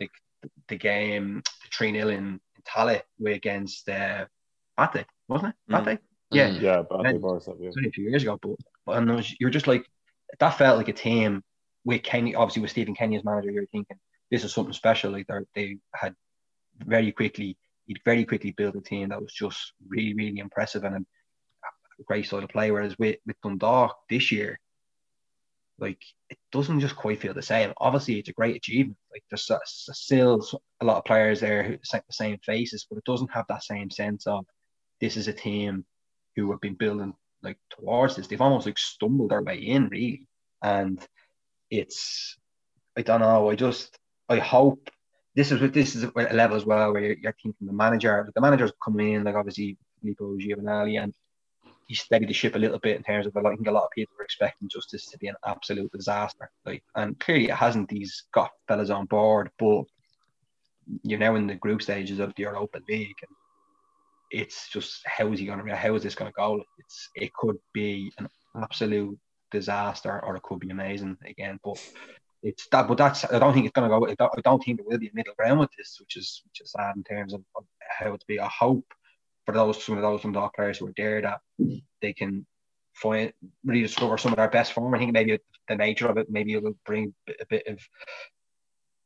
like 0.00 0.10
the, 0.42 0.50
the 0.68 0.76
game 0.76 1.42
the 1.62 1.68
3 1.76 1.92
0 1.92 2.08
in, 2.08 2.16
in 2.16 2.40
Tallaght 2.66 3.02
against 3.26 3.88
uh 3.90 4.24
Bate, 4.78 5.04
wasn't 5.28 5.50
it? 5.50 5.84
Bate? 5.84 5.98
Mm. 5.98 6.11
Um, 6.32 6.60
yeah, 6.60 6.82
Bradley 6.82 7.18
Barca, 7.18 7.52
yeah. 7.58 7.70
Only 7.76 7.88
a 7.88 7.92
few 7.92 8.08
years 8.08 8.22
ago, 8.22 8.38
but, 8.40 8.56
but 8.86 9.00
know, 9.00 9.20
you're 9.38 9.50
just 9.50 9.66
like 9.66 9.86
that 10.38 10.58
felt 10.58 10.78
like 10.78 10.88
a 10.88 10.92
team 10.92 11.42
with 11.84 12.02
Kenny, 12.02 12.34
obviously 12.34 12.62
with 12.62 12.70
Stephen 12.70 12.94
Kenny 12.94 13.16
as 13.16 13.24
manager. 13.24 13.50
You're 13.50 13.66
thinking 13.66 13.98
this 14.30 14.44
is 14.44 14.52
something 14.52 14.72
special. 14.72 15.12
Like 15.12 15.26
they 15.54 15.78
had 15.94 16.14
very 16.78 17.12
quickly, 17.12 17.56
he 17.86 17.96
very 18.04 18.24
quickly 18.24 18.52
built 18.52 18.76
a 18.76 18.80
team 18.80 19.10
that 19.10 19.20
was 19.20 19.32
just 19.32 19.72
really, 19.86 20.14
really 20.14 20.38
impressive 20.38 20.84
and 20.84 20.96
a 20.96 22.02
great 22.04 22.26
style 22.26 22.42
of 22.42 22.48
play. 22.48 22.70
Whereas 22.70 22.98
with 22.98 23.16
with 23.26 23.40
Dundalk 23.42 23.96
this 24.08 24.32
year, 24.32 24.58
like 25.78 26.02
it 26.30 26.38
doesn't 26.50 26.80
just 26.80 26.96
quite 26.96 27.20
feel 27.20 27.34
the 27.34 27.42
same. 27.42 27.72
Obviously, 27.78 28.18
it's 28.18 28.28
a 28.28 28.32
great 28.32 28.56
achievement. 28.56 28.98
Like 29.12 29.24
there's 29.30 29.50
still 29.68 30.42
a 30.80 30.84
lot 30.84 30.98
of 30.98 31.04
players 31.04 31.40
there 31.40 31.62
who 31.62 31.76
the 31.76 32.02
same 32.10 32.38
faces, 32.38 32.86
but 32.88 32.98
it 32.98 33.04
doesn't 33.04 33.32
have 33.32 33.46
that 33.48 33.64
same 33.64 33.90
sense 33.90 34.26
of 34.26 34.46
this 35.00 35.16
is 35.16 35.28
a 35.28 35.32
team 35.32 35.84
who 36.36 36.50
have 36.50 36.60
been 36.60 36.74
building 36.74 37.14
like 37.42 37.58
towards 37.70 38.16
this. 38.16 38.26
They've 38.26 38.40
almost 38.40 38.66
like 38.66 38.78
stumbled 38.78 39.30
their 39.30 39.42
way 39.42 39.58
in, 39.58 39.88
really. 39.88 40.26
And 40.62 41.04
it's 41.70 42.36
I 42.96 43.02
don't 43.02 43.20
know. 43.20 43.50
I 43.50 43.54
just 43.54 43.98
I 44.28 44.38
hope 44.38 44.90
this 45.34 45.50
is 45.50 45.60
what 45.60 45.72
this 45.72 45.94
is 45.96 46.04
a 46.04 46.34
level 46.34 46.56
as 46.56 46.64
well 46.64 46.92
where 46.92 47.14
you're, 47.14 47.34
thinking 47.42 47.66
the 47.66 47.72
manager, 47.72 48.30
the 48.34 48.40
manager's 48.40 48.72
coming 48.84 49.14
in 49.14 49.24
like 49.24 49.34
obviously 49.34 49.78
Filippo 50.00 50.36
Giovagnoli 50.36 51.02
and 51.02 51.14
he 51.88 51.94
steadied 51.94 52.28
the 52.28 52.34
ship 52.34 52.54
a 52.54 52.58
little 52.58 52.78
bit 52.78 52.96
in 52.96 53.02
terms 53.02 53.26
of 53.26 53.36
I 53.36 53.42
think 53.54 53.66
a 53.66 53.72
lot 53.72 53.84
of 53.84 53.90
people 53.90 54.14
were 54.18 54.24
expecting 54.24 54.68
justice 54.68 55.06
to 55.06 55.18
be 55.18 55.28
an 55.28 55.34
absolute 55.46 55.90
disaster. 55.92 56.50
Like 56.64 56.84
and 56.94 57.18
clearly 57.18 57.46
it 57.46 57.54
hasn't 57.54 57.88
these 57.88 58.24
got 58.32 58.50
fellas 58.68 58.90
on 58.90 59.06
board, 59.06 59.50
but 59.58 59.84
you're 61.02 61.18
now 61.18 61.34
in 61.34 61.46
the 61.46 61.54
group 61.54 61.82
stages 61.82 62.18
of 62.18 62.34
the 62.36 62.42
Europa 62.42 62.80
League 62.88 63.16
and 63.22 63.36
it's 64.32 64.68
just 64.70 65.02
how 65.06 65.30
is 65.32 65.38
he 65.38 65.46
going 65.46 65.64
to 65.64 65.76
how 65.76 65.94
is 65.94 66.02
this 66.02 66.14
going 66.14 66.30
to 66.30 66.34
go? 66.34 66.62
It's 66.78 67.10
it 67.14 67.32
could 67.34 67.58
be 67.72 68.12
an 68.18 68.28
absolute 68.56 69.18
disaster 69.50 70.24
or 70.24 70.36
it 70.36 70.42
could 70.42 70.58
be 70.58 70.70
amazing 70.70 71.18
again. 71.26 71.60
But 71.62 71.78
it's 72.42 72.66
that, 72.68 72.88
but 72.88 72.98
that's 72.98 73.24
I 73.26 73.38
don't 73.38 73.52
think 73.52 73.66
it's 73.66 73.74
going 73.74 73.88
to 73.88 73.96
go. 73.96 74.06
I 74.06 74.14
don't, 74.14 74.32
I 74.36 74.40
don't 74.40 74.64
think 74.64 74.78
there 74.78 74.86
will 74.88 74.98
be 74.98 75.08
a 75.08 75.14
middle 75.14 75.34
ground 75.34 75.60
with 75.60 75.70
this, 75.76 75.98
which 76.00 76.16
is 76.16 76.42
which 76.46 76.62
is 76.62 76.72
sad 76.72 76.96
in 76.96 77.04
terms 77.04 77.34
of, 77.34 77.42
of 77.54 77.64
how 77.80 78.14
it's 78.14 78.24
be. 78.24 78.40
I 78.40 78.48
hope 78.48 78.86
for 79.44 79.52
those 79.52 79.84
some 79.84 79.96
of 79.96 80.02
those 80.02 80.22
some 80.22 80.32
dog 80.32 80.52
players 80.54 80.78
who 80.78 80.88
are 80.88 80.94
there 80.96 81.20
that 81.22 81.40
they 82.00 82.14
can 82.14 82.46
find 82.94 83.32
really 83.64 83.82
discover 83.82 84.18
some 84.18 84.32
of 84.32 84.38
their 84.38 84.48
best 84.48 84.72
form. 84.72 84.94
I 84.94 84.98
think 84.98 85.12
maybe 85.12 85.38
the 85.68 85.76
nature 85.76 86.08
of 86.08 86.16
it 86.16 86.30
maybe 86.30 86.54
it 86.54 86.62
will 86.62 86.76
bring 86.86 87.14
a 87.28 87.46
bit 87.48 87.66
of 87.66 87.78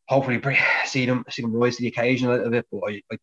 hopefully 0.09 0.41
see 0.85 1.05
them 1.05 1.25
see 1.29 1.43
them 1.43 1.53
rise 1.53 1.77
to 1.77 1.83
the 1.83 1.89
occasion 1.89 2.29
a 2.29 2.33
little 2.33 2.51
bit. 2.51 2.67
But 2.71 2.81
I, 2.89 3.03
I 3.13 3.17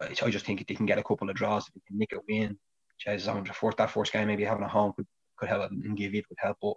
I 0.00 0.30
just 0.30 0.44
think 0.44 0.66
they 0.66 0.74
can 0.74 0.86
get 0.86 0.98
a 0.98 1.02
couple 1.02 1.30
of 1.30 1.36
draws 1.36 1.68
if 1.68 1.74
they 1.74 1.80
can 1.86 1.98
nick 1.98 2.12
a 2.12 2.18
win. 2.28 2.58
Jesus, 2.98 3.28
I'm 3.28 3.44
force 3.46 3.74
that 3.78 3.90
first 3.90 4.12
game 4.12 4.28
maybe 4.28 4.44
having 4.44 4.64
a 4.64 4.68
home 4.68 4.92
could, 4.94 5.06
could 5.36 5.48
help 5.48 5.70
and 5.70 5.96
give 5.96 6.14
it 6.14 6.28
could 6.28 6.38
help, 6.40 6.58
but 6.62 6.74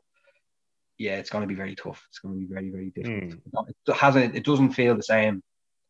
yeah, 0.97 1.17
it's 1.17 1.29
going 1.29 1.43
to 1.43 1.47
be 1.47 1.55
very 1.55 1.75
tough. 1.75 2.03
It's 2.09 2.19
going 2.19 2.35
to 2.35 2.39
be 2.39 2.51
very 2.51 2.69
very 2.69 2.89
difficult. 2.89 3.41
Mm. 3.53 3.69
It 3.87 3.95
hasn't. 3.95 4.35
It 4.35 4.43
doesn't 4.45 4.73
feel 4.73 4.95
the 4.95 5.03
same. 5.03 5.43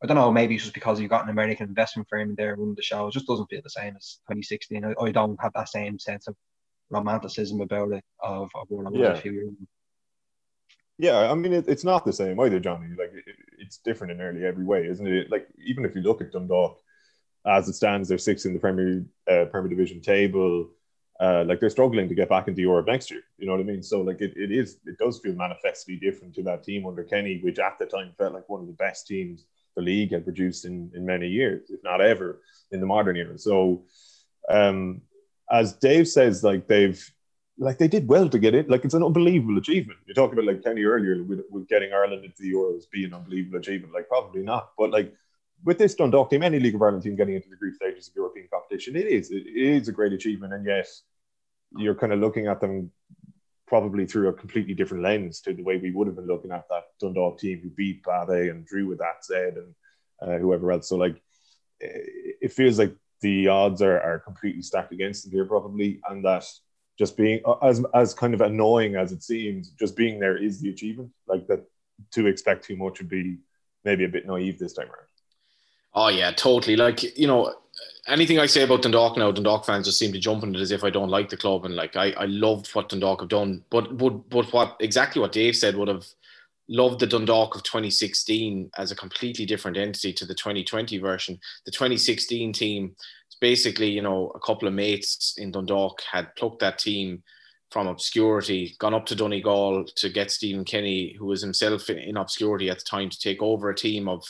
I 0.04 0.06
don't 0.06 0.18
know. 0.18 0.32
Maybe 0.32 0.56
it's 0.56 0.64
just 0.64 0.76
because 0.76 1.00
you've 1.00 1.10
got 1.10 1.24
an 1.24 1.30
American 1.30 1.70
investment 1.70 2.08
firm 2.10 2.30
in 2.30 2.36
there 2.36 2.56
running 2.56 2.76
the 2.76 2.84
show. 2.84 3.08
It 3.08 3.14
just 3.14 3.26
doesn't 3.26 3.48
feel 3.48 3.62
the 3.64 3.70
same 3.70 3.96
as 3.96 4.20
2016. 4.30 4.86
I, 4.86 4.94
I 5.02 5.12
don't 5.12 5.42
have 5.42 5.54
that 5.54 5.70
same 5.70 5.98
sense 5.98 6.28
of 6.28 6.36
romanticism 6.90 7.62
about 7.62 7.94
it 7.94 8.04
of, 8.22 8.50
of 8.54 8.68
what 8.70 8.94
I 8.94 8.98
yeah. 8.98 9.14
a 9.14 9.18
few 9.18 9.32
years 9.32 9.50
ago. 9.50 9.66
Yeah, 11.00 11.32
I 11.32 11.36
mean, 11.36 11.54
it, 11.54 11.66
it's 11.68 11.84
not 11.84 12.06
the 12.06 12.14
same 12.14 12.40
either, 12.40 12.60
Johnny. 12.60 12.90
Like, 12.90 13.12
it, 13.14 13.36
it's 13.60 13.78
different 13.78 14.12
in 14.12 14.18
nearly 14.18 14.46
every 14.46 14.66
way, 14.66 14.88
isn't 14.88 15.08
it? 15.08 15.32
Like, 15.32 15.48
even 15.64 15.86
if 15.86 15.96
you 15.96 16.02
look 16.02 16.22
at 16.22 16.32
Dundalk, 16.32 16.80
as 17.48 17.68
it 17.68 17.74
stands, 17.74 18.10
they're 18.10 18.18
sixth 18.18 18.46
in 18.46 18.54
the 18.54 18.60
Premier 18.60 19.06
uh, 19.30 19.46
Premier 19.46 19.70
Division 19.70 20.02
table. 20.02 20.70
Uh, 21.20 21.44
like 21.48 21.60
they're 21.60 21.70
struggling 21.70 22.08
to 22.08 22.14
get 22.14 22.30
back 22.30 22.48
into 22.48 22.62
Europe 22.62 22.86
next 22.86 23.10
year. 23.10 23.22
You 23.40 23.48
know 23.48 23.54
what 23.54 23.62
I 23.62 23.64
mean? 23.64 23.82
So 23.82 24.02
like 24.02 24.22
it, 24.22 24.34
it 24.36 24.52
is 24.52 24.78
it 24.86 24.98
does 25.00 25.20
feel 25.20 25.34
manifestly 25.34 25.96
different 25.96 26.36
to 26.36 26.44
that 26.44 26.64
team 26.64 26.86
under 26.86 27.04
Kenny, 27.04 27.40
which 27.44 27.58
at 27.58 27.80
the 27.80 27.86
time 27.86 28.14
felt 28.18 28.34
like 28.34 28.48
one 28.48 28.62
of 28.62 28.68
the 28.68 28.74
best 28.74 29.08
teams 29.08 29.46
the 29.76 29.82
league 29.82 30.12
had 30.12 30.24
produced 30.24 30.66
in, 30.66 30.92
in 30.96 31.06
many 31.06 31.28
years, 31.28 31.70
if 31.70 31.84
not 31.84 32.02
ever, 32.02 32.42
in 32.72 32.80
the 32.80 32.86
modern 32.86 33.16
era. 33.16 33.38
So 33.38 33.84
um, 34.50 35.02
as 35.52 35.74
Dave 35.74 36.08
says, 36.08 36.44
like 36.44 36.68
they've 36.68 37.02
like 37.60 37.80
they 37.80 37.88
did 37.88 38.08
well 38.08 38.30
to 38.30 38.40
get 38.40 38.54
it. 38.54 38.70
Like 38.70 38.86
it's 38.86 38.94
an 38.94 39.04
unbelievable 39.04 39.58
achievement. 39.58 40.00
You're 40.06 40.16
talking 40.16 40.38
about 40.38 40.54
like 40.54 40.64
Kenny 40.64 40.84
earlier 40.84 41.24
with, 41.24 41.42
with 41.50 41.68
getting 41.68 41.94
Ireland 41.94 42.26
into 42.26 42.42
the 42.42 42.54
Euros 42.54 42.84
being 42.92 43.06
an 43.06 43.16
unbelievable 43.16 43.60
achievement. 43.60 43.94
Like 43.94 44.08
probably 44.08 44.44
not, 44.44 44.72
but 44.78 44.92
like 44.92 45.14
with 45.64 45.78
this 45.78 45.96
Dundalk 45.96 46.30
team, 46.30 46.44
any 46.44 46.60
League 46.60 46.76
of 46.76 46.82
Ireland 46.82 47.04
team 47.04 47.16
getting 47.16 47.36
into 47.36 47.50
the 47.50 47.56
group 47.56 47.76
stages 47.76 48.08
of 48.08 48.16
European 48.16 48.48
competition, 48.52 48.96
it 48.96 49.08
is 49.08 49.32
it 49.32 49.48
is 49.48 49.88
a 49.88 49.92
great 49.92 50.14
achievement, 50.14 50.54
and 50.54 50.66
yes, 50.66 51.04
you're 51.78 51.96
kind 51.96 52.14
of 52.14 52.20
looking 52.20 52.48
at 52.48 52.62
them 52.62 52.92
probably 53.68 54.06
through 54.06 54.30
a 54.30 54.34
completely 54.34 54.74
different 54.74 55.04
lens 55.04 55.42
to 55.42 55.54
the 55.54 55.64
way 55.64 55.78
we 55.78 55.92
would 55.92 56.08
have 56.08 56.16
been 56.16 56.28
looking 56.28 56.52
at 56.52 56.68
that 56.70 56.86
Dundalk 57.02 57.40
team 57.40 57.60
who 57.62 57.70
beat 57.70 58.02
BATE 58.04 58.50
and 58.50 58.66
drew 58.66 58.88
with 58.88 59.00
that 59.00 59.26
said 59.26 59.58
and 59.58 59.76
uh, 60.22 60.38
whoever 60.38 60.72
else. 60.72 60.88
So 60.88 60.96
like, 60.96 61.22
it 61.80 62.54
feels 62.54 62.80
like 62.80 62.96
the 63.22 63.50
odds 63.50 63.82
are, 63.82 64.00
are 64.00 64.20
completely 64.20 64.62
stacked 64.62 64.94
against 64.94 65.24
them 65.24 65.34
here 65.34 65.46
probably, 65.46 66.00
and 66.10 66.24
that 66.24 66.46
just 66.98 67.18
being 67.18 67.42
as 67.62 67.84
as 67.94 68.14
kind 68.14 68.34
of 68.34 68.42
annoying 68.42 68.96
as 68.96 69.12
it 69.12 69.24
seems, 69.24 69.72
just 69.72 69.96
being 69.96 70.20
there 70.20 70.38
is 70.38 70.62
the 70.62 70.70
achievement. 70.70 71.12
Like 71.28 71.48
that, 71.48 71.66
to 72.12 72.28
expect 72.28 72.66
too 72.66 72.78
much 72.78 73.00
would 73.00 73.10
be 73.10 73.38
maybe 73.84 74.06
a 74.06 74.10
bit 74.10 74.26
naive 74.26 74.60
this 74.60 74.74
time 74.74 74.88
around. 74.88 75.07
Oh 76.00 76.10
yeah, 76.10 76.30
totally. 76.32 76.76
Like 76.76 77.18
you 77.18 77.26
know, 77.26 77.56
anything 78.08 78.38
I 78.38 78.46
say 78.46 78.62
about 78.62 78.84
Dundalk 78.84 79.18
now, 79.18 79.32
Dundalk 79.32 79.66
fans 79.66 79.88
just 79.88 79.98
seem 79.98 80.14
to 80.14 80.20
jump 80.20 80.44
on 80.44 80.54
it 80.54 80.62
as 80.62 80.70
if 80.70 80.84
I 80.84 80.92
don't 80.92 81.10
like 81.10 81.30
the 81.30 81.38
club, 81.38 81.66
and 81.66 81.76
like 81.76 81.96
I, 81.96 82.12
I 82.12 82.26
loved 82.26 82.68
what 82.76 82.90
Dundalk 82.90 83.22
have 83.22 83.30
done, 83.30 83.64
but 83.72 83.98
but 83.98 84.30
but 84.30 84.54
what 84.54 84.78
exactly 84.80 85.20
what 85.20 85.32
Dave 85.32 85.56
said 85.56 85.76
would 85.76 85.88
have 85.88 86.06
loved 86.70 87.00
the 87.00 87.08
Dundalk 87.08 87.56
of 87.56 87.64
2016 87.64 88.70
as 88.78 88.92
a 88.92 88.96
completely 88.96 89.48
different 89.48 89.76
entity 89.76 90.14
to 90.14 90.26
the 90.26 90.36
2020 90.36 91.00
version. 91.00 91.40
The 91.66 91.72
2016 91.72 92.54
team, 92.54 92.96
it's 93.26 93.38
basically, 93.40 93.90
you 93.90 94.04
know, 94.04 94.32
a 94.36 94.40
couple 94.40 94.68
of 94.68 94.76
mates 94.76 95.34
in 95.38 95.52
Dundalk 95.52 96.02
had 96.12 96.36
plucked 96.36 96.60
that 96.60 96.78
team 96.78 97.24
from 97.72 97.88
obscurity, 97.88 98.76
gone 98.80 98.94
up 98.94 99.06
to 99.08 99.16
Donegal 99.16 99.86
to 99.96 100.10
get 100.10 100.30
Stephen 100.30 100.66
Kenny, 100.66 101.16
who 101.18 101.26
was 101.26 101.42
himself 101.42 101.90
in 101.90 102.18
obscurity 102.18 102.70
at 102.70 102.80
the 102.80 102.86
time, 102.86 103.10
to 103.10 103.20
take 103.20 103.42
over 103.42 103.70
a 103.70 103.76
team 103.76 104.08
of 104.08 104.24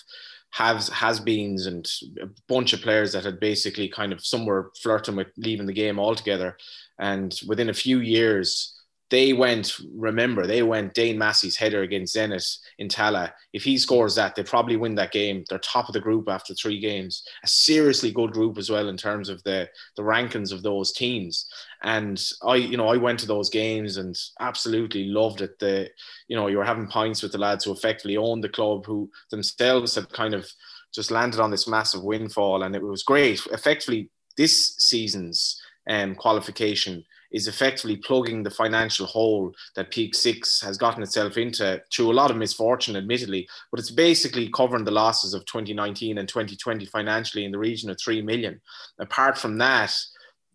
has 0.57 0.89
has 0.89 1.19
beens 1.19 1.67
and 1.67 1.87
a 2.19 2.25
bunch 2.47 2.73
of 2.73 2.81
players 2.81 3.11
that 3.11 3.23
had 3.23 3.39
basically 3.39 3.87
kind 3.87 4.11
of 4.11 4.25
some 4.25 4.43
were 4.43 4.71
flirting 4.81 5.15
with 5.15 5.27
leaving 5.37 5.67
the 5.67 5.73
game 5.73 5.99
altogether. 5.99 6.57
And 6.97 7.39
within 7.47 7.69
a 7.69 7.75
few 7.75 7.99
years, 7.99 8.76
they 9.09 9.31
went, 9.31 9.73
remember, 9.95 10.45
they 10.45 10.63
went 10.63 10.93
Dane 10.93 11.17
Massey's 11.17 11.55
header 11.55 11.81
against 11.83 12.15
Zenit 12.15 12.57
in 12.77 12.89
Tallaght. 12.89 13.31
If 13.53 13.63
he 13.63 13.77
scores 13.77 14.15
that, 14.15 14.35
they 14.35 14.43
probably 14.43 14.75
win 14.75 14.95
that 14.95 15.13
game. 15.13 15.45
They're 15.47 15.59
top 15.59 15.87
of 15.87 15.93
the 15.93 16.01
group 16.01 16.27
after 16.27 16.53
three 16.53 16.79
games. 16.79 17.23
A 17.43 17.47
seriously 17.47 18.11
good 18.11 18.31
group 18.31 18.57
as 18.57 18.69
well 18.69 18.89
in 18.89 18.97
terms 18.97 19.29
of 19.29 19.41
the, 19.43 19.69
the 19.95 20.03
rankings 20.03 20.51
of 20.51 20.61
those 20.61 20.91
teams. 20.91 21.49
And 21.83 22.21
I, 22.45 22.55
you 22.55 22.75
know, 22.75 22.89
I 22.89 22.97
went 22.97 23.19
to 23.19 23.27
those 23.27 23.49
games 23.49 23.95
and 23.95 24.17
absolutely 24.41 25.05
loved 25.05 25.41
it. 25.41 25.57
The, 25.59 25.89
you 26.27 26.35
know, 26.35 26.47
you 26.47 26.57
were 26.57 26.65
having 26.65 26.87
pints 26.87 27.23
with 27.23 27.31
the 27.31 27.37
lads 27.37 27.63
who 27.63 27.71
effectively 27.71 28.17
owned 28.17 28.43
the 28.43 28.49
club, 28.49 28.85
who 28.85 29.09
themselves 29.31 29.95
had 29.95 30.09
kind 30.09 30.33
of 30.33 30.49
just 30.93 31.11
landed 31.11 31.39
on 31.39 31.51
this 31.51 31.67
massive 31.67 32.03
windfall. 32.03 32.63
And 32.63 32.75
it 32.75 32.83
was 32.83 33.03
great. 33.03 33.45
Effectively, 33.53 34.09
this 34.35 34.75
season's 34.79 35.61
um, 35.89 36.13
qualification 36.15 37.05
is 37.31 37.47
effectively 37.47 37.97
plugging 37.97 38.43
the 38.43 38.49
financial 38.49 39.05
hole 39.05 39.53
that 39.75 39.91
Peak 39.91 40.15
Six 40.15 40.61
has 40.61 40.77
gotten 40.77 41.03
itself 41.03 41.37
into 41.37 41.81
through 41.91 42.11
a 42.11 42.13
lot 42.13 42.31
of 42.31 42.37
misfortune, 42.37 42.95
admittedly, 42.95 43.47
but 43.71 43.79
it's 43.79 43.91
basically 43.91 44.49
covering 44.49 44.85
the 44.85 44.91
losses 44.91 45.33
of 45.33 45.45
2019 45.45 46.17
and 46.17 46.27
2020 46.27 46.85
financially 46.85 47.45
in 47.45 47.51
the 47.51 47.59
region 47.59 47.89
of 47.89 47.99
3 47.99 48.21
million. 48.21 48.61
Apart 48.99 49.37
from 49.37 49.57
that, 49.57 49.95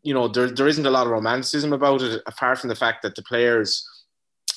you 0.03 0.15
know, 0.15 0.29
there, 0.29 0.51
there 0.51 0.69
isn't 0.69 0.87
a 0.87 0.91
lot 0.91 1.07
of 1.07 1.13
romanticism 1.13 1.73
about 1.73 2.03
it, 2.03 2.23
apart 2.27 2.59
from 2.59 2.69
the 2.69 2.75
fact 2.75 3.03
that 3.03 3.15
the 3.15 3.23
players 3.23 3.89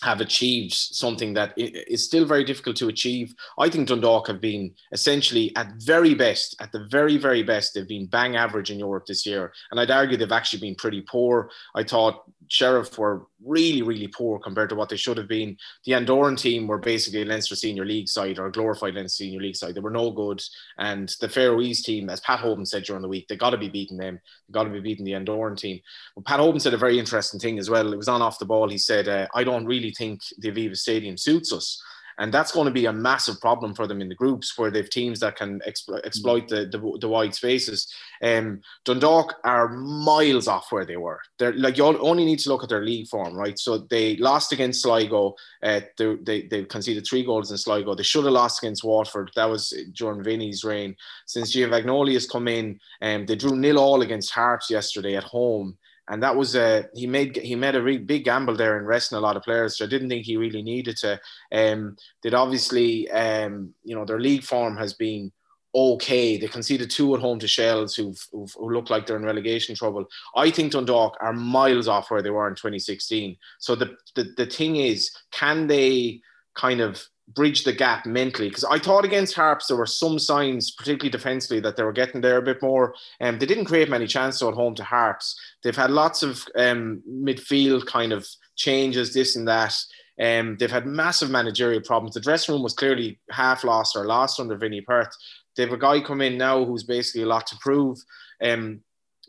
have 0.01 0.21
achieved 0.21 0.73
something 0.73 1.33
that 1.33 1.53
is 1.57 2.05
still 2.05 2.25
very 2.25 2.43
difficult 2.43 2.75
to 2.77 2.87
achieve. 2.87 3.33
I 3.59 3.69
think 3.69 3.87
Dundalk 3.87 4.27
have 4.27 4.41
been 4.41 4.73
essentially 4.91 5.55
at 5.55 5.73
very 5.77 6.13
best, 6.13 6.55
at 6.59 6.71
the 6.71 6.87
very, 6.89 7.17
very 7.17 7.43
best, 7.43 7.73
they've 7.73 7.87
been 7.87 8.07
bang 8.07 8.35
average 8.35 8.71
in 8.71 8.79
Europe 8.79 9.05
this 9.05 9.25
year. 9.25 9.53
And 9.71 9.79
I'd 9.79 9.91
argue 9.91 10.17
they've 10.17 10.31
actually 10.31 10.59
been 10.59 10.75
pretty 10.75 11.01
poor. 11.01 11.49
I 11.75 11.83
thought 11.83 12.23
Sheriff 12.49 12.97
were 12.97 13.27
really, 13.43 13.81
really 13.81 14.07
poor 14.07 14.39
compared 14.39 14.69
to 14.69 14.75
what 14.75 14.89
they 14.89 14.95
should 14.97 15.17
have 15.17 15.27
been. 15.27 15.57
The 15.85 15.93
Andorran 15.93 16.37
team 16.37 16.67
were 16.67 16.77
basically 16.77 17.21
a 17.21 17.25
Leinster 17.25 17.55
Senior 17.55 17.85
League 17.85 18.07
side 18.07 18.39
or 18.39 18.47
a 18.47 18.51
glorified 18.51 18.95
Leinster 18.95 19.23
Senior 19.23 19.41
League 19.41 19.55
side. 19.55 19.75
They 19.75 19.81
were 19.81 19.89
no 19.89 20.11
good. 20.11 20.41
And 20.77 21.13
the 21.21 21.29
Faroese 21.29 21.83
team, 21.83 22.09
as 22.09 22.19
Pat 22.21 22.39
Hoban 22.39 22.67
said 22.67 22.83
during 22.83 23.01
the 23.01 23.07
week, 23.07 23.27
they 23.27 23.35
got 23.35 23.51
to 23.51 23.57
be 23.57 23.69
beating 23.69 23.97
them. 23.97 24.19
They 24.47 24.51
got 24.51 24.63
to 24.63 24.69
be 24.69 24.79
beating 24.79 25.05
the 25.05 25.13
Andorran 25.13 25.57
team. 25.57 25.79
But 26.15 26.25
Pat 26.25 26.39
Hoban 26.39 26.61
said 26.61 26.73
a 26.73 26.77
very 26.77 26.99
interesting 26.99 27.39
thing 27.39 27.59
as 27.59 27.69
well. 27.69 27.91
It 27.91 27.97
was 27.97 28.07
on 28.07 28.21
off 28.21 28.39
the 28.39 28.45
ball. 28.45 28.69
He 28.69 28.77
said, 28.77 29.07
uh, 29.07 29.27
I 29.33 29.43
don't 29.43 29.65
really 29.65 29.91
think 29.91 30.21
the 30.39 30.51
Aviva 30.51 30.75
Stadium 30.75 31.17
suits 31.17 31.53
us. 31.53 31.81
And 32.17 32.33
that's 32.33 32.51
going 32.51 32.65
to 32.65 32.71
be 32.71 32.85
a 32.85 32.93
massive 32.93 33.39
problem 33.41 33.73
for 33.73 33.87
them 33.87 34.01
in 34.01 34.09
the 34.09 34.15
groups 34.15 34.57
where 34.57 34.71
they've 34.71 34.89
teams 34.89 35.19
that 35.19 35.35
can 35.35 35.59
explo- 35.67 36.03
exploit 36.05 36.47
the, 36.47 36.65
the, 36.65 36.97
the, 36.99 37.09
wide 37.09 37.35
spaces. 37.35 37.93
Um, 38.21 38.61
Dundalk 38.85 39.35
are 39.43 39.69
miles 39.69 40.47
off 40.47 40.71
where 40.71 40.85
they 40.85 40.97
were. 40.97 41.19
They're 41.37 41.53
like 41.53 41.77
you 41.77 41.85
only 41.85 42.25
need 42.25 42.39
to 42.39 42.49
look 42.49 42.63
at 42.63 42.69
their 42.69 42.83
league 42.83 43.07
form, 43.07 43.35
right? 43.35 43.57
So 43.59 43.79
they 43.79 44.15
lost 44.17 44.51
against 44.51 44.81
Sligo. 44.81 45.35
Uh, 45.61 45.81
they, 45.97 46.15
they, 46.23 46.41
they 46.47 46.63
conceded 46.63 47.05
three 47.05 47.23
goals 47.23 47.51
in 47.51 47.57
Sligo. 47.57 47.95
They 47.95 48.03
should 48.03 48.25
have 48.25 48.33
lost 48.33 48.63
against 48.63 48.83
Waterford. 48.83 49.31
That 49.35 49.49
was 49.49 49.73
during 49.93 50.23
Vinny's 50.23 50.63
reign. 50.63 50.95
Since 51.25 51.51
Giovanni 51.51 52.13
has 52.13 52.27
come 52.27 52.47
in, 52.47 52.79
um, 53.01 53.25
they 53.25 53.35
drew 53.35 53.55
nil 53.55 53.79
all 53.79 54.01
against 54.01 54.31
Harps 54.31 54.69
yesterday 54.69 55.15
at 55.15 55.23
home 55.23 55.77
and 56.09 56.21
that 56.21 56.35
was 56.35 56.55
a 56.55 56.87
he 56.93 57.07
made 57.07 57.35
he 57.37 57.55
made 57.55 57.75
a 57.75 57.99
big 57.99 58.25
gamble 58.25 58.55
there 58.55 58.77
in 58.77 58.85
resting 58.85 59.17
a 59.17 59.21
lot 59.21 59.37
of 59.37 59.43
players. 59.43 59.77
So 59.77 59.85
I 59.85 59.87
didn't 59.87 60.09
think 60.09 60.25
he 60.25 60.37
really 60.37 60.61
needed 60.61 60.97
to. 60.97 61.19
Um, 61.51 61.97
that 62.23 62.33
obviously, 62.33 63.09
um, 63.11 63.73
you 63.83 63.95
know, 63.95 64.05
their 64.05 64.19
league 64.19 64.43
form 64.43 64.77
has 64.77 64.93
been 64.93 65.31
okay. 65.73 66.37
They 66.37 66.47
conceded 66.47 66.89
two 66.89 67.13
at 67.15 67.21
home 67.21 67.39
to 67.39 67.47
Shels, 67.47 67.95
who've, 67.95 68.23
who 68.31 68.69
look 68.69 68.89
like 68.89 69.05
they're 69.05 69.17
in 69.17 69.25
relegation 69.25 69.75
trouble. 69.75 70.05
I 70.35 70.49
think 70.49 70.71
Dundalk 70.71 71.17
are 71.19 71.33
miles 71.33 71.87
off 71.87 72.09
where 72.09 72.21
they 72.21 72.29
were 72.29 72.47
in 72.47 72.55
2016. 72.55 73.35
So 73.59 73.75
the 73.75 73.95
the, 74.15 74.33
the 74.37 74.45
thing 74.45 74.77
is, 74.77 75.11
can 75.31 75.67
they 75.67 76.21
kind 76.55 76.81
of 76.81 77.05
bridge 77.27 77.63
the 77.63 77.73
gap 77.73 78.05
mentally 78.05 78.49
because 78.49 78.63
I 78.63 78.77
thought 78.77 79.05
against 79.05 79.35
Harps 79.35 79.67
there 79.67 79.77
were 79.77 79.85
some 79.85 80.19
signs, 80.19 80.71
particularly 80.71 81.09
defensively, 81.09 81.59
that 81.61 81.75
they 81.75 81.83
were 81.83 81.91
getting 81.91 82.21
there 82.21 82.37
a 82.37 82.41
bit 82.41 82.61
more. 82.61 82.93
And 83.19 83.35
um, 83.35 83.39
they 83.39 83.45
didn't 83.45 83.65
create 83.65 83.89
many 83.89 84.07
chances 84.07 84.43
at 84.43 84.53
home 84.53 84.75
to 84.75 84.83
Harps. 84.83 85.39
They've 85.63 85.75
had 85.75 85.91
lots 85.91 86.23
of 86.23 86.45
um, 86.55 87.01
midfield 87.09 87.85
kind 87.87 88.13
of 88.13 88.27
changes, 88.55 89.13
this 89.13 89.35
and 89.35 89.47
that. 89.47 89.75
Um, 90.21 90.55
they've 90.57 90.71
had 90.71 90.85
massive 90.85 91.29
managerial 91.29 91.81
problems. 91.81 92.13
The 92.13 92.21
dressing 92.21 92.53
room 92.53 92.63
was 92.63 92.73
clearly 92.73 93.19
half 93.31 93.63
lost 93.63 93.95
or 93.97 94.05
lost 94.05 94.39
under 94.39 94.55
Vinny 94.55 94.81
Perth. 94.81 95.09
They 95.55 95.63
have 95.63 95.73
a 95.73 95.77
guy 95.77 96.01
come 96.01 96.21
in 96.21 96.37
now 96.37 96.63
who's 96.63 96.83
basically 96.83 97.23
a 97.23 97.27
lot 97.27 97.47
to 97.47 97.57
prove. 97.59 97.97
Um, 98.41 98.81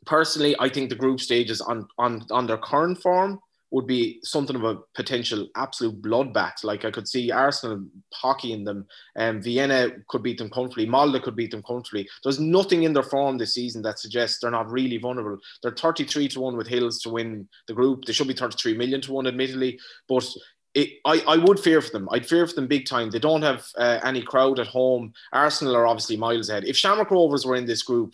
personally, 0.05 0.55
I 0.61 0.69
think 0.69 0.91
the 0.91 0.97
group 0.97 1.21
stages 1.21 1.61
on 1.61 1.89
on 1.99 2.25
on 2.31 2.47
their 2.47 2.59
current 2.59 3.01
form 3.01 3.41
would 3.71 3.87
be 3.87 4.21
something 4.23 4.55
of 4.55 4.65
a 4.65 4.79
potential 4.95 5.49
absolute 5.57 6.01
bloodbath. 6.01 6.63
Like 6.63 6.85
I 6.85 6.91
could 6.91 7.09
see 7.09 7.31
Arsenal 7.31 7.85
hockeying 8.15 8.65
them, 8.65 8.87
and 9.17 9.39
um, 9.39 9.43
Vienna 9.43 9.91
could 10.09 10.23
beat 10.23 10.39
them 10.39 10.51
comfortably. 10.51 10.87
Molde 10.87 11.23
could 11.23 11.37
beat 11.37 11.51
them 11.51 11.63
comfortably. 11.63 12.09
There's 12.23 12.39
nothing 12.39 12.85
in 12.85 12.93
their 12.93 13.03
form 13.03 13.39
this 13.39 13.55
season 13.55 13.83
that 13.83 13.99
suggests 13.99 14.39
they're 14.41 14.51
not 14.51 14.71
really 14.71 14.99
vulnerable. 14.99 15.39
They're 15.63 15.73
33 15.73 16.29
to 16.29 16.41
one 16.41 16.57
with 16.57 16.69
Hills 16.69 17.01
to 17.01 17.11
win 17.11 17.49
the 17.67 17.75
group. 17.75 18.05
They 18.05 18.13
should 18.13 18.29
be 18.29 18.35
33 18.35 18.77
million 18.77 19.01
to 19.03 19.13
one, 19.13 19.27
admittedly, 19.27 19.79
but. 20.09 20.27
It, 20.75 20.99
I, 21.07 21.25
I 21.27 21.37
would 21.39 21.59
fear 21.59 21.81
for 21.81 21.89
them. 21.89 22.07
I'd 22.13 22.27
fear 22.27 22.47
for 22.47 22.55
them 22.55 22.67
big 22.67 22.85
time. 22.85 23.09
They 23.09 23.19
don't 23.19 23.41
have 23.41 23.67
uh, 23.79 23.99
any 24.05 24.21
crowd 24.21 24.59
at 24.59 24.67
home. 24.67 25.15
Arsenal 25.33 25.75
are 25.75 25.87
obviously 25.87 26.19
miles 26.19 26.51
ahead. 26.51 26.65
If 26.65 26.77
Shamrock 26.77 27.11
Rovers 27.11 27.47
were 27.47 27.57
in 27.57 27.65
this 27.65 27.83
group, 27.83 28.13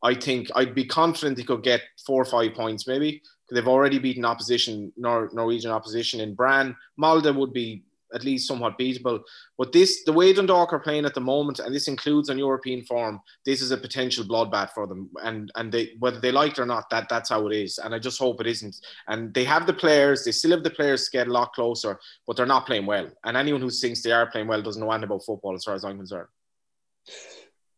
I 0.00 0.14
think 0.14 0.48
I'd 0.54 0.76
be 0.76 0.84
confident 0.84 1.36
they 1.36 1.42
could 1.42 1.64
get 1.64 1.82
four 2.06 2.22
or 2.22 2.26
five 2.26 2.54
points, 2.54 2.86
maybe. 2.86 3.20
They've 3.50 3.68
already 3.68 3.98
beaten 3.98 4.24
opposition, 4.24 4.92
Nor- 4.96 5.30
Norwegian 5.32 5.70
opposition 5.70 6.20
in 6.20 6.34
Brann. 6.34 6.76
Molde 6.96 7.34
would 7.34 7.52
be 7.52 7.84
at 8.14 8.24
least 8.24 8.46
somewhat 8.46 8.78
beatable. 8.78 9.20
But 9.58 9.72
this, 9.72 10.04
the 10.04 10.12
way 10.12 10.32
Dundalk 10.32 10.72
are 10.72 10.78
playing 10.78 11.04
at 11.04 11.14
the 11.14 11.20
moment, 11.20 11.58
and 11.58 11.74
this 11.74 11.88
includes 11.88 12.30
on 12.30 12.38
European 12.38 12.84
form, 12.84 13.20
this 13.44 13.60
is 13.60 13.72
a 13.72 13.76
potential 13.76 14.24
bloodbath 14.24 14.70
for 14.70 14.86
them. 14.86 15.10
And 15.22 15.50
and 15.56 15.72
they 15.72 15.94
whether 15.98 16.20
they 16.20 16.32
like 16.32 16.52
it 16.52 16.58
or 16.60 16.66
not, 16.66 16.88
that 16.90 17.08
that's 17.08 17.30
how 17.30 17.46
it 17.48 17.56
is. 17.56 17.78
And 17.78 17.94
I 17.94 17.98
just 17.98 18.18
hope 18.18 18.40
it 18.40 18.46
isn't. 18.46 18.76
And 19.08 19.34
they 19.34 19.44
have 19.44 19.66
the 19.66 19.72
players, 19.72 20.24
they 20.24 20.32
still 20.32 20.52
have 20.52 20.62
the 20.62 20.70
players 20.70 21.04
to 21.04 21.10
get 21.10 21.28
a 21.28 21.32
lot 21.32 21.52
closer, 21.52 21.98
but 22.26 22.36
they're 22.36 22.46
not 22.46 22.66
playing 22.66 22.86
well. 22.86 23.10
And 23.24 23.36
anyone 23.36 23.60
who 23.60 23.70
thinks 23.70 24.02
they 24.02 24.12
are 24.12 24.30
playing 24.30 24.46
well 24.46 24.62
doesn't 24.62 24.80
know 24.80 24.90
anything 24.90 25.10
about 25.10 25.24
football, 25.24 25.54
as 25.54 25.64
far 25.64 25.74
as 25.74 25.84
I'm 25.84 25.96
concerned. 25.96 26.28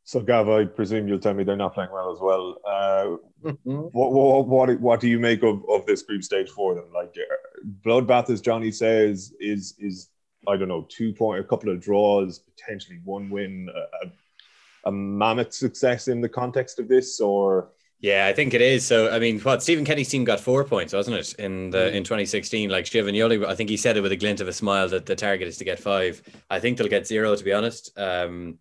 So, 0.06 0.20
Gav, 0.20 0.48
I 0.48 0.64
presume 0.66 1.08
you'll 1.08 1.18
tell 1.18 1.34
me 1.34 1.42
they're 1.42 1.56
not 1.56 1.74
playing 1.74 1.90
well 1.92 2.12
as 2.12 2.20
well. 2.20 2.58
Uh, 2.64 3.48
mm-hmm. 3.50 3.72
what, 3.90 4.12
what, 4.12 4.46
what, 4.46 4.80
what 4.80 5.00
do 5.00 5.08
you 5.08 5.18
make 5.18 5.42
of, 5.42 5.68
of 5.68 5.84
this 5.84 6.02
group 6.02 6.22
stage 6.22 6.48
for 6.48 6.76
them? 6.76 6.84
Like, 6.94 7.12
uh, 7.18 7.66
bloodbath, 7.84 8.30
as 8.30 8.40
Johnny 8.40 8.70
says, 8.70 9.34
is 9.40 9.74
is 9.80 10.10
I 10.46 10.56
don't 10.56 10.68
know, 10.68 10.86
two 10.88 11.12
point, 11.12 11.40
a 11.40 11.44
couple 11.44 11.70
of 11.70 11.80
draws, 11.80 12.38
potentially 12.38 13.00
one 13.02 13.28
win, 13.30 13.68
a, 14.04 14.88
a 14.88 14.92
mammoth 14.92 15.52
success 15.52 16.06
in 16.06 16.20
the 16.20 16.28
context 16.28 16.78
of 16.78 16.86
this, 16.86 17.20
or 17.20 17.72
yeah, 17.98 18.28
I 18.28 18.32
think 18.32 18.54
it 18.54 18.60
is. 18.60 18.86
So, 18.86 19.10
I 19.10 19.18
mean, 19.18 19.40
what 19.40 19.60
Stephen 19.60 19.84
Kenny's 19.84 20.08
team 20.08 20.22
got 20.22 20.38
four 20.38 20.62
points, 20.62 20.92
wasn't 20.92 21.16
it, 21.16 21.34
in 21.34 21.70
the 21.70 21.78
mm. 21.78 21.94
in 21.94 22.04
2016? 22.04 22.70
Like 22.70 22.84
Giovagnoli, 22.84 23.44
I 23.44 23.56
think 23.56 23.70
he 23.70 23.76
said 23.76 23.96
it 23.96 24.02
with 24.02 24.12
a 24.12 24.16
glint 24.16 24.40
of 24.40 24.46
a 24.46 24.52
smile 24.52 24.88
that 24.90 25.06
the 25.06 25.16
target 25.16 25.48
is 25.48 25.56
to 25.58 25.64
get 25.64 25.80
five. 25.80 26.22
I 26.48 26.60
think 26.60 26.78
they'll 26.78 26.86
get 26.86 27.08
zero, 27.08 27.34
to 27.34 27.42
be 27.42 27.52
honest. 27.52 27.90
Um, 27.98 28.58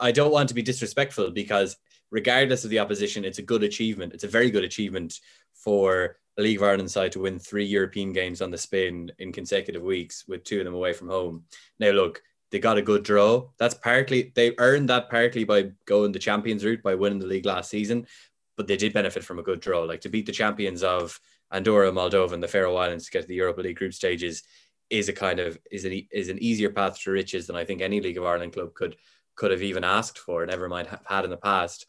I 0.00 0.12
don't 0.12 0.32
want 0.32 0.48
to 0.48 0.54
be 0.54 0.62
disrespectful 0.62 1.30
because 1.30 1.76
regardless 2.10 2.64
of 2.64 2.70
the 2.70 2.78
opposition, 2.78 3.24
it's 3.24 3.38
a 3.38 3.42
good 3.42 3.62
achievement. 3.62 4.14
It's 4.14 4.24
a 4.24 4.28
very 4.28 4.50
good 4.50 4.64
achievement 4.64 5.18
for 5.54 6.16
League 6.36 6.58
of 6.58 6.64
Ireland 6.64 6.90
side 6.90 7.12
to 7.12 7.20
win 7.20 7.38
three 7.38 7.64
European 7.64 8.12
games 8.12 8.42
on 8.42 8.50
the 8.50 8.58
spin 8.58 9.12
in 9.18 9.32
consecutive 9.32 9.82
weeks 9.82 10.24
with 10.26 10.44
two 10.44 10.58
of 10.58 10.64
them 10.64 10.74
away 10.74 10.92
from 10.92 11.08
home. 11.08 11.44
Now, 11.78 11.90
look, 11.90 12.22
they 12.50 12.58
got 12.58 12.78
a 12.78 12.82
good 12.82 13.02
draw. 13.02 13.48
That's 13.58 13.74
partly 13.74 14.32
they 14.34 14.54
earned 14.58 14.88
that 14.88 15.10
partly 15.10 15.44
by 15.44 15.72
going 15.86 16.12
the 16.12 16.18
champions 16.18 16.64
route 16.64 16.82
by 16.82 16.94
winning 16.94 17.18
the 17.18 17.26
league 17.26 17.46
last 17.46 17.70
season, 17.70 18.06
but 18.56 18.66
they 18.66 18.76
did 18.76 18.92
benefit 18.92 19.24
from 19.24 19.38
a 19.38 19.42
good 19.42 19.60
draw. 19.60 19.82
Like 19.82 20.00
to 20.02 20.08
beat 20.08 20.26
the 20.26 20.32
champions 20.32 20.82
of 20.82 21.18
Andorra, 21.50 21.90
Moldova, 21.90 22.32
and 22.32 22.42
the 22.42 22.48
Faroe 22.48 22.76
Islands 22.76 23.06
to 23.06 23.10
get 23.10 23.22
to 23.22 23.28
the 23.28 23.34
Europa 23.34 23.62
League 23.62 23.76
group 23.76 23.92
stages 23.92 24.42
is 24.90 25.08
a 25.08 25.12
kind 25.12 25.40
of 25.40 25.58
is 25.70 25.84
an 25.84 26.06
is 26.12 26.28
an 26.28 26.42
easier 26.42 26.70
path 26.70 27.00
to 27.00 27.10
riches 27.10 27.46
than 27.46 27.56
I 27.56 27.64
think 27.64 27.80
any 27.80 28.00
League 28.00 28.18
of 28.18 28.24
Ireland 28.24 28.52
club 28.52 28.74
could 28.74 28.96
could 29.36 29.50
have 29.50 29.62
even 29.62 29.84
asked 29.84 30.18
for, 30.18 30.44
never 30.46 30.68
mind 30.68 30.88
have 30.88 31.04
had 31.06 31.24
in 31.24 31.30
the 31.30 31.36
past. 31.36 31.86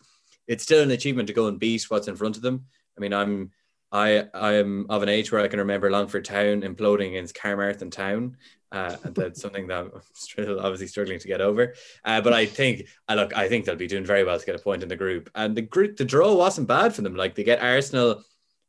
It's 0.47 0.63
still 0.63 0.83
an 0.83 0.91
achievement 0.91 1.27
to 1.27 1.33
go 1.33 1.47
and 1.47 1.59
beat 1.59 1.89
what's 1.89 2.07
in 2.07 2.15
front 2.15 2.35
of 2.35 2.41
them. 2.41 2.65
I 2.97 3.01
mean, 3.01 3.13
I'm 3.13 3.51
I 3.91 4.27
I 4.33 4.53
am 4.53 4.85
of 4.89 5.03
an 5.03 5.09
age 5.09 5.31
where 5.31 5.41
I 5.41 5.47
can 5.47 5.59
remember 5.59 5.89
Longford 5.89 6.25
Town 6.25 6.61
imploding 6.61 7.09
against 7.09 7.35
Carmarthen 7.35 7.91
Town. 7.91 8.37
Uh, 8.71 8.97
and 9.03 9.15
that's 9.15 9.41
something 9.41 9.67
that 9.67 9.77
I'm 9.77 9.91
still 10.13 10.59
obviously 10.59 10.87
struggling 10.87 11.19
to 11.19 11.27
get 11.27 11.39
over. 11.39 11.73
Uh, 12.03 12.19
but 12.19 12.33
I 12.33 12.45
think, 12.45 12.87
I 13.07 13.13
uh, 13.13 13.15
look, 13.15 13.37
I 13.37 13.47
think 13.47 13.63
they'll 13.63 13.75
be 13.75 13.87
doing 13.87 14.03
very 14.03 14.25
well 14.25 14.37
to 14.37 14.45
get 14.45 14.55
a 14.55 14.59
point 14.59 14.83
in 14.83 14.89
the 14.89 14.97
group. 14.97 15.29
And 15.33 15.55
the 15.55 15.61
group, 15.61 15.95
the 15.95 16.03
draw 16.03 16.33
wasn't 16.35 16.67
bad 16.67 16.93
for 16.93 17.01
them. 17.01 17.15
Like 17.15 17.35
they 17.35 17.43
get 17.43 17.61
Arsenal 17.61 18.21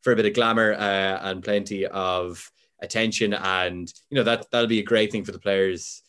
for 0.02 0.12
a 0.12 0.16
bit 0.16 0.26
of 0.26 0.34
glamour 0.34 0.74
uh, 0.74 1.18
and 1.22 1.42
plenty 1.42 1.86
of 1.86 2.48
attention, 2.80 3.34
and 3.34 3.92
you 4.08 4.16
know 4.16 4.22
that 4.22 4.46
that'll 4.52 4.68
be 4.68 4.78
a 4.78 4.84
great 4.84 5.10
thing 5.10 5.24
for 5.24 5.32
the 5.32 5.38
players. 5.40 6.02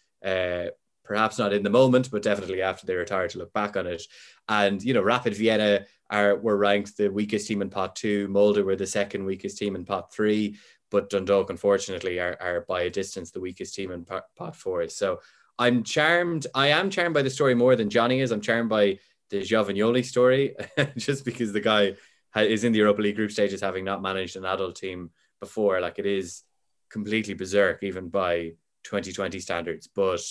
Perhaps 1.08 1.40
not 1.40 1.54
in 1.54 1.64
the 1.64 1.70
moment, 1.70 2.12
but 2.12 2.22
definitely 2.22 2.62
after 2.62 2.86
they 2.86 2.96
retire 2.96 3.28
to 3.30 3.38
look 3.38 3.54
back 3.54 3.78
on 3.78 3.88
it. 3.88 4.04
And 4.50 4.84
you 4.84 4.94
know, 4.94 5.02
Rapid 5.02 5.36
Vienna 5.36 5.86
are 6.10 6.36
were 6.36 6.58
ranked 6.58 6.98
the 6.98 7.10
weakest 7.10 7.48
team 7.48 7.62
in 7.62 7.70
pot 7.70 7.96
two. 7.96 8.28
Molde 8.28 8.64
were 8.64 8.76
the 8.76 8.86
second 8.86 9.24
weakest 9.24 9.58
team 9.58 9.76
in 9.76 9.86
pot 9.86 10.14
three, 10.14 10.58
but 10.92 11.10
Dundalk 11.10 11.50
unfortunately 11.50 12.20
are, 12.20 12.38
are 12.42 12.66
by 12.68 12.82
a 12.84 12.90
distance 12.90 13.32
the 13.32 13.40
weakest 13.40 13.74
team 13.74 13.92
in 13.92 14.06
pot, 14.06 14.56
four. 14.56 14.88
So 14.90 15.22
I'm 15.58 15.84
charmed. 15.84 16.48
I 16.54 16.68
am 16.68 16.90
charmed 16.90 17.14
by 17.14 17.22
the 17.22 17.30
story 17.30 17.56
more 17.56 17.76
than 17.76 17.90
Johnny 17.90 18.20
is. 18.20 18.32
I'm 18.32 18.42
charmed 18.42 18.70
by 18.70 19.00
the 19.30 19.42
Giovagnoli 19.42 20.06
story, 20.06 20.56
just 20.98 21.26
because 21.26 21.52
the 21.52 21.62
guy 21.62 21.96
is 22.36 22.64
in 22.64 22.72
the 22.72 22.80
Europa 22.80 23.02
League 23.02 23.16
group 23.16 23.32
stages, 23.32 23.62
having 23.62 23.84
not 23.84 24.02
managed 24.02 24.36
an 24.36 24.46
adult 24.46 24.76
team 24.76 25.10
before. 25.40 25.82
Like 25.82 26.00
it 26.00 26.06
is 26.06 26.44
completely 26.90 27.34
berserk, 27.34 27.84
even 27.84 28.10
by 28.10 28.54
2020 28.84 29.40
standards. 29.40 29.88
But 29.88 30.22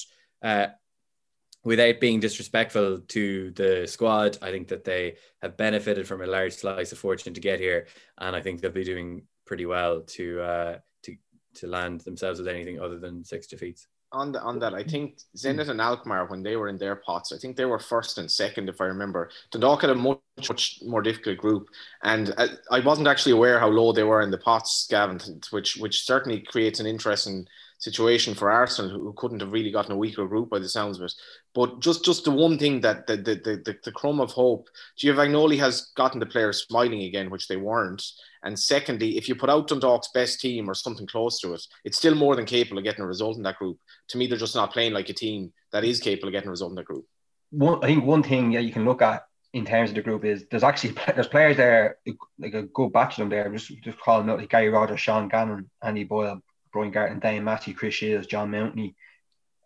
uh, 0.43 0.69
without 1.67 1.99
being 1.99 2.21
disrespectful 2.21 3.01
to 3.01 3.51
the 3.51 3.87
squad, 3.89 4.39
I 4.41 4.53
think 4.53 4.69
that 4.69 4.85
they 4.85 5.17
have 5.43 5.57
benefited 5.57 6.07
from 6.07 6.23
a 6.23 6.27
large 6.27 6.53
slice 6.53 6.93
of 6.93 6.99
fortune 6.99 7.35
to 7.35 7.41
get 7.41 7.59
here, 7.59 7.89
and 8.19 8.37
I 8.37 8.41
think 8.41 8.61
they'll 8.61 8.71
be 8.71 8.85
doing 8.85 9.23
pretty 9.47 9.67
well 9.67 10.03
to 10.03 10.41
uh, 10.41 10.79
to 11.03 11.17
to 11.55 11.67
land 11.67 12.03
themselves 12.03 12.39
with 12.39 12.49
anything 12.49 12.81
other 12.81 12.99
than 12.99 13.25
six 13.25 13.49
defeats. 13.49 13.89
On 14.13 14.31
the, 14.31 14.41
on 14.41 14.61
that, 14.61 14.73
I 14.73 14.85
think 14.85 15.19
Zenit 15.37 15.69
and 15.69 15.81
Alkmaar, 15.81 16.27
when 16.27 16.41
they 16.41 16.55
were 16.55 16.69
in 16.69 16.79
their 16.79 16.95
pots, 16.95 17.33
I 17.33 17.39
think 17.39 17.57
they 17.57 17.65
were 17.65 17.81
first 17.81 18.19
and 18.19 18.31
second, 18.31 18.69
if 18.69 18.81
I 18.81 18.85
remember. 18.85 19.31
Dundalk 19.51 19.81
had 19.81 19.91
a 19.91 19.97
much, 19.97 20.21
much 20.49 20.79
more 20.87 21.03
difficult 21.03 21.39
group, 21.39 21.67
and 22.05 22.33
I, 22.39 22.47
I 22.71 22.81
wasn't 22.81 23.09
actually 23.09 23.33
aware 23.33 23.59
how 23.59 23.69
low 23.69 23.93
they 23.93 24.05
were 24.05 24.23
in 24.23 24.31
the 24.31 24.39
pots, 24.39 24.87
Gavin, 24.89 25.21
which 25.51 25.77
which 25.79 26.05
certainly 26.05 26.41
creates 26.41 26.79
an 26.79 26.87
interesting 26.87 27.49
situation 27.79 28.35
for 28.35 28.51
Arsenal, 28.51 28.91
who 28.91 29.13
couldn't 29.17 29.41
have 29.41 29.53
really 29.53 29.71
gotten 29.71 29.93
a 29.93 29.97
weaker 29.97 30.27
group 30.27 30.51
by 30.51 30.59
the 30.59 30.69
sounds 30.69 30.99
of 30.99 31.05
it. 31.05 31.13
But 31.55 31.81
just 31.81 32.05
just 32.05 32.25
the 32.25 32.31
one 32.31 32.59
thing 32.59 32.81
that 32.81 33.07
the 33.07 33.17
the 33.17 33.35
the, 33.35 33.77
the, 33.85 33.93
crumb 33.93 34.21
of 34.21 34.33
hope, 34.33 34.69
Giovagnoli 34.99 35.59
has 35.59 35.93
gotten 35.97 36.21
the 36.21 36.27
players 36.27 36.63
smiling 36.63 37.03
again, 37.03 37.31
which 37.31 37.49
they 37.49 37.57
weren't. 37.57 38.03
And 38.43 38.59
secondly, 38.59 39.17
if 39.17 39.29
you 39.29 39.35
put 39.35 39.51
out 39.51 39.69
Dundalk's 39.69 40.11
best 40.15 40.41
team 40.41 40.71
or 40.71 40.75
something 40.75 41.07
close 41.07 41.41
to 41.41 41.55
it, 41.55 41.63
it's 41.85 41.99
still 41.99 42.15
more 42.15 42.37
than 42.37 42.45
capable 42.47 42.79
of 42.79 42.85
getting 42.85 43.05
a 43.05 43.07
result 43.07 43.37
in 43.37 43.43
that 43.43 43.59
group. 43.59 43.79
To 44.09 44.19
me, 44.19 44.27
they're 44.27 44.39
just 44.39 44.55
not 44.55 44.73
playing 44.73 44.93
like 44.93 45.09
a 45.09 45.15
team 45.15 45.53
that 45.73 45.85
is 45.85 46.01
capable 46.01 46.29
of 46.29 46.33
getting 46.33 46.49
a 46.49 46.53
result 46.53 46.71
in 46.71 46.77
that 46.77 46.85
group. 46.85 47.05
One, 47.51 47.83
I 47.83 47.89
think 47.89 48.05
one 48.05 48.23
thing 48.23 48.53
yeah, 48.53 48.61
you 48.61 48.73
can 48.73 48.85
look 48.85 49.03
at 49.03 49.25
in 49.53 49.65
terms 49.65 49.91
of 49.91 49.97
the 49.97 50.03
group 50.03 50.25
is 50.25 50.45
there's 50.51 50.63
actually 50.63 50.95
there's 51.15 51.29
players 51.29 51.57
there 51.57 51.97
like 52.39 52.55
a 52.55 52.63
good 52.63 52.93
batch 52.93 53.15
of 53.15 53.17
them 53.17 53.29
there. 53.31 53.51
Just 53.51 53.69
just 53.83 53.99
calling 54.01 54.29
out 54.29 54.39
like 54.39 54.51
Gary 54.51 54.69
Rogers, 54.69 55.01
Sean 55.01 55.29
Gannon, 55.29 55.71
Andy 55.83 56.05
Boyle, 56.05 56.41
Brian 56.77 56.93
Gartland, 56.93 57.23
Dane 57.23 57.45
Massey, 57.45 57.73
Chris 57.73 57.95
Shields, 57.95 58.27
John 58.27 58.51
Mountney, 58.51 58.95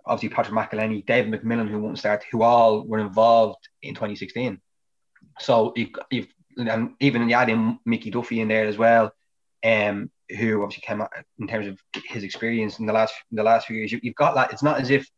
obviously 0.06 0.34
Patrick 0.34 0.54
McEleney, 0.54 1.04
David 1.04 1.32
McMillan, 1.32 1.68
who 1.68 1.80
won't 1.80 1.98
start, 1.98 2.24
who 2.30 2.42
all 2.42 2.86
were 2.86 3.00
involved 3.00 3.68
in 3.82 3.94
2016. 3.94 4.60
So 5.40 5.72
you've, 5.76 5.90
you've 6.10 6.28
and 6.56 6.94
even 7.00 7.28
you 7.28 7.34
add 7.34 7.48
in 7.48 7.78
Mickey 7.84 8.10
Duffy 8.10 8.40
in 8.40 8.48
there 8.48 8.66
as 8.66 8.76
well, 8.76 9.12
um, 9.64 10.10
who 10.38 10.62
obviously 10.62 10.82
came 10.86 11.00
out 11.00 11.10
in 11.38 11.48
terms 11.48 11.66
of 11.66 11.78
his 12.04 12.22
experience 12.22 12.78
in 12.78 12.86
the 12.86 12.92
last 12.92 13.14
in 13.30 13.36
the 13.36 13.42
last 13.42 13.66
few 13.66 13.76
years. 13.76 13.92
You, 13.92 14.00
have 14.04 14.14
got 14.14 14.34
that. 14.34 14.52
It's 14.52 14.62
not 14.62 14.80
as 14.80 14.90
if 14.90 15.08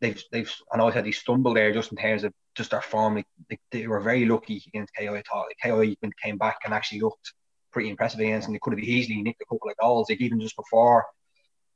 they've 0.00 0.20
they've 0.32 0.52
I 0.72 0.76
know 0.76 0.90
they 0.90 1.12
stumbled 1.12 1.56
there 1.56 1.72
just 1.72 1.90
in 1.90 1.98
terms 1.98 2.24
of 2.24 2.32
just 2.56 2.70
their 2.70 2.82
form. 2.82 3.16
Like, 3.16 3.26
they, 3.50 3.58
they 3.70 3.86
were 3.86 4.00
very 4.00 4.24
lucky 4.24 4.62
against 4.68 4.94
KO. 4.98 5.14
I 5.14 5.22
thought 5.22 5.46
like, 5.48 5.58
KO 5.62 6.08
came 6.22 6.38
back 6.38 6.58
and 6.64 6.72
actually 6.72 7.00
looked 7.00 7.32
pretty 7.72 7.90
impressive 7.90 8.20
against, 8.20 8.48
and 8.48 8.54
they 8.54 8.60
could 8.60 8.72
have 8.72 8.80
easily 8.80 9.22
nicked 9.22 9.42
a 9.42 9.46
couple 9.46 9.70
of 9.70 9.76
goals. 9.76 10.08
Like 10.08 10.20
even 10.20 10.40
just 10.40 10.56
before 10.56 11.04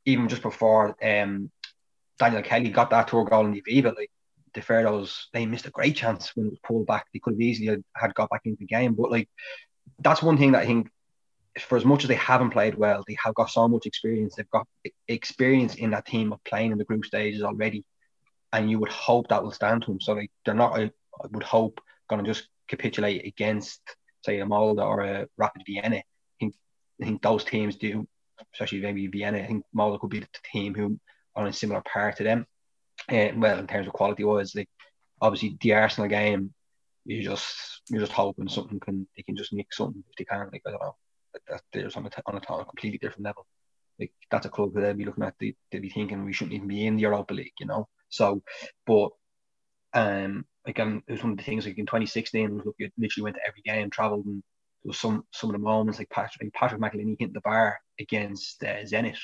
even 0.04 0.28
just 0.28 0.42
before 0.42 0.96
um, 1.02 1.50
Daniel 2.18 2.42
Kelly 2.42 2.70
got 2.70 2.90
that 2.90 3.08
tour 3.08 3.24
goal 3.24 3.46
in 3.46 3.52
the 3.52 3.62
Aviva, 3.62 3.94
like 3.96 4.10
the 4.54 5.10
they 5.32 5.46
missed 5.46 5.66
a 5.66 5.70
great 5.70 5.96
chance 5.96 6.34
when 6.34 6.46
it 6.46 6.50
was 6.50 6.58
pulled 6.60 6.86
back. 6.86 7.06
They 7.12 7.20
could 7.20 7.34
have 7.34 7.40
easily 7.40 7.82
had 7.94 8.14
got 8.14 8.30
back 8.30 8.42
into 8.44 8.58
the 8.60 8.66
game. 8.66 8.94
But 8.94 9.10
like 9.10 9.28
that's 9.98 10.22
one 10.22 10.38
thing 10.38 10.52
that 10.52 10.62
I 10.62 10.66
think 10.66 10.90
for 11.58 11.76
as 11.76 11.84
much 11.84 12.04
as 12.04 12.08
they 12.08 12.14
haven't 12.14 12.50
played 12.50 12.76
well, 12.76 13.04
they 13.06 13.16
have 13.22 13.34
got 13.34 13.50
so 13.50 13.68
much 13.68 13.86
experience. 13.86 14.34
They've 14.34 14.50
got 14.50 14.66
experience 15.08 15.74
in 15.74 15.90
that 15.90 16.06
team 16.06 16.32
of 16.32 16.42
playing 16.44 16.72
in 16.72 16.78
the 16.78 16.84
group 16.84 17.04
stages 17.04 17.42
already. 17.42 17.84
And 18.52 18.70
you 18.70 18.78
would 18.78 18.90
hope 18.90 19.28
that 19.28 19.42
will 19.42 19.52
stand 19.52 19.82
to 19.82 19.92
them. 19.92 20.00
So 20.00 20.14
like 20.14 20.30
they're 20.44 20.54
not 20.54 20.78
I 20.78 20.90
would 21.30 21.42
hope 21.42 21.80
gonna 22.08 22.22
just 22.22 22.48
capitulate 22.68 23.26
against 23.26 23.80
say 24.24 24.40
a 24.40 24.46
Molde 24.46 24.80
or 24.80 25.00
a 25.00 25.26
Rapid 25.36 25.62
Vienna. 25.66 25.96
I 25.96 26.02
think 26.38 26.54
I 27.00 27.04
think 27.04 27.22
those 27.22 27.44
teams 27.44 27.76
do 27.76 28.06
especially 28.52 28.80
maybe 28.80 29.06
Vienna. 29.06 29.38
I 29.38 29.46
think 29.46 29.64
Molde 29.72 30.00
could 30.00 30.10
be 30.10 30.20
the 30.20 30.28
team 30.52 30.74
who 30.74 30.98
are 31.34 31.42
on 31.42 31.48
a 31.48 31.52
similar 31.52 31.82
par 31.82 32.12
to 32.12 32.22
them. 32.22 32.46
And 33.08 33.36
uh, 33.36 33.40
well, 33.40 33.58
in 33.58 33.66
terms 33.66 33.86
of 33.86 33.92
quality 33.92 34.24
wise, 34.24 34.54
like 34.54 34.68
obviously 35.20 35.56
the 35.60 35.74
Arsenal 35.74 36.08
game, 36.08 36.52
you 37.04 37.22
just 37.22 37.82
you're 37.88 38.00
just 38.00 38.12
hoping 38.12 38.48
something 38.48 38.78
can 38.80 39.06
they 39.16 39.22
can 39.22 39.36
just 39.36 39.52
nick 39.52 39.72
something 39.72 40.04
if 40.08 40.16
they 40.16 40.24
can. 40.24 40.50
Like 40.52 40.62
I 40.66 40.70
don't 40.70 40.82
know, 40.82 40.96
that, 41.32 41.42
that 41.48 41.62
they're 41.72 41.90
on 41.96 42.06
a, 42.06 42.10
on 42.26 42.34
a, 42.34 42.60
a 42.60 42.64
completely 42.64 42.98
different 42.98 43.24
level. 43.24 43.46
Like 43.98 44.12
that's 44.30 44.46
a 44.46 44.50
club 44.50 44.74
that 44.74 44.80
they'd 44.80 44.96
be 44.98 45.04
looking 45.04 45.24
at. 45.24 45.34
They, 45.38 45.54
they'd 45.70 45.82
be 45.82 45.90
thinking 45.90 46.24
we 46.24 46.32
shouldn't 46.32 46.54
even 46.54 46.68
be 46.68 46.86
in 46.86 46.96
the 46.96 47.02
Europa 47.02 47.34
League, 47.34 47.52
you 47.60 47.66
know. 47.66 47.88
So, 48.08 48.42
but 48.86 49.10
um, 49.92 50.46
again, 50.64 51.02
it 51.06 51.12
was 51.12 51.22
one 51.22 51.32
of 51.32 51.38
the 51.38 51.44
things 51.44 51.66
like 51.66 51.78
in 51.78 51.86
2016, 51.86 52.62
look, 52.64 52.76
you 52.78 52.90
literally 52.98 53.24
went 53.24 53.36
to 53.36 53.46
every 53.46 53.62
game, 53.62 53.90
travelled, 53.90 54.26
and 54.26 54.42
there 54.82 54.88
was 54.88 54.98
some 54.98 55.24
some 55.32 55.50
of 55.50 55.54
the 55.54 55.58
moments 55.58 55.98
like 55.98 56.10
Patrick 56.10 56.52
Patrick 56.52 56.80
McEleney 56.80 57.16
hitting 57.18 57.32
the 57.34 57.40
bar 57.40 57.78
against 57.98 58.62
uh, 58.62 58.82
Zenit. 58.84 59.18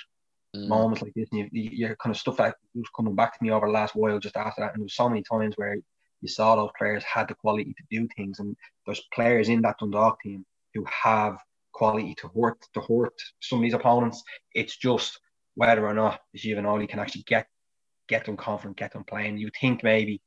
Mm. 0.54 0.68
Moments 0.68 1.02
like 1.02 1.12
this, 1.14 1.28
and 1.32 1.48
you, 1.52 1.70
you're 1.72 1.96
kind 1.96 2.14
of 2.14 2.20
stuff 2.20 2.36
that 2.36 2.57
was 2.74 2.88
coming 2.94 3.14
back 3.14 3.36
to 3.36 3.42
me 3.42 3.50
over 3.50 3.66
the 3.66 3.72
last 3.72 3.94
while 3.94 4.18
just 4.18 4.36
after 4.36 4.61
that. 4.61 4.72
And 4.72 4.80
there 4.80 4.84
was 4.84 4.94
so 4.94 5.09
many 5.09 5.22
times 5.22 5.54
where 5.57 5.76
you 6.20 6.28
saw 6.28 6.57
those 6.57 6.70
players 6.78 7.02
had 7.04 7.28
the 7.28 7.34
quality 7.34 7.74
to 7.74 7.84
do 7.90 8.09
things, 8.16 8.38
and 8.38 8.57
there's 8.84 9.02
players 9.12 9.48
in 9.48 9.62
that 9.62 9.76
Dundalk 9.78 10.20
team 10.20 10.44
who 10.74 10.84
have 10.84 11.38
quality 11.72 12.14
to 12.14 12.28
hurt 12.28 12.59
to 12.74 12.80
hurt 12.80 13.14
some 13.40 13.59
of 13.59 13.62
these 13.62 13.74
opponents. 13.74 14.22
It's 14.54 14.76
just 14.76 15.18
whether 15.54 15.86
or 15.86 15.94
not 15.94 16.20
Giovagnoli 16.36 16.88
can 16.88 17.00
actually 17.00 17.24
get 17.26 17.46
get 18.09 18.24
them 18.24 18.36
confident, 18.36 18.76
get 18.76 18.92
them 18.92 19.04
playing. 19.04 19.38
You 19.38 19.50
think 19.61 19.82
maybe 19.82 20.20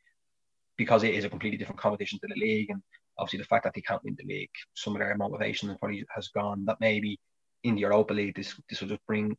because 0.77 1.03
it 1.03 1.13
is 1.13 1.25
a 1.25 1.30
completely 1.30 1.57
different 1.57 1.80
competition 1.80 2.19
to 2.19 2.27
the 2.27 2.39
league, 2.39 2.69
and 2.69 2.82
obviously 3.20 3.39
the 3.39 3.45
fact 3.45 3.65
that 3.65 3.74
they 3.74 3.82
can't 3.82 4.03
win 4.03 4.17
the 4.17 4.26
league, 4.26 4.49
some 4.74 4.95
of 4.95 4.99
their 4.99 5.15
motivation 5.15 5.76
probably 5.80 6.05
has 6.15 6.30
gone. 6.30 6.65
That 6.65 6.78
maybe 6.80 7.20
in 7.63 7.76
the 7.76 7.82
Europa 7.82 8.13
League, 8.13 8.36
this 8.36 8.59
this 8.70 8.82
will 8.82 8.89
just 8.89 9.05
bring 9.05 9.36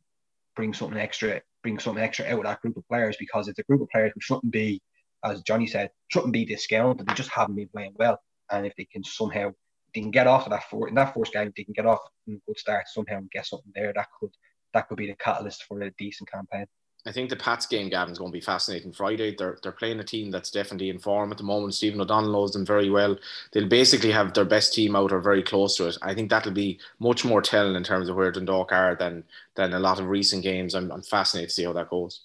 bring 0.55 0.73
something 0.73 0.99
extra, 0.99 1.41
bring 1.63 1.79
something 1.79 2.03
extra 2.03 2.25
out 2.25 2.39
of 2.39 2.43
that 2.43 2.61
group 2.61 2.77
of 2.77 2.87
players 2.87 3.17
because 3.17 3.47
it's 3.47 3.59
a 3.59 3.63
group 3.63 3.81
of 3.81 3.89
players 3.89 4.11
who 4.13 4.21
shouldn't 4.21 4.51
be, 4.51 4.81
as 5.23 5.41
Johnny 5.41 5.67
said, 5.67 5.89
shouldn't 6.09 6.33
be 6.33 6.45
discounted. 6.45 7.07
They 7.07 7.13
just 7.13 7.29
haven't 7.29 7.55
been 7.55 7.69
playing 7.69 7.93
well, 7.97 8.21
and 8.51 8.65
if 8.65 8.75
they 8.75 8.85
can 8.85 9.03
somehow 9.03 9.51
they 9.93 10.01
can 10.01 10.11
get 10.11 10.27
off 10.27 10.45
of 10.45 10.51
that 10.51 10.69
four 10.69 10.87
in 10.87 10.95
that 10.95 11.13
first 11.13 11.33
game, 11.33 11.51
they 11.55 11.63
can 11.63 11.73
get 11.73 11.85
off 11.85 11.99
in 12.27 12.35
a 12.35 12.39
good 12.47 12.57
start 12.57 12.87
somehow 12.87 13.17
and 13.17 13.31
get 13.31 13.45
something 13.45 13.71
there. 13.75 13.91
That 13.93 14.07
could 14.19 14.31
that 14.73 14.87
could 14.87 14.97
be 14.97 15.07
the 15.07 15.15
catalyst 15.15 15.63
for 15.63 15.81
a 15.81 15.91
decent 15.91 16.31
campaign. 16.31 16.65
I 17.05 17.11
think 17.11 17.29
the 17.29 17.35
Pats 17.35 17.65
game, 17.65 17.89
Gavin, 17.89 18.11
is 18.11 18.19
going 18.19 18.31
to 18.31 18.37
be 18.37 18.41
fascinating 18.41 18.91
Friday. 18.91 19.35
They're 19.35 19.57
they're 19.63 19.71
playing 19.71 19.99
a 19.99 20.03
team 20.03 20.29
that's 20.29 20.51
definitely 20.51 20.89
in 20.89 20.99
form 20.99 21.31
at 21.31 21.37
the 21.37 21.43
moment. 21.43 21.73
Stephen 21.73 21.99
O'Donnell 21.99 22.31
knows 22.31 22.51
them 22.51 22.65
very 22.65 22.91
well. 22.91 23.17
They'll 23.51 23.67
basically 23.67 24.11
have 24.11 24.33
their 24.33 24.45
best 24.45 24.73
team 24.73 24.95
out 24.95 25.11
or 25.11 25.19
very 25.19 25.41
close 25.41 25.75
to 25.77 25.87
it. 25.87 25.97
I 26.03 26.13
think 26.13 26.29
that'll 26.29 26.51
be 26.51 26.79
much 26.99 27.25
more 27.25 27.41
telling 27.41 27.75
in 27.75 27.83
terms 27.83 28.07
of 28.07 28.15
where 28.15 28.31
Dundalk 28.31 28.71
are 28.71 28.95
than 28.95 29.23
than 29.55 29.73
a 29.73 29.79
lot 29.79 29.99
of 29.99 30.09
recent 30.09 30.43
games. 30.43 30.75
I'm, 30.75 30.91
I'm 30.91 31.01
fascinated 31.01 31.49
to 31.49 31.55
see 31.55 31.63
how 31.63 31.73
that 31.73 31.89
goes. 31.89 32.21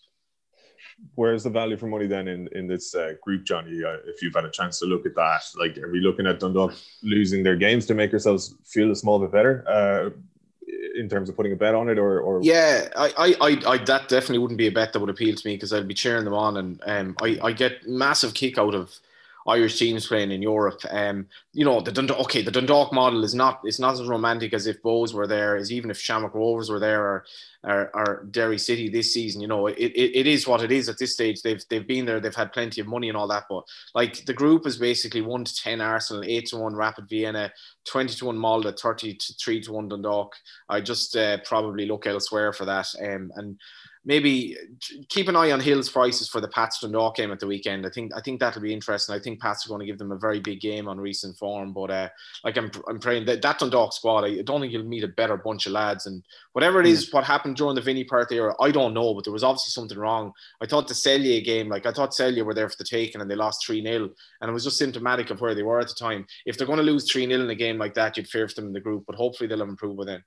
Where's 1.15 1.45
the 1.45 1.51
value 1.51 1.79
for 1.79 1.87
money 1.87 2.07
then 2.07 2.29
in 2.29 2.49
in 2.53 2.67
this 2.67 2.95
uh, 2.95 3.15
group, 3.23 3.45
Johnny? 3.45 3.83
Uh, 3.83 3.97
if 4.05 4.21
you've 4.21 4.35
had 4.35 4.45
a 4.45 4.51
chance 4.51 4.79
to 4.81 4.87
look 4.87 5.07
at 5.07 5.15
that, 5.15 5.43
like, 5.59 5.79
are 5.79 5.91
we 5.91 6.01
looking 6.01 6.27
at 6.27 6.41
Dundalk 6.41 6.75
losing 7.03 7.43
their 7.43 7.57
games 7.57 7.87
to 7.87 7.95
make 7.95 8.13
ourselves 8.13 8.55
feel 8.65 8.91
a 8.91 8.97
small 8.97 9.19
bit 9.19 9.33
better? 9.33 9.65
Uh, 9.67 10.11
in 10.95 11.09
terms 11.09 11.29
of 11.29 11.37
putting 11.37 11.53
a 11.53 11.57
bet 11.57 11.75
on 11.75 11.89
it, 11.89 11.99
or, 11.99 12.21
or? 12.21 12.41
Yeah, 12.43 12.89
I, 12.97 13.37
I, 13.41 13.73
I, 13.73 13.79
that 13.79 14.09
definitely 14.09 14.39
wouldn't 14.39 14.59
be 14.59 14.67
a 14.67 14.73
bet 14.73 14.93
that 14.93 15.01
would 15.01 15.11
appeal 15.11 15.35
to 15.35 15.47
me 15.47 15.55
because 15.55 15.73
I'd 15.73 15.89
be 15.89 15.95
cheering 15.95 16.25
them 16.25 16.35
on, 16.35 16.57
and 16.57 16.81
um, 16.87 17.17
I, 17.21 17.39
I 17.43 17.53
get 17.53 17.87
massive 17.87 18.35
kick 18.35 18.59
out 18.59 18.75
of 18.75 18.99
Irish 19.49 19.79
teams 19.79 20.07
playing 20.07 20.33
in 20.33 20.43
Europe. 20.43 20.81
Um, 20.91 21.27
you 21.53 21.65
know, 21.65 21.81
the 21.81 21.93
Dundalk, 21.93 22.19
okay, 22.21 22.43
the 22.43 22.51
Dundalk 22.51 22.93
model 22.93 23.23
is 23.23 23.35
not 23.35 23.61
it's 23.65 23.79
not 23.79 23.95
as 23.95 24.03
romantic 24.07 24.53
as 24.53 24.67
if 24.67 24.83
Bohs 24.83 25.15
were 25.15 25.27
there, 25.27 25.57
as 25.57 25.71
even 25.71 25.91
if 25.91 25.99
Shamrock 25.99 26.35
Rovers 26.35 26.69
were 26.69 26.81
there 26.81 27.03
or, 27.03 27.25
or, 27.63 27.91
or 27.95 28.27
Derry 28.31 28.59
City 28.59 28.89
this 28.89 29.15
season. 29.15 29.41
You 29.41 29.47
know, 29.47 29.69
it, 29.69 29.79
it, 29.79 30.21
it 30.21 30.27
is 30.27 30.47
what 30.47 30.63
it 30.63 30.73
is 30.73 30.89
at 30.89 30.99
this 30.99 31.13
stage. 31.13 31.43
They've 31.43 31.63
they've 31.71 31.87
been 31.87 32.07
there, 32.07 32.19
they've 32.19 32.35
had 32.35 32.53
plenty 32.53 32.81
of 32.81 32.89
money 32.89 33.09
and 33.09 33.17
all 33.17 33.29
that. 33.29 33.45
But 33.49 33.65
like 33.95 34.25
the 34.25 34.35
group 34.35 34.67
is 34.67 34.79
basically 34.79 35.23
one 35.23 35.45
to 35.45 35.55
ten 35.55 35.81
Arsenal, 35.81 36.25
eight 36.25 36.47
to 36.47 36.57
one 36.57 36.75
Rapid 36.75 37.09
Vienna, 37.09 37.53
twenty 37.85 38.15
to 38.15 38.27
one 38.27 38.39
Molde, 38.39 38.77
thirty 38.79 39.15
to 39.15 39.35
three 39.35 39.61
to 39.61 39.73
one 39.73 39.89
Dundalk. 39.89 40.35
I 40.69 40.81
just 40.81 41.17
uh, 41.17 41.39
probably 41.45 41.87
look 41.87 42.07
elsewhere 42.07 42.53
for 42.53 42.65
that. 42.65 42.89
Um, 43.01 43.31
and 43.37 43.61
maybe 44.07 44.57
keep 45.09 45.27
an 45.29 45.35
eye 45.35 45.51
on 45.51 45.59
Hill's 45.59 45.91
prices 45.91 46.29
for 46.29 46.41
the 46.41 46.49
Pats 46.49 46.79
Dundalk 46.79 47.17
game 47.17 47.33
at 47.33 47.41
the 47.41 47.47
weekend. 47.47 47.85
I 47.85 47.91
think 47.91 48.13
I 48.17 48.21
think 48.21 48.39
that'll 48.41 48.63
be 48.63 48.73
interesting. 48.73 49.15
I 49.15 49.19
think 49.19 49.41
Pats 49.41 49.67
are 49.67 49.69
going 49.69 49.81
to 49.81 49.87
give 49.87 49.99
them 49.99 50.13
a 50.13 50.17
very 50.17 50.39
big 50.39 50.61
game 50.61 50.89
on 50.89 50.99
recent 50.99 51.37
form. 51.37 51.73
But 51.73 51.91
uh, 51.91 52.09
like 52.45 52.57
I'm, 52.57 52.71
I'm 52.89 53.01
praying 53.01 53.27
that 53.27 53.43
that 53.43 53.59
Dundalk 53.59 53.93
squad, 53.93 54.25
I 54.25 54.41
don't 54.43 54.61
think 54.61 54.73
you'll 54.73 54.85
meet 54.85 55.05
a 55.05 55.09
better 55.09 55.37
bunch 55.37 55.67
of 55.67 55.73
lads. 55.73 56.07
And 56.07 56.23
whatever 56.53 56.81
it 56.81 56.87
is, 56.87 57.13
what 57.13 57.25
happened 57.25 57.57
during 57.57 57.75
the 57.75 57.81
Vinny 57.81 58.05
Perth 58.05 58.31
era, 58.31 58.55
I 58.61 58.71
don't 58.71 58.95
know. 58.95 59.13
But 59.13 59.25
there 59.25 59.33
was 59.33 59.45
obviously 59.45 59.73
something 59.73 59.99
wrong. 59.99 60.33
I 60.63 60.67
thought 60.67 60.87
the 60.87 60.95
Celje 60.95 61.45
game, 61.45 61.69
like 61.69 61.85
I 61.85 61.93
thought 61.93 62.13
Celje 62.13 62.45
were 62.45 62.55
there 62.55 62.69
for 62.69 62.77
the 62.79 62.85
taking, 62.85 63.21
and 63.21 63.31
they 63.31 63.35
lost 63.35 63.67
three 63.67 63.83
0 63.83 64.09
and 64.41 64.49
it 64.49 64.55
was 64.55 64.65
just 64.65 64.79
symptomatic 64.79 65.31
of 65.31 65.41
where 65.41 65.55
they 65.55 65.65
were 65.65 65.81
at 65.81 65.89
the 65.89 65.95
time. 65.95 66.27
If 66.47 66.57
they're 66.57 66.67
going 66.67 66.79
to 66.79 66.83
lose 66.85 67.11
three 67.11 67.27
0 67.27 67.43
in 67.43 67.51
a 67.51 67.55
game 67.55 67.79
like 67.79 67.95
that, 67.95 68.17
you'd 68.17 68.29
fear 68.29 68.49
for 68.49 68.55
them 68.55 68.67
in 68.67 68.73
the 68.73 68.81
group. 68.81 69.05
But 69.07 69.17
hopefully 69.17 69.49
they'll 69.49 69.63
improve 69.63 69.97
within. 69.97 70.23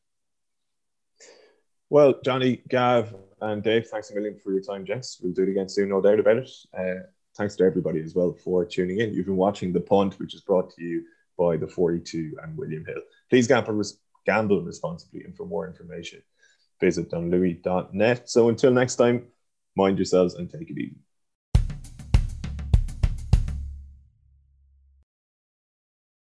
Well, 1.91 2.19
Johnny, 2.23 2.61
Gav, 2.69 3.15
and 3.41 3.63
Dave, 3.63 3.87
thanks 3.87 4.11
a 4.11 4.15
million 4.15 4.37
for 4.37 4.51
your 4.51 4.61
time, 4.61 4.85
gents. 4.85 5.19
We'll 5.21 5.33
do 5.33 5.43
it 5.43 5.49
again 5.49 5.67
soon, 5.67 5.89
no 5.89 6.01
doubt 6.01 6.19
about 6.19 6.37
it. 6.37 6.49
Uh, 6.77 7.03
thanks 7.35 7.55
to 7.55 7.63
everybody 7.63 7.99
as 8.01 8.13
well 8.13 8.31
for 8.31 8.63
tuning 8.63 8.99
in. 8.99 9.11
You've 9.11 9.25
been 9.25 9.37
watching 9.37 9.73
The 9.73 9.81
Punt, 9.81 10.19
which 10.19 10.35
is 10.35 10.41
brought 10.41 10.69
to 10.75 10.83
you 10.83 11.03
by 11.35 11.57
the 11.57 11.67
42 11.67 12.37
and 12.43 12.55
William 12.55 12.85
Hill. 12.85 13.01
Please 13.31 13.47
gamble, 13.47 13.81
gamble 14.25 14.61
responsibly, 14.61 15.23
and 15.23 15.35
for 15.35 15.47
more 15.47 15.67
information, 15.67 16.21
visit 16.79 17.09
donlouis.net. 17.09 18.29
So 18.29 18.49
until 18.49 18.71
next 18.71 18.97
time, 18.97 19.25
mind 19.75 19.97
yourselves 19.97 20.35
and 20.35 20.47
take 20.47 20.69
it 20.69 20.77
easy. 20.77 20.97